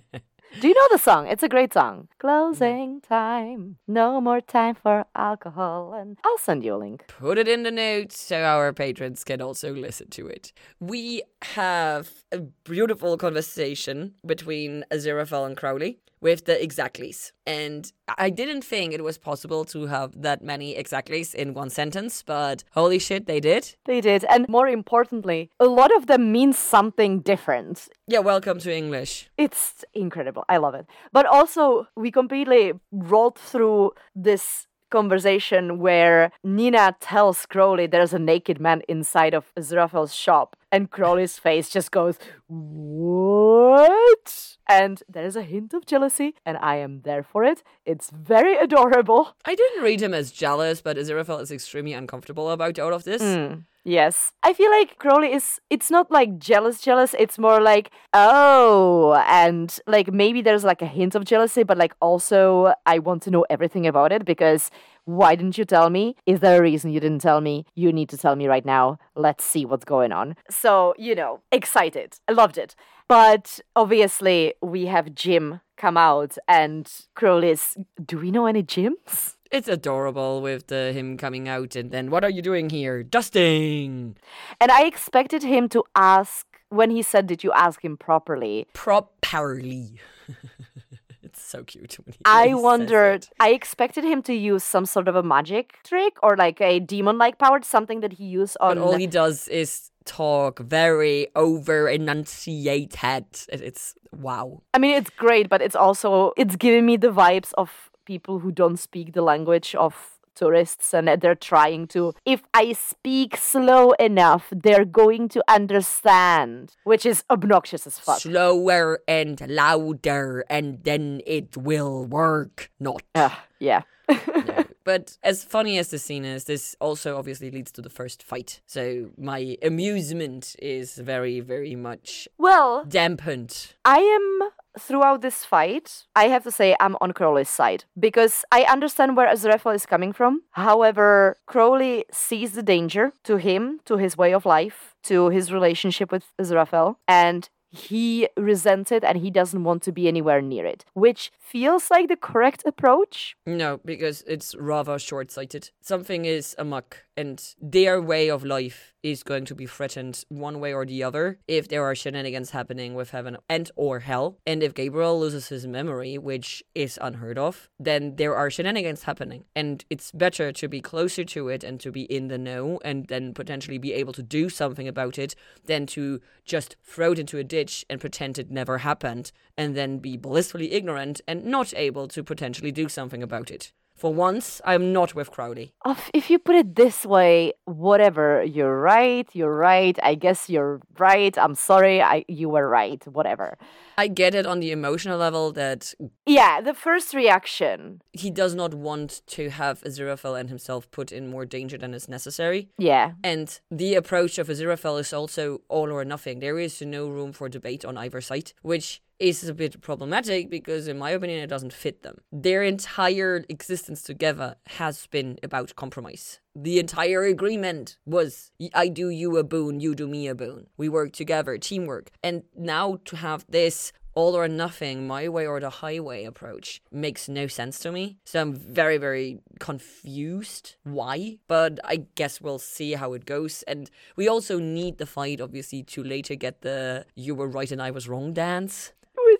do 0.60 0.68
you 0.68 0.74
know 0.74 0.88
the 0.90 0.98
song? 0.98 1.26
It's 1.26 1.42
a 1.42 1.48
great 1.48 1.72
song. 1.72 2.08
Closing 2.18 3.00
time. 3.00 3.76
No 3.86 4.20
more 4.20 4.40
time 4.40 4.74
for 4.74 5.06
alcohol. 5.14 5.94
And 5.94 6.18
I'll 6.24 6.38
send 6.38 6.64
you 6.64 6.74
a 6.74 6.76
link. 6.76 7.04
put 7.08 7.38
it 7.38 7.48
in 7.48 7.62
the 7.62 7.70
notes 7.70 8.20
so 8.20 8.42
our 8.42 8.72
patrons 8.72 9.24
can 9.24 9.40
also 9.40 9.72
listen 9.74 10.10
to 10.10 10.26
it. 10.26 10.52
We 10.80 11.22
have 11.42 12.10
a 12.30 12.40
beautiful 12.64 13.16
conversation 13.16 14.14
between 14.24 14.84
Aziraphale 14.90 15.46
and 15.46 15.56
Crowley 15.56 15.98
with 16.22 16.46
the 16.46 16.62
exactlies. 16.62 17.32
And 17.46 17.92
I 18.16 18.30
didn't 18.30 18.62
think 18.62 18.94
it 18.94 19.04
was 19.04 19.18
possible 19.18 19.64
to 19.66 19.86
have 19.86 20.22
that 20.22 20.42
many 20.42 20.76
exactlies 20.76 21.34
in 21.34 21.52
one 21.52 21.68
sentence, 21.68 22.22
but 22.24 22.64
holy 22.72 22.98
shit, 22.98 23.26
they 23.26 23.40
did. 23.40 23.74
They 23.84 24.00
did. 24.00 24.24
And 24.30 24.48
more 24.48 24.68
importantly, 24.68 25.50
a 25.58 25.66
lot 25.66 25.94
of 25.94 26.06
them 26.06 26.32
mean 26.32 26.52
something 26.52 27.20
different. 27.20 27.88
Yeah, 28.06 28.20
welcome 28.20 28.58
to 28.60 28.74
English. 28.74 29.28
It's 29.36 29.84
incredible. 29.92 30.44
I 30.48 30.58
love 30.58 30.74
it. 30.74 30.86
But 31.12 31.26
also, 31.26 31.88
we 31.96 32.10
completely 32.10 32.72
rolled 32.92 33.36
through 33.36 33.92
this 34.14 34.68
conversation 34.92 35.80
where 35.80 36.30
Nina 36.44 36.94
tells 37.00 37.46
Crowley 37.46 37.88
there's 37.88 38.12
a 38.12 38.18
naked 38.18 38.60
man 38.60 38.82
inside 38.88 39.34
of 39.34 39.52
Aziraphale's 39.56 40.14
shop, 40.14 40.54
and 40.70 40.90
Crowley's 40.90 41.38
face 41.46 41.68
just 41.68 41.90
goes, 41.90 42.18
What? 42.46 44.56
And 44.68 45.02
there's 45.08 45.36
a 45.36 45.42
hint 45.42 45.74
of 45.74 45.86
jealousy, 45.86 46.34
and 46.46 46.56
I 46.58 46.76
am 46.76 47.02
there 47.02 47.24
for 47.24 47.42
it. 47.42 47.62
It's 47.84 48.10
very 48.10 48.56
adorable. 48.56 49.34
I 49.44 49.54
didn't 49.54 49.82
read 49.82 50.00
him 50.00 50.14
as 50.14 50.30
jealous, 50.30 50.80
but 50.80 50.96
Aziraphale 50.96 51.42
is 51.42 51.50
extremely 51.50 51.94
uncomfortable 51.94 52.50
about 52.50 52.78
all 52.78 52.94
of 52.94 53.04
this. 53.04 53.22
Mm. 53.22 53.64
Yes. 53.84 54.32
I 54.42 54.52
feel 54.52 54.70
like 54.70 54.98
Crowley 54.98 55.32
is 55.32 55.60
it's 55.68 55.90
not 55.90 56.10
like 56.10 56.38
jealous 56.38 56.80
jealous, 56.80 57.14
it's 57.18 57.38
more 57.38 57.60
like 57.60 57.90
oh 58.12 59.20
and 59.26 59.76
like 59.86 60.12
maybe 60.12 60.40
there's 60.40 60.64
like 60.64 60.82
a 60.82 60.86
hint 60.86 61.14
of 61.14 61.24
jealousy 61.24 61.64
but 61.64 61.76
like 61.76 61.94
also 62.00 62.74
I 62.86 63.00
want 63.00 63.22
to 63.22 63.30
know 63.30 63.44
everything 63.50 63.86
about 63.86 64.12
it 64.12 64.24
because 64.24 64.70
why 65.04 65.34
didn't 65.34 65.58
you 65.58 65.64
tell 65.64 65.90
me? 65.90 66.14
Is 66.26 66.40
there 66.40 66.58
a 66.58 66.62
reason 66.62 66.92
you 66.92 67.00
didn't 67.00 67.20
tell 67.20 67.40
me? 67.40 67.66
You 67.74 67.92
need 67.92 68.08
to 68.10 68.16
tell 68.16 68.36
me 68.36 68.46
right 68.46 68.64
now. 68.64 68.98
Let's 69.16 69.44
see 69.44 69.64
what's 69.64 69.84
going 69.84 70.12
on. 70.12 70.36
So, 70.48 70.94
you 70.96 71.16
know, 71.16 71.40
excited. 71.50 72.20
I 72.28 72.32
loved 72.32 72.56
it. 72.56 72.76
But 73.08 73.58
obviously, 73.74 74.54
we 74.62 74.86
have 74.86 75.14
Jim 75.14 75.60
come 75.76 75.96
out 75.96 76.38
and 76.46 76.90
Crowley's. 77.14 77.76
Do 78.04 78.18
we 78.18 78.30
know 78.30 78.46
any 78.46 78.62
Jims? 78.62 79.36
It's 79.52 79.68
adorable 79.68 80.40
with 80.40 80.68
the 80.68 80.92
him 80.92 81.18
coming 81.18 81.46
out 81.46 81.76
and 81.76 81.90
then 81.90 82.10
what 82.10 82.24
are 82.24 82.30
you 82.30 82.40
doing 82.40 82.70
here? 82.70 83.02
Dusting. 83.02 84.16
And 84.58 84.70
I 84.70 84.84
expected 84.84 85.42
him 85.42 85.68
to 85.68 85.84
ask 85.94 86.46
when 86.70 86.90
he 86.90 87.02
said, 87.02 87.26
Did 87.26 87.44
you 87.44 87.52
ask 87.52 87.84
him 87.84 87.98
properly? 87.98 88.66
Properly. 88.72 90.00
it's 91.22 91.42
so 91.42 91.64
cute 91.64 91.98
when 92.04 92.14
he 92.14 92.20
I 92.24 92.54
wondered. 92.68 93.28
I 93.38 93.50
expected 93.50 94.04
him 94.04 94.22
to 94.22 94.32
use 94.32 94.64
some 94.64 94.86
sort 94.86 95.06
of 95.06 95.16
a 95.16 95.22
magic 95.22 95.78
trick 95.84 96.16
or 96.22 96.36
like 96.36 96.60
a 96.60 96.80
demon 96.80 97.18
like 97.18 97.38
power, 97.38 97.60
something 97.62 98.00
that 98.00 98.14
he 98.14 98.24
used 98.24 98.56
on. 98.60 98.78
But 98.78 98.82
all 98.82 98.96
he 98.96 99.06
does 99.06 99.48
is 99.48 99.90
talk 100.04 100.60
very 100.60 101.28
over 101.36 101.88
enunciated. 101.88 103.26
It's 103.48 103.94
wow. 104.16 104.62
I 104.74 104.78
mean, 104.78 104.96
it's 104.96 105.10
great, 105.10 105.48
but 105.48 105.62
it's 105.62 105.76
also, 105.76 106.32
it's 106.36 106.56
giving 106.56 106.86
me 106.86 106.96
the 106.96 107.12
vibes 107.12 107.52
of 107.58 107.90
people 108.04 108.40
who 108.40 108.52
don't 108.52 108.78
speak 108.78 109.12
the 109.12 109.22
language 109.22 109.74
of 109.74 110.18
tourists 110.34 110.94
and 110.94 111.08
they're 111.20 111.34
trying 111.34 111.86
to 111.86 112.14
if 112.24 112.42
i 112.54 112.72
speak 112.72 113.36
slow 113.36 113.90
enough 113.92 114.48
they're 114.50 114.86
going 114.86 115.28
to 115.28 115.44
understand 115.46 116.74
which 116.84 117.04
is 117.04 117.22
obnoxious 117.28 117.86
as 117.86 117.98
fuck 117.98 118.18
Slower 118.20 119.00
and 119.06 119.42
louder, 119.48 120.44
and 120.48 120.82
then 120.84 121.20
it 121.26 121.56
will 121.56 122.04
work. 122.04 122.70
Not. 122.80 123.02
Ugh, 123.14 123.32
yeah 123.58 123.82
No. 124.26 124.64
But 124.84 125.16
as 125.22 125.44
funny 125.44 125.78
as 125.78 125.90
the 125.90 125.98
scene 125.98 126.24
is, 126.24 126.44
this 126.44 126.74
also 126.80 127.16
obviously 127.16 127.50
leads 127.50 127.70
to 127.72 127.82
the 127.82 127.90
first 127.90 128.22
fight. 128.22 128.60
So 128.66 129.10
my 129.16 129.56
amusement 129.62 130.56
is 130.60 130.96
very, 130.96 131.40
very 131.40 131.76
much 131.76 132.26
well 132.38 132.84
dampened. 132.84 133.74
I 133.84 133.98
am 133.98 134.50
throughout 134.78 135.22
this 135.22 135.44
fight, 135.44 136.04
I 136.16 136.28
have 136.28 136.44
to 136.44 136.50
say 136.50 136.76
I'm 136.80 136.96
on 137.00 137.12
Crowley's 137.12 137.48
side 137.48 137.84
because 137.98 138.44
I 138.50 138.62
understand 138.64 139.16
where 139.16 139.28
Aziraphale 139.28 139.74
is 139.74 139.86
coming 139.86 140.12
from. 140.12 140.42
However, 140.52 141.38
Crowley 141.46 142.04
sees 142.12 142.52
the 142.52 142.62
danger 142.62 143.12
to 143.24 143.36
him, 143.36 143.80
to 143.84 143.96
his 143.96 144.16
way 144.16 144.32
of 144.32 144.46
life, 144.46 144.94
to 145.04 145.28
his 145.28 145.52
relationship 145.52 146.12
with 146.12 146.24
Aziraphale, 146.40 146.96
and 147.06 147.48
he 147.72 148.28
resents 148.36 148.92
it 148.92 149.02
and 149.02 149.18
he 149.18 149.30
doesn't 149.30 149.64
want 149.64 149.82
to 149.82 149.92
be 149.92 150.06
anywhere 150.06 150.42
near 150.42 150.66
it, 150.66 150.84
which 150.92 151.32
feels 151.38 151.90
like 151.90 152.08
the 152.08 152.16
correct 152.16 152.62
approach. 152.66 153.34
No, 153.46 153.80
because 153.84 154.22
it's 154.26 154.54
rather 154.54 154.98
short 154.98 155.30
sighted. 155.30 155.70
Something 155.80 156.26
is 156.26 156.54
amok, 156.58 157.06
and 157.16 157.42
their 157.60 158.00
way 158.00 158.30
of 158.30 158.44
life 158.44 158.91
is 159.02 159.22
going 159.22 159.44
to 159.46 159.54
be 159.54 159.66
threatened 159.66 160.24
one 160.28 160.60
way 160.60 160.72
or 160.72 160.86
the 160.86 161.02
other 161.02 161.38
if 161.48 161.68
there 161.68 161.84
are 161.84 161.94
shenanigans 161.94 162.50
happening 162.50 162.94
with 162.94 163.10
heaven 163.10 163.36
and 163.48 163.70
or 163.76 164.00
hell. 164.00 164.38
And 164.46 164.62
if 164.62 164.74
Gabriel 164.74 165.18
loses 165.18 165.48
his 165.48 165.66
memory, 165.66 166.18
which 166.18 166.62
is 166.74 166.98
unheard 167.00 167.38
of, 167.38 167.68
then 167.78 168.16
there 168.16 168.34
are 168.34 168.50
shenanigans 168.50 169.04
happening. 169.04 169.44
And 169.54 169.84
it's 169.90 170.12
better 170.12 170.52
to 170.52 170.68
be 170.68 170.80
closer 170.80 171.24
to 171.24 171.48
it 171.48 171.64
and 171.64 171.80
to 171.80 171.90
be 171.90 172.02
in 172.02 172.28
the 172.28 172.38
know 172.38 172.80
and 172.84 173.06
then 173.08 173.34
potentially 173.34 173.78
be 173.78 173.92
able 173.92 174.12
to 174.14 174.22
do 174.22 174.48
something 174.48 174.88
about 174.88 175.18
it 175.18 175.34
than 175.64 175.86
to 175.86 176.20
just 176.44 176.76
throw 176.82 177.12
it 177.12 177.18
into 177.18 177.38
a 177.38 177.44
ditch 177.44 177.84
and 177.88 178.00
pretend 178.00 178.38
it 178.38 178.50
never 178.50 178.78
happened 178.78 179.32
and 179.56 179.74
then 179.76 179.98
be 179.98 180.16
blissfully 180.16 180.72
ignorant 180.72 181.20
and 181.26 181.44
not 181.44 181.72
able 181.74 182.08
to 182.08 182.22
potentially 182.22 182.72
do 182.72 182.88
something 182.88 183.22
about 183.22 183.50
it. 183.50 183.72
For 184.02 184.12
once, 184.12 184.60
I'm 184.64 184.92
not 184.92 185.14
with 185.14 185.30
Crowley. 185.30 185.74
If 186.12 186.28
you 186.28 186.40
put 186.40 186.56
it 186.56 186.74
this 186.74 187.06
way, 187.06 187.52
whatever, 187.66 188.42
you're 188.42 188.80
right, 188.80 189.28
you're 189.32 189.54
right, 189.54 189.96
I 190.02 190.16
guess 190.16 190.50
you're 190.50 190.80
right, 190.98 191.38
I'm 191.38 191.54
sorry, 191.54 192.02
I 192.02 192.24
you 192.26 192.48
were 192.48 192.68
right, 192.68 193.00
whatever. 193.06 193.56
I 193.96 194.08
get 194.08 194.34
it 194.34 194.44
on 194.44 194.58
the 194.58 194.72
emotional 194.72 195.18
level 195.18 195.52
that 195.52 195.94
Yeah, 196.26 196.60
the 196.60 196.74
first 196.74 197.14
reaction. 197.14 198.02
he 198.12 198.28
does 198.28 198.56
not 198.56 198.74
want 198.74 199.22
to 199.36 199.50
have 199.50 199.80
Aziraphale 199.82 200.40
and 200.40 200.48
himself 200.48 200.90
put 200.90 201.12
in 201.12 201.30
more 201.30 201.46
danger 201.46 201.78
than 201.78 201.94
is 201.94 202.08
necessary. 202.08 202.70
Yeah. 202.78 203.12
And 203.22 203.60
the 203.70 203.94
approach 203.94 204.36
of 204.38 204.48
Aziraphale 204.48 204.98
is 204.98 205.12
also 205.12 205.60
all 205.68 205.92
or 205.92 206.04
nothing. 206.04 206.40
There 206.40 206.58
is 206.58 206.82
no 206.82 207.06
room 207.06 207.32
for 207.32 207.48
debate 207.48 207.84
on 207.84 207.96
either 207.96 208.20
side, 208.20 208.52
which 208.62 209.00
is 209.18 209.48
a 209.48 209.54
bit 209.54 209.80
problematic 209.80 210.50
because, 210.50 210.88
in 210.88 210.98
my 210.98 211.10
opinion, 211.10 211.40
it 211.40 211.46
doesn't 211.46 211.72
fit 211.72 212.02
them. 212.02 212.18
Their 212.32 212.62
entire 212.62 213.44
existence 213.48 214.02
together 214.02 214.56
has 214.66 215.06
been 215.06 215.38
about 215.42 215.76
compromise. 215.76 216.40
The 216.54 216.78
entire 216.78 217.22
agreement 217.22 217.96
was 218.04 218.52
I 218.74 218.88
do 218.88 219.08
you 219.08 219.36
a 219.36 219.44
boon, 219.44 219.80
you 219.80 219.94
do 219.94 220.06
me 220.06 220.26
a 220.28 220.34
boon. 220.34 220.66
We 220.76 220.88
work 220.88 221.12
together, 221.12 221.56
teamwork. 221.56 222.10
And 222.22 222.42
now 222.56 222.98
to 223.06 223.16
have 223.16 223.44
this 223.48 223.92
all 224.14 224.36
or 224.36 224.48
nothing, 224.48 225.06
my 225.06 225.28
way 225.28 225.46
or 225.46 225.60
the 225.60 225.70
highway 225.70 226.24
approach 226.24 226.82
makes 226.90 227.28
no 227.28 227.46
sense 227.46 227.78
to 227.80 227.92
me. 227.92 228.18
So 228.24 228.40
I'm 228.40 228.54
very, 228.54 228.98
very 228.98 229.40
confused 229.58 230.76
why. 230.84 231.38
But 231.48 231.80
I 231.84 232.06
guess 232.14 232.40
we'll 232.40 232.58
see 232.58 232.92
how 232.92 233.14
it 233.14 233.24
goes. 233.24 233.62
And 233.64 233.90
we 234.16 234.28
also 234.28 234.58
need 234.58 234.98
the 234.98 235.06
fight, 235.06 235.40
obviously, 235.40 235.82
to 235.84 236.02
later 236.02 236.34
get 236.34 236.62
the 236.62 237.06
you 237.14 237.34
were 237.34 237.48
right 237.48 237.70
and 237.70 237.80
I 237.80 237.90
was 237.90 238.08
wrong 238.08 238.32
dance. 238.32 238.92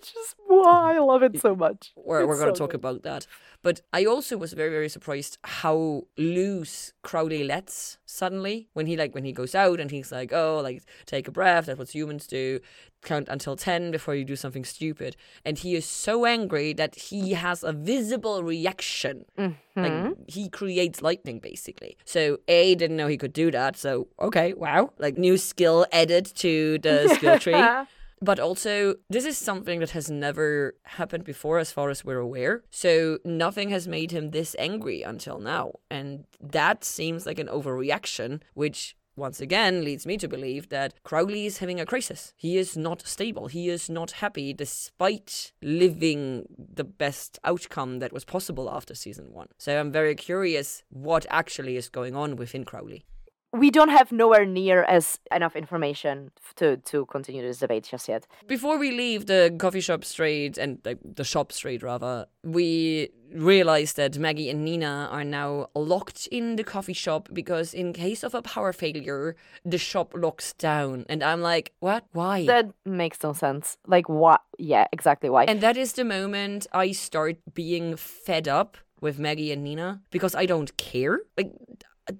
Which 0.03 0.15
is 0.17 0.35
why 0.47 0.95
I 0.95 0.99
love 0.99 1.23
it 1.23 1.39
so 1.39 1.55
much. 1.55 1.93
We're, 1.95 2.27
we're 2.27 2.37
going 2.37 2.51
to 2.51 2.55
so 2.57 2.65
talk 2.65 2.71
good. 2.71 2.81
about 2.81 3.03
that. 3.03 3.25
But 3.61 3.79
I 3.93 4.03
also 4.03 4.35
was 4.35 4.51
very, 4.51 4.69
very 4.69 4.89
surprised 4.89 5.37
how 5.45 6.07
loose 6.17 6.91
Crowley 7.03 7.45
lets 7.45 7.99
suddenly 8.05 8.67
when 8.73 8.85
he 8.85 8.97
like 8.97 9.15
when 9.15 9.23
he 9.23 9.31
goes 9.31 9.55
out 9.55 9.79
and 9.79 9.91
he's 9.91 10.11
like, 10.11 10.33
oh, 10.33 10.59
like 10.61 10.83
take 11.05 11.29
a 11.29 11.31
breath. 11.31 11.67
That's 11.67 11.79
what 11.79 11.95
humans 11.95 12.27
do. 12.27 12.59
Count 13.01 13.29
until 13.29 13.55
ten 13.55 13.91
before 13.91 14.13
you 14.13 14.25
do 14.25 14.35
something 14.35 14.65
stupid. 14.65 15.15
And 15.45 15.57
he 15.57 15.73
is 15.73 15.85
so 15.85 16.25
angry 16.25 16.73
that 16.73 16.95
he 16.95 17.31
has 17.35 17.63
a 17.63 17.71
visible 17.71 18.43
reaction. 18.43 19.23
Like 19.37 19.55
mm-hmm. 19.77 20.11
he 20.27 20.49
creates 20.49 21.01
lightning 21.01 21.39
basically. 21.39 21.95
So 22.03 22.39
A 22.49 22.75
didn't 22.75 22.97
know 22.97 23.07
he 23.07 23.17
could 23.17 23.33
do 23.33 23.51
that. 23.51 23.77
So 23.77 24.09
okay, 24.19 24.53
wow, 24.53 24.91
like 24.99 25.17
new 25.17 25.37
skill 25.37 25.85
added 25.93 26.25
to 26.35 26.77
the 26.79 27.07
skill 27.15 27.39
tree. 27.39 27.63
But 28.23 28.39
also, 28.39 28.95
this 29.09 29.25
is 29.25 29.37
something 29.37 29.81
that 29.81 29.89
has 29.89 30.09
never 30.09 30.75
happened 30.83 31.25
before, 31.25 31.59
as 31.59 31.73
far 31.73 31.89
as 31.89 32.05
we're 32.05 32.19
aware. 32.19 32.63
So, 32.71 33.19
nothing 33.25 33.69
has 33.71 33.85
made 33.85 34.11
him 34.11 34.31
this 34.31 34.55
angry 34.57 35.01
until 35.01 35.39
now. 35.39 35.73
And 35.91 36.23
that 36.39 36.85
seems 36.85 37.25
like 37.25 37.37
an 37.37 37.47
overreaction, 37.47 38.39
which 38.53 38.95
once 39.17 39.41
again 39.41 39.83
leads 39.83 40.05
me 40.05 40.15
to 40.17 40.29
believe 40.29 40.69
that 40.69 41.03
Crowley 41.03 41.45
is 41.45 41.57
having 41.57 41.81
a 41.81 41.85
crisis. 41.85 42.33
He 42.37 42.57
is 42.57 42.77
not 42.77 43.05
stable. 43.05 43.47
He 43.47 43.67
is 43.67 43.89
not 43.89 44.11
happy 44.11 44.53
despite 44.53 45.51
living 45.61 46.45
the 46.57 46.85
best 46.85 47.39
outcome 47.43 47.99
that 47.99 48.13
was 48.13 48.23
possible 48.23 48.69
after 48.71 48.95
season 48.95 49.33
one. 49.33 49.49
So, 49.57 49.77
I'm 49.77 49.91
very 49.91 50.15
curious 50.15 50.83
what 50.89 51.25
actually 51.29 51.75
is 51.75 51.89
going 51.89 52.15
on 52.15 52.37
within 52.37 52.63
Crowley. 52.63 53.05
We 53.53 53.69
don't 53.69 53.89
have 53.89 54.11
nowhere 54.11 54.45
near 54.45 54.83
as 54.83 55.19
enough 55.31 55.55
information 55.55 56.31
to 56.55 56.77
to 56.77 57.05
continue 57.05 57.41
this 57.41 57.59
debate 57.59 57.83
just 57.83 58.07
yet. 58.09 58.25
Before 58.47 58.77
we 58.77 58.91
leave 58.91 59.27
the 59.27 59.55
coffee 59.59 59.79
shop 59.79 60.03
street 60.03 60.57
and 60.57 60.79
like, 60.83 60.97
the 61.03 61.23
shop 61.23 61.51
street 61.51 61.83
rather, 61.83 62.25
we 62.43 63.09
realize 63.31 63.93
that 63.93 64.17
Maggie 64.17 64.49
and 64.49 64.65
Nina 64.65 65.07
are 65.11 65.23
now 65.23 65.67
locked 65.75 66.27
in 66.27 66.55
the 66.55 66.63
coffee 66.63 66.93
shop 66.93 67.29
because 67.31 67.73
in 67.73 67.93
case 67.93 68.23
of 68.23 68.33
a 68.33 68.41
power 68.41 68.73
failure, 68.73 69.35
the 69.63 69.77
shop 69.77 70.13
locks 70.15 70.53
down. 70.53 71.05
And 71.07 71.23
I'm 71.23 71.41
like, 71.41 71.73
what? 71.79 72.05
Why? 72.11 72.45
That 72.45 72.71
makes 72.85 73.21
no 73.23 73.33
sense. 73.33 73.77
Like 73.87 74.09
what? 74.09 74.41
Yeah, 74.57 74.87
exactly 74.91 75.29
why. 75.29 75.45
and 75.45 75.61
that 75.61 75.77
is 75.77 75.93
the 75.93 76.03
moment 76.03 76.65
I 76.73 76.91
start 76.91 77.37
being 77.53 77.95
fed 77.97 78.47
up 78.47 78.77
with 78.99 79.19
Maggie 79.19 79.51
and 79.51 79.63
Nina 79.63 80.01
because 80.11 80.33
I 80.33 80.45
don't 80.45 80.75
care. 80.77 81.19
Like 81.37 81.51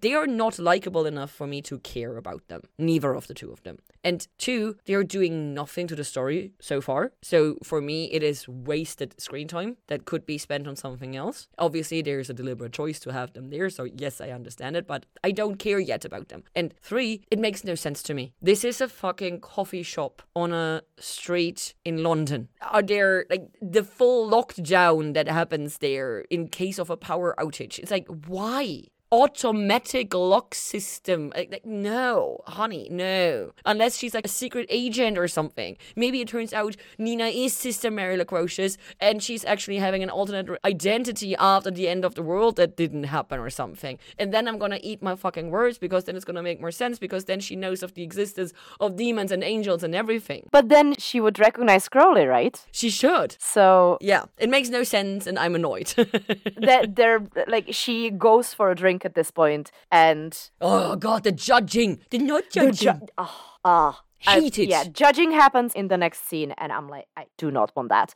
they 0.02 0.14
are 0.14 0.28
not 0.28 0.60
likable 0.60 1.06
enough 1.06 1.32
for 1.32 1.48
me 1.48 1.62
to 1.64 1.80
care 1.80 2.18
about 2.18 2.48
them. 2.48 2.62
Neither 2.78 3.14
of 3.14 3.28
the 3.28 3.34
two 3.34 3.52
of 3.52 3.64
them. 3.64 3.78
And 4.04 4.28
two, 4.38 4.78
they 4.86 4.94
are 4.94 5.04
doing 5.04 5.54
nothing 5.54 5.88
to 5.88 5.96
the 5.96 6.04
story 6.04 6.52
so 6.60 6.82
far. 6.82 7.14
So 7.22 7.58
for 7.64 7.82
me, 7.82 8.12
it 8.12 8.24
is 8.24 8.48
wasted 8.48 9.20
screen 9.20 9.48
time 9.48 9.78
that 9.88 10.06
could 10.06 10.26
be 10.26 10.38
spent 10.38 10.68
on 10.68 10.76
something 10.76 11.16
else. 11.16 11.48
Obviously, 11.58 12.02
there's 12.02 12.30
a 12.30 12.34
deliberate 12.34 12.74
choice 12.74 13.00
to 13.02 13.14
have 13.14 13.34
them 13.34 13.50
there. 13.50 13.70
So 13.70 13.84
yes, 13.86 14.20
I 14.20 14.30
understand 14.30 14.76
it, 14.76 14.88
but 14.88 15.06
I 15.24 15.32
don't 15.32 15.56
care 15.56 15.80
yet 15.80 16.06
about 16.06 16.30
them. 16.30 16.44
And 16.56 16.74
three, 16.82 17.22
it 17.32 17.40
makes 17.40 17.64
no 17.64 17.76
sense 17.76 18.04
to 18.04 18.14
me. 18.14 18.34
This 18.42 18.64
is 18.64 18.82
a 18.82 18.88
fucking 18.88 19.42
coffee 19.42 19.84
shop 19.84 20.22
on 20.36 20.52
a 20.54 20.82
street 20.98 21.74
in 21.86 22.04
London. 22.04 22.50
Are 22.62 22.82
there 22.82 23.26
like 23.30 23.48
the 23.62 23.84
full 23.84 24.30
lockdown 24.30 25.14
that 25.14 25.28
happens 25.28 25.78
there 25.78 26.20
in 26.30 26.48
case 26.48 26.80
of 26.80 26.90
a 26.90 26.98
power 26.98 27.36
outage? 27.38 27.80
It's 27.80 27.92
like, 27.92 28.08
why? 28.28 28.84
Automatic 29.14 30.12
lock 30.16 30.56
system. 30.56 31.32
Like, 31.36 31.52
like, 31.52 31.66
no, 31.68 32.40
honey, 32.48 32.88
no. 32.90 33.52
Unless 33.64 34.00
she's 34.00 34.16
like 34.16 34.26
a 34.26 34.28
secret 34.28 34.66
agent 34.72 35.20
or 35.20 35.28
something. 35.28 35.78
Maybe 35.96 36.20
it 36.22 36.28
turns 36.28 36.52
out 36.52 36.76
Nina 36.98 37.26
is 37.26 37.54
Sister 37.54 37.92
Mary 37.92 38.18
Loquacious 38.18 38.76
and 39.00 39.22
she's 39.22 39.46
actually 39.46 39.78
having 39.78 40.02
an 40.02 40.10
alternate 40.10 40.50
identity 40.66 41.36
after 41.36 41.70
the 41.70 41.88
end 41.88 42.04
of 42.06 42.16
the 42.16 42.24
world 42.24 42.56
that 42.56 42.76
didn't 42.76 43.04
happen 43.04 43.40
or 43.40 43.52
something. 43.52 44.00
And 44.18 44.34
then 44.34 44.48
I'm 44.48 44.58
gonna 44.58 44.80
eat 44.82 45.04
my 45.04 45.16
fucking 45.16 45.52
words 45.52 45.78
because 45.78 46.06
then 46.06 46.16
it's 46.16 46.26
gonna 46.26 46.42
make 46.42 46.60
more 46.60 46.72
sense 46.72 46.98
because 46.98 47.26
then 47.26 47.40
she 47.40 47.56
knows 47.56 47.84
of 47.84 47.94
the 47.94 48.02
existence 48.02 48.52
of 48.80 48.96
demons 48.96 49.32
and 49.32 49.44
angels 49.44 49.84
and 49.84 49.94
everything. 49.94 50.50
but 50.52 50.70
then 50.70 50.96
she 50.98 51.22
would 51.22 51.38
recognize 51.38 51.88
Crowley, 51.88 52.26
right? 52.26 52.66
She 52.72 52.90
should. 52.90 53.36
So 53.40 54.00
Yeah, 54.02 54.24
it 54.40 54.50
makes 54.50 54.70
no 54.70 54.82
sense 54.82 55.28
and 55.28 55.38
I'm 55.38 55.54
annoyed. 55.54 55.94
that 56.58 56.96
they're 56.96 57.22
like 57.48 57.68
she 57.70 58.10
goes 58.10 58.56
for 58.56 58.72
a 58.72 58.76
drink 58.76 59.03
at 59.06 59.16
this 59.16 59.32
point 59.32 59.72
and 59.92 60.50
oh 60.62 60.96
god, 60.96 61.24
the 61.24 61.32
judging. 61.32 62.00
The 62.10 62.18
not 62.20 62.50
judging. 62.50 63.00
ju- 63.00 63.08
ah 63.18 63.58
ah. 63.66 64.04
I- 64.26 64.40
Hate 64.40 64.58
it. 64.58 64.70
yeah, 64.70 64.86
judging 64.86 65.32
happens 65.32 65.74
in 65.74 65.90
the 65.90 65.98
next 65.98 66.26
scene, 66.30 66.52
and 66.58 66.72
I'm 66.72 66.88
like, 66.88 67.08
I 67.18 67.26
do 67.38 67.52
not 67.52 67.76
want 67.76 67.90
that. 67.90 68.14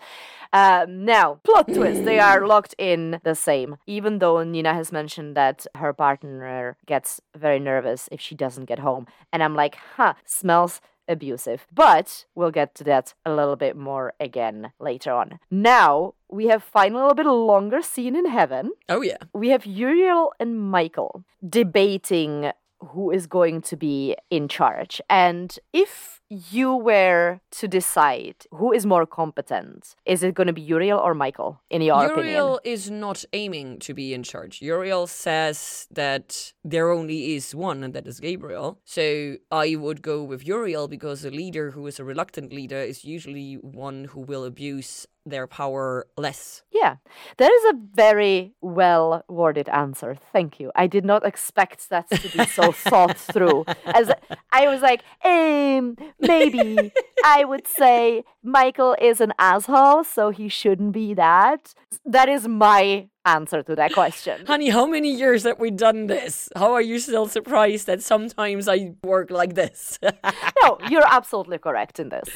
Um, 0.54 1.04
now, 1.04 1.42
plot 1.44 1.68
twist: 1.68 2.06
they 2.06 2.18
are 2.18 2.48
locked 2.54 2.74
in 2.78 3.20
the 3.26 3.36
same. 3.36 3.76
Even 3.88 4.20
though 4.20 4.42
Nina 4.42 4.74
has 4.74 4.94
mentioned 4.94 5.36
that 5.36 5.68
her 5.76 5.92
partner 5.92 6.78
gets 6.86 7.20
very 7.36 7.60
nervous 7.60 8.08
if 8.10 8.22
she 8.22 8.36
doesn't 8.36 8.66
get 8.66 8.80
home, 8.80 9.06
and 9.34 9.44
I'm 9.44 9.54
like, 9.54 9.76
huh, 9.98 10.14
smells 10.24 10.80
abusive. 11.08 11.68
But 11.74 12.26
we'll 12.36 12.52
get 12.52 12.76
to 12.76 12.84
that 12.86 13.14
a 13.26 13.34
little 13.34 13.56
bit 13.56 13.76
more 13.76 14.14
again 14.20 14.72
later 14.80 15.12
on. 15.12 15.40
Now 15.50 16.14
we 16.30 16.48
have 16.48 16.64
finally 16.64 17.02
a 17.02 17.08
little 17.08 17.16
bit 17.16 17.26
longer 17.26 17.82
scene 17.82 18.16
in 18.16 18.26
heaven 18.26 18.72
oh 18.90 19.02
yeah. 19.02 19.18
we 19.34 19.50
have 19.50 19.66
Uriel 19.66 20.34
and 20.40 20.60
Michael 20.60 21.24
debating 21.48 22.52
who 22.80 23.12
is 23.12 23.28
going 23.28 23.62
to 23.62 23.76
be 23.76 24.16
in 24.30 24.48
charge. 24.48 25.02
And 25.10 25.58
if 25.74 26.22
you 26.30 26.76
were 26.76 27.40
to 27.52 27.68
decide 27.68 28.36
who 28.52 28.72
is 28.74 28.86
more 28.86 29.06
competent, 29.06 29.96
is 30.06 30.24
it 30.24 30.36
going 30.36 30.48
to 30.48 30.54
be 30.54 30.62
Uriel 30.62 31.00
or 31.00 31.14
Michael, 31.14 31.62
in 31.70 31.82
your 31.82 32.06
opinion? 32.06 32.26
Uriel 32.26 32.60
is 32.64 32.90
not 32.90 33.24
aiming 33.34 33.80
to 33.80 33.94
be 33.94 34.14
in 34.14 34.24
charge. 34.24 34.62
Uriel 34.62 35.08
says 35.08 35.88
that 35.92 36.54
there 36.64 36.92
only 36.92 37.36
is 37.36 37.56
one, 37.56 37.84
and 37.84 37.94
that 37.94 38.08
is 38.08 38.20
Gabriel. 38.20 38.80
So 38.84 39.38
I 39.52 39.76
would 39.76 40.02
go 40.02 40.24
with 40.24 40.46
Uriel 40.46 40.88
because 40.88 41.24
a 41.24 41.32
leader 41.32 41.72
who 41.72 41.88
is 41.88 42.00
a 42.00 42.04
reluctant 42.04 42.52
leader 42.52 42.80
is 42.80 43.06
usually 43.06 43.56
one 43.56 44.06
who 44.06 44.22
will 44.22 44.44
abuse 44.44 45.08
their 45.30 45.48
power 45.48 46.08
less. 46.18 46.64
Yeah, 46.72 46.98
that 47.38 47.52
is 47.52 47.64
a 47.74 47.78
very 47.94 48.54
well 48.62 49.24
worded 49.28 49.70
answer. 49.70 50.18
Thank 50.32 50.60
you. 50.60 50.72
I 50.76 50.88
did 50.88 51.06
not 51.06 51.26
expect 51.26 51.90
that 51.90 52.10
to 52.10 52.38
be 52.38 52.46
so 52.46 52.72
thought 52.90 53.18
through. 53.18 53.66
As 53.86 54.12
I 54.52 54.68
was 54.68 54.82
like, 54.82 55.04
um, 55.24 55.98
maybe 56.20 56.92
I 57.24 57.44
would 57.44 57.68
say 57.68 58.24
Michael 58.44 58.96
is 59.02 59.22
an 59.22 59.34
asshole, 59.40 60.04
so 60.04 60.30
he 60.30 60.50
shouldn't 60.50 60.94
be 60.94 61.14
that. 61.14 61.74
That 62.06 62.30
is 62.30 62.48
my 62.48 63.10
answer 63.26 63.62
to 63.64 63.76
that 63.76 63.94
question. 63.94 64.46
Honey, 64.46 64.70
how 64.70 64.86
many 64.86 65.12
years 65.12 65.44
have 65.44 65.60
we 65.60 65.72
done 65.72 66.08
this? 66.08 66.50
How 66.56 66.74
are 66.74 66.82
you 66.82 67.00
still 67.00 67.28
surprised 67.28 67.88
that 67.88 68.02
sometimes 68.02 68.68
I 68.68 68.94
work 69.04 69.32
like 69.32 69.56
this? 69.56 70.00
no, 70.64 70.78
you're 70.90 71.08
absolutely 71.08 71.58
correct 71.58 72.00
in 72.00 72.10
this. 72.10 72.30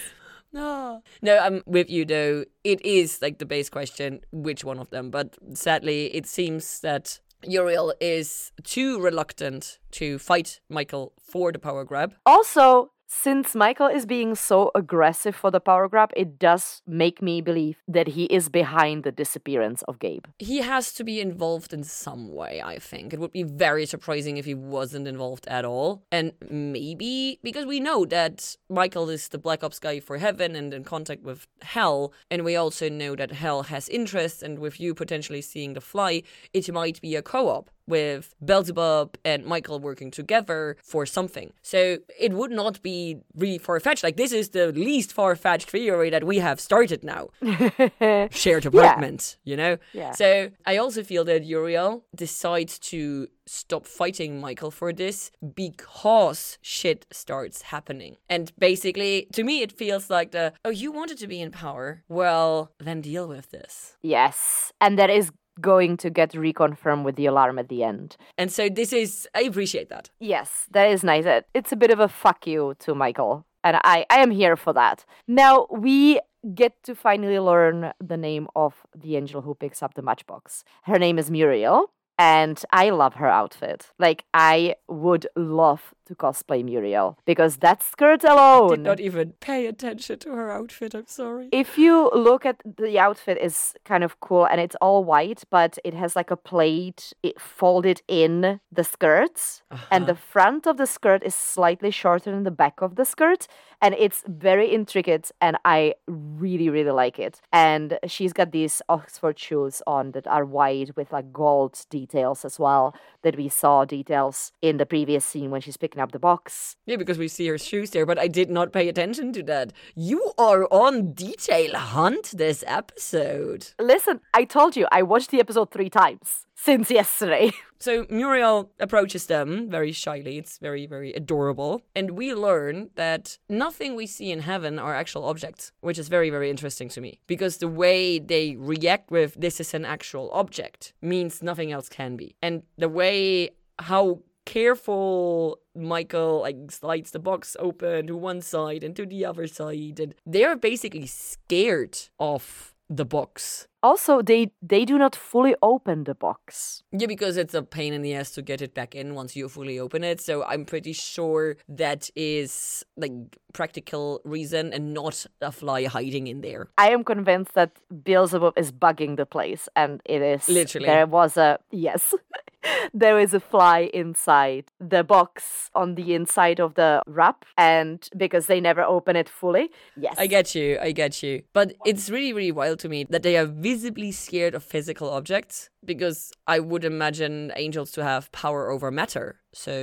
No. 0.54 1.02
No, 1.22 1.38
I'm 1.38 1.64
with 1.66 1.90
you 1.90 2.06
though. 2.06 2.46
It 2.64 2.86
is 2.86 3.22
like 3.22 3.40
the 3.40 3.46
base 3.46 3.70
question, 3.70 4.22
which 4.32 4.64
one 4.64 4.80
of 4.80 4.90
them? 4.90 5.10
But 5.10 5.38
sadly, 5.54 6.14
it 6.14 6.28
seems 6.28 6.82
that 6.82 7.20
Uriel 7.44 7.94
is 8.00 8.52
too 8.64 9.00
reluctant 9.00 9.80
to 9.92 10.20
fight 10.20 10.60
Michael 10.70 11.14
for 11.20 11.52
the 11.52 11.60
power 11.60 11.84
grab. 11.86 12.14
Also, 12.26 12.92
since 13.14 13.56
Michael 13.56 13.88
is 13.88 14.06
being 14.06 14.36
so 14.36 14.72
aggressive 14.74 15.36
for 15.36 15.52
the 15.52 15.60
power 15.60 15.90
grab, 15.90 16.12
it 16.16 16.40
does 16.40 16.82
make 16.88 17.22
me 17.22 17.42
believe 17.42 17.78
that 17.86 18.08
he 18.08 18.24
is 18.26 18.48
behind 18.48 19.04
the 19.04 19.12
disappearance 19.12 19.82
of 19.84 20.00
Gabe. 20.00 20.26
He 20.40 20.60
has 20.60 20.94
to 20.94 21.04
be 21.04 21.20
involved 21.20 21.74
in 21.74 21.84
some 21.84 22.34
way, 22.34 22.62
I 22.64 22.80
think. 22.80 23.14
It 23.14 23.20
would 23.20 23.34
be 23.34 23.44
very 23.44 23.86
surprising 23.86 24.38
if 24.38 24.46
he 24.46 24.54
wasn't 24.56 25.10
involved 25.10 25.46
at 25.48 25.66
all. 25.66 26.04
And 26.10 26.32
maybe 26.50 27.38
because 27.44 27.66
we 27.66 27.82
know 27.82 28.06
that 28.06 28.56
Michael 28.70 29.10
is 29.10 29.28
the 29.28 29.38
Black 29.38 29.62
Ops 29.62 29.80
guy 29.80 30.00
for 30.00 30.18
heaven 30.18 30.56
and 30.56 30.74
in 30.74 30.86
contact 30.86 31.22
with 31.22 31.48
hell, 31.64 32.14
and 32.32 32.46
we 32.46 32.56
also 32.56 32.88
know 32.88 33.18
that 33.18 33.34
hell 33.34 33.64
has 33.64 33.90
interests, 33.90 34.42
and 34.42 34.58
with 34.58 34.80
you 34.80 34.96
potentially 34.96 35.42
seeing 35.42 35.74
the 35.74 35.82
fly, 35.82 36.24
it 36.54 36.72
might 36.72 37.02
be 37.02 37.18
a 37.18 37.22
co 37.22 37.50
op. 37.50 37.70
with 37.88 38.36
Beelzebub 38.44 39.18
and 39.26 39.46
Michael 39.46 39.80
working 39.80 40.12
together 40.12 40.78
for 40.84 41.06
something. 41.06 41.54
So 41.62 41.98
it 42.20 42.34
would 42.34 42.52
not 42.52 42.82
be 42.82 43.18
really 43.36 43.58
far 43.58 43.80
fetched. 43.80 44.04
Like, 44.04 44.18
this 44.18 44.32
is 44.32 44.50
the 44.50 44.72
least 44.72 45.14
far 45.14 45.36
fetched 45.36 45.70
theory 45.70 46.10
that 46.10 46.24
we 46.24 46.38
have 46.40 46.60
started 46.60 47.04
now. 47.04 47.30
Shared 48.32 48.66
apartment, 48.66 49.38
you 49.44 49.58
know? 49.58 49.78
Yeah. 49.94 50.12
So 50.14 50.52
I 50.66 50.78
also 50.78 51.04
feel 51.04 51.24
that 51.26 51.44
Uriel 51.44 52.04
decides 52.16 52.80
to 52.80 53.28
stop 53.46 53.86
fighting 53.86 54.40
Michael 54.40 54.72
for 54.72 54.94
this 54.94 55.32
because 55.56 56.58
shit 56.62 57.06
starts 57.12 57.64
happening. 57.64 58.18
And 58.30 58.52
basically, 58.58 59.28
to 59.34 59.44
me, 59.44 59.62
it 59.62 59.72
feels 59.72 60.10
like 60.10 60.32
the, 60.32 60.54
oh, 60.64 60.70
you 60.70 60.92
wanted 60.92 61.18
to 61.20 61.28
be 61.28 61.42
in 61.42 61.52
power? 61.52 62.04
Well, 62.08 62.72
then 62.80 63.02
deal 63.02 63.28
with 63.28 63.52
this. 63.52 63.98
Yes. 64.02 64.72
And 64.80 64.98
that 64.98 65.10
is 65.10 65.32
going 65.60 65.98
to 65.98 66.10
get 66.10 66.32
reconfirmed 66.32 67.04
with 67.04 67.16
the 67.16 67.26
alarm 67.26 67.60
at 67.60 67.70
the 67.70 67.84
end. 67.84 68.18
And 68.38 68.52
so 68.52 68.70
this 68.70 68.94
is, 68.94 69.28
I 69.36 69.42
appreciate 69.42 69.90
that. 69.90 70.10
Yes, 70.20 70.68
that 70.72 70.90
is 70.90 71.04
nice. 71.04 71.26
Uh, 71.26 71.42
it's 71.54 71.72
a 71.72 71.76
bit 71.76 71.92
of 71.92 72.00
a 72.00 72.08
fuck 72.08 72.48
you 72.48 72.76
to 72.80 72.96
Michael. 72.96 73.46
And 73.64 73.78
I, 73.84 74.06
I 74.10 74.20
am 74.20 74.32
here 74.32 74.56
for 74.56 74.74
that. 74.74 75.06
Now 75.28 75.68
we 75.70 76.20
get 76.56 76.82
to 76.84 76.96
finally 76.96 77.40
learn 77.40 77.92
the 78.00 78.18
name 78.18 78.48
of 78.56 78.86
the 78.96 79.16
angel 79.16 79.42
who 79.42 79.54
picks 79.54 79.84
up 79.84 79.94
the 79.94 80.02
matchbox. 80.02 80.64
Her 80.84 80.98
name 80.98 81.20
is 81.20 81.30
Muriel. 81.30 81.92
And 82.18 82.64
I 82.72 82.92
love 82.92 83.16
her 83.16 83.28
outfit. 83.28 83.90
Like, 83.98 84.26
I 84.32 84.76
would 84.88 85.26
love 85.36 85.94
to 86.12 86.16
cosplay 86.16 86.64
Muriel 86.64 87.18
because 87.26 87.58
that 87.58 87.82
skirt 87.82 88.24
alone. 88.24 88.70
Did 88.70 88.80
not 88.92 89.00
even 89.00 89.34
pay 89.40 89.66
attention 89.66 90.20
to 90.20 90.30
her 90.32 90.52
outfit, 90.52 90.94
I'm 90.94 91.08
sorry. 91.08 91.50
if 91.52 91.78
you 91.78 92.10
look 92.14 92.46
at 92.46 92.58
the 92.66 93.00
outfit 93.00 93.38
is 93.48 93.74
kind 93.86 94.04
of 94.04 94.20
cool 94.20 94.46
and 94.46 94.60
it's 94.60 94.76
all 94.82 95.04
white 95.04 95.44
but 95.50 95.78
it 95.84 95.94
has 95.94 96.16
like 96.16 96.32
a 96.32 96.36
plate 96.36 97.14
it 97.24 97.40
folded 97.40 98.02
in 98.08 98.60
the 98.72 98.84
skirts 98.84 99.62
and 99.92 100.06
the 100.06 100.14
uh-huh. 100.14 100.32
front 100.34 100.68
of 100.68 100.78
the 100.78 100.86
skirt 100.86 101.22
is 101.24 101.36
slightly 101.36 101.92
shorter 101.92 102.32
than 102.32 102.44
the 102.44 102.58
back 102.64 102.82
of 102.82 102.96
the 102.96 103.06
skirt 103.06 103.48
and 103.82 103.96
it's 103.98 104.24
very 104.28 104.68
intricate 104.70 105.32
and 105.40 105.58
i 105.66 105.94
really 106.08 106.70
really 106.70 106.92
like 106.92 107.18
it 107.20 107.42
and 107.52 107.98
she's 108.06 108.34
got 108.34 108.52
these 108.52 108.82
oxford 108.90 109.38
shoes 109.40 109.82
on 109.88 110.12
that 110.12 110.28
are 110.28 110.46
white 110.46 110.96
with 110.96 111.12
like 111.12 111.32
gold 111.32 111.86
details 111.90 112.44
as 112.44 112.60
well 112.60 112.94
that 113.24 113.38
we 113.38 113.48
saw 113.50 113.86
details 113.86 114.52
in 114.62 114.78
the 114.78 114.86
previous 114.86 115.26
scene 115.26 115.52
when 115.52 115.62
she's 115.62 115.78
picking 115.78 116.01
up 116.02 116.12
the 116.12 116.20
box 116.20 116.76
Yeah, 116.86 116.98
because 116.98 117.18
we 117.18 117.28
see 117.28 117.48
her 117.48 117.58
shoes 117.58 117.92
there, 117.92 118.06
but 118.06 118.20
I 118.20 118.28
did 118.28 118.50
not 118.50 118.74
pay 118.74 118.90
attention 118.90 119.34
to 119.34 119.44
that. 119.44 119.74
You 119.96 120.34
are 120.38 120.66
on 120.72 121.14
detail 121.14 121.76
hunt 121.76 122.32
this 122.36 122.64
episode. 122.68 123.68
listen 123.80 124.20
i 124.34 124.44
told 124.44 124.76
you 124.76 124.88
i 124.92 125.02
watched 125.02 125.32
the 125.32 125.40
episode 125.40 125.72
three 125.72 125.90
times 125.90 126.46
since 126.56 126.90
yesterday 126.92 127.52
So 127.82 128.06
Muriel 128.12 128.72
approaches 128.80 129.26
them 129.26 129.68
very 129.68 129.92
shyly. 129.92 130.38
It's 130.38 130.60
very, 130.60 130.86
very 130.86 131.14
adorable. 131.14 131.82
And 131.96 132.12
we 132.12 132.36
learn 132.36 132.92
that 132.94 133.40
nothing 133.50 133.96
we 133.96 134.06
see 134.06 134.32
in 134.32 134.42
heaven 134.42 134.78
are 134.78 134.94
actual 134.94 135.26
objects, 135.26 135.72
which 135.82 135.98
is 135.98 136.08
very, 136.08 136.30
very 136.30 136.52
interesting 136.52 136.90
to 136.90 137.02
me. 137.02 137.20
Because 137.26 137.58
the 137.58 137.68
way 137.68 138.20
they 138.20 138.56
react 138.56 139.10
with 139.10 139.34
this 139.34 139.60
is 139.60 139.74
an 139.74 139.84
actual 139.84 140.30
object 140.32 140.94
means 141.02 141.42
nothing 141.42 141.72
else 141.72 141.90
can 141.90 142.16
be. 142.16 142.36
And 142.40 142.62
the 142.78 142.88
way 142.88 143.50
how 143.80 144.20
careful 144.46 145.61
Michael 145.76 146.42
like 146.42 146.72
slides 146.72 147.12
the 147.12 147.20
box 147.20 147.56
open 147.60 148.08
to 148.08 148.16
one 148.16 148.42
side 148.42 148.84
and 148.84 148.96
to 148.96 149.06
the 149.06 149.26
other 149.26 149.48
side 149.48 150.00
and 150.00 150.16
they're 150.26 150.56
basically 150.56 151.08
scared 151.08 151.98
of 152.20 152.74
the 152.90 153.06
box. 153.06 153.68
Also, 153.84 154.22
they 154.22 154.52
they 154.62 154.86
do 154.86 154.98
not 154.98 155.16
fully 155.16 155.56
open 155.62 156.04
the 156.04 156.16
box. 156.16 156.84
Yeah, 156.92 157.08
because 157.08 157.38
it's 157.38 157.54
a 157.54 157.64
pain 157.64 157.94
in 157.94 158.02
the 158.02 158.14
ass 158.14 158.32
to 158.32 158.42
get 158.42 158.62
it 158.62 158.74
back 158.74 158.96
in 158.96 159.16
once 159.16 159.36
you 159.36 159.50
fully 159.50 159.80
open 159.80 160.04
it. 160.04 160.22
So 160.22 160.44
I'm 160.44 160.66
pretty 160.66 160.94
sure 160.94 161.58
that 161.68 162.10
is 162.16 162.86
like 162.96 163.12
practical 163.54 164.22
reason 164.24 164.74
and 164.74 164.94
not 164.94 165.26
a 165.42 165.52
fly 165.52 165.86
hiding 165.86 166.28
in 166.28 166.42
there. 166.42 166.70
I 166.78 166.90
am 166.92 167.04
convinced 167.04 167.54
that 167.56 167.72
Beelzebub 168.04 168.54
is 168.58 168.72
bugging 168.72 169.18
the 169.18 169.26
place, 169.26 169.68
and 169.76 170.02
it 170.06 170.22
is 170.22 170.48
Literally. 170.48 170.88
There 170.88 171.08
was 171.08 171.38
a 171.38 171.60
yes, 171.72 172.14
there 172.94 173.20
is 173.20 173.34
a 173.34 173.40
fly 173.40 173.90
inside 173.94 174.66
the 174.80 175.04
box 175.04 175.70
on 175.76 175.96
the 175.96 176.14
inside 176.14 176.60
of 176.60 176.76
the 176.76 177.02
wrap, 177.08 177.46
and 177.58 178.08
because 178.16 178.48
they 178.48 178.60
never 178.62 178.84
open 178.84 179.16
it 179.16 179.30
fully, 179.30 179.70
yes, 179.98 180.16
I 180.18 180.28
get 180.28 180.56
you, 180.56 180.78
I 180.82 180.92
get 180.92 181.24
you. 181.24 181.44
But 181.54 181.74
it's 181.86 182.10
really, 182.10 182.34
really 182.34 182.52
wild 182.52 182.80
to 182.80 182.90
me 182.90 183.06
that 183.10 183.24
they 183.24 183.38
are 183.38 183.46
visibly 183.72 184.12
scared 184.12 184.54
of 184.56 184.64
physical 184.64 185.10
objects 185.10 185.70
because 185.92 186.20
I 186.56 186.58
would 186.70 186.84
imagine 186.84 187.36
angels 187.56 187.90
to 187.96 188.04
have 188.04 188.24
power 188.44 188.62
over 188.74 188.92
matter. 188.92 189.28
So, 189.54 189.74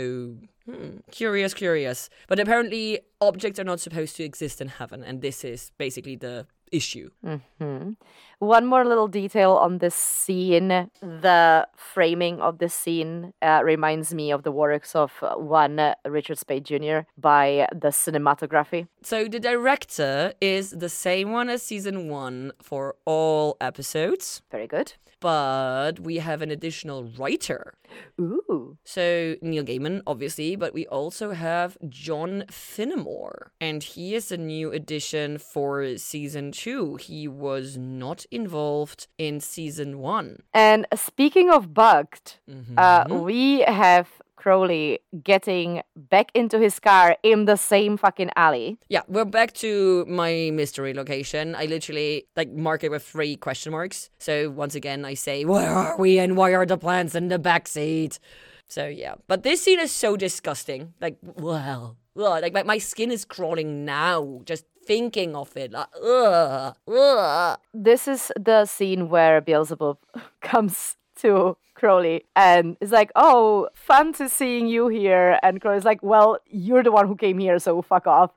hmm, 0.67 0.99
curious, 1.11 1.55
curious. 1.55 2.11
But 2.31 2.39
apparently, 2.39 3.01
objects 3.21 3.59
are 3.61 3.69
not 3.73 3.81
supposed 3.81 4.15
to 4.17 4.25
exist 4.31 4.61
in 4.61 4.69
heaven, 4.69 5.01
and 5.09 5.23
this 5.23 5.39
is 5.53 5.61
basically 5.79 6.17
the 6.17 6.47
issue. 6.71 7.09
Mhm. 7.25 7.97
One 8.41 8.67
more 8.67 8.85
little 8.85 9.09
detail 9.09 9.53
on 9.55 9.79
this 9.79 9.95
scene. 9.97 10.69
The 11.01 11.67
framing 11.77 12.41
of 12.41 12.59
the 12.59 12.69
scene 12.69 13.33
uh, 13.43 13.63
reminds 13.65 14.15
me 14.15 14.31
of 14.31 14.45
the 14.45 14.53
works 14.53 14.95
of 14.95 15.13
uh, 15.23 15.35
one 15.37 15.79
uh, 15.81 15.95
Richard 16.07 16.39
Spade 16.39 16.65
Jr. 16.65 16.99
by 17.17 17.67
the 17.73 17.89
cinematography. 17.89 18.87
So 19.03 19.27
the 19.27 19.41
director 19.41 20.35
is 20.41 20.71
the 20.71 20.89
same 20.89 21.33
one 21.33 21.49
as 21.49 21.63
season 21.63 22.09
one 22.09 22.53
for 22.63 22.95
all 23.05 23.57
episodes, 23.61 24.43
Very 24.53 24.69
good. 24.69 24.93
but 25.21 25.99
we 25.99 26.19
have 26.19 26.41
an 26.43 26.51
additional 26.53 27.05
writer. 27.19 27.75
Ooh. 28.21 28.77
So 28.85 29.37
Neil 29.41 29.65
Gaiman, 29.65 30.03
obviously, 30.07 30.57
but 30.57 30.75
we 30.75 30.87
also 30.89 31.33
have 31.33 31.79
John 31.89 32.45
Finnemore, 32.51 33.49
and 33.61 33.83
he 33.83 34.15
is 34.15 34.31
a 34.31 34.37
new 34.37 34.71
addition 34.71 35.39
for 35.39 35.97
season 35.97 36.53
two. 36.53 36.97
He 36.97 37.27
was 37.27 37.79
not 37.79 38.27
involved 38.31 39.07
in 39.19 39.41
season 39.41 39.99
one. 39.99 40.43
And 40.55 40.87
speaking 40.95 41.51
of 41.51 41.73
bugged, 41.75 42.37
uh, 42.77 43.05
Mhm. 43.05 43.25
we 43.25 43.61
have 43.61 44.09
Crowley 44.37 45.01
getting 45.25 45.83
back 45.97 46.31
into 46.33 46.59
his 46.61 46.79
car 46.79 47.17
in 47.25 47.45
the 47.47 47.57
same 47.57 47.97
fucking 47.97 48.31
alley. 48.37 48.79
Yeah, 48.89 49.03
we're 49.09 49.25
back 49.25 49.53
to 49.55 50.05
my 50.07 50.51
mystery 50.53 50.95
location. 50.95 51.57
I 51.57 51.65
literally 51.67 52.27
like 52.37 52.51
mark 52.53 52.85
it 52.85 52.91
with 52.91 53.03
three 53.03 53.35
question 53.37 53.73
marks. 53.73 54.11
So 54.19 54.49
once 54.51 54.77
again, 54.77 55.05
I 55.05 55.15
say, 55.15 55.45
"Where 55.45 55.69
are 55.69 55.97
we? 55.99 56.21
And 56.21 56.37
why 56.37 56.55
are 56.55 56.65
the 56.67 56.79
plants 56.79 57.15
in 57.17 57.29
the 57.29 57.39
back 57.39 57.67
seat?" 57.67 58.21
So 58.69 58.87
yeah, 58.87 59.15
but 59.27 59.43
this 59.43 59.63
scene 59.63 59.81
is 59.81 59.91
so 59.91 60.17
disgusting. 60.17 60.95
Like, 61.01 61.17
well, 61.23 61.97
ugh, 62.17 62.41
like 62.43 62.53
my, 62.53 62.63
my 62.63 62.79
skin 62.79 63.11
is 63.11 63.25
crawling 63.25 63.85
now 63.85 64.41
just 64.45 64.65
thinking 64.89 65.37
of 65.37 65.57
it. 65.57 65.71
Like, 65.73 65.89
ugh, 66.03 66.75
ugh. 66.89 67.59
This 67.75 68.09
is 68.09 68.33
the 68.41 68.65
scene 68.65 69.09
where 69.11 69.41
Beelzebub 69.41 69.99
comes 70.41 70.97
to 71.21 71.57
Crowley 71.79 72.25
and 72.35 72.77
is 72.81 72.93
like, 72.93 73.11
"Oh, 73.15 73.69
fun 73.75 74.13
to 74.15 74.29
seeing 74.29 74.67
you 74.67 74.89
here." 74.89 75.39
And 75.43 75.61
Crowley's 75.61 75.85
like, 75.85 76.03
"Well, 76.03 76.39
you're 76.67 76.83
the 76.83 76.93
one 76.99 77.07
who 77.07 77.17
came 77.17 77.39
here, 77.39 77.59
so 77.59 77.81
fuck 77.83 78.07
off." 78.07 78.31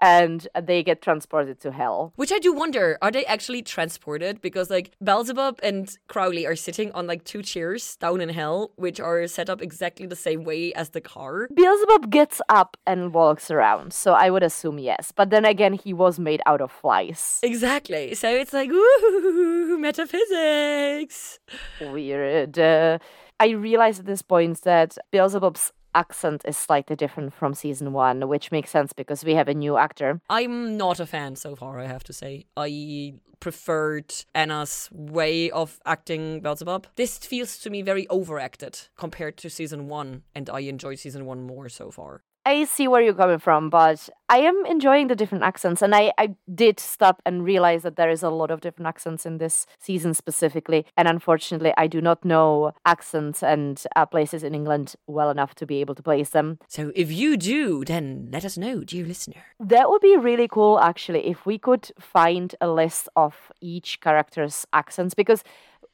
And 0.00 0.46
they 0.68 0.82
get 0.82 1.02
transported 1.02 1.56
to 1.60 1.72
hell. 1.72 2.12
Which 2.16 2.32
I 2.32 2.38
do 2.38 2.52
wonder, 2.52 2.98
are 3.02 3.10
they 3.10 3.24
actually 3.26 3.62
transported? 3.62 4.40
Because 4.40 4.70
like 4.70 4.92
Beelzebub 5.02 5.60
and 5.62 5.84
Crowley 6.12 6.46
are 6.46 6.56
sitting 6.56 6.92
on 6.92 7.06
like 7.06 7.24
two 7.24 7.42
chairs 7.42 7.96
down 7.96 8.20
in 8.20 8.28
hell, 8.40 8.70
which 8.76 9.00
are 9.00 9.26
set 9.26 9.48
up 9.50 9.60
exactly 9.60 10.06
the 10.06 10.22
same 10.28 10.44
way 10.44 10.72
as 10.74 10.90
the 10.90 11.00
car. 11.00 11.48
Beelzebub 11.54 12.10
gets 12.10 12.40
up 12.48 12.76
and 12.86 13.12
walks 13.12 13.50
around, 13.50 13.92
so 13.92 14.12
I 14.12 14.30
would 14.30 14.42
assume 14.50 14.78
yes. 14.78 15.12
But 15.18 15.30
then 15.30 15.44
again, 15.44 15.74
he 15.84 15.92
was 15.92 16.18
made 16.18 16.42
out 16.46 16.60
of 16.60 16.70
flies. 16.70 17.40
Exactly. 17.42 18.14
So 18.14 18.28
it's 18.40 18.52
like, 18.52 18.70
ooh, 18.70 19.78
metaphysics. 19.78 21.38
Weird. 21.80 22.58
Uh, 22.58 22.83
Uh, 22.84 22.98
I 23.40 23.50
realize 23.50 23.98
at 23.98 24.06
this 24.06 24.22
point 24.22 24.62
that 24.62 24.96
Beelzebub's 25.12 25.72
accent 25.94 26.42
is 26.44 26.56
slightly 26.56 26.96
different 26.96 27.32
from 27.32 27.54
season 27.54 27.92
one, 27.92 28.28
which 28.28 28.50
makes 28.50 28.70
sense 28.70 28.92
because 28.92 29.24
we 29.24 29.34
have 29.34 29.48
a 29.48 29.54
new 29.54 29.76
actor. 29.76 30.20
I'm 30.28 30.76
not 30.76 31.00
a 31.00 31.06
fan 31.06 31.36
so 31.36 31.54
far, 31.56 31.78
I 31.78 31.86
have 31.86 32.04
to 32.04 32.12
say. 32.12 32.46
I 32.56 33.14
preferred 33.40 34.14
Anna's 34.34 34.88
way 34.92 35.50
of 35.50 35.78
acting 35.84 36.40
Beelzebub. 36.40 36.86
This 36.96 37.18
feels 37.18 37.58
to 37.58 37.70
me 37.70 37.82
very 37.82 38.08
overacted 38.08 38.88
compared 38.96 39.36
to 39.38 39.50
season 39.50 39.88
one, 39.88 40.22
and 40.34 40.48
I 40.48 40.60
enjoyed 40.60 40.98
season 40.98 41.26
one 41.26 41.46
more 41.46 41.68
so 41.68 41.90
far. 41.90 42.22
I 42.46 42.64
see 42.64 42.88
where 42.88 43.00
you're 43.00 43.14
coming 43.14 43.38
from, 43.38 43.70
but 43.70 44.08
I 44.28 44.38
am 44.38 44.66
enjoying 44.66 45.06
the 45.06 45.16
different 45.16 45.44
accents. 45.44 45.80
And 45.80 45.94
I, 45.94 46.12
I 46.18 46.34
did 46.54 46.78
stop 46.78 47.22
and 47.24 47.42
realize 47.42 47.82
that 47.82 47.96
there 47.96 48.10
is 48.10 48.22
a 48.22 48.28
lot 48.28 48.50
of 48.50 48.60
different 48.60 48.86
accents 48.86 49.24
in 49.24 49.38
this 49.38 49.66
season 49.78 50.12
specifically. 50.12 50.84
And 50.96 51.08
unfortunately, 51.08 51.72
I 51.78 51.86
do 51.86 52.00
not 52.00 52.24
know 52.24 52.72
accents 52.84 53.42
and 53.42 53.82
uh, 53.96 54.04
places 54.06 54.42
in 54.42 54.54
England 54.54 54.94
well 55.06 55.30
enough 55.30 55.54
to 55.56 55.66
be 55.66 55.80
able 55.80 55.94
to 55.94 56.02
place 56.02 56.30
them. 56.30 56.58
So 56.68 56.92
if 56.94 57.10
you 57.10 57.36
do, 57.36 57.84
then 57.84 58.28
let 58.30 58.44
us 58.44 58.58
know, 58.58 58.84
dear 58.84 59.06
listener. 59.06 59.42
That 59.58 59.88
would 59.88 60.02
be 60.02 60.16
really 60.16 60.48
cool, 60.48 60.78
actually, 60.78 61.26
if 61.26 61.46
we 61.46 61.58
could 61.58 61.92
find 61.98 62.54
a 62.60 62.68
list 62.68 63.08
of 63.16 63.52
each 63.60 64.00
character's 64.00 64.66
accents, 64.72 65.14
because 65.14 65.42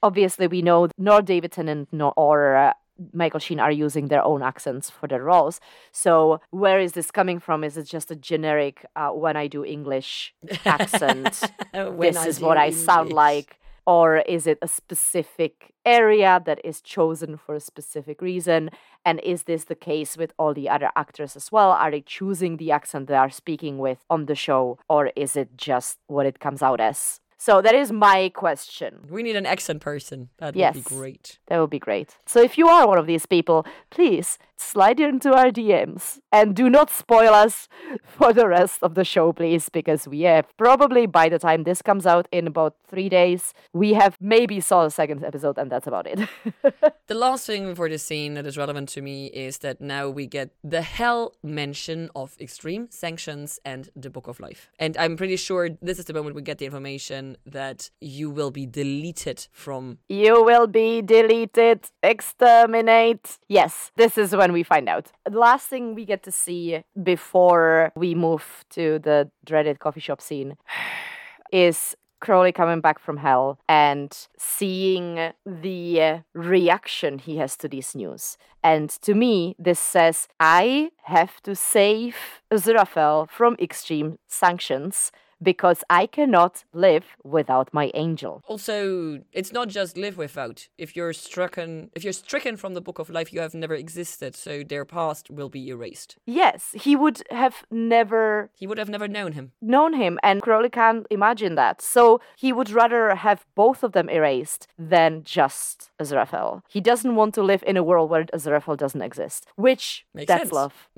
obviously 0.02 0.46
we 0.46 0.62
know 0.62 0.88
nor 0.98 1.22
David 1.22 1.52
Tennant 1.52 1.88
nor 1.92 2.12
or 2.16 2.56
uh, 2.56 2.72
Michael 3.12 3.40
Sheen 3.40 3.60
are 3.60 3.72
using 3.72 4.08
their 4.08 4.24
own 4.24 4.42
accents 4.42 4.90
for 4.90 5.06
their 5.06 5.22
roles. 5.22 5.60
So 5.92 6.40
where 6.50 6.80
is 6.80 6.92
this 6.92 7.10
coming 7.10 7.38
from? 7.40 7.64
Is 7.64 7.76
it 7.76 7.84
just 7.84 8.10
a 8.10 8.16
generic 8.16 8.84
uh, 8.96 9.10
when 9.10 9.36
I 9.36 9.46
do 9.46 9.64
English 9.64 10.34
accent? 10.64 11.40
This 11.72 12.16
I 12.16 12.26
is 12.26 12.40
what 12.40 12.56
I 12.56 12.70
sound 12.70 13.12
like. 13.12 13.56
Or 13.86 14.18
is 14.18 14.46
it 14.46 14.58
a 14.62 14.68
specific 14.68 15.72
area 15.84 16.40
that 16.44 16.60
is 16.64 16.80
chosen 16.80 17.36
for 17.36 17.54
a 17.54 17.60
specific 17.60 18.20
reason? 18.20 18.70
And 19.04 19.20
is 19.20 19.44
this 19.44 19.64
the 19.64 19.74
case 19.74 20.16
with 20.16 20.32
all 20.38 20.54
the 20.54 20.68
other 20.68 20.90
actors 20.94 21.34
as 21.34 21.50
well? 21.50 21.70
Are 21.70 21.90
they 21.90 22.02
choosing 22.02 22.58
the 22.58 22.70
accent 22.70 23.08
they 23.08 23.14
are 23.14 23.30
speaking 23.30 23.78
with 23.78 24.04
on 24.08 24.26
the 24.26 24.34
show? 24.34 24.78
Or 24.88 25.10
is 25.16 25.34
it 25.34 25.56
just 25.56 25.98
what 26.06 26.26
it 26.26 26.38
comes 26.38 26.62
out 26.62 26.80
as? 26.80 27.20
So 27.42 27.62
that 27.62 27.74
is 27.74 27.90
my 27.90 28.28
question. 28.34 29.06
We 29.08 29.22
need 29.22 29.34
an 29.34 29.46
accent 29.46 29.80
person. 29.80 30.28
That 30.36 30.54
Yes. 30.54 30.74
would 30.74 30.84
be 30.84 30.90
great. 30.96 31.38
That 31.46 31.58
would 31.58 31.70
be 31.70 31.78
great. 31.78 32.18
So 32.26 32.38
if 32.38 32.58
you 32.58 32.68
are 32.68 32.86
one 32.86 32.98
of 32.98 33.06
these 33.06 33.24
people, 33.24 33.64
please 33.88 34.38
slide 34.58 35.00
into 35.00 35.32
our 35.32 35.50
DMs 35.50 36.20
and 36.32 36.54
do 36.54 36.68
not 36.70 36.90
spoil 36.90 37.32
us 37.34 37.68
for 38.04 38.32
the 38.32 38.46
rest 38.48 38.82
of 38.82 38.94
the 38.94 39.04
show, 39.04 39.32
please, 39.32 39.68
because 39.68 40.06
we 40.06 40.22
have 40.22 40.46
probably 40.56 41.06
by 41.06 41.28
the 41.28 41.38
time 41.38 41.64
this 41.64 41.82
comes 41.82 42.06
out 42.06 42.28
in 42.32 42.46
about 42.46 42.74
three 42.88 43.08
days, 43.08 43.54
we 43.72 43.94
have 43.94 44.16
maybe 44.20 44.60
saw 44.60 44.84
the 44.84 44.90
second 44.90 45.24
episode 45.24 45.58
and 45.58 45.70
that's 45.70 45.86
about 45.86 46.06
it. 46.06 46.20
The 47.06 47.14
last 47.16 47.44
thing 47.46 47.74
for 47.74 47.88
this 47.88 48.04
scene 48.04 48.34
that 48.34 48.46
is 48.46 48.56
relevant 48.56 48.88
to 48.90 49.02
me 49.02 49.26
is 49.26 49.58
that 49.58 49.80
now 49.80 50.08
we 50.08 50.26
get 50.26 50.50
the 50.62 50.82
hell 50.82 51.34
mention 51.42 52.08
of 52.14 52.36
extreme 52.40 52.86
sanctions 52.90 53.58
and 53.64 53.90
the 53.96 54.10
Book 54.10 54.28
of 54.28 54.38
Life. 54.38 54.70
And 54.78 54.96
I'm 54.96 55.16
pretty 55.16 55.36
sure 55.36 55.70
this 55.82 55.98
is 55.98 56.04
the 56.04 56.14
moment 56.14 56.36
we 56.36 56.42
get 56.42 56.58
the 56.58 56.66
information 56.66 57.36
that 57.46 57.90
you 58.00 58.30
will 58.30 58.52
be 58.52 58.64
deleted 58.64 59.48
from. 59.50 59.98
you 60.08 60.44
will 60.44 60.68
be 60.68 61.02
deleted, 61.02 61.80
exterminate. 62.02 63.38
Yes, 63.48 63.90
this 63.96 64.16
is 64.16 64.34
when 64.36 64.52
we 64.52 64.62
find 64.62 64.88
out. 64.88 65.10
The 65.28 65.38
last 65.38 65.66
thing 65.68 65.94
we 65.96 66.04
get 66.04 66.19
to 66.22 66.32
see 66.32 66.82
before 67.02 67.92
we 67.94 68.14
move 68.14 68.64
to 68.70 68.98
the 68.98 69.30
dreaded 69.44 69.78
coffee 69.78 70.00
shop 70.00 70.20
scene 70.20 70.56
is 71.52 71.96
Crowley 72.20 72.52
coming 72.52 72.80
back 72.80 72.98
from 72.98 73.16
hell 73.16 73.58
and 73.68 74.14
seeing 74.38 75.32
the 75.46 76.22
reaction 76.34 77.18
he 77.18 77.38
has 77.38 77.56
to 77.56 77.68
this 77.68 77.94
news. 77.94 78.36
And 78.62 78.90
to 79.02 79.14
me, 79.14 79.56
this 79.58 79.80
says, 79.80 80.28
I 80.38 80.90
have 81.04 81.40
to 81.42 81.54
save 81.54 82.16
Aziraphale 82.52 83.28
from 83.30 83.56
extreme 83.58 84.18
sanctions 84.28 85.10
because 85.42 85.82
I 85.90 86.06
cannot 86.06 86.64
live 86.72 87.04
without 87.24 87.72
my 87.72 87.90
angel. 87.94 88.42
Also, 88.46 89.20
it's 89.32 89.52
not 89.52 89.68
just 89.68 89.96
live 89.96 90.16
without. 90.16 90.68
If 90.78 90.94
you're 90.96 91.12
stricken, 91.12 91.90
if 91.94 92.04
you're 92.04 92.12
stricken 92.12 92.56
from 92.56 92.74
the 92.74 92.80
Book 92.80 92.98
of 92.98 93.10
Life, 93.10 93.32
you 93.32 93.40
have 93.40 93.54
never 93.54 93.74
existed, 93.74 94.34
so 94.36 94.62
their 94.62 94.84
past 94.84 95.30
will 95.30 95.48
be 95.48 95.68
erased. 95.68 96.16
Yes, 96.26 96.74
he 96.74 96.94
would 96.96 97.22
have 97.30 97.64
never 97.70 98.50
He 98.54 98.66
would 98.66 98.78
have 98.78 98.88
never 98.88 99.08
known 99.08 99.32
him. 99.32 99.52
known 99.60 99.94
him, 99.94 100.18
and 100.22 100.42
Crowley 100.42 100.68
can't 100.70 101.06
imagine 101.10 101.54
that. 101.54 101.80
So 101.82 102.20
he 102.36 102.52
would 102.52 102.70
rather 102.70 103.14
have 103.14 103.46
both 103.54 103.82
of 103.82 103.92
them 103.92 104.08
erased 104.08 104.66
than 104.78 105.22
just 105.24 105.90
Azrael. 105.98 106.62
He 106.68 106.80
doesn't 106.80 107.14
want 107.16 107.34
to 107.34 107.42
live 107.42 107.62
in 107.66 107.76
a 107.76 107.82
world 107.82 108.10
where 108.10 108.26
Azrael 108.32 108.76
doesn't 108.76 109.02
exist, 109.02 109.46
which 109.56 110.04
Makes 110.14 110.28
that's 110.28 110.42
sense. 110.42 110.52
love. 110.52 110.88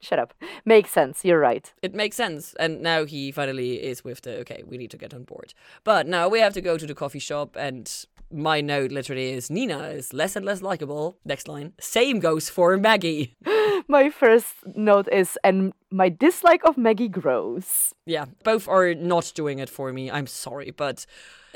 Shut 0.00 0.18
up. 0.18 0.34
Makes 0.64 0.90
sense. 0.90 1.24
You're 1.24 1.38
right. 1.40 1.72
It 1.82 1.94
makes 1.94 2.16
sense. 2.16 2.54
And 2.58 2.80
now 2.80 3.04
he 3.04 3.32
finally 3.32 3.82
is 3.90 4.04
with 4.04 4.22
the 4.22 4.38
okay, 4.40 4.62
we 4.66 4.78
need 4.78 4.90
to 4.90 4.98
get 4.98 5.14
on 5.14 5.24
board. 5.24 5.54
But 5.84 6.06
now 6.06 6.28
we 6.28 6.40
have 6.40 6.54
to 6.54 6.60
go 6.60 6.78
to 6.78 6.86
the 6.86 6.94
coffee 6.94 7.18
shop 7.18 7.56
and 7.56 8.06
my 8.32 8.60
note 8.60 8.92
literally 8.92 9.32
is 9.32 9.50
Nina 9.50 9.88
is 9.88 10.12
less 10.12 10.36
and 10.36 10.46
less 10.46 10.62
likable. 10.62 11.18
Next 11.24 11.48
line. 11.48 11.72
Same 11.80 12.20
goes 12.20 12.48
for 12.48 12.76
Maggie. 12.76 13.36
My 13.88 14.08
first 14.08 14.54
note 14.76 15.08
is, 15.10 15.36
and 15.42 15.72
my 15.90 16.10
dislike 16.10 16.62
of 16.64 16.78
Maggie 16.78 17.08
grows. 17.08 17.92
Yeah, 18.06 18.26
both 18.44 18.68
are 18.68 18.94
not 18.94 19.32
doing 19.34 19.58
it 19.58 19.68
for 19.68 19.92
me. 19.92 20.08
I'm 20.08 20.28
sorry, 20.28 20.70
but 20.70 21.06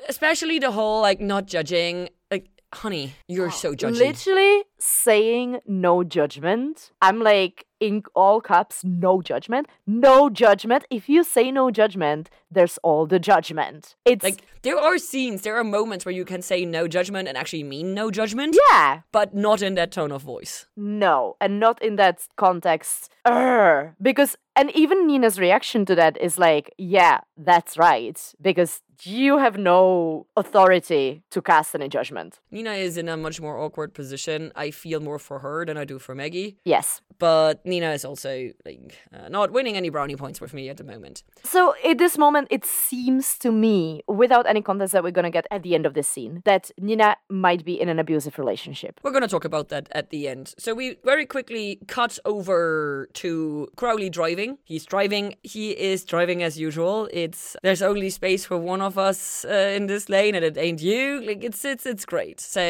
especially 0.08 0.58
the 0.58 0.72
whole 0.72 1.00
like 1.00 1.20
not 1.20 1.46
judging. 1.46 2.08
Like, 2.32 2.48
honey, 2.72 3.14
you're 3.28 3.48
oh, 3.48 3.50
so 3.50 3.74
judgy. 3.74 3.98
Literally 3.98 4.64
saying 4.84 5.60
no 5.66 6.04
judgment. 6.04 6.92
I'm 7.00 7.20
like, 7.20 7.64
in 7.80 8.02
all 8.14 8.40
caps, 8.40 8.84
no 8.84 9.22
judgment. 9.22 9.66
No 9.86 10.28
judgment. 10.28 10.84
If 10.90 11.08
you 11.08 11.24
say 11.24 11.50
no 11.50 11.70
judgment, 11.70 12.30
there's 12.50 12.78
all 12.82 13.06
the 13.06 13.18
judgment. 13.18 13.96
It's 14.04 14.22
Like 14.22 14.42
there 14.62 14.78
are 14.78 14.98
scenes, 14.98 15.42
there 15.42 15.56
are 15.56 15.64
moments 15.64 16.04
where 16.04 16.14
you 16.14 16.24
can 16.24 16.42
say 16.42 16.64
no 16.64 16.86
judgment 16.86 17.28
and 17.28 17.36
actually 17.36 17.64
mean 17.64 17.94
no 17.94 18.10
judgment, 18.10 18.56
yeah, 18.70 19.00
but 19.10 19.34
not 19.34 19.62
in 19.62 19.74
that 19.74 19.90
tone 19.90 20.12
of 20.12 20.22
voice. 20.22 20.66
no, 20.76 21.36
and 21.40 21.58
not 21.58 21.82
in 21.82 21.96
that 21.96 22.26
context. 22.36 23.10
Err. 23.26 23.96
Because, 24.00 24.36
and 24.54 24.70
even 24.76 25.06
Nina's 25.06 25.38
reaction 25.38 25.84
to 25.86 25.94
that 25.94 26.20
is 26.20 26.38
like, 26.38 26.72
yeah, 26.78 27.20
that's 27.36 27.76
right. 27.78 28.34
Because 28.40 28.82
you 29.02 29.38
have 29.38 29.58
no 29.58 30.26
authority 30.36 31.22
to 31.30 31.42
cast 31.42 31.74
any 31.74 31.88
judgment. 31.88 32.40
Nina 32.50 32.72
is 32.72 32.96
in 32.96 33.08
a 33.08 33.16
much 33.16 33.40
more 33.40 33.58
awkward 33.58 33.92
position. 33.92 34.52
I 34.54 34.70
feel 34.74 35.00
more 35.00 35.18
for 35.18 35.38
her 35.40 35.64
than 35.64 35.76
I 35.76 35.84
do 35.84 35.98
for 35.98 36.14
Maggie. 36.14 36.56
Yes. 36.64 37.00
But 37.18 37.64
Nina 37.64 37.92
is 37.92 38.04
also 38.04 38.50
like 38.66 38.98
uh, 39.12 39.28
not 39.28 39.52
winning 39.52 39.76
any 39.76 39.88
brownie 39.88 40.16
points 40.16 40.40
with 40.40 40.52
me 40.52 40.68
at 40.68 40.76
the 40.76 40.84
moment. 40.84 41.22
So 41.44 41.74
at 41.84 41.98
this 41.98 42.18
moment, 42.18 42.48
it 42.50 42.64
seems 42.64 43.38
to 43.38 43.52
me, 43.52 44.02
without 44.08 44.46
any 44.46 44.62
context 44.62 44.92
that 44.92 45.04
we're 45.04 45.12
gonna 45.12 45.30
get 45.30 45.46
at 45.50 45.62
the 45.62 45.74
end 45.74 45.86
of 45.86 45.94
this 45.94 46.08
scene, 46.08 46.42
that 46.44 46.70
Nina 46.78 47.16
might 47.28 47.64
be 47.64 47.80
in 47.80 47.88
an 47.88 47.98
abusive 47.98 48.38
relationship. 48.38 49.00
We're 49.02 49.10
going 49.10 49.22
to 49.22 49.28
talk 49.28 49.44
about 49.44 49.68
that 49.68 49.88
at 49.92 50.10
the 50.10 50.28
end. 50.28 50.54
So 50.58 50.74
we 50.74 50.96
very 51.04 51.26
quickly 51.26 51.78
cut 51.86 52.18
over 52.24 53.08
to 53.14 53.68
Crowley 53.76 54.10
driving. 54.10 54.58
He's 54.64 54.84
driving. 54.84 55.36
He 55.42 55.70
is 55.70 56.04
driving 56.04 56.42
as 56.42 56.58
usual. 56.58 57.08
It's 57.12 57.56
there's 57.62 57.82
only 57.82 58.10
space 58.10 58.44
for 58.44 58.58
one 58.58 58.80
of 58.80 58.98
us 58.98 59.44
uh, 59.44 59.72
in 59.76 59.86
this 59.86 60.08
lane, 60.08 60.34
and 60.34 60.44
it 60.44 60.56
ain't 60.56 60.80
you. 60.80 61.20
Like 61.22 61.44
it's 61.44 61.64
it's 61.64 61.86
it's 61.86 62.04
great. 62.04 62.40
So 62.40 62.60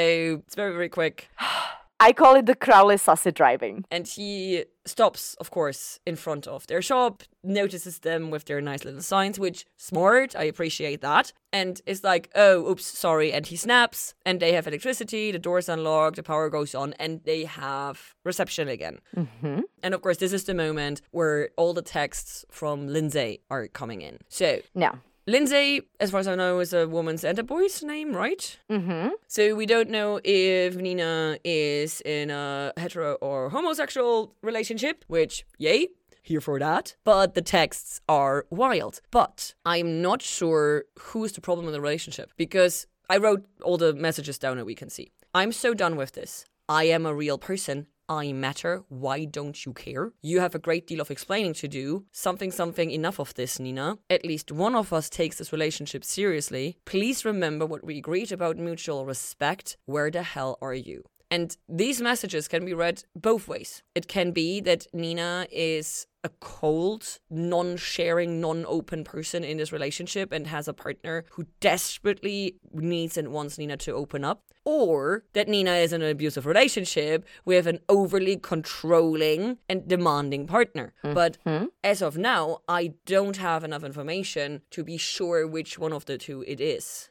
it's 0.46 0.54
very 0.54 0.72
very 0.72 0.88
quick. 0.88 1.28
I 2.00 2.12
call 2.12 2.34
it 2.34 2.46
the 2.46 2.54
Crowley 2.54 2.96
sassy 2.96 3.32
driving. 3.32 3.84
And 3.90 4.06
he 4.06 4.64
stops, 4.84 5.34
of 5.34 5.50
course, 5.50 6.00
in 6.04 6.16
front 6.16 6.46
of 6.46 6.66
their 6.66 6.82
shop, 6.82 7.22
notices 7.42 8.00
them 8.00 8.30
with 8.30 8.44
their 8.44 8.60
nice 8.60 8.84
little 8.84 9.00
signs, 9.00 9.38
which 9.38 9.64
smart, 9.76 10.34
I 10.36 10.44
appreciate 10.44 11.00
that. 11.00 11.32
And 11.52 11.80
is 11.86 12.04
like, 12.04 12.30
oh, 12.34 12.68
oops, 12.70 12.84
sorry. 12.84 13.32
And 13.32 13.46
he 13.46 13.56
snaps, 13.56 14.14
and 14.26 14.40
they 14.40 14.52
have 14.52 14.66
electricity, 14.66 15.30
the 15.30 15.38
door's 15.38 15.68
unlocked, 15.68 16.16
the 16.16 16.22
power 16.22 16.50
goes 16.50 16.74
on, 16.74 16.94
and 16.98 17.22
they 17.24 17.44
have 17.44 18.14
reception 18.24 18.68
again. 18.68 18.98
Mm-hmm. 19.16 19.60
And 19.82 19.94
of 19.94 20.02
course, 20.02 20.18
this 20.18 20.32
is 20.32 20.44
the 20.44 20.54
moment 20.54 21.00
where 21.12 21.50
all 21.56 21.72
the 21.72 21.82
texts 21.82 22.44
from 22.50 22.88
Lindsay 22.88 23.40
are 23.50 23.68
coming 23.68 24.02
in. 24.02 24.18
So, 24.28 24.60
Now. 24.74 24.98
Lindsay, 25.26 25.82
as 26.00 26.10
far 26.10 26.20
as 26.20 26.28
I 26.28 26.34
know, 26.34 26.58
is 26.58 26.74
a 26.74 26.86
woman's 26.86 27.24
and 27.24 27.38
a 27.38 27.42
boy's 27.42 27.82
name, 27.82 28.14
right? 28.14 28.58
Mm-hmm. 28.70 29.08
So 29.26 29.54
we 29.54 29.64
don't 29.64 29.88
know 29.88 30.20
if 30.22 30.76
Nina 30.76 31.38
is 31.44 32.02
in 32.02 32.30
a 32.30 32.72
hetero 32.76 33.14
or 33.14 33.48
homosexual 33.48 34.34
relationship, 34.42 35.04
which, 35.08 35.46
yay, 35.56 35.88
here 36.22 36.42
for 36.42 36.58
that. 36.58 36.96
But 37.04 37.34
the 37.34 37.42
texts 37.42 38.00
are 38.08 38.46
wild. 38.50 39.00
But 39.10 39.54
I'm 39.64 40.02
not 40.02 40.20
sure 40.20 40.84
who's 40.98 41.32
the 41.32 41.40
problem 41.40 41.66
in 41.66 41.72
the 41.72 41.80
relationship 41.80 42.30
because 42.36 42.86
I 43.08 43.16
wrote 43.16 43.46
all 43.62 43.78
the 43.78 43.94
messages 43.94 44.38
down 44.38 44.58
that 44.58 44.66
we 44.66 44.74
can 44.74 44.90
see. 44.90 45.12
I'm 45.34 45.52
so 45.52 45.72
done 45.74 45.96
with 45.96 46.12
this. 46.12 46.44
I 46.68 46.84
am 46.84 47.06
a 47.06 47.14
real 47.14 47.38
person. 47.38 47.86
I 48.08 48.32
matter. 48.32 48.82
Why 48.88 49.24
don't 49.24 49.64
you 49.64 49.72
care? 49.72 50.12
You 50.22 50.40
have 50.40 50.54
a 50.54 50.58
great 50.58 50.86
deal 50.86 51.00
of 51.00 51.10
explaining 51.10 51.54
to 51.54 51.68
do. 51.68 52.04
Something, 52.12 52.50
something, 52.50 52.90
enough 52.90 53.18
of 53.18 53.34
this, 53.34 53.58
Nina. 53.58 53.98
At 54.10 54.24
least 54.24 54.52
one 54.52 54.74
of 54.74 54.92
us 54.92 55.08
takes 55.08 55.38
this 55.38 55.52
relationship 55.52 56.04
seriously. 56.04 56.76
Please 56.84 57.24
remember 57.24 57.66
what 57.66 57.84
we 57.84 57.98
agreed 57.98 58.32
about 58.32 58.56
mutual 58.58 59.06
respect. 59.06 59.76
Where 59.86 60.10
the 60.10 60.22
hell 60.22 60.58
are 60.60 60.74
you? 60.74 61.04
And 61.30 61.56
these 61.68 62.00
messages 62.00 62.46
can 62.46 62.64
be 62.64 62.74
read 62.74 63.02
both 63.16 63.48
ways. 63.48 63.82
It 63.94 64.06
can 64.06 64.30
be 64.30 64.60
that 64.60 64.86
Nina 64.92 65.46
is 65.50 66.06
a 66.24 66.30
cold, 66.40 67.20
non 67.30 67.76
sharing, 67.76 68.40
non 68.40 68.64
open 68.66 69.04
person 69.04 69.44
in 69.44 69.58
this 69.58 69.72
relationship 69.72 70.32
and 70.32 70.46
has 70.46 70.66
a 70.66 70.72
partner 70.72 71.24
who 71.32 71.46
desperately 71.60 72.56
needs 72.72 73.16
and 73.16 73.28
wants 73.28 73.58
Nina 73.58 73.76
to 73.76 73.92
open 73.92 74.24
up. 74.24 74.42
Or 74.64 75.24
that 75.34 75.46
Nina 75.46 75.72
is 75.72 75.92
in 75.92 76.00
an 76.00 76.10
abusive 76.10 76.46
relationship 76.46 77.26
with 77.44 77.66
an 77.66 77.80
overly 77.90 78.38
controlling 78.38 79.58
and 79.68 79.86
demanding 79.86 80.46
partner. 80.46 80.94
But 81.02 81.36
mm-hmm. 81.44 81.66
as 81.84 82.00
of 82.00 82.16
now, 82.16 82.60
I 82.66 82.94
don't 83.04 83.36
have 83.36 83.62
enough 83.62 83.84
information 83.84 84.62
to 84.70 84.82
be 84.82 84.96
sure 84.96 85.46
which 85.46 85.78
one 85.78 85.92
of 85.92 86.06
the 86.06 86.16
two 86.16 86.42
it 86.48 86.62
is. 86.62 87.10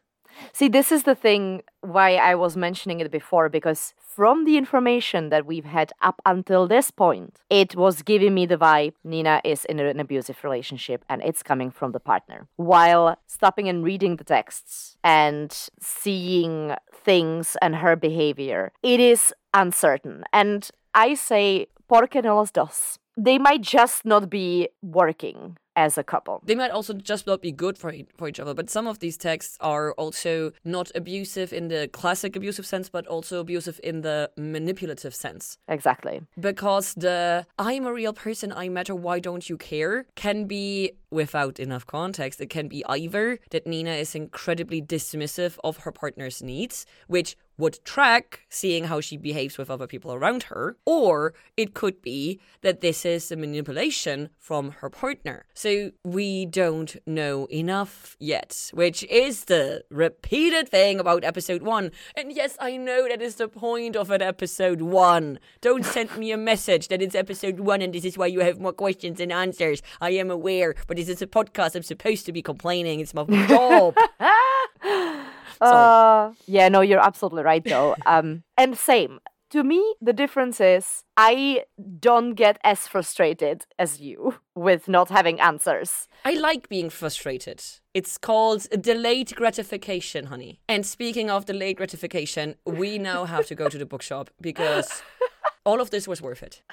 See, 0.52 0.68
this 0.68 0.92
is 0.92 1.04
the 1.04 1.16
thing 1.16 1.64
why 1.82 2.16
I 2.16 2.36
was 2.36 2.56
mentioning 2.56 3.00
it 3.00 3.12
before, 3.12 3.50
because 3.50 3.94
from 3.98 4.46
the 4.46 4.58
information 4.58 5.30
that 5.30 5.46
we've 5.46 5.66
had 5.66 5.92
up 6.02 6.22
until 6.26 6.68
this 6.68 6.92
point, 6.92 7.40
it 7.50 7.76
was 7.76 8.02
giving 8.02 8.34
me 8.34 8.46
the 8.46 8.58
vibe 8.58 8.94
Nina 9.04 9.42
is 9.44 9.66
in 9.66 9.80
an 9.80 10.00
abusive 10.00 10.44
relationship 10.44 11.04
and 11.10 11.22
it's 11.24 11.44
coming 11.44 11.72
from 11.72 11.92
the 11.92 12.00
partner. 12.00 12.48
While 12.56 13.18
stopping 13.28 13.68
and 13.68 13.84
reading 13.84 14.18
the 14.18 14.24
texts 14.24 14.98
and 15.04 15.52
seeing 15.80 16.76
things 16.94 17.58
and 17.62 17.78
her 17.78 17.96
behavior, 17.96 18.72
it 18.84 19.00
is 19.00 19.34
uncertain. 19.54 20.24
And 20.32 20.70
I 20.94 21.16
say, 21.16 21.68
porque 21.88 22.22
no 22.24 22.36
los 22.36 22.52
dos. 22.52 23.00
They 23.16 23.38
might 23.38 23.62
just 23.62 24.06
not 24.06 24.30
be 24.30 24.70
working 24.82 25.58
as 25.76 25.98
a 25.98 26.04
couple. 26.04 26.42
They 26.46 26.56
might 26.56 26.72
also 26.72 26.94
just 26.94 27.28
not 27.28 27.42
be 27.42 27.52
good 27.52 27.78
for 27.78 27.94
for 28.18 28.28
each 28.28 28.40
other. 28.40 28.54
But 28.54 28.70
some 28.70 28.88
of 28.88 29.00
these 29.00 29.18
texts 29.18 29.58
are 29.60 29.94
also 29.94 30.52
not 30.64 30.92
abusive 30.96 31.54
in 31.54 31.68
the 31.68 31.88
classic 31.88 32.36
abusive 32.36 32.66
sense, 32.66 32.90
but 32.90 33.08
also 33.08 33.40
abusive 33.40 33.80
in 33.84 34.02
the 34.02 34.30
manipulative 34.38 35.16
sense. 35.16 35.58
Exactly. 35.68 36.22
Because 36.40 36.94
the 36.94 37.46
"I'm 37.58 37.86
a 37.86 37.94
real 37.94 38.14
person, 38.14 38.52
I 38.52 38.70
matter, 38.70 38.96
why 38.96 39.20
don't 39.20 39.50
you 39.50 39.58
care" 39.58 40.06
can 40.16 40.46
be 40.46 40.92
without 41.10 41.60
enough 41.60 41.86
context. 41.86 42.42
It 42.42 42.50
can 42.50 42.68
be 42.68 42.84
either 42.88 43.40
that 43.52 43.68
Nina 43.68 43.92
is 43.92 44.16
incredibly 44.16 44.82
dismissive 44.82 45.58
of 45.64 45.78
her 45.78 45.92
partner's 45.92 46.42
needs, 46.42 46.86
which 47.08 47.36
would 47.58 47.84
track 47.86 48.42
seeing 48.50 48.86
how 48.86 49.00
she 49.02 49.18
behaves 49.18 49.58
with 49.58 49.70
other 49.70 49.88
people 49.88 50.14
around 50.14 50.44
her, 50.44 50.78
or 50.86 51.34
it 51.56 51.74
could 51.74 52.02
be 52.02 52.40
that 52.62 52.82
this 52.82 53.06
is 53.06 53.32
a 53.32 53.36
manipulation 53.36 54.30
from 54.38 54.72
her 54.80 54.90
partner. 54.90 55.46
So 55.54 55.92
we 56.04 56.46
don't 56.46 56.96
know 57.06 57.46
enough 57.52 58.16
yet, 58.20 58.72
which 58.74 59.04
is 59.04 59.46
the 59.46 59.84
repeated 59.90 60.70
thing 60.70 61.00
about 61.00 61.24
episode 61.24 61.64
one. 61.64 61.92
And 62.16 62.32
yes, 62.32 62.58
I 62.60 62.78
know 62.78 63.08
that 63.08 63.22
is 63.22 63.36
the 63.36 63.48
point 63.48 63.96
of 63.96 64.10
an 64.10 64.22
episode 64.22 64.82
one. 64.82 65.40
Don't 65.62 65.86
send 65.86 66.18
me 66.18 66.32
a 66.32 66.38
message 66.38 66.88
that 66.88 67.02
it's 67.02 67.16
episode 67.16 67.60
one 67.60 67.82
and 67.82 67.94
this 67.94 68.06
is 68.06 68.18
why 68.18 68.28
you 68.28 68.40
have 68.42 68.60
more 68.60 68.74
questions 68.74 69.18
than 69.18 69.32
answers. 69.32 69.82
I 70.02 70.12
am 70.12 70.32
aware, 70.32 70.76
but 70.88 70.98
this 70.98 71.10
is 71.10 71.22
a 71.22 71.28
podcast. 71.28 71.76
I'm 71.76 71.84
supposed 71.84 72.26
to 72.26 72.32
be 72.32 72.42
complaining. 72.42 73.00
It's 73.00 73.14
my 73.14 73.26
job. 73.48 73.96
Uh, 75.62 76.34
yeah, 76.46 76.70
no, 76.70 76.82
you're 76.82 77.06
absolutely 77.06 77.44
right 77.44 77.64
though. 77.64 77.96
Um, 78.06 78.44
and 78.58 78.78
same. 78.78 79.20
To 79.52 79.64
me, 79.64 79.96
the 80.02 80.14
difference 80.14 80.60
is 80.60 81.04
I 81.16 81.66
don't 82.00 82.34
get 82.34 82.58
as 82.64 82.88
frustrated 82.88 83.68
as 83.78 84.02
you 84.02 84.36
with 84.56 84.88
not 84.88 85.10
having 85.10 85.40
answers. 85.40 86.08
I 86.26 86.34
like 86.34 86.70
being 86.70 86.90
frustrated. 86.90 87.64
It's 87.94 88.18
called 88.18 88.68
delayed 88.82 89.36
gratification, 89.36 90.26
honey. 90.26 90.60
And 90.68 90.86
speaking 90.86 91.30
of 91.30 91.46
delayed 91.46 91.78
gratification, 91.78 92.56
we 92.66 92.98
now 92.98 93.26
have 93.26 93.46
to 93.46 93.56
go 93.56 93.70
to 93.70 93.78
the 93.78 93.86
bookshop 93.86 94.32
because 94.42 95.04
all 95.66 95.80
of 95.80 95.92
this 95.92 96.08
was 96.08 96.20
worth 96.20 96.42
it. 96.42 96.64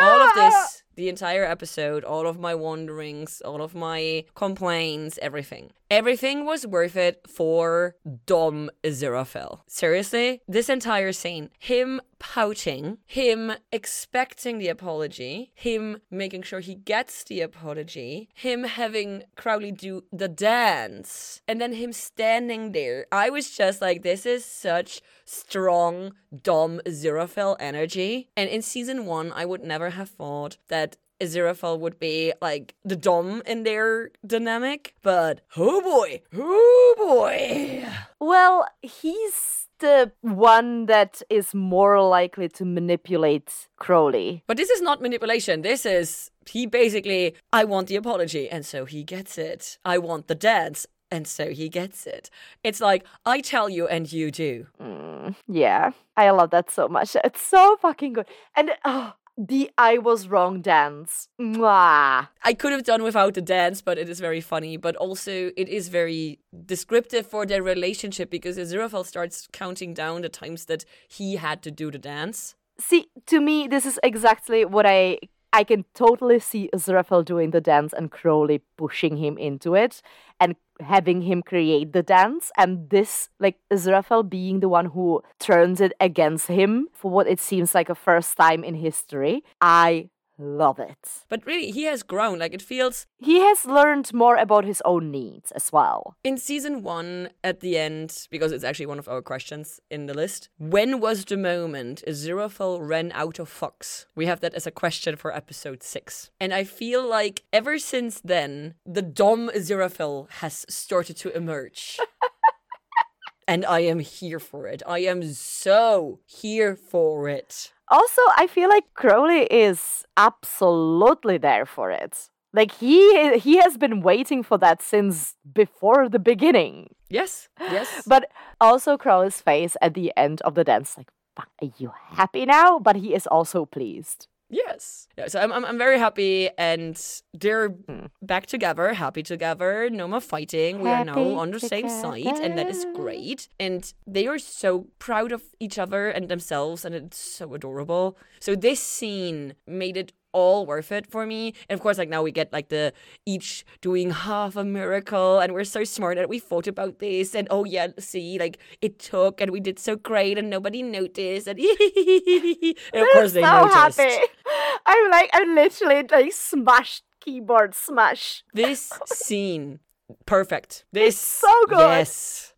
All 0.00 0.20
of 0.20 0.34
this, 0.34 0.82
the 0.96 1.08
entire 1.08 1.44
episode, 1.44 2.04
all 2.04 2.26
of 2.26 2.38
my 2.38 2.54
wanderings, 2.54 3.40
all 3.42 3.62
of 3.62 3.74
my 3.74 4.24
complaints, 4.34 5.18
everything. 5.22 5.70
Everything 5.88 6.44
was 6.44 6.66
worth 6.66 6.96
it 6.96 7.20
for 7.28 7.94
Dom 8.26 8.70
Aziraphale. 8.82 9.60
Seriously, 9.68 10.40
this 10.48 10.68
entire 10.68 11.12
scene, 11.12 11.50
him 11.60 12.00
pouting, 12.18 12.98
him 13.06 13.52
expecting 13.70 14.58
the 14.58 14.68
apology, 14.68 15.52
him 15.54 15.98
making 16.10 16.42
sure 16.42 16.60
he 16.60 16.74
gets 16.74 17.22
the 17.24 17.40
apology, 17.40 18.28
him 18.34 18.64
having 18.64 19.22
Crowley 19.36 19.70
do 19.70 20.04
the 20.12 20.28
dance, 20.28 21.40
and 21.46 21.60
then 21.60 21.74
him 21.74 21.92
standing 21.92 22.72
there. 22.72 23.06
I 23.12 23.30
was 23.30 23.50
just 23.50 23.80
like, 23.80 24.02
this 24.02 24.26
is 24.26 24.44
such 24.44 25.00
strong 25.24 26.12
Dom 26.42 26.80
Aziraphale 26.86 27.56
energy. 27.60 28.28
And 28.36 28.48
in 28.48 28.62
season 28.62 29.06
one, 29.06 29.32
I 29.32 29.44
would 29.44 29.62
never 29.62 29.90
have 29.90 30.10
thought 30.10 30.56
that 30.68 30.85
Aziraphale 31.20 31.78
would 31.78 31.98
be 31.98 32.32
like 32.40 32.74
the 32.84 32.96
Dom 32.96 33.42
in 33.46 33.62
their 33.62 34.10
dynamic, 34.26 34.94
but 35.02 35.40
oh 35.56 35.80
boy, 35.80 36.22
oh 36.36 36.94
boy. 36.98 37.86
Well, 38.20 38.66
he's 38.82 39.68
the 39.78 40.12
one 40.22 40.86
that 40.86 41.22
is 41.28 41.54
more 41.54 42.00
likely 42.02 42.48
to 42.48 42.64
manipulate 42.64 43.68
Crowley. 43.76 44.42
But 44.46 44.56
this 44.56 44.70
is 44.70 44.80
not 44.80 45.02
manipulation. 45.02 45.62
This 45.62 45.84
is 45.84 46.30
he 46.48 46.66
basically, 46.66 47.34
I 47.52 47.64
want 47.64 47.88
the 47.88 47.96
apology, 47.96 48.48
and 48.48 48.64
so 48.64 48.84
he 48.84 49.02
gets 49.02 49.38
it. 49.38 49.78
I 49.84 49.98
want 49.98 50.28
the 50.28 50.34
dance, 50.34 50.86
and 51.10 51.26
so 51.26 51.50
he 51.50 51.68
gets 51.68 52.06
it. 52.06 52.30
It's 52.62 52.80
like, 52.80 53.04
I 53.24 53.40
tell 53.40 53.68
you, 53.68 53.86
and 53.86 54.10
you 54.10 54.30
do. 54.30 54.66
Mm, 54.80 55.34
yeah, 55.48 55.90
I 56.16 56.30
love 56.30 56.50
that 56.50 56.70
so 56.70 56.88
much. 56.88 57.16
It's 57.24 57.42
so 57.42 57.76
fucking 57.80 58.14
good. 58.14 58.26
And 58.54 58.70
oh, 58.84 59.14
the 59.36 59.70
I 59.76 59.98
was 59.98 60.28
wrong 60.28 60.60
dance. 60.62 61.28
Mwah. 61.40 62.28
I 62.42 62.54
could 62.54 62.72
have 62.72 62.84
done 62.84 63.02
without 63.02 63.34
the 63.34 63.42
dance, 63.42 63.82
but 63.82 63.98
it 63.98 64.08
is 64.08 64.20
very 64.20 64.40
funny. 64.40 64.76
But 64.76 64.96
also, 64.96 65.50
it 65.56 65.68
is 65.68 65.88
very 65.88 66.38
descriptive 66.64 67.26
for 67.26 67.46
their 67.46 67.62
relationship 67.62 68.30
because 68.30 68.56
Aziraphale 68.56 69.06
starts 69.06 69.46
counting 69.52 69.94
down 69.94 70.22
the 70.22 70.28
times 70.28 70.64
that 70.66 70.84
he 71.08 71.36
had 71.36 71.62
to 71.62 71.70
do 71.70 71.90
the 71.90 71.98
dance. 71.98 72.54
See, 72.78 73.08
to 73.26 73.40
me, 73.40 73.68
this 73.68 73.86
is 73.86 73.98
exactly 74.02 74.64
what 74.64 74.86
I 74.86 75.18
I 75.56 75.64
can 75.64 75.86
totally 75.94 76.38
see 76.38 76.68
Aziraphale 76.74 77.24
doing 77.24 77.50
the 77.50 77.62
dance 77.62 77.94
and 77.94 78.10
Crowley 78.10 78.60
pushing 78.76 79.16
him 79.16 79.38
into 79.38 79.74
it 79.74 80.02
and 80.38 80.54
having 80.80 81.22
him 81.22 81.42
create 81.42 81.94
the 81.94 82.02
dance 82.02 82.52
and 82.58 82.90
this 82.90 83.30
like 83.40 83.56
Aziraphale 83.72 84.28
being 84.28 84.60
the 84.60 84.68
one 84.68 84.84
who 84.84 85.22
turns 85.38 85.80
it 85.80 85.94
against 85.98 86.48
him 86.48 86.88
for 86.92 87.10
what 87.10 87.26
it 87.26 87.40
seems 87.40 87.74
like 87.74 87.88
a 87.88 87.94
first 87.94 88.36
time 88.36 88.64
in 88.64 88.74
history. 88.74 89.44
I 89.62 90.10
love 90.38 90.78
it. 90.78 91.24
But 91.28 91.44
really, 91.46 91.70
he 91.70 91.84
has 91.84 92.02
grown. 92.02 92.38
Like, 92.38 92.54
it 92.54 92.62
feels 92.62 93.06
He 93.18 93.40
has 93.40 93.64
learned 93.64 94.12
more 94.12 94.36
about 94.36 94.64
his 94.64 94.82
own 94.84 95.10
needs 95.10 95.52
as 95.52 95.72
well. 95.72 96.16
in 96.24 96.36
season 96.38 96.82
one 96.82 97.30
at 97.42 97.60
the 97.60 97.78
end, 97.78 98.26
because 98.30 98.52
it's 98.52 98.64
actually 98.64 98.86
one 98.86 98.98
of 98.98 99.08
our 99.08 99.22
questions 99.22 99.80
in 99.90 100.06
the 100.06 100.14
list. 100.14 100.48
When 100.58 101.00
was 101.00 101.24
the 101.24 101.36
moment 101.36 102.02
Aziraphale 102.06 102.78
ran 102.86 103.12
out 103.12 103.38
of 103.38 103.48
Fox? 103.48 104.06
We 104.14 104.26
have 104.26 104.40
that 104.40 104.54
as 104.54 104.66
a 104.66 104.70
question 104.70 105.16
for 105.16 105.34
episode 105.34 105.82
six. 105.82 106.30
And 106.40 106.52
I 106.52 106.64
feel 106.64 107.06
like 107.06 107.42
ever 107.52 107.78
since 107.78 108.20
then, 108.20 108.74
the 108.84 109.02
Dom 109.02 109.48
Aziraphale 109.54 110.30
has 110.40 110.66
started 110.68 111.16
to 111.18 111.34
emerge. 111.36 111.98
and 113.48 113.64
I 113.64 113.80
am 113.80 114.00
here 114.00 114.38
for 114.40 114.66
it. 114.66 114.82
I 114.86 115.00
am 115.00 115.22
so 115.32 116.20
here 116.26 116.74
for 116.76 117.28
it. 117.28 117.72
Also, 117.88 118.22
I 118.36 118.46
feel 118.46 118.68
like 118.68 118.84
Crowley 118.94 119.44
is 119.44 120.04
absolutely 120.16 121.38
there 121.38 121.66
for 121.66 121.90
it. 121.90 122.28
Like 122.52 122.72
he 122.72 123.38
he 123.38 123.58
has 123.58 123.76
been 123.76 124.00
waiting 124.00 124.42
for 124.42 124.58
that 124.58 124.82
since 124.82 125.34
before 125.54 126.08
the 126.08 126.18
beginning. 126.18 126.88
Yes, 127.08 127.48
yes. 127.70 128.02
But 128.06 128.30
also 128.60 128.96
Crowley's 128.96 129.40
face 129.40 129.76
at 129.82 129.94
the 129.94 130.12
end 130.16 130.40
of 130.42 130.54
the 130.54 130.64
dance, 130.64 130.96
like, 130.96 131.10
are 131.38 131.70
you 131.78 131.92
happy 132.16 132.46
now? 132.46 132.78
But 132.78 132.96
he 132.96 133.14
is 133.14 133.26
also 133.26 133.66
pleased. 133.66 134.26
Yes. 134.48 135.08
Yeah, 135.18 135.28
so 135.28 135.40
I'm, 135.40 135.52
I'm, 135.52 135.64
I'm 135.64 135.78
very 135.78 135.98
happy 135.98 136.48
and 136.56 137.00
they're 137.34 137.68
hmm. 137.68 138.06
back 138.22 138.46
together, 138.46 138.94
happy 138.94 139.22
together, 139.22 139.90
no 139.90 140.06
more 140.06 140.20
fighting. 140.20 140.80
We 140.80 140.90
are 140.90 141.04
now 141.04 141.34
on 141.34 141.50
the 141.50 141.60
same 141.60 141.88
side 141.88 142.26
and 142.26 142.56
that 142.58 142.68
is 142.68 142.86
great. 142.94 143.48
And 143.58 143.92
they 144.06 144.26
are 144.26 144.38
so 144.38 144.86
proud 144.98 145.32
of 145.32 145.42
each 145.58 145.78
other 145.78 146.08
and 146.08 146.28
themselves 146.28 146.84
and 146.84 146.94
it's 146.94 147.18
so 147.18 147.54
adorable. 147.54 148.16
So 148.40 148.54
this 148.54 148.80
scene 148.80 149.54
made 149.66 149.96
it 149.96 150.12
all 150.36 150.66
worth 150.66 150.90
it 150.92 151.06
for 151.14 151.24
me. 151.26 151.42
And 151.68 151.74
of 151.78 151.82
course, 151.82 151.98
like 151.98 152.08
now 152.16 152.22
we 152.22 152.32
get 152.40 152.52
like 152.52 152.68
the 152.68 152.92
each 153.24 153.64
doing 153.80 154.10
half 154.10 154.56
a 154.56 154.64
miracle 154.64 155.38
and 155.40 155.54
we're 155.54 155.64
so 155.78 155.82
smart 155.84 156.16
that 156.18 156.28
we 156.28 156.38
thought 156.38 156.66
about 156.66 156.98
this 156.98 157.34
and 157.34 157.48
oh 157.50 157.64
yeah, 157.64 157.88
see, 157.98 158.38
like 158.38 158.58
it 158.82 158.98
took 158.98 159.40
and 159.40 159.50
we 159.50 159.60
did 159.60 159.78
so 159.78 159.96
great 159.96 160.36
and 160.38 160.50
nobody 160.50 160.82
noticed 160.82 161.46
and, 161.48 161.58
and 162.92 163.02
of 163.02 163.08
course 163.14 163.32
they 163.32 163.42
so 163.42 163.60
noticed. 163.64 163.98
happy. 164.00 164.16
I'm 164.86 165.10
like 165.10 165.30
I'm 165.32 165.54
literally 165.54 166.02
like 166.10 166.32
smashed 166.32 167.04
keyboard 167.20 167.74
smash. 167.74 168.44
This 168.54 168.92
scene, 169.06 169.80
perfect. 170.26 170.84
This 170.92 171.18
so 171.18 171.52
good. 171.68 171.78
Yes, 171.78 172.54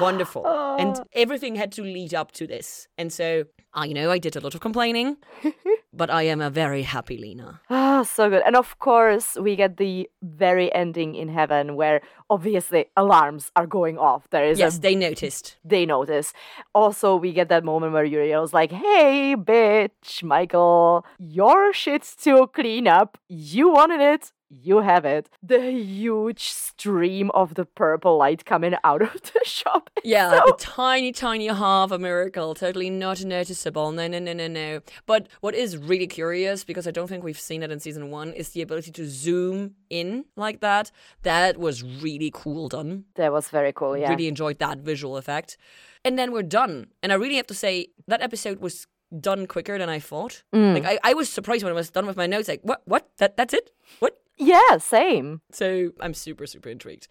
wonderful. 0.00 0.44
And 0.78 0.96
Oh. 0.98 1.04
everything 1.12 1.54
had 1.56 1.70
to 1.72 1.82
lead 1.82 2.14
up 2.14 2.32
to 2.32 2.46
this, 2.46 2.88
and 2.98 3.12
so 3.12 3.44
I 3.74 3.92
know 3.92 4.10
I 4.10 4.18
did 4.18 4.36
a 4.36 4.40
lot 4.40 4.54
of 4.54 4.60
complaining, 4.60 5.16
but 5.92 6.10
I 6.10 6.22
am 6.22 6.40
a 6.40 6.50
very 6.50 6.82
happy 6.82 7.16
Lina. 7.18 7.60
Ah, 7.70 7.87
Ah, 7.98 8.02
so 8.04 8.30
good. 8.30 8.42
And 8.46 8.56
of 8.56 8.78
course, 8.78 9.36
we 9.40 9.56
get 9.56 9.76
the 9.76 10.08
very 10.22 10.72
ending 10.74 11.14
in 11.14 11.28
heaven 11.28 11.74
where 11.76 12.00
obviously 12.30 12.86
alarms 12.96 13.50
are 13.56 13.66
going 13.66 13.98
off. 13.98 14.22
There 14.30 14.44
is 14.44 14.58
Yes, 14.58 14.76
a 14.78 14.80
they 14.80 14.94
noticed. 14.94 15.56
they 15.64 15.84
notice. 15.86 16.32
Also, 16.74 17.16
we 17.16 17.32
get 17.32 17.48
that 17.48 17.64
moment 17.64 17.92
where 17.92 18.04
Uriel's 18.04 18.52
like, 18.52 18.72
"Hey, 18.72 19.34
bitch, 19.36 20.22
Michael, 20.22 21.04
your 21.18 21.72
shit's 21.72 22.14
to 22.24 22.46
clean 22.58 22.86
up. 22.86 23.18
You 23.28 23.70
wanted 23.72 24.00
it. 24.00 24.32
you 24.50 24.78
have 24.80 25.04
it. 25.04 25.28
The 25.42 25.60
huge 25.72 26.44
stream 26.48 27.30
of 27.34 27.52
the 27.54 27.66
purple 27.66 28.16
light 28.16 28.46
coming 28.46 28.74
out 28.82 29.02
of 29.02 29.12
the 29.32 29.40
shop. 29.44 29.90
Yeah, 30.04 30.30
so- 30.30 30.54
a 30.54 30.56
tiny, 30.56 31.12
tiny 31.12 31.48
half 31.48 31.90
a 31.92 31.98
miracle. 31.98 32.54
Totally 32.54 32.88
not 32.88 33.22
noticeable. 33.24 33.92
No, 33.92 34.08
no, 34.08 34.18
no, 34.18 34.32
no, 34.32 34.48
no. 34.48 34.80
But 35.04 35.26
what 35.42 35.54
is 35.54 35.76
really 35.76 36.06
curious, 36.06 36.64
because 36.64 36.86
I 36.88 36.92
don't 36.92 37.08
think 37.08 37.24
we've 37.24 37.38
seen 37.50 37.62
it 37.62 37.70
in 37.70 37.78
season 37.88 38.10
one, 38.10 38.28
is 38.40 38.50
the 38.50 38.62
ability 38.66 38.92
to 38.98 39.04
zoom 39.08 39.58
in 39.88 40.24
like 40.36 40.60
that. 40.60 40.90
That 41.22 41.56
was 41.66 41.76
really 41.82 42.30
cool 42.42 42.68
done. 42.68 42.90
that 43.14 43.32
was 43.32 43.48
very 43.48 43.72
cool. 43.72 43.96
Yeah. 43.96 44.10
Really 44.10 44.28
enjoyed 44.28 44.58
that 44.58 44.78
visual 44.90 45.16
effect. 45.16 45.56
And 46.04 46.18
then 46.18 46.28
we're 46.32 46.50
done. 46.60 46.74
And 47.02 47.12
I 47.12 47.16
really 47.22 47.36
have 47.36 47.46
to 47.48 47.54
say, 47.54 47.88
that 48.06 48.20
episode 48.28 48.58
was 48.60 48.86
done 49.28 49.46
quicker 49.46 49.78
than 49.78 49.88
I 49.88 49.98
thought. 50.10 50.42
Mm. 50.54 50.74
Like, 50.74 50.84
I, 50.84 51.10
I 51.10 51.14
was 51.14 51.28
surprised 51.28 51.62
when 51.64 51.72
I 51.72 51.80
was 51.82 51.90
done 51.90 52.06
with 52.06 52.16
my 52.16 52.26
notes. 52.26 52.48
Like, 52.48 52.60
what? 52.62 52.82
What? 52.84 53.08
That, 53.18 53.36
that's 53.38 53.54
it? 53.54 53.70
What? 54.00 54.14
Yeah, 54.36 54.76
same. 54.78 55.40
So 55.50 55.90
I'm 56.00 56.14
super, 56.14 56.46
super 56.46 56.68
intrigued. 56.68 57.08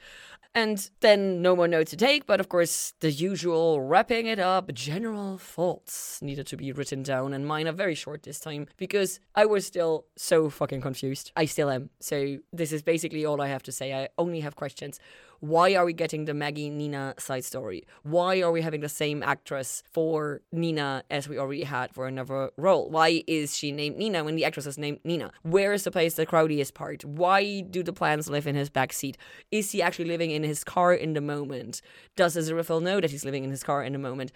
And 0.58 0.90
then 1.02 1.44
no 1.44 1.56
more 1.56 1.68
notes 1.68 1.92
to 1.92 1.98
take, 1.98 2.26
but 2.26 2.40
of 2.40 2.50
course, 2.50 2.96
the 3.00 3.12
usual 3.12 3.80
wrapping 3.80 4.26
it 4.26 4.40
up, 4.40 4.74
general 4.74 5.38
thoughts 5.38 6.20
needed 6.20 6.48
to 6.48 6.58
be 6.58 6.72
written 6.72 7.04
down, 7.04 7.32
and 7.36 7.46
mine 7.46 7.68
are 7.68 7.74
very 7.74 7.94
short 7.94 8.24
this 8.24 8.40
time 8.40 8.66
because 8.76 9.20
I 9.36 9.46
was 9.46 9.68
still 9.68 10.08
so 10.16 10.50
fucking 10.50 10.82
confused. 10.82 11.32
I 11.36 11.46
still 11.46 11.70
am. 11.70 11.92
So 12.00 12.38
this 12.52 12.72
is 12.72 12.82
basically 12.82 13.24
all 13.24 13.40
I 13.40 13.50
have 13.50 13.62
to 13.64 13.72
say. 13.72 13.94
I 13.94 14.10
only 14.18 14.40
have 14.40 14.56
questions. 14.56 15.00
Why 15.40 15.76
are 15.76 15.86
we 15.86 15.94
getting 15.94 16.26
the 16.26 16.34
Maggie 16.34 16.70
Nina 16.70 17.14
side 17.20 17.46
story? 17.46 17.86
Why 18.02 18.42
are 18.42 18.52
we 18.52 18.62
having 18.62 18.82
the 18.82 18.90
same 18.90 19.22
actress 19.22 19.84
for 19.92 20.42
Nina 20.52 21.04
as 21.12 21.30
we 21.30 21.38
already 21.38 21.64
had 21.64 21.94
for 21.94 22.08
another 22.08 22.50
role? 22.58 22.90
Why 22.90 23.24
is 23.28 23.56
she 23.56 23.72
named 23.72 23.98
Nina 23.98 24.24
when 24.24 24.36
the 24.36 24.46
actress 24.46 24.66
is 24.66 24.80
named 24.80 25.00
Nina? 25.04 25.32
Where 25.44 25.74
is 25.74 25.84
the 25.84 25.92
place 25.92 26.16
that 26.16 26.28
Crowley 26.28 26.60
is? 26.60 26.74
Why 27.04 27.62
do 27.62 27.84
the 27.84 27.94
plants 27.94 28.28
live 28.30 28.48
in 28.48 28.56
his 28.56 28.70
back 28.70 28.94
seat? 28.94 29.18
Is 29.52 29.72
he 29.72 29.82
actually 29.82 30.06
living 30.06 30.32
in 30.32 30.44
his 30.44 30.64
car 30.64 30.94
in 30.94 31.14
the 31.14 31.22
moment? 31.22 31.82
Does 32.16 32.36
Aziraphale 32.36 32.82
know 32.82 33.00
that 33.00 33.12
he's 33.12 33.26
living 33.26 33.44
in 33.44 33.52
his 33.52 33.64
car 33.64 33.84
in 33.84 33.94
the 33.94 34.00
moment? 34.00 34.32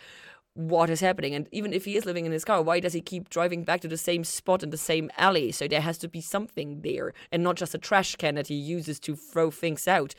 What 0.53 0.90
is 0.90 0.99
happening? 0.99 1.34
And 1.34 1.48
even 1.53 1.72
if 1.72 1.86
he 1.86 1.95
is 1.95 2.06
living 2.06 2.26
in 2.26 2.34
his 2.34 2.44
car, 2.44 2.61
why 2.61 2.82
does 2.82 2.91
he 2.91 2.99
keep 2.99 3.30
driving 3.30 3.64
back 3.64 3.80
to 3.82 3.88
the 3.88 3.98
same 3.98 4.26
spot 4.26 4.64
in 4.64 4.69
the 4.69 4.78
same 4.78 5.10
alley? 5.18 5.53
So 5.53 5.65
there 5.65 5.80
has 5.80 5.98
to 5.99 6.10
be 6.10 6.19
something 6.19 6.82
there 6.82 7.14
and 7.32 7.41
not 7.41 7.56
just 7.56 7.73
a 7.73 7.78
trash 7.78 8.18
can 8.18 8.36
that 8.36 8.48
he 8.48 8.56
uses 8.56 8.99
to 9.02 9.15
throw 9.15 9.49
things 9.49 9.88
out. 9.88 10.14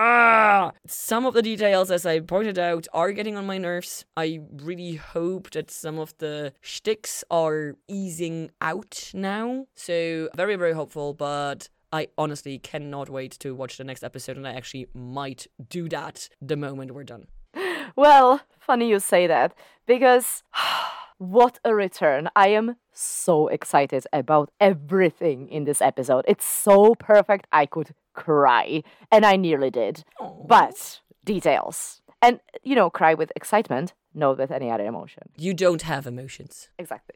Ah! 0.00 0.70
Some 0.86 1.26
of 1.26 1.34
the 1.34 1.42
details, 1.42 1.90
as 1.90 2.06
I 2.06 2.20
pointed 2.20 2.56
out, 2.56 2.86
are 2.94 3.10
getting 3.10 3.36
on 3.36 3.46
my 3.46 3.58
nerves. 3.58 4.04
I 4.16 4.38
really 4.62 4.94
hope 4.94 5.50
that 5.50 5.72
some 5.72 5.98
of 5.98 6.16
the 6.18 6.52
shticks 6.60 7.24
are 7.32 7.74
easing 7.88 8.52
out 8.60 9.10
now. 9.12 9.66
So, 9.74 10.28
very, 10.36 10.54
very 10.54 10.72
hopeful, 10.72 11.14
but 11.14 11.68
I 11.92 12.06
honestly 12.16 12.60
cannot 12.60 13.10
wait 13.10 13.32
to 13.40 13.56
watch 13.56 13.76
the 13.76 13.82
next 13.82 14.04
episode, 14.04 14.36
and 14.36 14.46
I 14.46 14.52
actually 14.52 14.86
might 14.94 15.48
do 15.68 15.88
that 15.88 16.28
the 16.40 16.56
moment 16.56 16.92
we're 16.92 17.04
done. 17.04 17.26
Well, 17.96 18.42
funny 18.60 18.88
you 18.88 19.00
say 19.00 19.26
that 19.26 19.54
because 19.86 20.44
what 21.18 21.58
a 21.64 21.74
return. 21.74 22.28
I 22.34 22.48
am 22.48 22.76
so 22.92 23.48
excited 23.48 24.06
about 24.12 24.50
everything 24.60 25.48
in 25.48 25.64
this 25.64 25.82
episode. 25.82 26.24
It's 26.26 26.44
so 26.44 26.94
perfect, 26.94 27.46
I 27.52 27.66
could 27.66 27.94
cry. 28.14 28.82
And 29.12 29.26
I 29.26 29.36
nearly 29.36 29.70
did. 29.70 30.04
But 30.46 31.00
details. 31.24 32.00
And, 32.20 32.40
you 32.64 32.74
know, 32.74 32.90
cry 32.90 33.14
with 33.14 33.30
excitement, 33.36 33.94
not 34.14 34.38
with 34.38 34.50
any 34.50 34.70
other 34.70 34.84
emotion. 34.84 35.22
You 35.36 35.54
don't 35.54 35.82
have 35.82 36.06
emotions. 36.06 36.68
Exactly. 36.78 37.14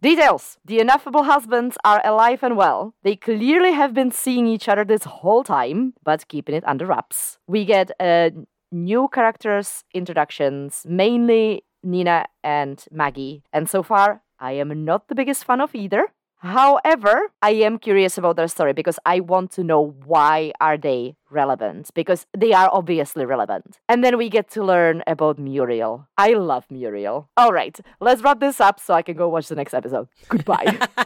Details. 0.00 0.58
The 0.64 0.80
ineffable 0.80 1.24
husbands 1.24 1.76
are 1.84 2.00
alive 2.04 2.42
and 2.42 2.56
well. 2.56 2.94
They 3.02 3.16
clearly 3.16 3.72
have 3.72 3.92
been 3.92 4.10
seeing 4.10 4.46
each 4.46 4.68
other 4.68 4.84
this 4.84 5.04
whole 5.04 5.44
time, 5.44 5.92
but 6.02 6.28
keeping 6.28 6.54
it 6.54 6.64
under 6.66 6.86
wraps. 6.86 7.38
We 7.46 7.66
get 7.66 7.90
uh, 8.00 8.30
new 8.72 9.08
characters 9.08 9.84
introductions, 9.92 10.84
mainly 10.88 11.64
Nina 11.82 12.26
and 12.42 12.84
Maggie. 12.90 13.42
And 13.52 13.68
so 13.68 13.82
far, 13.82 14.22
I 14.38 14.52
am 14.52 14.84
not 14.84 15.08
the 15.08 15.14
biggest 15.14 15.44
fan 15.44 15.60
of 15.60 15.74
either. 15.74 16.06
However, 16.40 17.32
I 17.42 17.50
am 17.50 17.78
curious 17.78 18.16
about 18.16 18.36
their 18.36 18.46
story 18.46 18.72
because 18.72 18.98
I 19.04 19.18
want 19.18 19.50
to 19.52 19.64
know 19.64 19.96
why 20.04 20.52
are 20.60 20.78
they 20.78 21.16
relevant 21.30 21.90
because 21.94 22.26
they 22.36 22.52
are 22.52 22.70
obviously 22.72 23.24
relevant. 23.24 23.80
And 23.88 24.04
then 24.04 24.16
we 24.16 24.28
get 24.28 24.48
to 24.50 24.62
learn 24.62 25.02
about 25.08 25.40
Muriel. 25.40 26.06
I 26.16 26.34
love 26.34 26.64
Muriel. 26.70 27.28
All 27.36 27.52
right, 27.52 27.76
let's 28.00 28.22
wrap 28.22 28.38
this 28.38 28.60
up 28.60 28.78
so 28.78 28.94
I 28.94 29.02
can 29.02 29.16
go 29.16 29.28
watch 29.28 29.48
the 29.48 29.56
next 29.56 29.74
episode. 29.74 30.06
Goodbye. 30.28 30.78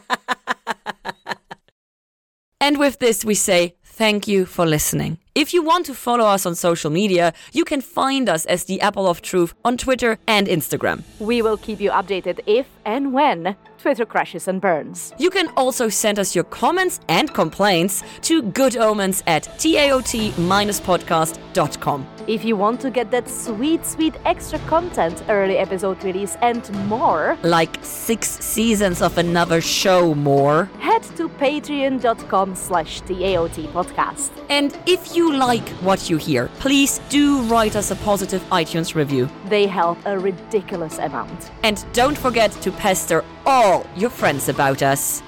And 2.62 2.78
with 2.78 3.00
this, 3.00 3.24
we 3.24 3.34
say 3.34 3.74
thank 3.82 4.28
you 4.28 4.46
for 4.46 4.64
listening. 4.64 5.18
If 5.34 5.54
you 5.54 5.62
want 5.62 5.86
to 5.86 5.94
follow 5.94 6.26
us 6.26 6.44
on 6.44 6.54
social 6.54 6.90
media, 6.90 7.32
you 7.54 7.64
can 7.64 7.80
find 7.80 8.28
us 8.28 8.44
as 8.44 8.64
the 8.64 8.82
Apple 8.82 9.06
of 9.08 9.22
Truth 9.22 9.54
on 9.64 9.78
Twitter 9.78 10.18
and 10.26 10.46
Instagram. 10.46 11.04
we 11.20 11.40
will 11.40 11.56
keep 11.56 11.80
you 11.80 11.90
updated 11.90 12.40
if 12.46 12.66
and 12.84 13.14
when 13.14 13.56
Twitter 13.78 14.04
crashes 14.04 14.46
and 14.46 14.60
burns. 14.60 15.14
You 15.18 15.30
can 15.30 15.48
also 15.56 15.88
send 15.88 16.18
us 16.18 16.34
your 16.36 16.44
comments 16.44 17.00
and 17.08 17.32
complaints 17.32 18.02
to 18.22 18.42
goodomens 18.42 19.22
at 19.26 19.44
taot-podcast.com. 19.58 22.06
If 22.28 22.44
you 22.44 22.56
want 22.56 22.80
to 22.82 22.90
get 22.90 23.10
that 23.10 23.28
sweet, 23.28 23.84
sweet 23.84 24.14
extra 24.24 24.60
content, 24.68 25.24
early 25.28 25.58
episode 25.58 26.04
release, 26.04 26.36
and 26.42 26.62
more, 26.88 27.36
Like 27.42 27.76
six 27.82 28.28
seasons 28.38 29.02
of 29.02 29.18
another 29.18 29.60
show 29.60 30.14
more. 30.14 30.70
head 30.78 31.02
to 31.16 31.28
patreon.com 31.28 32.54
slash 32.54 33.00
TAOT 33.02 33.66
podcast. 33.72 34.30
And 34.50 34.78
if 34.86 35.16
you 35.16 35.21
like 35.30 35.68
what 35.80 36.10
you 36.10 36.16
hear, 36.16 36.48
please 36.58 37.00
do 37.08 37.42
write 37.42 37.76
us 37.76 37.90
a 37.90 37.96
positive 37.96 38.42
iTunes 38.50 38.94
review. 38.94 39.28
They 39.46 39.66
help 39.66 39.98
a 40.04 40.18
ridiculous 40.18 40.98
amount. 40.98 41.50
And 41.62 41.84
don't 41.92 42.18
forget 42.18 42.50
to 42.62 42.72
pester 42.72 43.24
all 43.46 43.86
your 43.96 44.10
friends 44.10 44.48
about 44.48 44.82
us. 44.82 45.22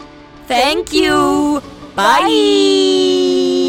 Thank 0.47 0.93
you. 0.93 1.63
Bye. 1.95 3.64